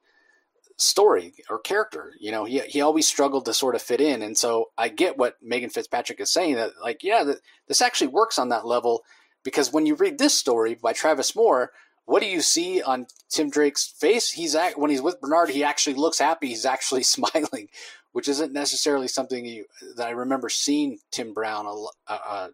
story 0.77 1.33
or 1.49 1.59
character. 1.59 2.13
You 2.19 2.31
know, 2.31 2.45
he 2.45 2.59
he 2.59 2.81
always 2.81 3.07
struggled 3.07 3.45
to 3.45 3.53
sort 3.53 3.75
of 3.75 3.81
fit 3.81 4.01
in, 4.01 4.21
and 4.21 4.37
so 4.37 4.71
I 4.77 4.89
get 4.89 5.17
what 5.17 5.37
Megan 5.41 5.69
Fitzpatrick 5.69 6.19
is 6.19 6.31
saying 6.31 6.55
that 6.55 6.71
like 6.81 7.03
yeah, 7.03 7.23
that 7.23 7.39
this 7.67 7.81
actually 7.81 8.07
works 8.07 8.37
on 8.37 8.49
that 8.49 8.65
level 8.65 9.03
because 9.43 9.71
when 9.71 9.85
you 9.85 9.95
read 9.95 10.17
this 10.17 10.33
story 10.33 10.75
by 10.75 10.91
Travis 10.91 11.35
Moore, 11.35 11.71
what 12.05 12.21
do 12.21 12.27
you 12.27 12.41
see 12.41 12.81
on 12.81 13.07
Tim 13.29 13.49
Drake's 13.49 13.87
face? 13.87 14.31
He's 14.31 14.55
at, 14.55 14.77
when 14.77 14.91
he's 14.91 15.01
with 15.01 15.21
Bernard, 15.21 15.49
he 15.49 15.63
actually 15.63 15.95
looks 15.95 16.19
happy. 16.19 16.47
He's 16.47 16.65
actually 16.65 17.03
smiling, 17.03 17.69
which 18.11 18.27
isn't 18.27 18.51
necessarily 18.51 19.07
something 19.07 19.45
you, 19.45 19.65
that 19.95 20.07
I 20.07 20.11
remember 20.11 20.49
seeing 20.49 20.99
Tim 21.11 21.33
Brown. 21.33 21.65
Uh, 21.67 22.17
uh, 22.27 22.47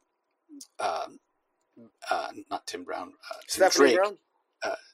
uh, 0.79 1.05
uh, 2.09 2.27
not 2.49 2.67
Tim 2.67 2.83
Brown. 2.83 3.13
Uh, 3.29 3.35
Tim 3.47 3.69
Stephanie 3.69 3.95
Drake. 3.95 3.97
Brown. 3.97 4.17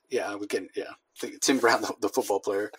Yeah, 0.09 0.35
we 0.35 0.47
can. 0.47 0.69
Yeah, 0.75 0.93
Tim 1.41 1.59
Brown, 1.59 1.81
the, 1.83 1.93
the 2.01 2.09
football 2.09 2.39
player. 2.39 2.71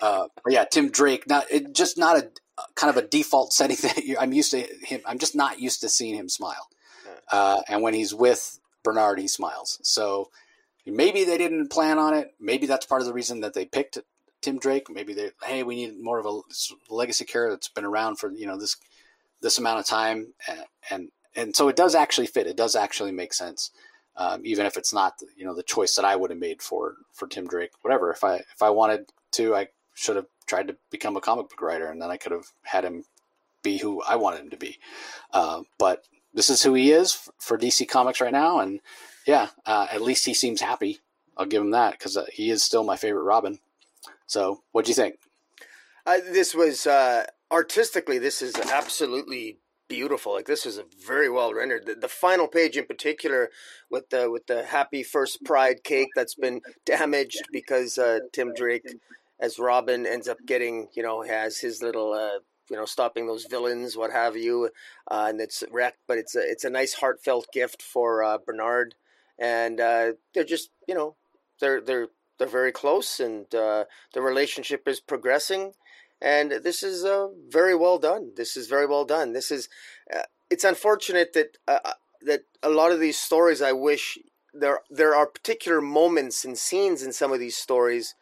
Uh, 0.00 0.28
but 0.42 0.52
yeah, 0.52 0.64
Tim 0.64 0.90
Drake. 0.90 1.28
Not 1.28 1.50
it, 1.50 1.74
just 1.74 1.98
not 1.98 2.16
a 2.16 2.30
kind 2.74 2.96
of 2.96 3.02
a 3.02 3.06
default 3.06 3.52
setting 3.52 3.76
that 3.82 4.04
you, 4.04 4.16
I'm 4.18 4.32
used 4.32 4.50
to 4.52 4.60
him. 4.60 5.00
I'm 5.06 5.18
just 5.18 5.34
not 5.34 5.60
used 5.60 5.80
to 5.82 5.88
seeing 5.88 6.14
him 6.14 6.28
smile. 6.28 6.68
Uh, 7.30 7.60
and 7.68 7.82
when 7.82 7.94
he's 7.94 8.14
with 8.14 8.60
Bernard, 8.84 9.18
he 9.18 9.26
smiles. 9.26 9.80
So 9.82 10.30
Maybe 10.86 11.24
they 11.24 11.36
didn't 11.36 11.68
plan 11.68 11.98
on 11.98 12.14
it. 12.14 12.34
Maybe 12.38 12.66
that's 12.66 12.86
part 12.86 13.02
of 13.02 13.08
the 13.08 13.12
reason 13.12 13.40
that 13.40 13.54
they 13.54 13.64
picked 13.64 13.98
Tim 14.40 14.58
Drake. 14.58 14.88
Maybe 14.88 15.14
they, 15.14 15.30
hey, 15.42 15.64
we 15.64 15.74
need 15.74 16.00
more 16.00 16.20
of 16.20 16.26
a 16.26 16.40
legacy 16.88 17.24
character 17.24 17.56
that's 17.56 17.68
been 17.68 17.84
around 17.84 18.16
for 18.18 18.30
you 18.30 18.46
know 18.46 18.56
this 18.56 18.76
this 19.42 19.58
amount 19.58 19.80
of 19.80 19.86
time, 19.86 20.32
and 20.48 20.60
and, 20.90 21.08
and 21.34 21.56
so 21.56 21.68
it 21.68 21.74
does 21.74 21.96
actually 21.96 22.28
fit. 22.28 22.46
It 22.46 22.56
does 22.56 22.76
actually 22.76 23.10
make 23.10 23.34
sense, 23.34 23.72
um, 24.16 24.40
even 24.44 24.66
if 24.66 24.76
it's 24.76 24.92
not 24.92 25.14
you 25.36 25.44
know 25.44 25.54
the 25.54 25.62
choice 25.62 25.94
that 25.94 26.04
I 26.04 26.16
would 26.16 26.30
have 26.30 26.38
made 26.38 26.62
for 26.62 26.96
for 27.12 27.26
Tim 27.26 27.46
Drake. 27.46 27.72
Whatever. 27.82 28.10
If 28.10 28.24
I 28.24 28.36
if 28.36 28.62
I 28.62 28.70
wanted 28.70 29.10
to, 29.32 29.54
I 29.54 29.68
should 29.94 30.16
have 30.16 30.26
tried 30.46 30.68
to 30.68 30.76
become 30.90 31.16
a 31.16 31.20
comic 31.20 31.48
book 31.48 31.60
writer, 31.62 31.86
and 31.86 32.00
then 32.00 32.10
I 32.10 32.16
could 32.16 32.32
have 32.32 32.46
had 32.62 32.84
him 32.84 33.04
be 33.62 33.78
who 33.78 34.02
I 34.02 34.16
wanted 34.16 34.40
him 34.40 34.50
to 34.50 34.56
be. 34.56 34.78
Uh, 35.32 35.62
but 35.78 36.04
this 36.34 36.50
is 36.50 36.62
who 36.62 36.74
he 36.74 36.92
is 36.92 37.30
for 37.38 37.58
DC 37.58 37.88
Comics 37.88 38.20
right 38.20 38.32
now, 38.32 38.60
and 38.60 38.80
yeah, 39.26 39.48
uh, 39.64 39.86
at 39.90 40.02
least 40.02 40.26
he 40.26 40.34
seems 40.34 40.60
happy. 40.60 41.00
I'll 41.36 41.46
give 41.46 41.62
him 41.62 41.72
that 41.72 41.92
because 41.92 42.16
uh, 42.16 42.26
he 42.32 42.50
is 42.50 42.62
still 42.62 42.84
my 42.84 42.96
favorite 42.96 43.24
Robin. 43.24 43.58
So, 44.26 44.62
what 44.72 44.84
do 44.84 44.90
you 44.90 44.94
think? 44.94 45.16
Uh, 46.06 46.18
this 46.18 46.54
was 46.54 46.86
uh, 46.86 47.26
artistically, 47.50 48.18
this 48.18 48.42
is 48.42 48.54
absolutely 48.56 49.58
beautiful. 49.88 50.32
Like 50.32 50.46
this 50.46 50.66
is 50.66 50.78
a 50.78 50.84
very 51.06 51.28
well 51.28 51.54
rendered. 51.54 51.86
The, 51.86 51.94
the, 51.94 52.08
final 52.08 52.48
page 52.48 52.76
in 52.76 52.86
particular, 52.86 53.50
with 53.90 54.10
the 54.10 54.30
with 54.30 54.46
the 54.46 54.64
happy 54.64 55.02
first 55.02 55.44
Pride 55.44 55.84
cake 55.84 56.08
that's 56.14 56.34
been 56.34 56.60
damaged 56.84 57.44
because 57.52 57.98
uh, 57.98 58.20
Tim 58.32 58.52
Drake, 58.54 58.96
as 59.40 59.58
Robin, 59.58 60.06
ends 60.06 60.28
up 60.28 60.38
getting 60.46 60.88
you 60.94 61.02
know 61.02 61.22
has 61.22 61.58
his 61.58 61.82
little 61.82 62.12
uh, 62.12 62.40
you 62.68 62.76
know, 62.76 62.84
stopping 62.84 63.28
those 63.28 63.44
villains, 63.44 63.96
what 63.96 64.10
have 64.10 64.36
you, 64.36 64.70
uh, 65.08 65.26
and 65.28 65.40
it's 65.40 65.62
wrecked. 65.70 66.00
But 66.06 66.18
it's 66.18 66.34
a 66.34 66.40
it's 66.40 66.64
a 66.64 66.70
nice 66.70 66.94
heartfelt 66.94 67.46
gift 67.52 67.82
for 67.82 68.24
uh, 68.24 68.38
Bernard 68.44 68.94
and 69.38 69.80
uh, 69.80 70.12
they're 70.34 70.44
just 70.44 70.70
you 70.86 70.94
know 70.94 71.14
they're 71.60 71.80
they're 71.80 72.08
they're 72.38 72.48
very 72.48 72.72
close, 72.72 73.20
and 73.20 73.52
uh, 73.54 73.84
the 74.12 74.20
relationship 74.20 74.86
is 74.86 75.00
progressing, 75.00 75.72
and 76.20 76.50
this 76.62 76.82
is 76.82 77.04
uh, 77.04 77.28
very 77.48 77.74
well 77.74 77.98
done. 77.98 78.32
This 78.36 78.56
is 78.56 78.68
very 78.68 78.86
well 78.86 79.04
done. 79.04 79.32
This 79.32 79.50
is 79.50 79.68
uh, 80.14 80.22
it's 80.50 80.64
unfortunate 80.64 81.32
that 81.34 81.58
uh, 81.68 81.78
uh, 81.84 81.92
that 82.22 82.42
a 82.62 82.70
lot 82.70 82.92
of 82.92 83.00
these 83.00 83.18
stories. 83.18 83.60
I 83.62 83.72
wish 83.72 84.18
there 84.54 84.80
there 84.90 85.14
are 85.14 85.26
particular 85.26 85.80
moments 85.80 86.44
and 86.44 86.56
scenes 86.56 87.02
in 87.02 87.12
some 87.12 87.32
of 87.32 87.40
these 87.40 87.56
stories 87.56 88.14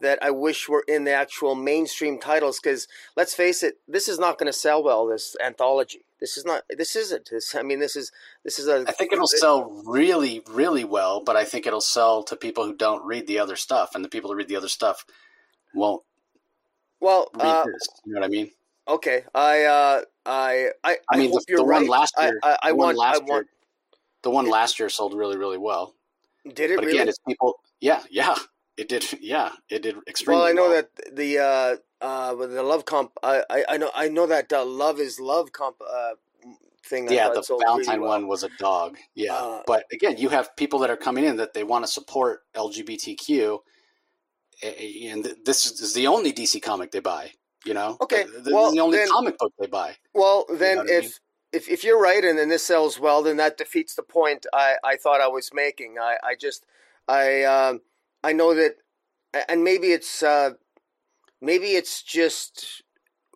that 0.00 0.18
I 0.22 0.30
wish 0.30 0.68
were 0.68 0.84
in 0.88 1.04
the 1.04 1.12
actual 1.12 1.54
mainstream 1.54 2.18
titles. 2.18 2.58
Because 2.60 2.88
let's 3.16 3.34
face 3.34 3.62
it, 3.62 3.74
this 3.86 4.08
is 4.08 4.18
not 4.18 4.38
going 4.38 4.50
to 4.50 4.58
sell 4.58 4.82
well. 4.82 5.06
This 5.06 5.36
anthology. 5.44 6.04
This 6.20 6.36
is 6.36 6.44
not. 6.44 6.62
This 6.70 6.94
isn't. 6.94 7.30
This, 7.30 7.54
I 7.54 7.62
mean, 7.62 7.80
this 7.80 7.96
is. 7.96 8.12
This 8.44 8.58
is 8.58 8.68
a. 8.68 8.84
I 8.86 8.92
think 8.92 9.12
it'll 9.12 9.24
it, 9.24 9.38
sell 9.38 9.82
really, 9.84 10.42
really 10.48 10.84
well, 10.84 11.22
but 11.22 11.36
I 11.36 11.44
think 11.44 11.66
it'll 11.66 11.80
sell 11.80 12.22
to 12.24 12.36
people 12.36 12.64
who 12.64 12.76
don't 12.76 13.04
read 13.04 13.26
the 13.26 13.40
other 13.40 13.56
stuff, 13.56 13.94
and 13.94 14.04
the 14.04 14.08
people 14.08 14.30
who 14.30 14.36
read 14.36 14.48
the 14.48 14.56
other 14.56 14.68
stuff 14.68 15.04
won't. 15.74 16.02
Well, 17.02 17.28
uh, 17.38 17.64
this, 17.64 17.88
you 18.06 18.14
know 18.14 18.20
what 18.20 18.26
I 18.26 18.30
mean. 18.30 18.50
Okay, 18.86 19.24
I, 19.34 19.64
uh, 19.64 20.02
I, 20.24 20.68
I, 20.84 20.98
I 21.10 21.16
mean, 21.18 21.32
the, 21.32 21.44
the, 21.48 21.64
one 21.64 21.88
last 21.88 22.14
year, 22.20 22.38
I, 22.44 22.50
I, 22.50 22.58
I 22.68 22.72
want, 22.72 22.96
last 22.96 23.16
I 23.16 23.18
want, 23.24 23.28
year, 23.28 23.46
the 24.22 24.30
one 24.30 24.48
last 24.48 24.78
year 24.78 24.88
sold 24.88 25.12
really, 25.12 25.36
really 25.36 25.58
well. 25.58 25.94
Did 26.44 26.70
it? 26.70 26.76
But 26.76 26.86
really? 26.86 26.98
again, 26.98 27.08
it's 27.08 27.18
people. 27.26 27.58
Yeah, 27.80 28.02
yeah. 28.10 28.36
It 28.78 28.88
did, 28.88 29.04
yeah, 29.20 29.50
it 29.68 29.82
did 29.82 29.96
extremely 30.08 30.40
well. 30.40 30.48
I 30.48 30.52
know 30.52 30.70
well. 30.70 30.82
that 30.96 31.14
the 31.14 31.38
uh, 31.38 31.76
uh, 32.00 32.34
the 32.34 32.62
love 32.62 32.86
comp. 32.86 33.12
I, 33.22 33.44
I, 33.50 33.64
I 33.68 33.76
know 33.76 33.90
I 33.94 34.08
know 34.08 34.26
that 34.26 34.50
uh, 34.50 34.64
love 34.64 34.98
is 34.98 35.20
love 35.20 35.52
comp 35.52 35.76
uh, 35.86 36.12
thing. 36.86 37.06
Yeah, 37.12 37.28
the 37.28 37.42
Valentine 37.62 37.96
really 37.96 38.00
well. 38.00 38.08
one 38.08 38.28
was 38.28 38.44
a 38.44 38.48
dog. 38.58 38.96
Yeah, 39.14 39.34
uh, 39.34 39.62
but 39.66 39.84
again, 39.92 40.16
you 40.16 40.30
have 40.30 40.56
people 40.56 40.78
that 40.78 40.88
are 40.88 40.96
coming 40.96 41.24
in 41.24 41.36
that 41.36 41.52
they 41.52 41.64
want 41.64 41.84
to 41.84 41.90
support 41.90 42.40
LGBTQ, 42.56 43.58
and 44.62 45.34
this 45.44 45.66
is 45.80 45.94
the 45.94 46.06
only 46.06 46.32
DC 46.32 46.62
comic 46.62 46.90
they 46.92 47.00
buy. 47.00 47.32
You 47.64 47.74
know, 47.74 47.96
Okay, 48.00 48.24
Like, 48.24 48.44
this 48.44 48.52
well, 48.52 48.72
the 48.72 48.80
only 48.80 48.98
then- 48.98 49.08
comic 49.08 49.38
book 49.38 49.52
they 49.58 49.66
buy. 49.68 49.96
Well, 50.14 50.46
then 50.50 50.78
what 50.78 50.90
I 50.90 50.94
if, 50.94 51.02
mean? 51.04 51.12
if 51.52 51.68
if 51.68 51.84
you're 51.84 52.00
right 52.00 52.24
and, 52.24 52.38
and 52.38 52.50
this 52.50 52.64
sells 52.64 52.98
well, 52.98 53.22
then 53.22 53.36
that 53.36 53.56
defeats 53.56 53.94
the 53.94 54.02
point 54.02 54.46
I, 54.52 54.76
I 54.82 54.96
thought 54.96 55.20
I 55.20 55.28
was 55.28 55.50
making. 55.54 55.96
I, 56.00 56.16
I 56.24 56.34
just 56.34 56.66
I 57.06 57.44
um, 57.44 57.80
I 58.24 58.32
know 58.32 58.52
that, 58.54 58.76
and 59.48 59.62
maybe 59.62 59.88
it's 59.92 60.22
uh, 60.24 60.50
maybe 61.40 61.72
it's 61.76 62.02
just 62.02 62.82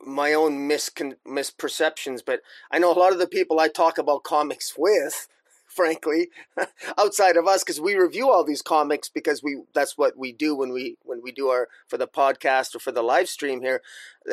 my 0.05 0.35
own 0.35 0.69
miscon- 0.69 1.17
misperceptions, 1.27 2.21
but 2.27 2.41
I 2.71 2.79
know 2.79 2.93
a 2.93 2.99
lot 2.99 3.13
of 3.13 3.19
the 3.19 3.27
people 3.29 3.61
I 3.61 3.69
talk 3.69 3.97
about 3.99 4.25
comics 4.25 4.75
with. 4.77 5.29
Frankly, 5.77 6.29
outside 6.99 7.37
of 7.37 7.47
us, 7.47 7.63
because 7.63 7.81
we 7.81 7.95
review 7.95 8.31
all 8.31 8.43
these 8.45 8.63
comics 8.63 9.11
because 9.11 9.43
we 9.43 9.63
that's 9.75 9.99
what 9.99 10.17
we 10.17 10.33
do 10.33 10.57
when 10.57 10.73
we 10.73 10.97
when 11.03 11.21
we 11.23 11.31
do 11.33 11.49
our 11.49 11.69
for 11.87 11.99
the 11.99 12.09
podcast 12.09 12.75
or 12.75 12.79
for 12.79 12.93
the 12.93 13.03
live 13.03 13.29
stream 13.29 13.61
here. 13.61 13.83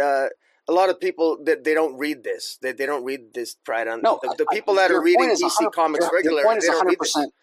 Uh, 0.01 0.27
a 0.65 0.71
lot 0.71 0.89
of 0.89 0.97
people 1.01 1.37
that 1.43 1.65
they 1.65 1.73
don't 1.73 1.97
read 1.97 2.23
this. 2.23 2.57
They, 2.61 2.71
they 2.71 2.85
don't 2.85 3.03
read 3.03 3.33
this 3.33 3.55
Pride 3.65 3.89
on 3.89 4.01
No, 4.01 4.19
the, 4.23 4.33
the 4.37 4.45
I- 4.49 4.55
people 4.55 4.75
that 4.75 4.89
are 4.91 5.01
reading 5.03 5.29
DC 5.29 5.71
comics 5.73 6.05
your- 6.05 6.13
regularly. 6.13 6.39
Your 6.43 6.45
point 6.47 6.57
is 6.59 6.63
they 6.63 6.69
one 6.69 6.77
hundred 6.77 6.97
percent. 6.99 7.33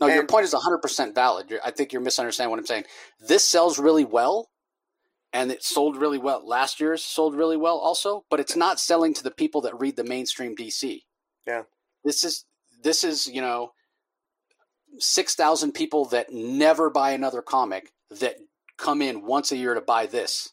No, 0.00 0.06
your 0.06 0.26
point 0.26 0.44
is 0.44 0.52
one 0.52 0.62
hundred 0.62 0.78
percent 0.78 1.14
valid. 1.16 1.50
You're- 1.50 1.62
I 1.64 1.72
think 1.72 1.92
you're 1.92 2.00
misunderstanding 2.00 2.50
what 2.50 2.60
I'm 2.60 2.66
saying. 2.66 2.84
This 3.18 3.42
sells 3.42 3.80
really 3.80 4.04
well, 4.04 4.50
and 5.32 5.50
it 5.50 5.64
sold 5.64 5.96
really 5.96 6.18
well. 6.18 6.46
Last 6.46 6.78
year's 6.78 7.04
sold 7.04 7.34
really 7.34 7.56
well 7.56 7.78
also, 7.78 8.24
but 8.30 8.38
it's 8.38 8.54
not 8.54 8.78
selling 8.78 9.12
to 9.14 9.24
the 9.24 9.32
people 9.32 9.60
that 9.62 9.76
read 9.80 9.96
the 9.96 10.04
mainstream 10.04 10.54
DC. 10.54 11.02
Yeah. 11.44 11.62
This 12.04 12.22
is 12.22 12.44
this 12.82 13.04
is 13.04 13.26
you 13.26 13.40
know 13.40 13.72
six 14.98 15.34
thousand 15.34 15.72
people 15.72 16.04
that 16.06 16.32
never 16.32 16.90
buy 16.90 17.10
another 17.10 17.42
comic 17.42 17.92
that 18.10 18.36
come 18.76 19.02
in 19.02 19.26
once 19.26 19.52
a 19.52 19.56
year 19.56 19.74
to 19.74 19.80
buy 19.80 20.06
this. 20.06 20.52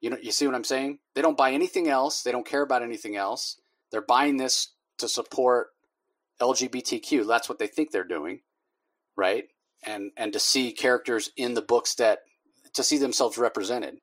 You 0.00 0.10
know, 0.10 0.18
you 0.20 0.30
see 0.30 0.46
what 0.46 0.54
I'm 0.54 0.64
saying? 0.64 0.98
They 1.14 1.22
don't 1.22 1.36
buy 1.36 1.52
anything 1.52 1.88
else. 1.88 2.22
They 2.22 2.32
don't 2.32 2.46
care 2.46 2.62
about 2.62 2.82
anything 2.82 3.16
else. 3.16 3.60
They're 3.90 4.00
buying 4.00 4.36
this 4.36 4.74
to 4.98 5.08
support 5.08 5.68
LGBTQ. 6.40 7.26
That's 7.26 7.48
what 7.48 7.58
they 7.58 7.66
think 7.66 7.90
they're 7.90 8.04
doing, 8.04 8.40
right? 9.16 9.44
And 9.84 10.12
and 10.16 10.32
to 10.32 10.38
see 10.38 10.72
characters 10.72 11.30
in 11.36 11.54
the 11.54 11.62
books 11.62 11.94
that 11.96 12.20
to 12.74 12.82
see 12.82 12.98
themselves 12.98 13.38
represented. 13.38 13.98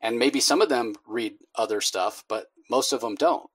And 0.00 0.18
maybe 0.18 0.40
some 0.40 0.62
of 0.62 0.70
them 0.70 0.94
read 1.06 1.34
other 1.54 1.82
stuff, 1.82 2.24
but 2.26 2.46
most 2.70 2.92
of 2.92 3.02
them 3.02 3.16
don't. 3.16 3.50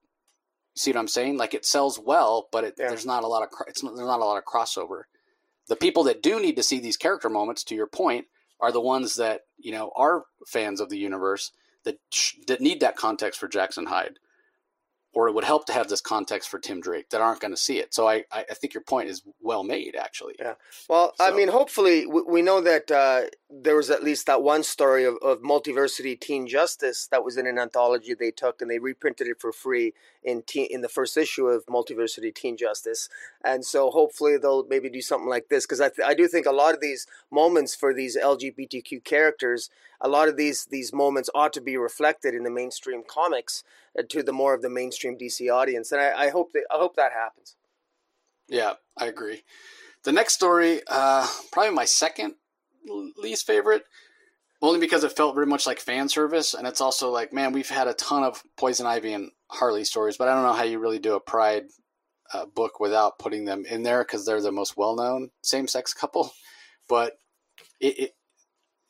See 0.76 0.90
what 0.90 0.98
I'm 0.98 1.08
saying? 1.08 1.38
Like 1.38 1.54
it 1.54 1.64
sells 1.64 1.98
well, 1.98 2.48
but 2.52 2.64
it, 2.64 2.74
Yeah. 2.78 2.88
there's 2.88 3.06
not 3.06 3.24
a 3.24 3.26
lot 3.26 3.42
of 3.42 3.48
it's 3.66 3.82
not, 3.82 3.96
there's 3.96 4.06
not 4.06 4.20
a 4.20 4.24
lot 4.24 4.36
of 4.38 4.44
crossover. 4.44 5.02
The 5.68 5.76
people 5.76 6.04
that 6.04 6.22
do 6.22 6.38
need 6.38 6.56
to 6.56 6.62
see 6.62 6.78
these 6.78 6.96
character 6.98 7.28
moments, 7.30 7.64
to 7.64 7.74
your 7.74 7.86
point, 7.86 8.26
are 8.60 8.70
the 8.70 8.80
ones 8.80 9.16
that 9.16 9.42
you 9.58 9.72
know 9.72 9.90
are 9.96 10.24
fans 10.46 10.80
of 10.80 10.90
the 10.90 10.98
universe 10.98 11.50
that 11.84 11.98
sh- 12.12 12.34
that 12.46 12.60
need 12.60 12.80
that 12.80 12.96
context 12.96 13.40
for 13.40 13.48
Jackson 13.48 13.86
Hyde, 13.86 14.18
or 15.12 15.28
it 15.28 15.34
would 15.34 15.44
help 15.44 15.64
to 15.66 15.72
have 15.72 15.88
this 15.88 16.00
context 16.02 16.48
for 16.50 16.58
Tim 16.58 16.80
Drake 16.80 17.08
that 17.10 17.20
aren't 17.22 17.40
going 17.40 17.52
to 17.54 17.56
see 17.56 17.78
it. 17.78 17.94
So 17.94 18.06
I 18.06 18.24
I 18.30 18.44
I 18.50 18.54
think 18.54 18.74
your 18.74 18.82
point 18.82 19.08
is 19.08 19.22
well 19.40 19.64
made, 19.64 19.96
actually. 19.96 20.34
Yeah. 20.38 20.54
Well, 20.88 21.14
I 21.18 21.30
mean, 21.32 21.48
hopefully, 21.48 22.06
we, 22.06 22.22
we 22.22 22.42
know 22.42 22.60
that 22.60 22.90
uh, 22.90 23.22
there 23.48 23.76
was 23.76 23.90
at 23.90 24.02
least 24.02 24.26
that 24.26 24.42
one 24.42 24.64
story 24.64 25.04
of, 25.04 25.16
of 25.22 25.40
Multiversity 25.40 26.18
Teen 26.18 26.48
Justice 26.48 27.06
that 27.12 27.24
was 27.24 27.36
in 27.36 27.46
an 27.46 27.58
anthology 27.58 28.12
they 28.12 28.32
took 28.32 28.60
and 28.60 28.68
they 28.68 28.80
reprinted 28.80 29.28
it 29.28 29.40
for 29.40 29.52
free 29.52 29.94
in 30.24 30.42
teen, 30.42 30.66
in 30.68 30.80
the 30.80 30.88
first 30.88 31.16
issue 31.16 31.46
of 31.46 31.64
Multiversity 31.66 32.34
Teen 32.34 32.56
Justice. 32.56 33.08
And 33.44 33.64
so 33.64 33.90
hopefully 33.90 34.36
they'll 34.36 34.66
maybe 34.66 34.90
do 34.90 35.00
something 35.00 35.28
like 35.28 35.48
this 35.48 35.64
because 35.64 35.80
I, 35.80 35.90
th- 35.90 36.06
I 36.06 36.14
do 36.14 36.26
think 36.26 36.46
a 36.46 36.52
lot 36.52 36.74
of 36.74 36.80
these 36.80 37.06
moments 37.30 37.76
for 37.76 37.94
these 37.94 38.18
LGBTQ 38.18 39.04
characters, 39.04 39.70
a 40.00 40.08
lot 40.08 40.28
of 40.28 40.36
these 40.36 40.66
these 40.66 40.92
moments 40.92 41.30
ought 41.32 41.52
to 41.52 41.60
be 41.60 41.76
reflected 41.76 42.34
in 42.34 42.42
the 42.42 42.50
mainstream 42.50 43.02
comics 43.06 43.62
uh, 43.96 44.02
to 44.08 44.24
the 44.24 44.32
more 44.32 44.54
of 44.54 44.62
the 44.62 44.70
mainstream 44.70 45.16
DC 45.16 45.52
audience. 45.52 45.92
And 45.92 46.00
I, 46.00 46.24
I 46.24 46.30
hope 46.30 46.52
that 46.52 46.64
I 46.74 46.78
hope 46.78 46.96
that 46.96 47.12
happens. 47.12 47.54
Yeah, 48.48 48.74
I 48.96 49.06
agree. 49.06 49.44
The 50.02 50.12
next 50.12 50.34
story, 50.34 50.80
uh, 50.88 51.26
probably 51.52 51.74
my 51.74 51.84
second 51.84 52.34
least 53.16 53.46
favorite, 53.46 53.84
only 54.62 54.80
because 54.80 55.04
it 55.04 55.16
felt 55.16 55.34
very 55.34 55.46
much 55.46 55.66
like 55.66 55.80
fan 55.80 56.08
service, 56.08 56.54
and 56.54 56.66
it's 56.66 56.80
also 56.80 57.10
like, 57.10 57.32
man, 57.32 57.52
we've 57.52 57.68
had 57.68 57.88
a 57.88 57.94
ton 57.94 58.24
of 58.24 58.42
Poison 58.56 58.86
Ivy 58.86 59.12
and 59.12 59.30
Harley 59.48 59.84
stories, 59.84 60.16
but 60.16 60.28
I 60.28 60.34
don't 60.34 60.44
know 60.44 60.52
how 60.52 60.64
you 60.64 60.78
really 60.78 60.98
do 60.98 61.14
a 61.14 61.20
Pride 61.20 61.64
uh, 62.32 62.46
book 62.46 62.80
without 62.80 63.18
putting 63.18 63.44
them 63.44 63.64
in 63.64 63.82
there 63.82 64.02
because 64.02 64.24
they're 64.24 64.40
the 64.40 64.50
most 64.50 64.76
well-known 64.76 65.30
same-sex 65.42 65.94
couple. 65.94 66.32
But 66.88 67.18
it, 67.80 67.98
it 67.98 68.14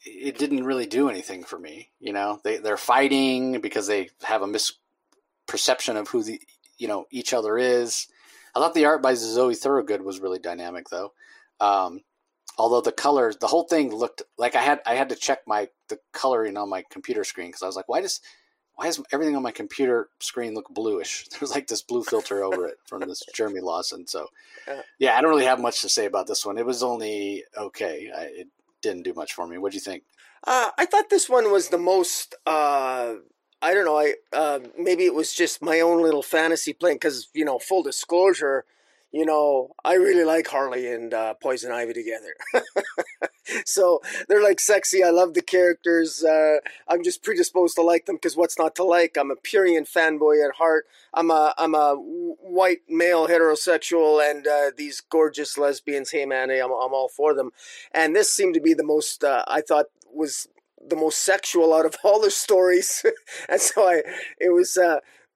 it 0.04 0.38
didn't 0.38 0.64
really 0.64 0.86
do 0.86 1.08
anything 1.08 1.42
for 1.44 1.58
me. 1.58 1.90
You 1.98 2.12
know, 2.12 2.40
they 2.44 2.58
they're 2.58 2.76
fighting 2.76 3.60
because 3.60 3.86
they 3.86 4.10
have 4.22 4.42
a 4.42 4.46
misperception 4.46 5.96
of 5.96 6.08
who 6.08 6.22
the 6.22 6.40
you 6.78 6.88
know 6.88 7.06
each 7.10 7.32
other 7.32 7.58
is. 7.58 8.06
I 8.54 8.60
thought 8.60 8.74
the 8.74 8.86
art 8.86 9.02
by 9.02 9.14
Zoe 9.14 9.54
Thorogood 9.54 10.02
was 10.02 10.20
really 10.20 10.38
dynamic, 10.38 10.88
though. 10.88 11.12
Um, 11.60 12.00
although 12.58 12.80
the 12.80 12.92
colors, 12.92 13.36
the 13.36 13.46
whole 13.46 13.64
thing 13.64 13.94
looked 13.94 14.22
like 14.38 14.54
I 14.54 14.62
had 14.62 14.80
I 14.86 14.94
had 14.94 15.08
to 15.10 15.16
check 15.16 15.40
my 15.46 15.68
the 15.88 15.98
coloring 16.12 16.56
on 16.56 16.68
my 16.68 16.84
computer 16.90 17.24
screen 17.24 17.48
because 17.48 17.62
I 17.62 17.66
was 17.66 17.76
like, 17.76 17.88
why 17.88 18.00
does 18.00 18.20
why 18.74 18.86
does 18.86 19.02
everything 19.10 19.34
on 19.36 19.42
my 19.42 19.52
computer 19.52 20.08
screen 20.20 20.54
look 20.54 20.68
bluish? 20.68 21.26
There's 21.30 21.50
like 21.50 21.66
this 21.66 21.82
blue 21.82 22.02
filter 22.02 22.44
over 22.44 22.66
it 22.66 22.76
from 22.84 23.00
this 23.00 23.22
Jeremy 23.34 23.60
Lawson. 23.60 24.06
So, 24.06 24.28
Yeah. 24.68 24.82
yeah, 24.98 25.16
I 25.18 25.20
don't 25.22 25.30
really 25.30 25.46
have 25.46 25.60
much 25.60 25.80
to 25.80 25.88
say 25.88 26.04
about 26.04 26.26
this 26.26 26.44
one. 26.44 26.58
It 26.58 26.66
was 26.66 26.82
only 26.82 27.44
okay. 27.56 28.10
I, 28.14 28.22
it 28.24 28.48
didn't 28.82 29.04
do 29.04 29.14
much 29.14 29.32
for 29.32 29.46
me. 29.46 29.56
What 29.58 29.72
do 29.72 29.76
you 29.76 29.80
think? 29.80 30.02
Uh, 30.46 30.70
I 30.78 30.84
thought 30.84 31.08
this 31.10 31.28
one 31.28 31.50
was 31.50 31.70
the 31.70 31.78
most. 31.78 32.34
Uh, 32.46 33.14
I 33.62 33.72
don't 33.72 33.86
know. 33.86 33.98
I 33.98 34.14
uh, 34.34 34.60
maybe 34.78 35.06
it 35.06 35.14
was 35.14 35.32
just 35.32 35.62
my 35.62 35.80
own 35.80 36.02
little 36.02 36.22
fantasy 36.22 36.74
playing 36.74 36.96
because 36.96 37.28
you 37.32 37.44
know, 37.46 37.58
full 37.58 37.82
disclosure, 37.82 38.66
you 39.16 39.24
know, 39.24 39.70
I 39.82 39.94
really 39.94 40.24
like 40.24 40.46
Harley 40.46 40.92
and 40.92 41.14
uh, 41.14 41.32
Poison 41.32 41.72
Ivy 41.72 41.94
together. 41.94 42.34
so 43.64 44.02
they're 44.28 44.42
like 44.42 44.60
sexy. 44.60 45.02
I 45.02 45.08
love 45.08 45.32
the 45.32 45.40
characters. 45.40 46.22
Uh, 46.22 46.58
I'm 46.86 47.02
just 47.02 47.22
predisposed 47.22 47.76
to 47.76 47.82
like 47.82 48.04
them 48.04 48.16
because 48.16 48.36
what's 48.36 48.58
not 48.58 48.74
to 48.74 48.84
like? 48.84 49.16
I'm 49.16 49.30
a 49.30 49.36
Purian 49.36 49.90
fanboy 49.90 50.46
at 50.46 50.56
heart. 50.56 50.84
I'm 51.14 51.30
a 51.30 51.54
I'm 51.56 51.74
a 51.74 51.94
white 51.94 52.80
male 52.90 53.26
heterosexual, 53.26 54.20
and 54.22 54.46
uh, 54.46 54.72
these 54.76 55.00
gorgeous 55.00 55.56
lesbians. 55.56 56.10
Hey 56.10 56.26
man, 56.26 56.50
I'm 56.50 56.70
I'm 56.70 56.92
all 56.92 57.08
for 57.08 57.32
them. 57.32 57.52
And 57.92 58.14
this 58.14 58.30
seemed 58.30 58.52
to 58.52 58.60
be 58.60 58.74
the 58.74 58.84
most. 58.84 59.24
Uh, 59.24 59.44
I 59.48 59.62
thought 59.62 59.86
was 60.12 60.46
the 60.86 60.96
most 60.96 61.22
sexual 61.22 61.72
out 61.72 61.86
of 61.86 61.96
all 62.04 62.20
the 62.20 62.30
stories, 62.30 63.02
and 63.48 63.62
so 63.62 63.88
I 63.88 64.02
it 64.38 64.50
was. 64.50 64.76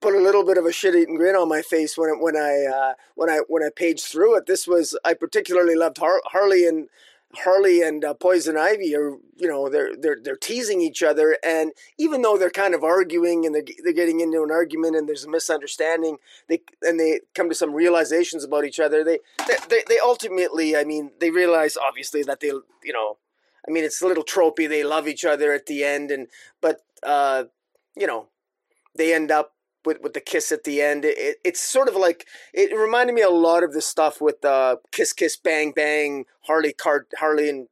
Put 0.00 0.14
a 0.14 0.20
little 0.20 0.44
bit 0.44 0.56
of 0.56 0.64
a 0.64 0.72
shit-eating 0.72 1.16
grin 1.16 1.36
on 1.36 1.48
my 1.48 1.62
face 1.62 1.96
when 1.98 2.20
when 2.20 2.36
I 2.36 2.64
uh, 2.64 2.94
when 3.14 3.28
I 3.28 3.40
when 3.48 3.62
I 3.62 3.68
paged 3.74 4.04
through 4.04 4.36
it. 4.38 4.46
This 4.46 4.66
was 4.66 4.98
I 5.04 5.14
particularly 5.14 5.74
loved 5.74 5.98
Har- 5.98 6.22
Harley 6.26 6.66
and 6.66 6.88
Harley 7.36 7.80
and 7.80 8.04
uh, 8.04 8.14
Poison 8.14 8.56
Ivy 8.56 8.94
are 8.96 9.12
you 9.36 9.48
know 9.48 9.68
they're 9.68 9.94
they're 9.96 10.18
they're 10.20 10.36
teasing 10.36 10.80
each 10.80 11.02
other 11.02 11.36
and 11.44 11.72
even 11.96 12.22
though 12.22 12.36
they're 12.36 12.50
kind 12.50 12.74
of 12.74 12.82
arguing 12.82 13.46
and 13.46 13.54
they're 13.54 13.64
they're 13.84 13.92
getting 13.92 14.20
into 14.20 14.42
an 14.42 14.50
argument 14.50 14.96
and 14.96 15.08
there's 15.08 15.24
a 15.24 15.30
misunderstanding 15.30 16.16
they 16.48 16.60
and 16.82 16.98
they 16.98 17.20
come 17.34 17.48
to 17.48 17.54
some 17.54 17.72
realizations 17.72 18.42
about 18.42 18.64
each 18.64 18.80
other 18.80 19.04
they 19.04 19.20
they 19.46 19.56
they, 19.68 19.82
they 19.86 19.98
ultimately 20.00 20.76
I 20.76 20.82
mean 20.82 21.12
they 21.20 21.30
realize 21.30 21.76
obviously 21.76 22.24
that 22.24 22.40
they 22.40 22.48
you 22.48 22.92
know 22.92 23.18
I 23.66 23.70
mean 23.70 23.84
it's 23.84 24.02
a 24.02 24.08
little 24.08 24.24
tropey 24.24 24.68
they 24.68 24.82
love 24.82 25.06
each 25.06 25.24
other 25.24 25.52
at 25.52 25.66
the 25.66 25.84
end 25.84 26.10
and 26.10 26.26
but 26.60 26.80
uh 27.04 27.44
you 27.96 28.08
know 28.08 28.26
they 28.96 29.14
end 29.14 29.30
up 29.30 29.52
with, 29.84 30.00
with 30.00 30.14
the 30.14 30.20
kiss 30.20 30.52
at 30.52 30.64
the 30.64 30.80
end. 30.80 31.04
It, 31.04 31.38
it's 31.44 31.60
sort 31.60 31.88
of 31.88 31.96
like 31.96 32.26
it 32.52 32.76
reminded 32.76 33.14
me 33.14 33.22
a 33.22 33.30
lot 33.30 33.62
of 33.62 33.72
the 33.72 33.80
stuff 33.80 34.20
with 34.20 34.40
the 34.40 34.50
uh, 34.50 34.76
Kiss 34.92 35.12
Kiss 35.12 35.36
Bang 35.36 35.72
Bang 35.72 36.26
Harley 36.42 36.72
Car- 36.72 37.06
Harley 37.18 37.48
and 37.48 37.68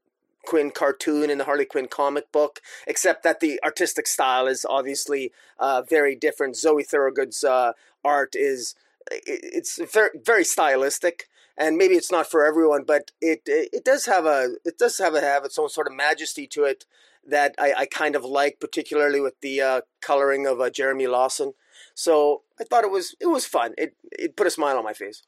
Quinn 0.46 0.70
cartoon 0.70 1.28
in 1.28 1.38
the 1.38 1.44
Harley 1.44 1.66
Quinn 1.66 1.88
comic 1.88 2.32
book, 2.32 2.60
except 2.86 3.22
that 3.22 3.40
the 3.40 3.60
artistic 3.62 4.06
style 4.06 4.46
is 4.46 4.64
obviously 4.68 5.32
uh, 5.58 5.82
very 5.82 6.14
different. 6.14 6.56
Zoe 6.56 6.82
Thorogood's 6.82 7.44
uh, 7.44 7.72
art 8.04 8.34
is 8.34 8.74
it, 9.10 9.40
it's 9.42 9.78
very 9.92 10.10
very 10.24 10.44
stylistic. 10.44 11.28
And 11.60 11.76
maybe 11.76 11.96
it's 11.96 12.12
not 12.12 12.30
for 12.30 12.46
everyone, 12.46 12.84
but 12.84 13.10
it 13.20 13.42
it 13.46 13.84
does 13.84 14.06
have 14.06 14.26
a 14.26 14.54
it 14.64 14.78
does 14.78 14.98
have 14.98 15.16
a 15.16 15.20
have 15.20 15.44
its 15.44 15.58
own 15.58 15.68
sort 15.68 15.88
of 15.88 15.92
majesty 15.92 16.46
to 16.46 16.62
it 16.62 16.86
that 17.26 17.54
I, 17.58 17.74
I 17.78 17.86
kind 17.86 18.16
of 18.16 18.24
like, 18.24 18.58
particularly 18.60 19.20
with 19.20 19.40
the 19.40 19.60
uh, 19.60 19.80
coloring 20.00 20.46
of 20.46 20.60
uh, 20.60 20.70
Jeremy 20.70 21.06
Lawson. 21.06 21.54
So 21.98 22.42
I 22.60 22.62
thought 22.62 22.84
it 22.84 22.92
was 22.92 23.16
it 23.18 23.26
was 23.26 23.44
fun. 23.44 23.74
It 23.76 23.96
it 24.12 24.36
put 24.36 24.46
a 24.46 24.52
smile 24.52 24.78
on 24.78 24.84
my 24.84 24.92
face. 24.92 25.24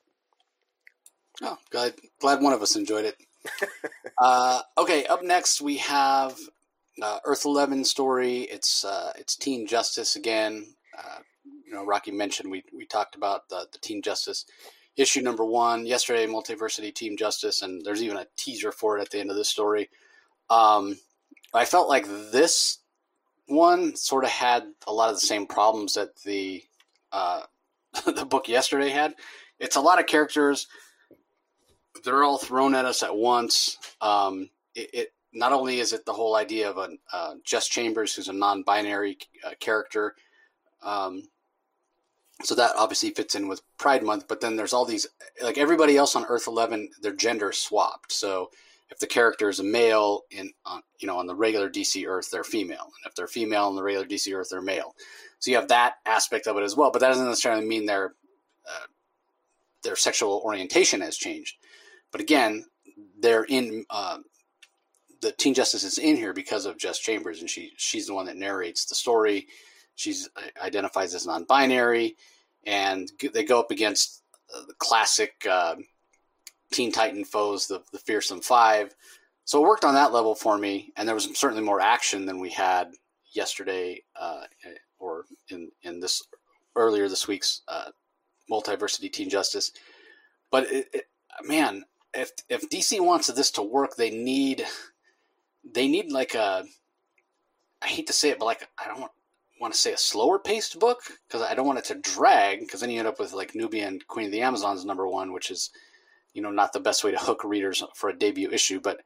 Oh, 1.43 1.59
glad 1.69 1.95
glad 2.21 2.41
one 2.41 2.53
of 2.53 2.63
us 2.63 2.77
enjoyed 2.77 3.07
it. 3.07 3.17
uh, 4.19 4.61
okay, 4.79 5.05
up 5.07 5.25
next 5.25 5.61
we 5.61 5.79
have 5.79 6.39
uh, 7.03 7.19
Earth 7.25 7.45
Eleven 7.45 7.85
story. 7.85 8.43
It's 8.43 8.85
uh, 8.85 9.13
it's 9.19 9.35
Teen 9.35 9.67
Justice 9.67 10.15
again. 10.15 10.77
Uh, 10.97 11.19
you 11.67 11.75
know, 11.75 11.85
Rocky 11.85 12.13
mentioned 12.13 12.53
we 12.53 12.63
we 12.73 12.87
talked 12.87 13.17
about 13.17 13.49
the, 13.49 13.67
the 13.73 13.79
Teen 13.79 14.01
Justice 14.01 14.47
issue 14.97 15.23
number 15.23 15.45
one 15.45 15.87
yesterday. 15.87 16.29
Multiversity 16.29 16.95
Teen 16.95 17.17
Justice, 17.17 17.63
and 17.63 17.85
there's 17.85 18.05
even 18.05 18.17
a 18.17 18.29
teaser 18.37 18.71
for 18.71 18.97
it 18.97 19.01
at 19.01 19.11
the 19.11 19.19
end 19.19 19.31
of 19.31 19.37
this 19.37 19.49
story. 19.49 19.91
Um, 20.49 21.01
I 21.53 21.65
felt 21.65 21.89
like 21.89 22.07
this 22.07 22.79
one 23.51 23.97
sort 23.97 24.25
of 24.25 24.31
had 24.31 24.65
a 24.87 24.93
lot 24.93 25.09
of 25.09 25.17
the 25.17 25.21
same 25.21 25.47
problems 25.47 25.95
that 25.95 26.17
the 26.23 26.63
uh, 27.13 27.43
the 28.07 28.25
book 28.25 28.49
yesterday 28.49 28.91
had. 28.91 29.15
It's 29.59 29.77
a 29.77 29.81
lot 29.81 29.99
of 29.99 30.07
characters. 30.07 30.69
They're 32.05 32.23
all 32.23 32.39
thrown 32.39 32.75
at 32.75 32.85
us 32.85 33.03
at 33.03 33.15
once. 33.15 33.77
Um, 34.01 34.49
it, 34.75 34.91
it, 34.93 35.09
not 35.33 35.53
only 35.53 35.81
is 35.81 35.93
it 35.93 36.05
the 36.07 36.13
whole 36.13 36.37
idea 36.37 36.71
of 36.71 36.79
a 36.79 36.91
uh, 37.13 37.35
Jess 37.45 37.69
Chambers, 37.69 38.15
who's 38.15 38.29
a 38.29 38.33
non-binary 38.33 39.19
uh, 39.45 39.51
character, 39.61 40.15
um, 40.83 41.23
so 42.43 42.55
that 42.55 42.73
obviously 42.77 43.11
fits 43.11 43.35
in 43.35 43.49
with 43.49 43.61
Pride 43.77 44.03
Month. 44.03 44.27
But 44.29 44.41
then 44.41 44.57
there's 44.57 44.73
all 44.73 44.85
these, 44.85 45.07
like 45.43 45.59
everybody 45.59 45.97
else 45.97 46.17
on 46.17 46.25
Earth 46.27 46.47
Eleven, 46.47 46.89
their 47.03 47.13
gender 47.13 47.53
swapped. 47.53 48.13
So 48.13 48.51
if 48.91 48.99
the 48.99 49.07
character 49.07 49.49
is 49.49 49.61
a 49.61 49.65
male 49.65 50.23
in, 50.31 50.53
on, 50.67 50.83
you 50.99 51.07
know, 51.07 51.19
on 51.19 51.27
the 51.27 51.35
regular 51.35 51.71
DC 51.71 52.07
Earth, 52.07 52.31
they're 52.31 52.45
female, 52.45 52.85
and 52.85 53.07
if 53.07 53.15
they're 53.15 53.29
female 53.29 53.67
on 53.67 53.77
the 53.77 53.83
regular 53.83 54.07
DC 54.07 54.35
Earth, 54.35 54.49
they're 54.51 54.61
male. 54.61 54.95
So 55.39 55.51
you 55.51 55.57
have 55.57 55.69
that 55.69 55.95
aspect 56.05 56.47
of 56.47 56.57
it 56.57 56.63
as 56.63 56.77
well. 56.77 56.91
But 56.91 57.01
that 57.01 57.09
doesn't 57.09 57.27
necessarily 57.27 57.67
mean 57.67 57.87
their 57.87 58.15
uh, 58.67 58.87
their 59.83 59.97
sexual 59.97 60.43
orientation 60.45 61.01
has 61.01 61.17
changed. 61.17 61.57
But 62.13 62.21
again, 62.21 62.67
they're 63.19 63.45
in 63.45 63.87
uh, 63.89 64.19
the 65.21 65.33
Teen 65.33 65.55
Justice 65.55 65.85
is 65.85 65.99
in 65.99 66.17
here 66.17 66.33
because 66.33 66.67
of 66.67 66.79
Jess 66.79 66.99
Chambers, 66.99 67.41
and 67.41 67.49
she 67.49 67.73
she's 67.77 68.07
the 68.07 68.15
one 68.15 68.27
that 68.27 68.37
narrates 68.37 68.85
the 68.87 68.95
story. 68.95 69.49
She's 69.95 70.29
uh, 70.37 70.65
identifies 70.65 71.15
as 71.15 71.27
non-binary, 71.27 72.17
and 72.65 73.11
they 73.33 73.45
go 73.45 73.61
up 73.61 73.71
against 73.71 74.23
uh, 74.55 74.63
the 74.67 74.75
classic 74.75 75.47
uh, 75.49 75.77
Teen 76.73 76.93
Titan 76.93 77.25
foes, 77.25 77.67
the 77.67 77.83
the 77.93 77.99
Fearsome 77.99 78.41
Five. 78.41 78.95
So 79.45 79.59
it 79.63 79.67
worked 79.67 79.85
on 79.85 79.95
that 79.95 80.13
level 80.13 80.35
for 80.35 80.57
me, 80.59 80.93
and 80.97 81.09
there 81.09 81.15
was 81.15 81.29
certainly 81.39 81.63
more 81.63 81.81
action 81.81 82.27
than 82.27 82.39
we 82.39 82.51
had 82.51 82.93
yesterday 83.33 84.03
uh, 84.19 84.43
or 84.99 85.25
in 85.49 85.71
in 85.83 86.01
this 86.01 86.23
earlier 86.77 87.09
this 87.09 87.27
week's 87.27 87.63
uh, 87.69 87.91
multiversity 88.51 89.13
Teen 89.13 89.29
Justice. 89.29 89.73
But 90.51 90.65
it, 90.71 90.89
it, 90.93 91.05
man, 91.45 91.85
if 92.15 92.31
if 92.49 92.69
DC 92.69 93.01
wants 93.01 93.29
this 93.29 93.51
to 93.53 93.63
work, 93.63 93.97
they 93.97 94.11
need 94.11 94.65
they 95.65 95.89
need 95.89 96.13
like 96.13 96.35
a 96.35 96.65
I 97.83 97.87
hate 97.87 98.07
to 98.09 98.13
say 98.13 98.31
it, 98.31 98.39
but 98.39 98.45
like 98.45 98.69
I 98.79 98.89
don't 98.89 99.01
want, 99.01 99.13
want 99.61 99.75
to 99.75 99.81
say 99.81 99.93
a 99.93 99.99
slower 99.99 100.39
paced 100.39 100.79
book 100.79 101.01
because 101.27 101.43
I 101.43 101.55
don't 101.55 101.67
want 101.67 101.79
it 101.79 101.85
to 101.87 101.95
drag 101.95 102.61
because 102.61 102.81
then 102.81 102.91
you 102.91 102.99
end 102.99 103.09
up 103.09 103.19
with 103.19 103.33
like 103.33 103.55
Nubia 103.55 103.87
and 103.87 104.07
Queen 104.07 104.27
of 104.27 104.33
the 104.33 104.43
Amazons 104.43 104.85
number 104.85 105.07
one, 105.07 105.33
which 105.33 105.51
is 105.51 105.71
you 106.35 106.43
know 106.43 106.51
not 106.51 106.73
the 106.73 106.81
best 106.81 107.05
way 107.05 107.11
to 107.11 107.19
hook 107.19 107.45
readers 107.45 107.83
for 107.95 108.11
a 108.11 108.17
debut 108.17 108.51
issue. 108.51 108.81
But 108.81 109.01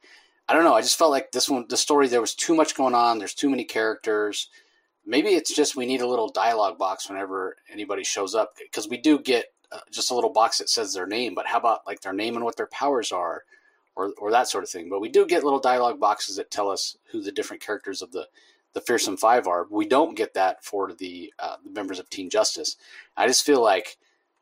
I 0.47 0.53
don't 0.53 0.63
know. 0.63 0.73
I 0.73 0.81
just 0.81 0.97
felt 0.97 1.11
like 1.11 1.31
this 1.31 1.49
one, 1.49 1.65
the 1.69 1.77
story, 1.77 2.07
there 2.07 2.21
was 2.21 2.35
too 2.35 2.55
much 2.55 2.75
going 2.75 2.95
on. 2.95 3.19
There's 3.19 3.33
too 3.33 3.49
many 3.49 3.63
characters. 3.63 4.49
Maybe 5.05 5.29
it's 5.29 5.55
just 5.55 5.75
we 5.75 5.85
need 5.85 6.01
a 6.01 6.07
little 6.07 6.29
dialogue 6.29 6.77
box 6.77 7.09
whenever 7.09 7.57
anybody 7.71 8.03
shows 8.03 8.33
up 8.35 8.53
because 8.57 8.89
we 8.89 8.97
do 8.97 9.19
get 9.19 9.45
uh, 9.71 9.79
just 9.91 10.11
a 10.11 10.15
little 10.15 10.31
box 10.31 10.57
that 10.57 10.69
says 10.69 10.93
their 10.93 11.07
name. 11.07 11.35
But 11.35 11.47
how 11.47 11.59
about 11.59 11.85
like 11.85 12.01
their 12.01 12.13
name 12.13 12.35
and 12.35 12.43
what 12.43 12.57
their 12.57 12.67
powers 12.67 13.11
are? 13.11 13.43
or, 13.95 14.11
or 14.17 14.31
that 14.31 14.47
sort 14.47 14.63
of 14.63 14.69
thing. 14.69 14.89
But 14.89 15.01
we 15.01 15.09
do 15.09 15.25
get 15.25 15.43
little 15.43 15.59
dialogue 15.59 15.99
boxes 15.99 16.35
that 16.35 16.51
tell 16.51 16.69
us 16.69 16.97
who 17.11 17.21
the 17.21 17.31
different 17.31 17.63
characters 17.63 18.01
of 18.01 18.11
the 18.11 18.27
the 18.73 18.81
fearsome 18.81 19.15
five 19.15 19.47
are. 19.47 19.65
We 19.69 19.87
don't 19.87 20.17
get 20.17 20.33
that 20.33 20.63
for 20.63 20.91
the 20.91 21.33
uh, 21.39 21.55
the 21.63 21.71
members 21.71 21.97
of 21.97 22.09
Teen 22.09 22.29
Justice. 22.29 22.75
I 23.15 23.25
just 23.25 23.45
feel 23.45 23.63
like 23.63 23.97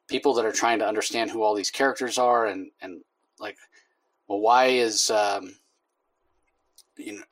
people 0.07 0.33
that 0.35 0.45
are 0.45 0.51
trying 0.51 0.79
to 0.79 0.87
understand 0.87 1.31
who 1.31 1.43
all 1.43 1.55
these 1.55 1.71
characters 1.71 2.17
are 2.17 2.45
and 2.45 2.71
and 2.81 3.01
like, 3.39 3.57
well, 4.27 4.39
why 4.39 4.65
is 4.65 5.09
um, 5.09 5.55
you 6.97 7.13
know 7.13 7.23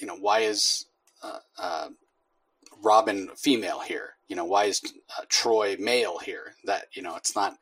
you 0.00 0.06
know 0.06 0.16
why 0.16 0.40
is 0.40 0.86
uh, 1.22 1.38
uh, 1.58 1.88
Robin 2.82 3.28
female 3.36 3.80
here? 3.80 4.14
You 4.28 4.36
know 4.36 4.44
why 4.44 4.64
is 4.64 4.82
uh, 5.18 5.24
Troy 5.28 5.76
male 5.78 6.18
here? 6.18 6.54
That 6.64 6.86
you 6.92 7.02
know 7.02 7.16
it's 7.16 7.34
not. 7.34 7.56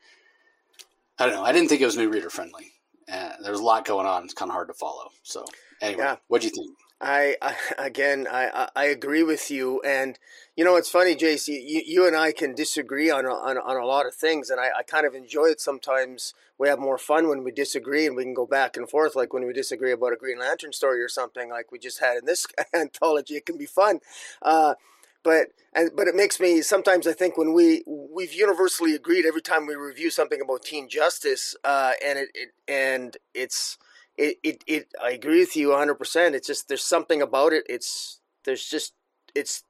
I 1.19 1.25
don't 1.25 1.35
know. 1.35 1.43
I 1.43 1.51
didn't 1.51 1.69
think 1.69 1.81
it 1.81 1.85
was 1.85 1.97
new 1.97 2.09
reader 2.09 2.29
friendly 2.29 2.73
and 3.07 3.33
there's 3.43 3.59
a 3.59 3.63
lot 3.63 3.85
going 3.85 4.05
on. 4.05 4.23
It's 4.23 4.33
kind 4.33 4.49
of 4.51 4.53
hard 4.53 4.67
to 4.67 4.73
follow. 4.73 5.09
So 5.23 5.45
anyway, 5.81 6.03
yeah. 6.03 6.15
what 6.27 6.41
do 6.41 6.47
you 6.47 6.53
think? 6.53 6.77
I, 6.99 7.35
I 7.41 7.55
again, 7.77 8.27
I, 8.29 8.69
I 8.75 8.85
agree 8.85 9.23
with 9.23 9.51
you, 9.51 9.81
and 9.81 10.17
you 10.55 10.65
know 10.65 10.75
it's 10.75 10.89
funny, 10.89 11.15
JC. 11.15 11.49
You, 11.49 11.81
you 11.85 12.07
and 12.07 12.15
I 12.15 12.31
can 12.31 12.55
disagree 12.55 13.09
on 13.09 13.25
on, 13.25 13.57
on 13.57 13.77
a 13.77 13.85
lot 13.85 14.05
of 14.05 14.15
things, 14.15 14.49
and 14.49 14.59
I, 14.59 14.69
I 14.79 14.83
kind 14.83 15.05
of 15.05 15.13
enjoy 15.13 15.45
it. 15.45 15.61
Sometimes 15.61 16.33
we 16.57 16.67
have 16.67 16.79
more 16.79 16.97
fun 16.97 17.29
when 17.29 17.43
we 17.43 17.51
disagree, 17.51 18.05
and 18.05 18.15
we 18.15 18.23
can 18.23 18.33
go 18.33 18.45
back 18.45 18.77
and 18.77 18.89
forth. 18.89 19.15
Like 19.15 19.33
when 19.33 19.45
we 19.45 19.53
disagree 19.53 19.91
about 19.91 20.13
a 20.13 20.17
Green 20.17 20.39
Lantern 20.39 20.73
story 20.73 21.01
or 21.01 21.09
something, 21.09 21.49
like 21.49 21.71
we 21.71 21.79
just 21.79 21.99
had 21.99 22.17
in 22.17 22.25
this 22.25 22.47
anthology. 22.73 23.35
It 23.35 23.45
can 23.45 23.57
be 23.57 23.67
fun. 23.67 23.99
Uh, 24.41 24.75
but 25.23 25.47
and 25.73 25.91
but 25.95 26.07
it 26.07 26.15
makes 26.15 26.39
me 26.39 26.61
sometimes 26.61 27.05
I 27.05 27.13
think 27.13 27.37
when 27.37 27.53
we 27.53 27.83
we've 27.85 28.33
universally 28.33 28.95
agreed 28.95 29.25
every 29.25 29.41
time 29.41 29.67
we 29.67 29.75
review 29.75 30.09
something 30.09 30.41
about 30.41 30.63
teen 30.63 30.87
justice, 30.89 31.55
uh, 31.63 31.91
and 32.03 32.17
it, 32.17 32.29
it 32.33 32.49
and 32.67 33.17
it's 33.33 33.77
it, 34.17 34.37
it 34.43 34.63
it 34.67 34.93
I 35.01 35.11
agree 35.11 35.39
with 35.39 35.55
you 35.55 35.69
100. 35.69 35.95
percent 35.95 36.35
It's 36.35 36.47
just 36.47 36.67
there's 36.67 36.83
something 36.83 37.21
about 37.21 37.53
it. 37.53 37.63
It's 37.69 38.19
there's 38.43 38.65
just 38.65 38.93
it's 39.35 39.63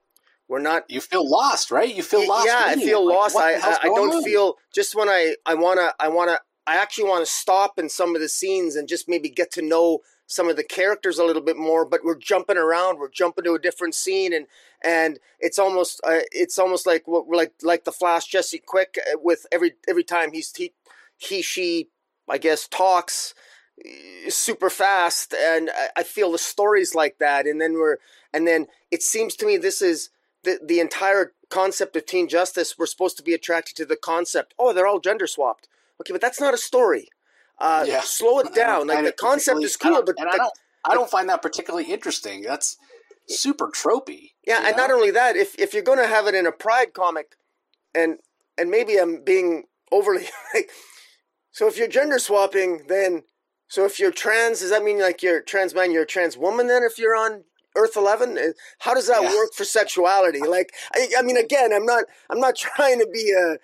we're 0.48 0.60
not. 0.60 0.86
You 0.88 1.02
feel 1.02 1.30
lost, 1.30 1.72
right? 1.72 1.94
You 1.94 2.04
feel 2.04 2.26
lost. 2.28 2.48
Yeah, 2.48 2.62
I 2.64 2.76
feel 2.76 3.06
like, 3.06 3.16
lost. 3.16 3.36
I 3.36 3.56
I, 3.56 3.78
I 3.84 3.86
don't 3.88 4.16
on? 4.16 4.24
feel 4.24 4.56
just 4.74 4.96
when 4.96 5.10
I 5.10 5.36
I 5.46 5.56
wanna 5.56 5.94
I 6.00 6.08
wanna 6.08 6.40
I 6.66 6.78
actually 6.78 7.10
want 7.10 7.26
to 7.26 7.32
stop 7.32 7.78
in 7.78 7.90
some 7.90 8.16
of 8.16 8.22
the 8.22 8.30
scenes 8.30 8.76
and 8.76 8.88
just 8.88 9.10
maybe 9.10 9.30
get 9.30 9.52
to 9.52 9.62
know 9.62 10.00
some 10.26 10.50
of 10.50 10.58
the 10.58 10.64
characters 10.64 11.18
a 11.18 11.24
little 11.24 11.42
bit 11.42 11.56
more, 11.56 11.86
but 11.86 12.02
we're 12.04 12.18
jumping 12.18 12.58
around. 12.58 13.00
We're 13.00 13.10
jumping 13.10 13.46
to 13.46 13.54
a 13.54 13.60
different 13.60 13.96
scene, 13.96 14.34
and 14.34 14.48
and 14.84 15.20
it's 15.40 15.58
almost 15.60 16.02
uh, 16.06 16.20
it's 16.32 16.60
almost 16.60 16.86
like 16.86 17.08
what 17.08 17.28
like 17.30 17.54
like 17.62 17.84
the 17.86 17.92
Flash 17.92 18.28
Jesse 18.28 18.62
Quick 18.66 18.98
uh, 19.00 19.18
with 19.22 19.46
every 19.52 19.74
every 19.88 20.04
time 20.04 20.32
he's 20.34 20.54
he 20.56 20.74
he 21.18 21.42
she 21.42 21.90
I 22.30 22.38
guess 22.38 22.68
talks 22.68 23.34
super 24.30 24.70
fast, 24.70 25.34
and 25.34 25.70
I, 25.70 25.90
I 25.98 26.04
feel 26.04 26.32
the 26.32 26.38
stories 26.38 26.96
like 26.96 27.18
that, 27.20 27.46
and 27.46 27.62
then 27.62 27.74
we're 27.74 27.98
and 28.34 28.48
then 28.48 28.68
it 28.92 29.02
seems 29.02 29.36
to 29.38 29.46
me 29.46 29.58
this 29.58 29.82
is 29.82 30.10
the 30.44 30.60
the 30.64 30.80
entire 30.80 31.34
concept 31.50 31.96
of 31.96 32.06
teen 32.06 32.28
justice. 32.28 32.76
We're 32.78 32.86
supposed 32.86 33.18
to 33.18 33.24
be 33.24 33.34
attracted 33.34 33.76
to 33.78 33.86
the 33.86 33.96
concept. 33.96 34.54
Oh, 34.60 34.74
they're 34.74 34.88
all 34.88 35.00
gender 35.00 35.28
swapped. 35.28 35.68
Okay, 36.02 36.14
but 36.14 36.22
that's 36.22 36.40
not 36.40 36.54
a 36.54 36.58
story. 36.58 37.10
Uh, 37.60 37.86
yeah. 37.88 38.02
Slow 38.02 38.40
it 38.40 38.54
down. 38.54 38.88
Like 38.88 39.04
the 39.04 39.12
concept 39.12 39.64
is 39.64 39.78
cool, 39.78 40.04
but 40.06 40.16
the, 40.16 40.28
I, 40.28 40.38
don't, 40.38 40.54
I 40.86 40.94
don't 40.94 41.10
find 41.10 41.28
that 41.30 41.42
particularly 41.42 41.92
interesting. 41.92 42.44
That's 42.44 42.78
super 43.28 43.70
tropey. 43.70 44.34
Yeah, 44.46 44.68
and 44.68 44.78
know? 44.78 44.84
not 44.84 44.92
only 44.92 45.12
that, 45.12 45.36
if 45.36 45.58
if 45.60 45.74
you're 45.74 45.84
going 45.84 45.98
to 45.98 46.08
have 46.08 46.28
it 46.28 46.36
in 46.36 46.46
a 46.46 46.52
Pride 46.52 46.94
comic, 46.94 47.36
and 47.96 48.20
and 48.58 48.70
maybe 48.70 48.98
I'm 48.98 49.24
being 49.24 49.64
overly 49.92 50.28
like, 50.54 50.70
so 51.52 51.68
if 51.68 51.78
you're 51.78 51.88
gender 51.88 52.20
swapping, 52.20 52.86
then 52.88 53.24
so 53.68 53.86
if 53.86 54.00
you're 54.00 54.12
trans, 54.12 54.60
does 54.60 54.70
that 54.70 54.84
mean 54.84 55.00
like 55.00 55.22
you're 55.22 55.42
trans 55.42 55.74
man, 55.74 55.92
you're 55.92 56.04
a 56.04 56.08
trans 56.08 56.38
woman? 56.38 56.68
Then 56.68 56.84
if 56.84 56.98
you're 56.98 57.16
on 57.16 57.44
Earth 57.76 57.96
Eleven, 57.96 58.38
uh, 58.38 58.54
how 58.80 58.94
does 58.94 59.08
that 59.08 59.24
yeah. 59.24 59.34
work 59.34 59.54
for 59.54 59.66
sexuality? 59.66 60.40
Like, 60.40 60.74
I, 60.96 61.10
I 61.20 61.22
mean, 61.22 61.38
again, 61.38 61.74
I'm 61.74 61.86
not 61.86 62.06
I'm 62.30 62.40
not 62.40 62.56
trying 62.58 63.00
to 63.00 63.08
be 63.12 63.32
a 63.32 63.58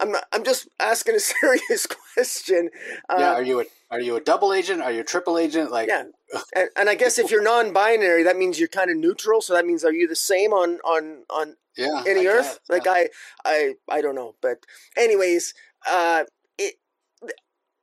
I'm 0.00 0.12
not, 0.12 0.24
I'm 0.32 0.44
just 0.44 0.68
asking 0.78 1.16
a 1.16 1.20
serious 1.40 1.86
question. 1.86 2.70
Uh, 3.08 3.16
yeah, 3.18 3.32
are 3.34 3.42
you 3.42 3.60
a 3.60 3.64
are 3.90 4.00
you 4.00 4.16
a 4.16 4.20
double 4.20 4.52
agent? 4.52 4.82
Are 4.82 4.92
you 4.92 5.00
a 5.00 5.04
triple 5.04 5.38
agent? 5.38 5.70
Like, 5.70 5.88
yeah, 5.88 6.04
and, 6.56 6.68
and 6.76 6.88
I 6.88 6.94
guess 6.94 7.18
if 7.18 7.30
you're 7.30 7.42
non-binary, 7.42 8.22
that 8.24 8.36
means 8.36 8.58
you're 8.58 8.68
kind 8.68 8.90
of 8.90 8.96
neutral. 8.96 9.40
So 9.40 9.54
that 9.54 9.66
means 9.66 9.84
are 9.84 9.92
you 9.92 10.06
the 10.06 10.16
same 10.16 10.52
on 10.52 10.78
on 10.84 11.24
on 11.30 11.56
yeah, 11.76 12.02
any 12.06 12.28
I 12.28 12.32
Earth? 12.32 12.46
Guess, 12.46 12.60
like 12.68 12.84
yeah. 12.84 12.92
I 12.92 13.08
I 13.44 13.74
I 13.88 14.00
don't 14.00 14.14
know, 14.14 14.34
but 14.40 14.64
anyways, 14.96 15.54
uh. 15.90 16.24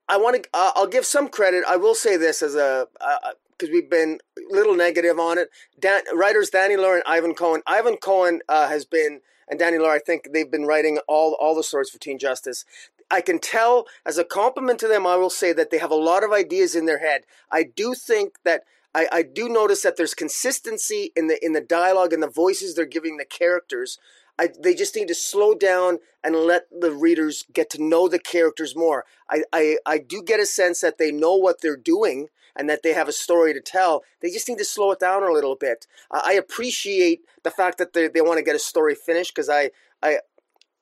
I 0.08 0.18
want 0.18 0.44
to. 0.44 0.50
Uh, 0.54 0.72
I'll 0.76 0.88
give 0.88 1.06
some 1.06 1.30
credit. 1.30 1.64
I 1.68 1.78
will 1.78 1.96
say 1.96 2.18
this 2.18 2.42
as 2.42 2.56
a 2.56 2.88
because 2.94 3.70
uh, 3.70 3.72
we've 3.72 3.90
been 3.90 4.20
a 4.38 4.54
little 4.54 4.76
negative 4.76 5.20
on 5.20 5.38
it. 5.38 5.50
Dan, 5.80 6.02
writers 6.14 6.50
Danny 6.50 6.78
Lore 6.78 6.96
and 6.96 7.04
Ivan 7.06 7.34
Cohen. 7.34 7.62
Ivan 7.66 7.98
Cohen 7.98 8.42
uh, 8.48 8.68
has 8.68 8.86
been 8.86 9.22
and 9.48 9.60
Danny 9.60 9.78
Lore, 9.78 9.92
I 9.92 10.00
think 10.00 10.30
they've 10.34 10.50
been 10.50 10.66
writing 10.66 11.00
all 11.08 11.38
all 11.40 11.56
the 11.56 11.64
stories 11.64 11.90
for 11.90 12.00
Teen 12.00 12.18
Justice. 12.18 12.66
I 13.12 13.22
can 13.22 13.40
tell 13.40 13.86
as 14.06 14.18
a 14.18 14.24
compliment 14.24 14.80
to 14.80 14.88
them, 14.88 15.06
I 15.06 15.16
will 15.16 15.30
say 15.30 15.54
that 15.54 15.70
they 15.70 15.78
have 15.78 15.92
a 15.92 15.96
lot 15.96 16.24
of 16.24 16.32
ideas 16.32 16.76
in 16.76 16.86
their 16.86 17.00
head. 17.00 17.22
I 17.52 17.64
do 17.64 17.94
think 17.94 18.38
that 18.44 18.64
I, 18.96 19.08
I 19.12 19.22
do 19.24 19.48
notice 19.48 19.84
that 19.84 19.98
there's 19.98 20.14
consistency 20.14 21.12
in 21.16 21.28
the 21.28 21.44
in 21.46 21.54
the 21.54 21.62
dialogue 21.62 22.14
and 22.14 22.24
the 22.24 22.30
voices 22.30 22.74
they're 22.74 22.86
giving 22.86 23.18
the 23.18 23.26
characters. 23.26 24.00
I, 24.38 24.50
they 24.62 24.76
just 24.76 24.96
need 24.96 25.08
to 25.08 25.16
slow 25.16 25.56
down 25.56 26.00
and 26.24 26.36
let 26.36 26.64
the 26.72 26.92
readers 26.92 27.46
get 27.54 27.70
to 27.72 27.84
know 27.84 28.08
the 28.08 28.20
characters 28.20 28.76
more. 28.76 29.06
I, 29.30 29.44
I, 29.54 29.78
I 29.86 29.98
do 29.98 30.22
get 30.22 30.40
a 30.40 30.46
sense 30.46 30.82
that 30.82 30.98
they 30.98 31.12
know 31.12 31.36
what 31.36 31.62
they're 31.62 31.78
doing 31.78 32.28
and 32.56 32.70
that 32.70 32.84
they 32.84 32.94
have 32.94 33.08
a 33.08 33.14
story 33.14 33.54
to 33.54 33.62
tell. 33.62 34.04
They 34.22 34.30
just 34.30 34.48
need 34.48 34.58
to 34.58 34.66
slow 34.66 34.92
it 34.92 35.00
down 35.00 35.24
a 35.24 35.32
little 35.32 35.56
bit. 35.56 35.88
I 36.12 36.34
appreciate 36.34 37.22
the 37.44 37.52
fact 37.52 37.78
that 37.78 37.94
they, 37.94 38.08
they 38.08 38.22
want 38.22 38.38
to 38.38 38.44
get 38.44 38.56
a 38.56 38.60
story 38.60 38.96
finished 38.96 39.34
because 39.36 39.50
I, 39.50 39.72
I, 40.02 40.20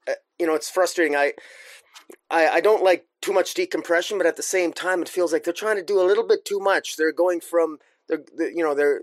uh, 0.07 0.13
you 0.39 0.47
know, 0.47 0.53
it's 0.53 0.69
frustrating. 0.69 1.15
I, 1.15 1.33
I, 2.29 2.47
I 2.49 2.61
don't 2.61 2.83
like 2.83 3.05
too 3.21 3.33
much 3.33 3.53
decompression, 3.53 4.17
but 4.17 4.27
at 4.27 4.35
the 4.35 4.43
same 4.43 4.73
time, 4.73 5.01
it 5.01 5.09
feels 5.09 5.33
like 5.33 5.43
they're 5.43 5.53
trying 5.53 5.77
to 5.77 5.83
do 5.83 5.99
a 5.99 6.05
little 6.05 6.27
bit 6.27 6.45
too 6.45 6.59
much. 6.59 6.95
They're 6.95 7.11
going 7.11 7.39
from, 7.39 7.77
they're, 8.07 8.23
they're 8.35 8.51
you 8.51 8.63
know, 8.63 8.75
they're, 8.75 9.01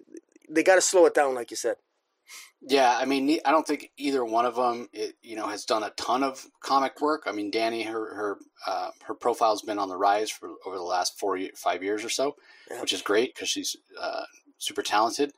they 0.49 0.63
got 0.63 0.77
to 0.77 0.81
slow 0.81 1.07
it 1.07 1.15
down, 1.15 1.35
like 1.35 1.51
you 1.51 1.57
said. 1.57 1.77
Yeah, 2.63 2.95
I 2.99 3.07
mean, 3.07 3.39
I 3.45 3.53
don't 3.53 3.67
think 3.67 3.91
either 3.97 4.23
one 4.23 4.45
of 4.45 4.57
them, 4.57 4.89
it, 4.93 5.15
you 5.23 5.35
know, 5.35 5.47
has 5.47 5.65
done 5.65 5.83
a 5.83 5.91
ton 5.91 6.23
of 6.23 6.47
comic 6.61 7.01
work. 7.01 7.23
I 7.27 7.33
mean, 7.33 7.51
Danny, 7.51 7.85
her 7.85 8.15
her 8.15 8.39
uh, 8.67 8.91
her 9.05 9.15
profile's 9.15 9.63
been 9.63 9.79
on 9.79 9.89
the 9.89 9.97
rise 9.97 10.31
for 10.31 10.51
over 10.67 10.77
the 10.77 10.83
last 10.83 11.19
four 11.19 11.39
five 11.57 11.83
years 11.83 12.05
or 12.05 12.11
so, 12.11 12.37
yeah. 12.71 12.81
which 12.81 12.93
is 12.93 13.01
great 13.01 13.35
because 13.35 13.49
she's 13.49 13.77
uh, 13.99 14.25
super 14.59 14.83
talented. 14.83 15.33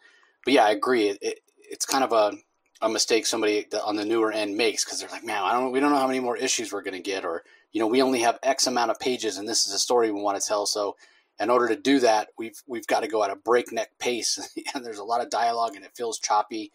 But 0.45 0.55
yeah, 0.55 0.65
I 0.65 0.71
agree. 0.73 1.09
It, 1.11 1.19
it, 1.23 1.41
it's 1.71 1.87
kind 1.87 2.03
of 2.03 2.13
a 2.13 2.37
a 2.83 2.89
mistake 2.89 3.25
somebody 3.25 3.67
on 3.85 3.95
the 3.95 4.05
newer 4.05 4.33
end 4.33 4.57
makes 4.57 4.85
because 4.85 5.01
they're 5.01 5.09
like, 5.09 5.25
man, 5.25 5.43
I 5.45 5.53
don't, 5.53 5.71
we 5.71 5.79
don't 5.79 5.93
know 5.93 5.99
how 5.99 6.09
many 6.09 6.19
more 6.19 6.37
issues 6.37 6.73
we're 6.73 6.83
going 6.83 7.01
to 7.01 7.11
get, 7.11 7.25
or 7.25 7.45
you 7.71 7.81
know, 7.81 7.87
we 7.87 8.03
only 8.03 8.21
have 8.21 8.41
X 8.43 8.67
amount 8.67 8.91
of 8.91 8.99
pages, 8.99 9.39
and 9.39 9.49
this 9.49 9.67
is 9.67 9.73
a 9.73 9.79
story 9.79 10.11
we 10.11 10.21
want 10.21 10.41
to 10.41 10.47
tell. 10.47 10.67
So, 10.67 10.97
in 11.41 11.49
order 11.49 11.69
to 11.69 11.77
do 11.77 12.01
that, 12.01 12.29
we've 12.37 12.61
we've 12.67 12.87
got 12.87 13.01
to 13.01 13.09
go 13.09 13.23
at 13.23 13.31
a 13.31 13.37
breakneck 13.37 13.99
pace, 13.99 14.39
and 14.75 14.85
there's 14.85 14.99
a 14.99 15.05
lot 15.05 15.23
of 15.23 15.31
dialogue, 15.31 15.77
and 15.77 15.85
it 15.85 15.97
feels 15.97 16.19
choppy. 16.19 16.73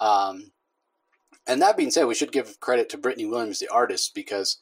Um, 0.00 0.52
and 1.46 1.62
that 1.62 1.76
being 1.76 1.90
said, 1.90 2.06
we 2.06 2.14
should 2.14 2.32
give 2.32 2.60
credit 2.60 2.88
to 2.90 2.98
Brittney 2.98 3.28
Williams, 3.28 3.58
the 3.58 3.68
artist, 3.68 4.14
because 4.14 4.58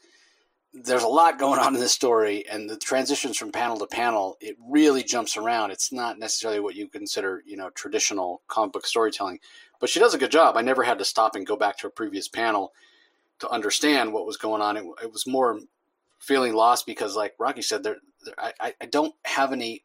there's 0.73 1.03
a 1.03 1.09
lot 1.09 1.39
going 1.39 1.59
on 1.59 1.75
in 1.75 1.81
this 1.81 1.93
story, 1.93 2.47
and 2.49 2.69
the 2.69 2.77
transitions 2.77 3.37
from 3.37 3.51
panel 3.51 3.79
to 3.79 3.87
panel, 3.87 4.37
it 4.41 4.57
really 4.69 5.03
jumps 5.03 5.37
around. 5.37 5.71
It's 5.71 5.93
not 5.93 6.19
necessarily 6.19 6.61
what 6.61 6.75
you 6.75 6.87
consider, 6.87 7.43
you 7.47 7.57
know, 7.57 7.71
traditional 7.71 8.43
comic 8.47 8.73
book 8.73 8.87
storytelling, 8.87 9.41
but 9.81 9.89
she 9.89 10.01
does 10.01 10.15
a 10.15 10.19
good 10.19 10.31
job. 10.31 10.57
I 10.57 10.63
never 10.63 10.83
had 10.83 10.99
to 10.99 11.05
stop 11.05 11.35
and 11.35 11.47
go 11.47 11.57
back 11.57 11.79
to 11.79 11.87
a 11.87 11.91
previous 11.91 12.29
panel 12.29 12.73
to 13.39 13.49
understand 13.49 14.13
what 14.13 14.27
was 14.27 14.37
going 14.37 14.63
on. 14.63 14.77
It, 14.77 14.85
it 15.03 15.13
was 15.13 15.27
more 15.27 15.61
feeling 16.19 16.55
lost 16.55 16.87
because, 16.87 17.17
like 17.17 17.35
Rocky 17.39 17.63
said, 17.63 17.83
there, 17.83 17.97
I, 18.39 18.75
I 18.81 18.87
don't 18.87 19.15
have 19.25 19.53
any, 19.53 19.85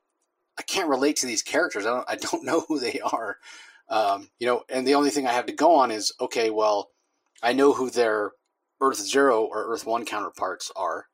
I 0.57 0.63
can't 0.63 0.89
relate 0.89 1.17
to 1.17 1.25
these 1.25 1.41
characters. 1.41 1.85
I 1.85 1.89
don't, 1.89 2.09
I 2.09 2.15
don't 2.15 2.43
know 2.45 2.65
who 2.67 2.79
they 2.79 2.99
are. 2.99 3.37
Um, 3.91 4.29
you 4.39 4.47
know, 4.47 4.63
and 4.69 4.87
the 4.87 4.95
only 4.95 5.09
thing 5.09 5.27
I 5.27 5.33
have 5.33 5.47
to 5.47 5.53
go 5.53 5.75
on 5.75 5.91
is 5.91 6.13
okay. 6.19 6.49
Well, 6.49 6.89
I 7.43 7.51
know 7.51 7.73
who 7.73 7.89
their 7.89 8.31
Earth 8.79 8.97
Zero 8.97 9.43
or 9.43 9.65
Earth 9.73 9.85
One 9.85 10.05
counterparts 10.05 10.71
are, 10.77 11.07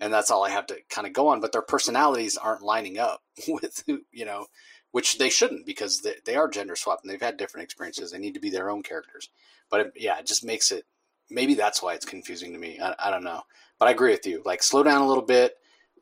and 0.00 0.12
that's 0.12 0.30
all 0.30 0.44
I 0.44 0.50
have 0.50 0.66
to 0.66 0.76
kind 0.90 1.06
of 1.06 1.12
go 1.12 1.28
on. 1.28 1.40
But 1.40 1.52
their 1.52 1.62
personalities 1.62 2.36
aren't 2.36 2.62
lining 2.62 2.98
up 2.98 3.22
with 3.48 3.84
who 3.86 4.00
you 4.10 4.24
know, 4.24 4.46
which 4.90 5.18
they 5.18 5.30
shouldn't 5.30 5.66
because 5.66 6.00
they, 6.00 6.14
they 6.24 6.34
are 6.34 6.48
gender 6.48 6.74
swapped 6.74 7.04
and 7.04 7.12
they've 7.12 7.22
had 7.22 7.36
different 7.36 7.64
experiences. 7.64 8.10
They 8.10 8.18
need 8.18 8.34
to 8.34 8.40
be 8.40 8.50
their 8.50 8.70
own 8.70 8.82
characters. 8.82 9.30
But 9.70 9.80
it, 9.80 9.92
yeah, 9.94 10.18
it 10.18 10.26
just 10.26 10.44
makes 10.44 10.72
it. 10.72 10.84
Maybe 11.30 11.54
that's 11.54 11.82
why 11.82 11.94
it's 11.94 12.06
confusing 12.06 12.52
to 12.52 12.58
me. 12.58 12.78
I, 12.82 12.94
I 12.98 13.10
don't 13.10 13.24
know, 13.24 13.42
but 13.78 13.86
I 13.86 13.92
agree 13.92 14.10
with 14.10 14.26
you. 14.26 14.42
Like, 14.44 14.62
slow 14.62 14.82
down 14.82 15.02
a 15.02 15.08
little 15.08 15.24
bit. 15.24 15.54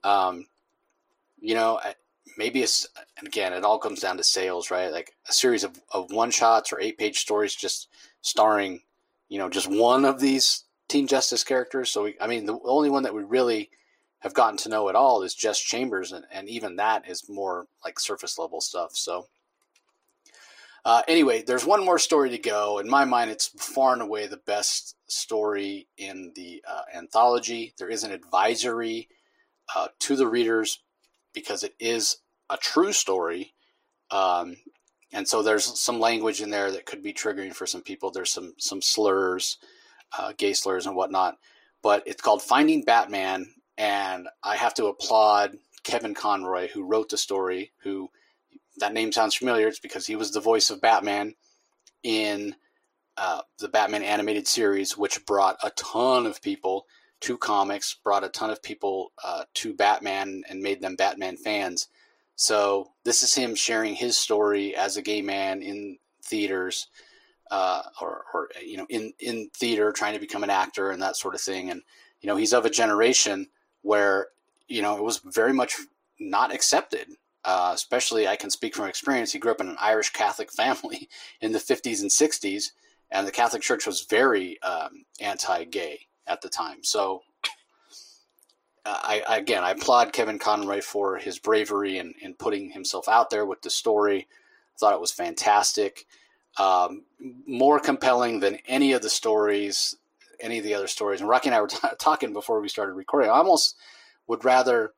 Um, 0.02 0.46
you 1.40 1.54
know, 1.54 1.80
maybe 2.36 2.62
it's 2.62 2.86
again 3.24 3.52
it 3.52 3.64
all 3.64 3.78
comes 3.78 4.00
down 4.00 4.16
to 4.16 4.24
sales 4.24 4.70
right? 4.70 4.92
Like 4.92 5.14
a 5.28 5.32
series 5.32 5.64
of, 5.64 5.80
of 5.92 6.10
one 6.10 6.30
shots 6.30 6.72
or 6.72 6.80
eight 6.80 6.98
page 6.98 7.18
stories 7.18 7.54
just 7.54 7.88
starring 8.22 8.80
you 9.28 9.38
know 9.38 9.48
just 9.48 9.68
one 9.68 10.04
of 10.04 10.20
these 10.20 10.64
teen 10.88 11.06
justice 11.06 11.44
characters. 11.44 11.90
So 11.90 12.04
we, 12.04 12.16
i 12.20 12.26
mean 12.26 12.46
the 12.46 12.58
only 12.64 12.90
one 12.90 13.02
that 13.04 13.14
we 13.14 13.22
really 13.22 13.70
have 14.20 14.34
gotten 14.34 14.56
to 14.56 14.68
know 14.68 14.88
at 14.88 14.96
all 14.96 15.22
is 15.22 15.34
jess 15.34 15.60
chambers 15.60 16.12
and, 16.12 16.24
and 16.32 16.48
even 16.48 16.76
that 16.76 17.08
is 17.08 17.28
more 17.28 17.66
like 17.84 18.00
surface 18.00 18.38
level 18.38 18.60
stuff 18.60 18.96
so. 18.96 19.26
Uh, 20.86 21.00
anyway 21.08 21.42
there's 21.42 21.64
one 21.64 21.82
more 21.82 21.98
story 21.98 22.28
to 22.28 22.36
go. 22.36 22.78
In 22.78 22.88
my 22.88 23.06
mind 23.06 23.30
it's 23.30 23.48
far 23.48 23.94
and 23.94 24.02
away 24.02 24.26
the 24.26 24.36
best 24.36 24.96
story 25.06 25.86
in 25.96 26.32
the 26.34 26.62
uh, 26.68 26.82
anthology. 26.94 27.72
There 27.78 27.88
is 27.88 28.04
an 28.04 28.12
advisory 28.12 29.08
uh, 29.74 29.88
to 30.00 30.16
the 30.16 30.26
readers 30.26 30.80
because 31.34 31.62
it 31.62 31.74
is 31.78 32.18
a 32.48 32.56
true 32.56 32.92
story. 32.92 33.54
Um, 34.10 34.56
and 35.12 35.28
so 35.28 35.42
there's 35.42 35.78
some 35.78 36.00
language 36.00 36.40
in 36.40 36.50
there 36.50 36.70
that 36.70 36.86
could 36.86 37.02
be 37.02 37.12
triggering 37.12 37.54
for 37.54 37.66
some 37.66 37.82
people. 37.82 38.10
There's 38.10 38.32
some 38.32 38.54
some 38.58 38.82
slurs, 38.82 39.58
uh, 40.18 40.32
gay 40.36 40.52
slurs 40.52 40.86
and 40.86 40.96
whatnot. 40.96 41.36
But 41.82 42.02
it's 42.06 42.22
called 42.22 42.42
Finding 42.42 42.82
Batman, 42.82 43.46
and 43.76 44.28
I 44.42 44.56
have 44.56 44.74
to 44.74 44.86
applaud 44.86 45.58
Kevin 45.82 46.14
Conroy 46.14 46.68
who 46.68 46.84
wrote 46.84 47.10
the 47.10 47.18
story. 47.18 47.72
Who 47.82 48.08
that 48.78 48.92
name 48.92 49.12
sounds 49.12 49.34
familiar? 49.34 49.68
It's 49.68 49.78
because 49.78 50.06
he 50.06 50.16
was 50.16 50.32
the 50.32 50.40
voice 50.40 50.70
of 50.70 50.80
Batman 50.80 51.34
in 52.02 52.56
uh, 53.16 53.42
the 53.58 53.68
Batman 53.68 54.02
animated 54.02 54.48
series, 54.48 54.96
which 54.98 55.24
brought 55.26 55.58
a 55.62 55.70
ton 55.70 56.26
of 56.26 56.42
people 56.42 56.86
to 57.24 57.38
comics, 57.38 57.96
brought 58.04 58.22
a 58.22 58.28
ton 58.28 58.50
of 58.50 58.62
people 58.62 59.10
uh, 59.24 59.44
to 59.54 59.72
Batman, 59.72 60.44
and 60.50 60.60
made 60.60 60.82
them 60.82 60.94
Batman 60.94 61.38
fans. 61.38 61.88
So 62.36 62.90
this 63.04 63.22
is 63.22 63.34
him 63.34 63.54
sharing 63.54 63.94
his 63.94 64.18
story 64.18 64.76
as 64.76 64.98
a 64.98 65.02
gay 65.02 65.22
man 65.22 65.62
in 65.62 65.96
theaters, 66.22 66.86
uh, 67.50 67.82
or, 68.02 68.24
or 68.34 68.48
you 68.62 68.76
know, 68.76 68.86
in 68.90 69.14
in 69.20 69.48
theater, 69.56 69.90
trying 69.90 70.12
to 70.12 70.20
become 70.20 70.44
an 70.44 70.50
actor 70.50 70.90
and 70.90 71.00
that 71.00 71.16
sort 71.16 71.34
of 71.34 71.40
thing. 71.40 71.70
And 71.70 71.80
you 72.20 72.26
know, 72.26 72.36
he's 72.36 72.52
of 72.52 72.66
a 72.66 72.70
generation 72.70 73.48
where 73.80 74.28
you 74.68 74.82
know 74.82 74.98
it 74.98 75.02
was 75.02 75.22
very 75.24 75.54
much 75.54 75.76
not 76.20 76.52
accepted. 76.52 77.08
Uh, 77.42 77.72
especially, 77.74 78.28
I 78.28 78.36
can 78.36 78.50
speak 78.50 78.74
from 78.74 78.86
experience. 78.86 79.32
He 79.32 79.38
grew 79.38 79.52
up 79.52 79.62
in 79.62 79.68
an 79.68 79.76
Irish 79.80 80.10
Catholic 80.10 80.52
family 80.62 81.08
in 81.40 81.52
the 81.52 81.58
50s 81.58 82.02
and 82.02 82.10
60s, 82.10 82.72
and 83.10 83.26
the 83.26 83.32
Catholic 83.32 83.62
Church 83.62 83.86
was 83.86 84.02
very 84.02 84.60
um, 84.60 85.06
anti-gay 85.20 86.06
at 86.26 86.40
the 86.40 86.48
time. 86.48 86.82
So 86.82 87.22
I, 88.86 89.22
again, 89.26 89.64
I 89.64 89.70
applaud 89.70 90.12
Kevin 90.12 90.38
Conroy 90.38 90.82
for 90.82 91.16
his 91.16 91.38
bravery 91.38 91.98
and 91.98 92.14
in, 92.20 92.30
in, 92.30 92.34
putting 92.34 92.70
himself 92.70 93.08
out 93.08 93.30
there 93.30 93.46
with 93.46 93.62
the 93.62 93.70
story. 93.70 94.28
I 94.28 94.78
thought 94.78 94.94
it 94.94 95.00
was 95.00 95.12
fantastic, 95.12 96.04
um, 96.58 97.04
more 97.46 97.80
compelling 97.80 98.40
than 98.40 98.58
any 98.66 98.92
of 98.92 99.00
the 99.00 99.08
stories, 99.08 99.96
any 100.38 100.58
of 100.58 100.64
the 100.64 100.74
other 100.74 100.86
stories. 100.86 101.20
And 101.20 101.28
Rocky 101.28 101.48
and 101.48 101.54
I 101.54 101.62
were 101.62 101.68
t- 101.68 101.78
talking 101.98 102.32
before 102.34 102.60
we 102.60 102.68
started 102.68 102.92
recording. 102.92 103.30
I 103.30 103.34
almost 103.34 103.76
would 104.26 104.44
rather, 104.44 104.92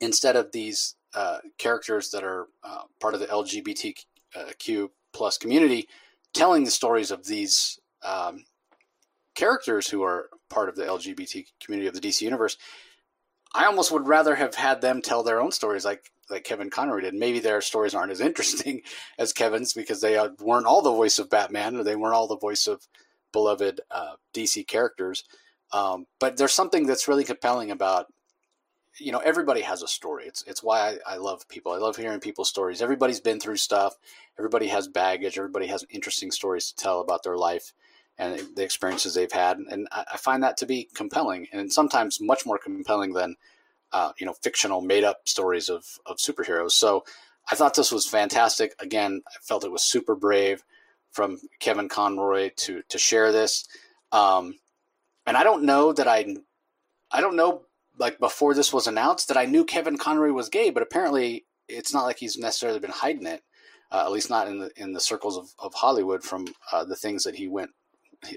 instead 0.00 0.36
of 0.36 0.52
these 0.52 0.94
uh, 1.14 1.38
characters 1.58 2.10
that 2.12 2.24
are 2.24 2.48
uh, 2.64 2.82
part 2.98 3.14
of 3.14 3.20
the 3.20 3.26
LGBTQ 3.26 4.88
plus 5.12 5.36
community, 5.36 5.86
telling 6.32 6.64
the 6.64 6.70
stories 6.70 7.10
of 7.10 7.26
these 7.26 7.78
um, 8.02 8.44
characters 9.34 9.88
who 9.88 10.02
are 10.02 10.28
part 10.48 10.68
of 10.68 10.76
the 10.76 10.84
LGBT 10.84 11.46
community 11.60 11.88
of 11.88 11.94
the 11.94 12.00
DC 12.00 12.22
universe, 12.22 12.56
I 13.54 13.66
almost 13.66 13.90
would 13.90 14.06
rather 14.06 14.34
have 14.34 14.54
had 14.54 14.80
them 14.80 15.02
tell 15.02 15.22
their 15.22 15.40
own 15.40 15.52
stories 15.52 15.84
like 15.84 16.10
like 16.30 16.44
Kevin 16.44 16.70
Conroy 16.70 17.00
did. 17.00 17.14
Maybe 17.14 17.40
their 17.40 17.60
stories 17.60 17.94
aren't 17.94 18.12
as 18.12 18.20
interesting 18.20 18.82
as 19.18 19.32
Kevin's 19.32 19.72
because 19.72 20.00
they 20.00 20.16
uh, 20.16 20.30
weren't 20.40 20.66
all 20.66 20.82
the 20.82 20.92
voice 20.92 21.18
of 21.18 21.28
Batman 21.28 21.76
or 21.76 21.82
they 21.82 21.96
weren't 21.96 22.14
all 22.14 22.28
the 22.28 22.36
voice 22.36 22.68
of 22.68 22.86
beloved 23.32 23.80
uh, 23.90 24.14
DC 24.32 24.66
characters. 24.66 25.24
Um, 25.72 26.06
but 26.20 26.36
there's 26.36 26.52
something 26.52 26.86
that's 26.86 27.08
really 27.08 27.24
compelling 27.24 27.70
about 27.70 28.06
you 28.98 29.12
know 29.12 29.18
everybody 29.18 29.62
has 29.62 29.82
a 29.82 29.88
story. 29.88 30.26
It's 30.26 30.42
it's 30.46 30.62
why 30.62 30.98
I, 31.06 31.14
I 31.14 31.16
love 31.16 31.48
people. 31.48 31.72
I 31.72 31.78
love 31.78 31.96
hearing 31.96 32.20
people's 32.20 32.48
stories. 32.48 32.82
Everybody's 32.82 33.20
been 33.20 33.40
through 33.40 33.56
stuff. 33.56 33.94
Everybody 34.38 34.68
has 34.68 34.88
baggage. 34.88 35.38
Everybody 35.38 35.66
has 35.66 35.84
interesting 35.90 36.30
stories 36.30 36.70
to 36.70 36.76
tell 36.76 37.00
about 37.00 37.22
their 37.22 37.36
life 37.36 37.72
and 38.20 38.38
the 38.54 38.62
experiences 38.62 39.14
they've 39.14 39.32
had. 39.32 39.56
And 39.58 39.88
I 39.90 40.18
find 40.18 40.42
that 40.42 40.58
to 40.58 40.66
be 40.66 40.90
compelling 40.94 41.46
and 41.52 41.72
sometimes 41.72 42.20
much 42.20 42.44
more 42.44 42.58
compelling 42.58 43.14
than, 43.14 43.36
uh, 43.92 44.12
you 44.18 44.26
know, 44.26 44.34
fictional 44.34 44.82
made 44.82 45.04
up 45.04 45.26
stories 45.26 45.70
of, 45.70 45.86
of 46.04 46.18
superheroes. 46.18 46.72
So 46.72 47.04
I 47.50 47.54
thought 47.54 47.74
this 47.74 47.90
was 47.90 48.06
fantastic. 48.06 48.74
Again, 48.78 49.22
I 49.26 49.38
felt 49.40 49.64
it 49.64 49.72
was 49.72 49.82
super 49.82 50.14
brave 50.14 50.62
from 51.10 51.38
Kevin 51.60 51.88
Conroy 51.88 52.50
to, 52.58 52.82
to 52.90 52.98
share 52.98 53.32
this. 53.32 53.66
Um, 54.12 54.58
and 55.26 55.34
I 55.34 55.42
don't 55.42 55.64
know 55.64 55.94
that 55.94 56.06
I, 56.06 56.36
I 57.10 57.22
don't 57.22 57.36
know, 57.36 57.62
like 57.98 58.18
before 58.18 58.52
this 58.52 58.70
was 58.70 58.86
announced 58.86 59.28
that 59.28 59.38
I 59.38 59.46
knew 59.46 59.64
Kevin 59.64 59.96
Conroy 59.96 60.32
was 60.32 60.50
gay, 60.50 60.68
but 60.68 60.82
apparently 60.82 61.46
it's 61.68 61.94
not 61.94 62.04
like 62.04 62.18
he's 62.18 62.36
necessarily 62.36 62.80
been 62.80 62.90
hiding 62.90 63.26
it. 63.26 63.42
Uh, 63.92 64.04
at 64.04 64.12
least 64.12 64.30
not 64.30 64.46
in 64.46 64.60
the 64.60 64.70
in 64.76 64.92
the 64.92 65.00
circles 65.00 65.36
of, 65.36 65.52
of 65.58 65.74
Hollywood 65.74 66.22
from 66.22 66.46
uh, 66.70 66.84
the 66.84 66.94
things 66.94 67.24
that 67.24 67.34
he 67.34 67.48
went 67.48 67.72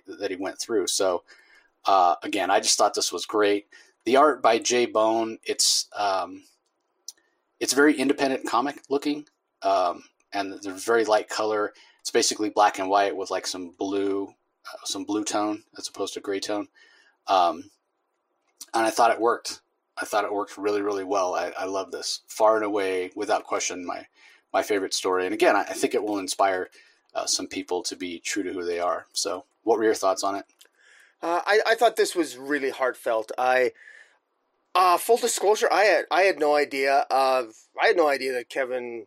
that 0.07 0.31
he 0.31 0.38
went 0.38 0.60
through. 0.60 0.88
So 0.88 1.23
uh, 1.85 2.15
again, 2.23 2.49
I 2.49 2.60
just 2.60 2.77
thought 2.77 2.93
this 2.93 3.11
was 3.11 3.26
great. 3.26 3.68
The 4.05 4.18
art 4.18 4.41
by 4.41 4.60
J. 4.60 4.85
Bone, 4.85 5.38
it's 5.43 5.88
um, 5.97 6.43
it's 7.60 7.73
very 7.73 7.95
independent 7.95 8.47
comic 8.47 8.81
looking, 8.89 9.26
um, 9.61 10.03
and 10.34 10.53
there's 10.61 10.84
very 10.84 11.05
light 11.05 11.30
color. 11.30 11.73
It's 12.01 12.11
basically 12.11 12.49
black 12.49 12.80
and 12.80 12.89
white 12.89 13.15
with 13.15 13.31
like 13.31 13.47
some 13.47 13.73
blue, 13.77 14.27
uh, 14.27 14.85
some 14.85 15.05
blue 15.05 15.23
tone 15.23 15.64
as 15.77 15.88
opposed 15.88 16.14
to 16.15 16.19
gray 16.19 16.41
tone. 16.41 16.68
Um, 17.27 17.69
and 18.73 18.85
I 18.85 18.89
thought 18.89 19.11
it 19.11 19.22
worked. 19.22 19.61
I 19.97 20.05
thought 20.05 20.26
it 20.26 20.34
worked 20.34 20.57
really, 20.57 20.81
really 20.81 21.03
well. 21.05 21.35
I, 21.35 21.53
I 21.57 21.65
love 21.65 21.91
this 21.91 22.22
far 22.27 22.57
and 22.57 22.65
away, 22.65 23.11
without 23.15 23.45
question, 23.45 23.85
my 23.85 24.05
my 24.51 24.64
favorite 24.64 24.93
story. 24.93 25.26
And 25.26 25.34
again, 25.34 25.55
I, 25.55 25.61
I 25.61 25.73
think 25.73 25.93
it 25.93 26.03
will 26.03 26.19
inspire 26.19 26.69
uh, 27.15 27.26
some 27.26 27.47
people 27.47 27.84
to 27.84 27.95
be 27.95 28.19
true 28.19 28.43
to 28.43 28.53
who 28.53 28.65
they 28.65 28.80
are. 28.80 29.05
So 29.14 29.45
what 29.64 29.77
were 29.77 29.85
your 29.85 29.94
thoughts 29.94 30.23
on 30.23 30.35
it? 30.35 30.45
Uh, 31.22 31.41
I, 31.45 31.60
I 31.68 31.76
thought 31.76 31.95
this 31.95 32.15
was 32.15 32.38
really 32.38 32.69
heartfelt. 32.69 33.31
I 33.38 33.72
uh, 34.76 34.98
full 34.98 35.18
disclosure, 35.18 35.68
I 35.72 35.84
had 35.84 36.06
I 36.11 36.23
had 36.23 36.40
no 36.40 36.56
idea. 36.56 37.06
Uh, 37.10 37.44
I 37.81 37.88
had 37.88 37.98
no 37.98 38.07
idea 38.07 38.34
that 38.34 38.49
Kevin 38.49 39.06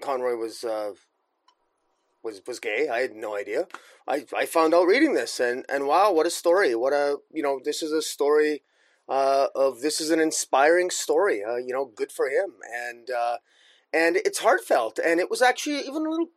Conroy 0.00 0.36
was 0.36 0.64
uh, 0.64 0.92
was 2.22 2.40
was 2.46 2.60
gay. 2.60 2.88
I 2.88 3.00
had 3.00 3.14
no 3.14 3.36
idea. 3.36 3.66
I, 4.06 4.24
I 4.36 4.46
found 4.46 4.74
out 4.74 4.86
reading 4.86 5.14
this, 5.14 5.40
and 5.40 5.64
and 5.68 5.86
wow, 5.86 6.12
what 6.12 6.26
a 6.26 6.30
story! 6.30 6.74
What 6.74 6.92
a 6.92 7.18
you 7.32 7.42
know, 7.42 7.60
this 7.62 7.82
is 7.82 7.92
a 7.92 8.02
story 8.02 8.62
uh, 9.08 9.48
of 9.54 9.80
this 9.80 10.00
is 10.00 10.10
an 10.10 10.20
inspiring 10.20 10.90
story. 10.90 11.42
Uh, 11.44 11.56
you 11.56 11.72
know, 11.72 11.84
good 11.84 12.12
for 12.12 12.28
him, 12.28 12.54
and 12.72 13.10
uh, 13.10 13.38
and 13.92 14.16
it's 14.16 14.38
heartfelt, 14.38 14.98
and 15.04 15.20
it 15.20 15.30
was 15.30 15.42
actually 15.42 15.80
even 15.80 16.06
a 16.06 16.10
little 16.10 16.28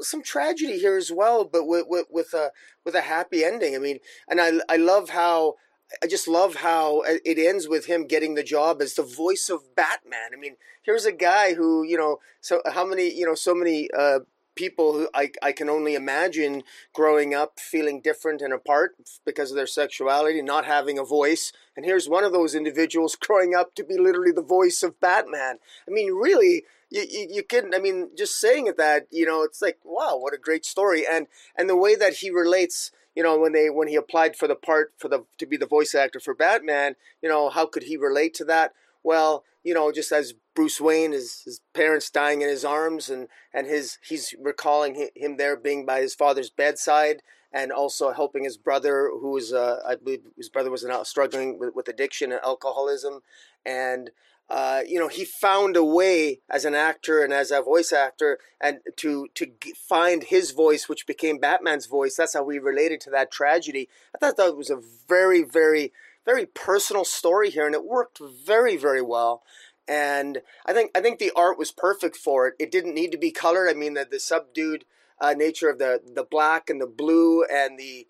some 0.00 0.22
tragedy 0.22 0.78
here 0.78 0.96
as 0.96 1.10
well, 1.10 1.44
but 1.44 1.66
with 1.66 1.86
with, 1.88 2.06
with 2.10 2.34
a 2.34 2.50
with 2.84 2.94
a 2.94 3.02
happy 3.02 3.44
ending. 3.44 3.74
I 3.74 3.78
mean, 3.78 3.98
and 4.28 4.40
I 4.40 4.52
I 4.68 4.76
love 4.76 5.10
how 5.10 5.56
I 6.02 6.06
just 6.06 6.28
love 6.28 6.56
how 6.56 7.02
it 7.06 7.38
ends 7.38 7.68
with 7.68 7.86
him 7.86 8.06
getting 8.06 8.34
the 8.34 8.42
job 8.42 8.80
as 8.80 8.94
the 8.94 9.02
voice 9.02 9.50
of 9.50 9.74
Batman. 9.74 10.30
I 10.32 10.36
mean, 10.36 10.56
here's 10.82 11.04
a 11.04 11.12
guy 11.12 11.54
who, 11.54 11.82
you 11.82 11.96
know, 11.96 12.18
so 12.40 12.62
how 12.72 12.86
many, 12.86 13.12
you 13.12 13.26
know, 13.26 13.34
so 13.34 13.54
many 13.54 13.90
uh, 13.90 14.20
people 14.54 14.92
who 14.92 15.08
I, 15.14 15.30
I 15.42 15.52
can 15.52 15.68
only 15.68 15.94
imagine 15.94 16.62
growing 16.94 17.34
up 17.34 17.58
feeling 17.58 18.00
different 18.00 18.40
and 18.40 18.52
apart 18.52 18.96
because 19.24 19.50
of 19.50 19.56
their 19.56 19.66
sexuality, 19.66 20.42
not 20.42 20.64
having 20.64 20.98
a 20.98 21.04
voice. 21.04 21.52
And 21.76 21.84
here's 21.84 22.08
one 22.08 22.24
of 22.24 22.32
those 22.32 22.54
individuals 22.54 23.16
growing 23.20 23.54
up 23.54 23.74
to 23.74 23.84
be 23.84 23.98
literally 23.98 24.32
the 24.32 24.42
voice 24.42 24.82
of 24.82 25.00
Batman. 25.00 25.56
I 25.86 25.90
mean, 25.90 26.14
really, 26.14 26.64
you, 26.92 27.06
you, 27.10 27.28
you 27.30 27.42
couldn't, 27.42 27.74
I 27.74 27.78
mean, 27.78 28.10
just 28.16 28.38
saying 28.38 28.66
it 28.66 28.76
that, 28.76 29.06
you 29.10 29.26
know, 29.26 29.42
it's 29.42 29.62
like, 29.62 29.78
wow, 29.84 30.16
what 30.16 30.34
a 30.34 30.38
great 30.38 30.64
story. 30.64 31.04
And, 31.10 31.26
and 31.56 31.68
the 31.68 31.76
way 31.76 31.96
that 31.96 32.14
he 32.14 32.30
relates 32.30 32.92
you 33.14 33.22
know 33.22 33.38
when 33.38 33.52
they 33.52 33.68
when 33.68 33.88
he 33.88 33.94
applied 33.96 34.36
for 34.36 34.48
the 34.48 34.54
part 34.54 34.94
for 34.96 35.08
the 35.08 35.24
to 35.38 35.46
be 35.46 35.56
the 35.56 35.66
voice 35.66 35.94
actor 35.94 36.20
for 36.20 36.34
Batman, 36.34 36.96
you 37.20 37.28
know 37.28 37.50
how 37.50 37.66
could 37.66 37.82
he 37.82 37.96
relate 37.96 38.32
to 38.34 38.44
that? 38.46 38.72
Well, 39.02 39.44
you 39.64 39.74
know, 39.74 39.92
just 39.92 40.12
as 40.12 40.34
Bruce 40.54 40.80
Wayne, 40.80 41.12
his 41.12 41.42
his 41.44 41.60
parents 41.74 42.10
dying 42.10 42.42
in 42.42 42.48
his 42.48 42.64
arms, 42.64 43.08
and 43.10 43.28
and 43.52 43.66
his 43.66 43.98
he's 44.06 44.34
recalling 44.40 45.08
him 45.14 45.36
there 45.36 45.56
being 45.56 45.84
by 45.86 46.00
his 46.00 46.14
father's 46.14 46.50
bedside, 46.50 47.22
and 47.52 47.70
also 47.70 48.12
helping 48.12 48.44
his 48.44 48.56
brother, 48.56 49.10
who 49.10 49.30
was 49.30 49.52
uh, 49.52 49.80
I 49.86 49.96
believe 49.96 50.22
his 50.36 50.48
brother 50.48 50.70
was 50.70 50.86
struggling 51.04 51.58
with, 51.58 51.74
with 51.74 51.88
addiction 51.88 52.32
and 52.32 52.40
alcoholism, 52.42 53.20
and 53.64 54.10
uh, 54.52 54.82
you 54.86 54.98
know, 54.98 55.08
he 55.08 55.24
found 55.24 55.78
a 55.78 55.84
way 55.84 56.40
as 56.50 56.66
an 56.66 56.74
actor 56.74 57.24
and 57.24 57.32
as 57.32 57.50
a 57.50 57.62
voice 57.62 57.90
actor, 57.90 58.38
and 58.60 58.80
to 58.96 59.28
to 59.34 59.46
find 59.74 60.24
his 60.24 60.50
voice, 60.50 60.90
which 60.90 61.06
became 61.06 61.38
Batman's 61.38 61.86
voice. 61.86 62.16
That's 62.16 62.34
how 62.34 62.44
we 62.44 62.58
related 62.58 63.00
to 63.02 63.10
that 63.10 63.30
tragedy. 63.30 63.88
I 64.14 64.18
thought 64.18 64.36
that 64.36 64.54
was 64.54 64.68
a 64.68 64.82
very, 65.08 65.42
very, 65.42 65.94
very 66.26 66.44
personal 66.44 67.06
story 67.06 67.48
here, 67.48 67.64
and 67.64 67.74
it 67.74 67.86
worked 67.86 68.20
very, 68.46 68.76
very 68.76 69.00
well. 69.00 69.42
And 69.88 70.42
I 70.66 70.74
think 70.74 70.90
I 70.94 71.00
think 71.00 71.18
the 71.18 71.32
art 71.34 71.58
was 71.58 71.72
perfect 71.72 72.16
for 72.16 72.46
it. 72.46 72.54
It 72.58 72.70
didn't 72.70 72.94
need 72.94 73.12
to 73.12 73.18
be 73.18 73.30
colored. 73.30 73.70
I 73.70 73.72
mean, 73.72 73.94
the 73.94 74.04
the 74.04 74.20
subdued 74.20 74.84
uh, 75.18 75.32
nature 75.32 75.70
of 75.70 75.78
the 75.78 76.02
the 76.04 76.24
black 76.24 76.68
and 76.68 76.78
the 76.78 76.86
blue 76.86 77.42
and 77.50 77.78
the 77.78 78.06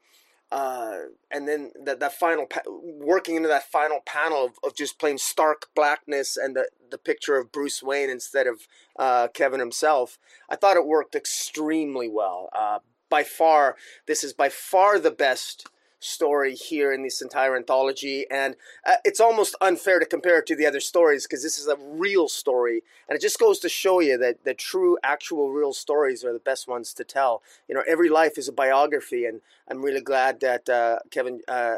uh, 0.53 0.99
and 1.31 1.49
then 1.49 1.73
that 1.83 1.99
that 2.01 2.13
final 2.13 2.45
pa- 2.45 2.61
working 2.69 3.37
into 3.37 3.49
that 3.49 3.71
final 3.73 4.01
panel 4.05 4.45
of, 4.45 4.53
of 4.63 4.77
just 4.77 4.99
plain 4.99 5.17
stark 5.17 5.69
blackness 5.75 6.37
and 6.37 6.55
the 6.55 6.69
the 6.91 6.99
picture 6.99 7.39
of 7.39 7.51
Bruce 7.51 7.83
Wayne 7.83 8.11
instead 8.11 8.47
of 8.47 8.69
uh, 8.99 9.29
Kevin 9.29 9.61
himself. 9.61 10.19
I 10.51 10.57
thought 10.57 10.77
it 10.77 10.85
worked 10.85 11.15
extremely 11.15 12.07
well. 12.07 12.51
Uh, 12.55 12.81
by 13.09 13.25
far, 13.25 13.77
this 14.07 14.23
is 14.23 14.35
by 14.35 14.51
far 14.51 14.99
the 14.99 15.11
best 15.11 15.69
story 16.03 16.55
here 16.55 16.93
in 16.93 17.03
this 17.03 17.23
entire 17.23 17.57
anthology. 17.57 18.27
And 18.31 18.57
uh, 18.87 18.97
it's 19.05 19.21
almost 19.21 19.55
unfair 19.61 19.99
to 19.99 20.07
compare 20.07 20.39
it 20.41 20.47
to 20.47 20.57
the 20.57 20.67
other 20.67 20.81
stories 20.81 21.27
because 21.27 21.43
this 21.43 21.59
is 21.59 21.69
a 21.69 21.77
real 21.77 22.29
story. 22.29 22.83
And 23.09 23.17
it 23.17 23.23
just 23.23 23.39
goes 23.39 23.59
to 23.61 23.69
show 23.69 24.01
you 24.01 24.19
that 24.19 24.45
the 24.45 24.55
true, 24.55 24.99
actual, 25.03 25.51
real 25.51 25.73
stories 25.73 26.25
are 26.25 26.33
the 26.33 26.39
best 26.39 26.67
ones 26.67 26.93
to 26.95 27.05
tell. 27.05 27.43
You 27.69 27.75
know, 27.75 27.83
every 27.87 28.09
life 28.09 28.37
is 28.37 28.49
a 28.49 28.53
biography. 28.53 29.25
And 29.25 29.41
I'm 29.69 29.83
really 29.83 30.01
glad 30.01 30.41
that 30.41 30.69
uh, 30.69 30.99
Kevin 31.11 31.41
uh, 31.49 31.77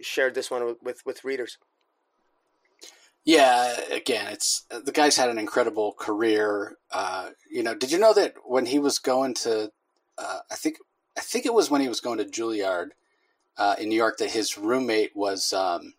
shared 0.00 0.34
this 0.34 0.50
one 0.50 0.66
with, 0.66 0.82
with, 0.82 1.06
with 1.06 1.24
readers. 1.24 1.58
Yeah, 3.24 3.78
again, 3.92 4.26
it's 4.32 4.64
the 4.68 4.90
guy's 4.90 5.16
had 5.16 5.30
an 5.30 5.38
incredible 5.38 5.92
career. 5.92 6.76
Uh, 6.90 7.30
you 7.48 7.62
know, 7.62 7.72
did 7.72 7.92
you 7.92 7.98
know 7.98 8.12
that 8.14 8.34
when 8.44 8.66
he 8.66 8.80
was 8.80 8.98
going 8.98 9.34
to, 9.34 9.70
uh, 10.18 10.38
I 10.50 10.56
think, 10.56 10.78
I 11.16 11.20
think 11.20 11.46
it 11.46 11.54
was 11.54 11.70
when 11.70 11.80
he 11.80 11.88
was 11.88 12.00
going 12.00 12.18
to 12.18 12.24
Juilliard, 12.24 12.88
uh, 13.56 13.76
in 13.78 13.88
New 13.88 13.96
York 13.96 14.18
that 14.18 14.30
his 14.30 14.58
roommate 14.58 15.14
was 15.14 15.52
um, 15.52 15.94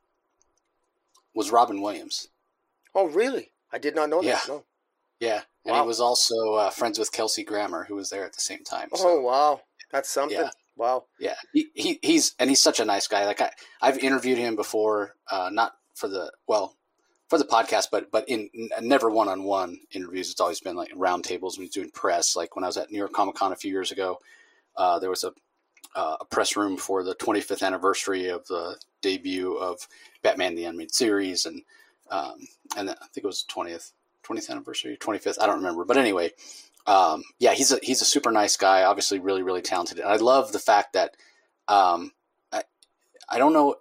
was 1.34 1.52
Robin 1.52 1.82
Williams. 1.82 2.30
Oh, 2.96 3.08
really? 3.08 3.52
I 3.72 3.78
did 3.78 3.96
not 3.96 4.10
know 4.10 4.22
yeah. 4.22 4.34
that. 4.34 4.48
No. 4.48 4.64
Yeah, 5.20 5.42
and 5.66 5.74
wow. 5.74 5.84
he 5.84 5.88
was 5.88 6.02
also 6.02 6.56
uh, 6.56 6.70
friends 6.70 7.00
with 7.00 7.12
Kelsey 7.12 7.44
Grammer, 7.44 7.86
who 7.86 7.96
was 7.96 8.10
there 8.10 8.26
at 8.26 8.34
the 8.34 8.42
same 8.42 8.64
time. 8.64 8.90
So, 8.94 9.08
oh, 9.08 9.22
wow, 9.22 9.62
that's 9.90 10.10
something. 10.10 10.38
Yeah. 10.38 10.50
Wow. 10.76 11.06
Yeah, 11.20 11.36
he, 11.54 11.68
he 11.76 12.00
he's 12.02 12.34
and 12.40 12.50
he's 12.50 12.62
such 12.62 12.80
a 12.80 12.86
nice 12.86 13.08
guy. 13.08 13.26
Like 13.26 13.42
I 13.42 13.52
I've 13.82 14.00
interviewed 14.00 14.38
him 14.38 14.56
before, 14.56 15.16
uh, 15.32 15.50
not 15.52 15.74
for 15.94 16.08
the 16.08 16.32
well 16.48 16.76
for 17.30 17.38
the 17.38 17.46
podcast, 17.46 17.88
but 17.92 18.12
but 18.12 18.28
in 18.28 18.50
never 18.82 19.10
one 19.10 19.28
on 19.28 19.44
one 19.44 19.80
interviews. 19.92 20.32
It's 20.32 20.42
always 20.42 20.60
been 20.60 20.76
like 20.76 20.92
roundtables 20.94 21.58
when 21.58 21.66
he's 21.66 21.74
doing 21.74 21.92
press. 21.92 22.36
Like 22.36 22.56
when 22.56 22.64
I 22.64 22.68
was 22.68 22.78
at 22.78 22.92
New 22.92 22.98
York 22.98 23.14
Comic 23.14 23.36
Con 23.36 23.52
a 23.52 23.56
few 23.56 23.72
years 23.72 23.92
ago, 23.92 24.20
uh, 24.76 25.00
there 25.00 25.10
was 25.10 25.24
a 25.24 25.34
uh, 25.96 26.18
a 26.22 26.26
press 26.26 26.56
room 26.56 26.78
for 26.78 27.04
the 27.04 27.16
25th 27.16 27.64
anniversary 27.64 28.28
of 28.28 28.46
the 28.48 28.78
debut 29.02 29.56
of 29.56 29.88
Batman 30.22 30.56
the 30.56 30.66
Animated 30.66 30.94
Series, 30.94 31.46
and 31.46 31.62
um, 32.10 32.36
and 32.76 32.90
I 32.90 32.94
think 33.14 33.24
it 33.24 33.26
was 33.26 33.46
20th 33.52 33.92
20th 34.28 34.50
anniversary, 34.50 34.98
25th. 35.00 35.42
I 35.42 35.46
don't 35.46 35.58
remember, 35.58 35.86
but 35.86 35.98
anyway, 35.98 36.32
um, 36.88 37.24
yeah, 37.40 37.54
he's 37.54 37.72
a 37.72 37.80
he's 37.84 38.02
a 38.02 38.06
super 38.06 38.32
nice 38.32 38.58
guy. 38.58 38.84
Obviously, 38.84 39.20
really 39.20 39.44
really 39.44 39.62
talented. 39.62 40.00
And 40.00 40.08
I 40.08 40.16
love 40.16 40.52
the 40.52 40.60
fact 40.60 40.94
that 40.94 41.16
um, 41.68 42.12
I 42.52 42.64
I 43.30 43.38
don't 43.38 43.54
know, 43.54 43.76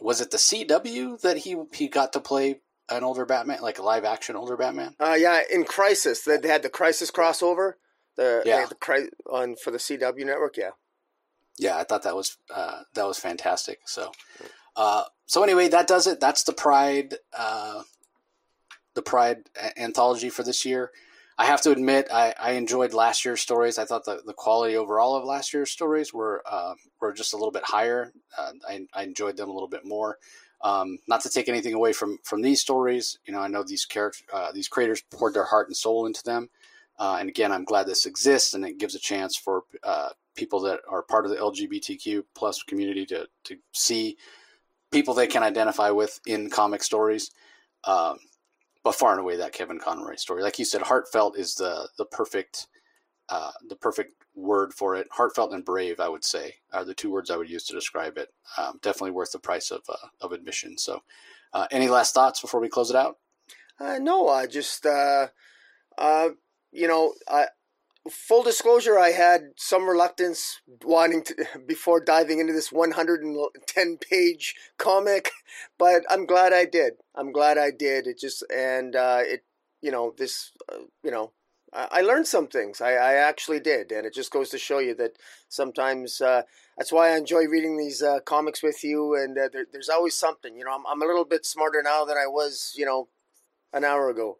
was 0.00 0.20
it 0.20 0.30
the 0.30 0.36
CW 0.36 1.20
that 1.22 1.38
he 1.38 1.56
he 1.72 1.88
got 1.88 2.12
to 2.12 2.20
play 2.20 2.60
an 2.90 3.04
older 3.04 3.24
Batman, 3.24 3.62
like 3.62 3.78
a 3.78 3.82
live 3.82 4.04
action 4.04 4.36
older 4.36 4.56
Batman? 4.56 4.94
Uh, 5.00 5.16
yeah, 5.18 5.40
in 5.50 5.64
Crisis, 5.64 6.22
they, 6.22 6.36
they 6.36 6.48
had 6.48 6.62
the 6.62 6.68
Crisis 6.68 7.10
crossover. 7.10 7.74
The 8.16 8.42
yeah, 8.44 8.66
the, 8.66 9.10
on 9.30 9.56
for 9.56 9.70
the 9.70 9.78
CW 9.78 10.26
network. 10.26 10.56
Yeah 10.56 10.70
yeah, 11.60 11.76
I 11.76 11.84
thought 11.84 12.04
that 12.04 12.16
was 12.16 12.38
uh, 12.52 12.82
that 12.94 13.06
was 13.06 13.18
fantastic. 13.18 13.80
So, 13.84 14.12
uh, 14.76 15.04
so 15.26 15.42
anyway, 15.42 15.68
that 15.68 15.86
does 15.86 16.06
it. 16.06 16.18
That's 16.18 16.42
the 16.42 16.54
Pride, 16.54 17.16
uh, 17.36 17.82
the 18.94 19.02
Pride 19.02 19.44
anthology 19.76 20.30
for 20.30 20.42
this 20.42 20.64
year. 20.64 20.90
I 21.36 21.44
have 21.44 21.60
to 21.62 21.70
admit, 21.70 22.08
I, 22.12 22.34
I 22.40 22.52
enjoyed 22.52 22.94
last 22.94 23.24
year's 23.24 23.40
stories. 23.40 23.78
I 23.78 23.84
thought 23.84 24.06
the, 24.06 24.22
the 24.24 24.32
quality 24.32 24.76
overall 24.76 25.16
of 25.16 25.24
last 25.24 25.52
year's 25.52 25.70
stories 25.70 26.14
were 26.14 26.42
uh, 26.50 26.74
were 26.98 27.12
just 27.12 27.34
a 27.34 27.36
little 27.36 27.52
bit 27.52 27.64
higher. 27.64 28.12
Uh, 28.36 28.52
I, 28.66 28.86
I 28.94 29.02
enjoyed 29.02 29.36
them 29.36 29.50
a 29.50 29.52
little 29.52 29.68
bit 29.68 29.84
more. 29.84 30.16
Um, 30.62 30.98
not 31.08 31.22
to 31.22 31.30
take 31.30 31.48
anything 31.48 31.74
away 31.74 31.92
from 31.92 32.18
from 32.24 32.40
these 32.40 32.62
stories, 32.62 33.18
you 33.26 33.34
know, 33.34 33.40
I 33.40 33.48
know 33.48 33.62
these 33.62 33.84
characters, 33.84 34.26
uh, 34.32 34.52
these 34.52 34.68
creators 34.68 35.02
poured 35.10 35.34
their 35.34 35.44
heart 35.44 35.68
and 35.68 35.76
soul 35.76 36.06
into 36.06 36.22
them. 36.22 36.48
Uh, 36.98 37.16
and 37.18 37.28
again, 37.30 37.52
I'm 37.52 37.64
glad 37.64 37.86
this 37.86 38.04
exists, 38.04 38.52
and 38.52 38.64
it 38.64 38.78
gives 38.78 38.94
a 38.94 38.98
chance 38.98 39.36
for 39.36 39.62
uh, 39.82 40.10
people 40.40 40.60
that 40.60 40.80
are 40.88 41.02
part 41.02 41.26
of 41.26 41.30
the 41.30 41.36
LGBTQ 41.36 42.24
plus 42.34 42.62
community 42.62 43.04
to 43.06 43.28
to 43.44 43.58
see 43.72 44.16
people 44.90 45.12
they 45.12 45.26
can 45.26 45.42
identify 45.42 45.90
with 45.90 46.18
in 46.26 46.48
comic 46.48 46.82
stories. 46.82 47.30
Um, 47.84 48.16
but 48.82 48.94
far 48.94 49.12
and 49.12 49.20
away, 49.20 49.36
that 49.36 49.52
Kevin 49.52 49.78
Conroy 49.78 50.16
story, 50.16 50.42
like 50.42 50.58
you 50.58 50.64
said, 50.64 50.80
heartfelt 50.80 51.36
is 51.36 51.54
the 51.54 51.88
the 51.98 52.06
perfect 52.06 52.68
uh, 53.28 53.52
the 53.68 53.76
perfect 53.76 54.14
word 54.34 54.72
for 54.72 54.96
it. 54.96 55.06
Heartfelt 55.12 55.52
and 55.52 55.64
brave, 55.64 56.00
I 56.00 56.08
would 56.08 56.24
say, 56.24 56.54
are 56.72 56.84
the 56.84 56.94
two 56.94 57.10
words 57.10 57.30
I 57.30 57.36
would 57.36 57.50
use 57.50 57.64
to 57.64 57.74
describe 57.74 58.16
it. 58.16 58.32
Um, 58.56 58.78
definitely 58.80 59.10
worth 59.10 59.32
the 59.32 59.38
price 59.38 59.70
of 59.70 59.82
uh, 59.90 60.08
of 60.22 60.32
admission. 60.32 60.78
So, 60.78 61.02
uh, 61.52 61.66
any 61.70 61.88
last 61.88 62.14
thoughts 62.14 62.40
before 62.40 62.60
we 62.60 62.70
close 62.70 62.88
it 62.88 62.96
out? 62.96 63.18
Uh, 63.78 63.98
no, 64.00 64.28
I 64.28 64.46
just 64.46 64.86
uh, 64.86 65.28
uh, 65.98 66.30
you 66.72 66.88
know, 66.88 67.12
I, 67.28 67.46
full 68.08 68.42
disclosure, 68.42 68.98
I 68.98 69.10
had 69.10 69.52
some 69.56 69.88
reluctance 69.88 70.60
wanting 70.84 71.22
to 71.24 71.46
before 71.66 72.00
diving 72.00 72.38
into 72.38 72.52
this 72.52 72.72
110 72.72 73.98
page 73.98 74.54
comic, 74.78 75.30
but 75.78 76.02
I'm 76.08 76.26
glad 76.26 76.52
I 76.52 76.64
did. 76.64 76.94
I'm 77.14 77.32
glad 77.32 77.58
I 77.58 77.70
did. 77.70 78.06
It 78.06 78.18
just 78.18 78.44
and 78.54 78.96
uh, 78.96 79.20
it, 79.22 79.44
you 79.82 79.90
know, 79.90 80.14
this, 80.16 80.52
uh, 80.72 80.78
you 81.02 81.10
know, 81.10 81.32
I, 81.72 81.88
I, 81.90 82.00
learned 82.02 82.26
some 82.26 82.48
things. 82.48 82.80
I, 82.80 82.92
I, 82.92 83.14
actually 83.14 83.60
did, 83.60 83.92
and 83.92 84.06
it 84.06 84.12
just 84.12 84.30
goes 84.30 84.50
to 84.50 84.58
show 84.58 84.78
you 84.78 84.94
that 84.96 85.12
sometimes 85.48 86.20
uh, 86.20 86.42
that's 86.76 86.92
why 86.92 87.10
I 87.10 87.16
enjoy 87.16 87.44
reading 87.44 87.76
these 87.76 88.02
uh, 88.02 88.20
comics 88.20 88.62
with 88.62 88.84
you. 88.84 89.14
And 89.14 89.38
uh, 89.38 89.48
there, 89.52 89.66
there's 89.72 89.88
always 89.88 90.14
something. 90.14 90.56
You 90.56 90.64
know, 90.64 90.72
I'm, 90.72 90.86
I'm 90.86 91.02
a 91.02 91.06
little 91.06 91.24
bit 91.24 91.46
smarter 91.46 91.82
now 91.82 92.04
than 92.04 92.16
I 92.16 92.26
was, 92.26 92.74
you 92.76 92.84
know, 92.84 93.08
an 93.72 93.84
hour 93.84 94.10
ago. 94.10 94.38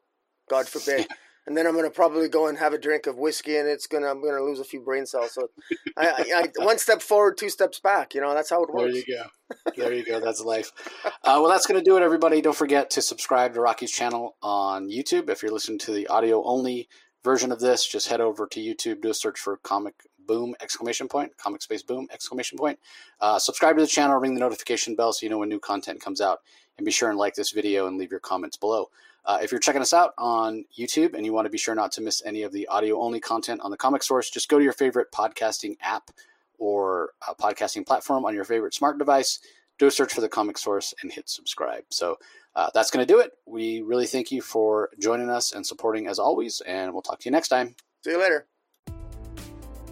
God 0.49 0.69
forbid. 0.69 1.07
and 1.47 1.57
then 1.57 1.67
I'm 1.67 1.73
going 1.73 1.85
to 1.85 1.91
probably 1.91 2.29
go 2.29 2.47
and 2.47 2.59
have 2.59 2.73
a 2.73 2.79
drink 2.79 3.07
of 3.07 3.17
whiskey, 3.17 3.57
and 3.57 3.69
it's 3.69 3.87
gonna 3.87 4.09
I'm 4.09 4.21
going 4.21 4.35
to 4.35 4.43
lose 4.43 4.61
a 4.61 4.65
few 4.65 4.81
brain 4.81 5.07
cells. 5.07 5.33
So, 5.33 5.51
I, 5.97 6.09
I, 6.09 6.25
I, 6.61 6.65
one 6.65 6.79
step 6.79 7.03
forward, 7.03 7.39
two 7.39 7.49
steps 7.49 7.81
back. 7.81 8.15
You 8.15 8.21
know, 8.21 8.35
that's 8.35 8.51
how 8.51 8.63
it 8.63 8.73
works. 8.73 8.93
There 8.93 9.03
you 9.07 9.17
go. 9.17 9.73
There 9.77 9.93
you 9.93 10.05
go. 10.05 10.21
That's 10.21 10.43
life. 10.43 10.73
Uh, 11.05 11.11
well, 11.41 11.49
that's 11.49 11.67
going 11.67 11.81
to 11.81 11.85
do 11.85 11.97
it, 11.97 12.03
everybody. 12.03 12.41
Don't 12.41 12.57
forget 12.57 12.91
to 12.91 13.03
subscribe 13.03 13.55
to 13.55 13.61
Rocky's 13.61 13.91
channel 13.91 14.37
on 14.43 14.89
YouTube 14.89 15.29
if 15.29 15.43
you're 15.43 15.53
listening 15.53 15.79
to 15.81 15.93
the 15.93 16.07
audio 16.09 16.43
only 16.45 16.89
version 17.23 17.53
of 17.53 17.61
this, 17.61 17.87
just 17.87 18.09
head 18.09 18.21
over 18.21 18.47
to 18.47 18.61
YouTube, 18.61 19.03
do 19.03 19.11
a 19.11 19.15
search 19.15 19.39
for 19.39 19.59
Comic 19.59 19.95
Boom 20.27 20.55
exclamation 20.61 21.09
point, 21.09 21.37
Comic 21.37 21.61
Space 21.61 21.83
Boom 21.83 22.07
exclamation 22.13 22.57
point. 22.57 22.79
Uh, 23.21 23.39
subscribe 23.39 23.77
to 23.77 23.83
the 23.83 23.89
channel, 23.89 24.17
ring 24.17 24.35
the 24.35 24.41
notification 24.41 24.95
bell 24.95 25.13
so 25.13 25.27
you 25.27 25.31
know 25.31 25.39
when 25.39 25.49
new 25.49 25.59
content 25.59 26.01
comes 26.01 26.21
out, 26.21 26.39
and 26.79 26.85
be 26.85 26.93
sure 26.93 27.11
and 27.11 27.19
like 27.19 27.35
this 27.35 27.51
video 27.51 27.87
and 27.87 27.99
leave 27.99 28.11
your 28.11 28.21
comments 28.21 28.57
below. 28.57 28.91
Uh, 29.25 29.39
if 29.43 29.53
you're 29.53 29.61
checking 29.61 29.83
us 29.83 29.93
out 29.93 30.13
on 30.19 30.65
YouTube 30.77 31.15
and 31.15 31.25
you 31.25 31.33
want 31.33 31.47
to 31.47 31.51
be 31.51 31.59
sure 31.59 31.75
not 31.75 31.93
to 31.93 32.01
miss 32.01 32.23
any 32.25 32.43
of 32.43 32.53
the 32.53 32.67
audio 32.69 33.01
only 33.01 33.21
content 33.21 33.61
on 33.63 33.71
the 33.71 33.77
Comic 33.77 34.03
Source, 34.03 34.31
just 34.31 34.49
go 34.49 34.59
to 34.59 34.65
your 34.65 34.73
favorite 34.73 35.13
podcasting 35.13 35.77
app 35.83 36.11
or 36.59 37.11
podcasting 37.41 37.87
platform 37.87 38.25
on 38.25 38.35
your 38.35 38.45
favorite 38.45 38.75
smart 38.75 38.99
device, 38.99 39.41
do 39.79 39.87
a 39.87 39.91
search 39.91 40.13
for 40.13 40.21
the 40.21 40.29
Comic 40.29 40.59
Source, 40.59 40.95
and 41.03 41.13
hit 41.13 41.29
subscribe. 41.29 41.85
So 41.91 42.19
uh, 42.55 42.71
that's 42.75 42.91
going 42.91 43.07
to 43.07 43.13
do 43.13 43.21
it. 43.21 43.33
We 43.47 43.83
really 43.83 44.07
thank 44.07 44.31
you 44.31 44.43
for 44.43 44.91
joining 44.99 45.31
us 45.31 45.53
and 45.53 45.67
supporting 45.67 46.07
as 46.07 46.19
always, 46.19 46.61
and 46.67 46.93
we'll 46.93 47.03
talk 47.03 47.21
to 47.21 47.25
you 47.25 47.31
next 47.31 47.49
time. 47.49 47.75
See 48.05 48.11
you 48.11 48.21
later. 48.21 48.47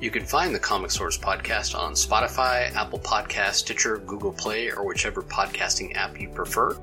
You 0.01 0.11
can 0.11 0.25
find 0.25 0.55
the 0.55 0.61
Comic 0.61 0.93
Source 0.93 1.19
podcast 1.19 1.77
on 1.77 1.95
Spotify, 1.95 2.73
Apple 2.75 3.01
Podcast, 3.01 3.55
Stitcher, 3.55 3.99
Google 3.99 4.33
Play, 4.33 4.71
or 4.71 4.87
whichever 4.87 5.23
podcasting 5.23 5.97
app 5.97 6.21
you 6.21 6.29
prefer. 6.29 6.79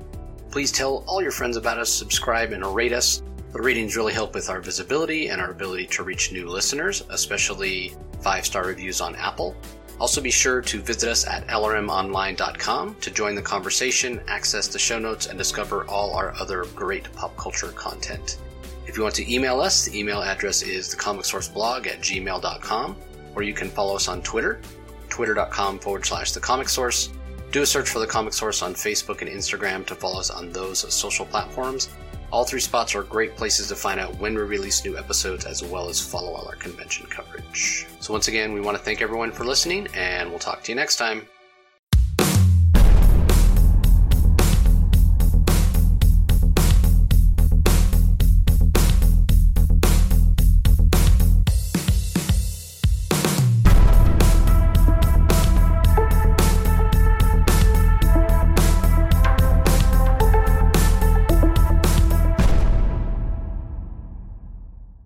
Please 0.50 0.72
tell 0.72 1.04
all 1.06 1.22
your 1.22 1.32
friends 1.32 1.56
about 1.56 1.78
us, 1.78 1.90
subscribe, 1.90 2.52
and 2.52 2.64
rate 2.64 2.92
us. 2.92 3.22
The 3.52 3.62
ratings 3.62 3.96
really 3.96 4.12
help 4.12 4.34
with 4.34 4.50
our 4.50 4.60
visibility 4.60 5.28
and 5.28 5.40
our 5.40 5.50
ability 5.50 5.86
to 5.86 6.02
reach 6.02 6.32
new 6.32 6.48
listeners, 6.48 7.02
especially 7.10 7.94
five 8.20 8.44
star 8.44 8.66
reviews 8.66 9.00
on 9.00 9.16
Apple. 9.16 9.56
Also, 9.98 10.20
be 10.20 10.30
sure 10.30 10.60
to 10.60 10.80
visit 10.80 11.08
us 11.08 11.26
at 11.26 11.46
lrmonline.com 11.46 12.96
to 13.00 13.10
join 13.10 13.34
the 13.34 13.42
conversation, 13.42 14.20
access 14.28 14.68
the 14.68 14.78
show 14.78 14.98
notes, 14.98 15.26
and 15.26 15.38
discover 15.38 15.86
all 15.86 16.14
our 16.14 16.34
other 16.38 16.64
great 16.74 17.10
pop 17.14 17.34
culture 17.36 17.68
content. 17.68 18.38
If 18.86 18.96
you 18.96 19.02
want 19.02 19.14
to 19.16 19.34
email 19.34 19.60
us, 19.60 19.86
the 19.86 19.98
email 19.98 20.22
address 20.22 20.62
is 20.62 20.94
thecomicsourceblog 20.94 21.86
at 21.86 22.00
gmail.com, 22.00 22.96
or 23.34 23.42
you 23.42 23.54
can 23.54 23.70
follow 23.70 23.96
us 23.96 24.08
on 24.08 24.22
Twitter, 24.22 24.60
twitter.com 25.08 25.78
forward 25.78 26.04
slash 26.04 26.32
the 26.32 26.40
comic 26.40 26.68
source. 26.68 27.10
Do 27.56 27.62
a 27.62 27.64
search 27.64 27.88
for 27.88 28.00
the 28.00 28.06
comic 28.06 28.34
source 28.34 28.60
on 28.60 28.74
Facebook 28.74 29.22
and 29.22 29.30
Instagram 29.30 29.86
to 29.86 29.94
follow 29.94 30.20
us 30.20 30.28
on 30.28 30.52
those 30.52 30.92
social 30.92 31.24
platforms. 31.24 31.88
All 32.30 32.44
three 32.44 32.60
spots 32.60 32.94
are 32.94 33.02
great 33.02 33.34
places 33.34 33.68
to 33.68 33.74
find 33.74 33.98
out 33.98 34.14
when 34.18 34.34
we 34.34 34.42
release 34.42 34.84
new 34.84 34.98
episodes 34.98 35.46
as 35.46 35.64
well 35.64 35.88
as 35.88 35.98
follow 35.98 36.34
all 36.34 36.46
our 36.46 36.56
convention 36.56 37.06
coverage. 37.06 37.86
So, 37.98 38.12
once 38.12 38.28
again, 38.28 38.52
we 38.52 38.60
want 38.60 38.76
to 38.76 38.84
thank 38.84 39.00
everyone 39.00 39.32
for 39.32 39.44
listening, 39.44 39.88
and 39.94 40.28
we'll 40.28 40.38
talk 40.38 40.64
to 40.64 40.70
you 40.70 40.76
next 40.76 40.96
time. 40.96 41.26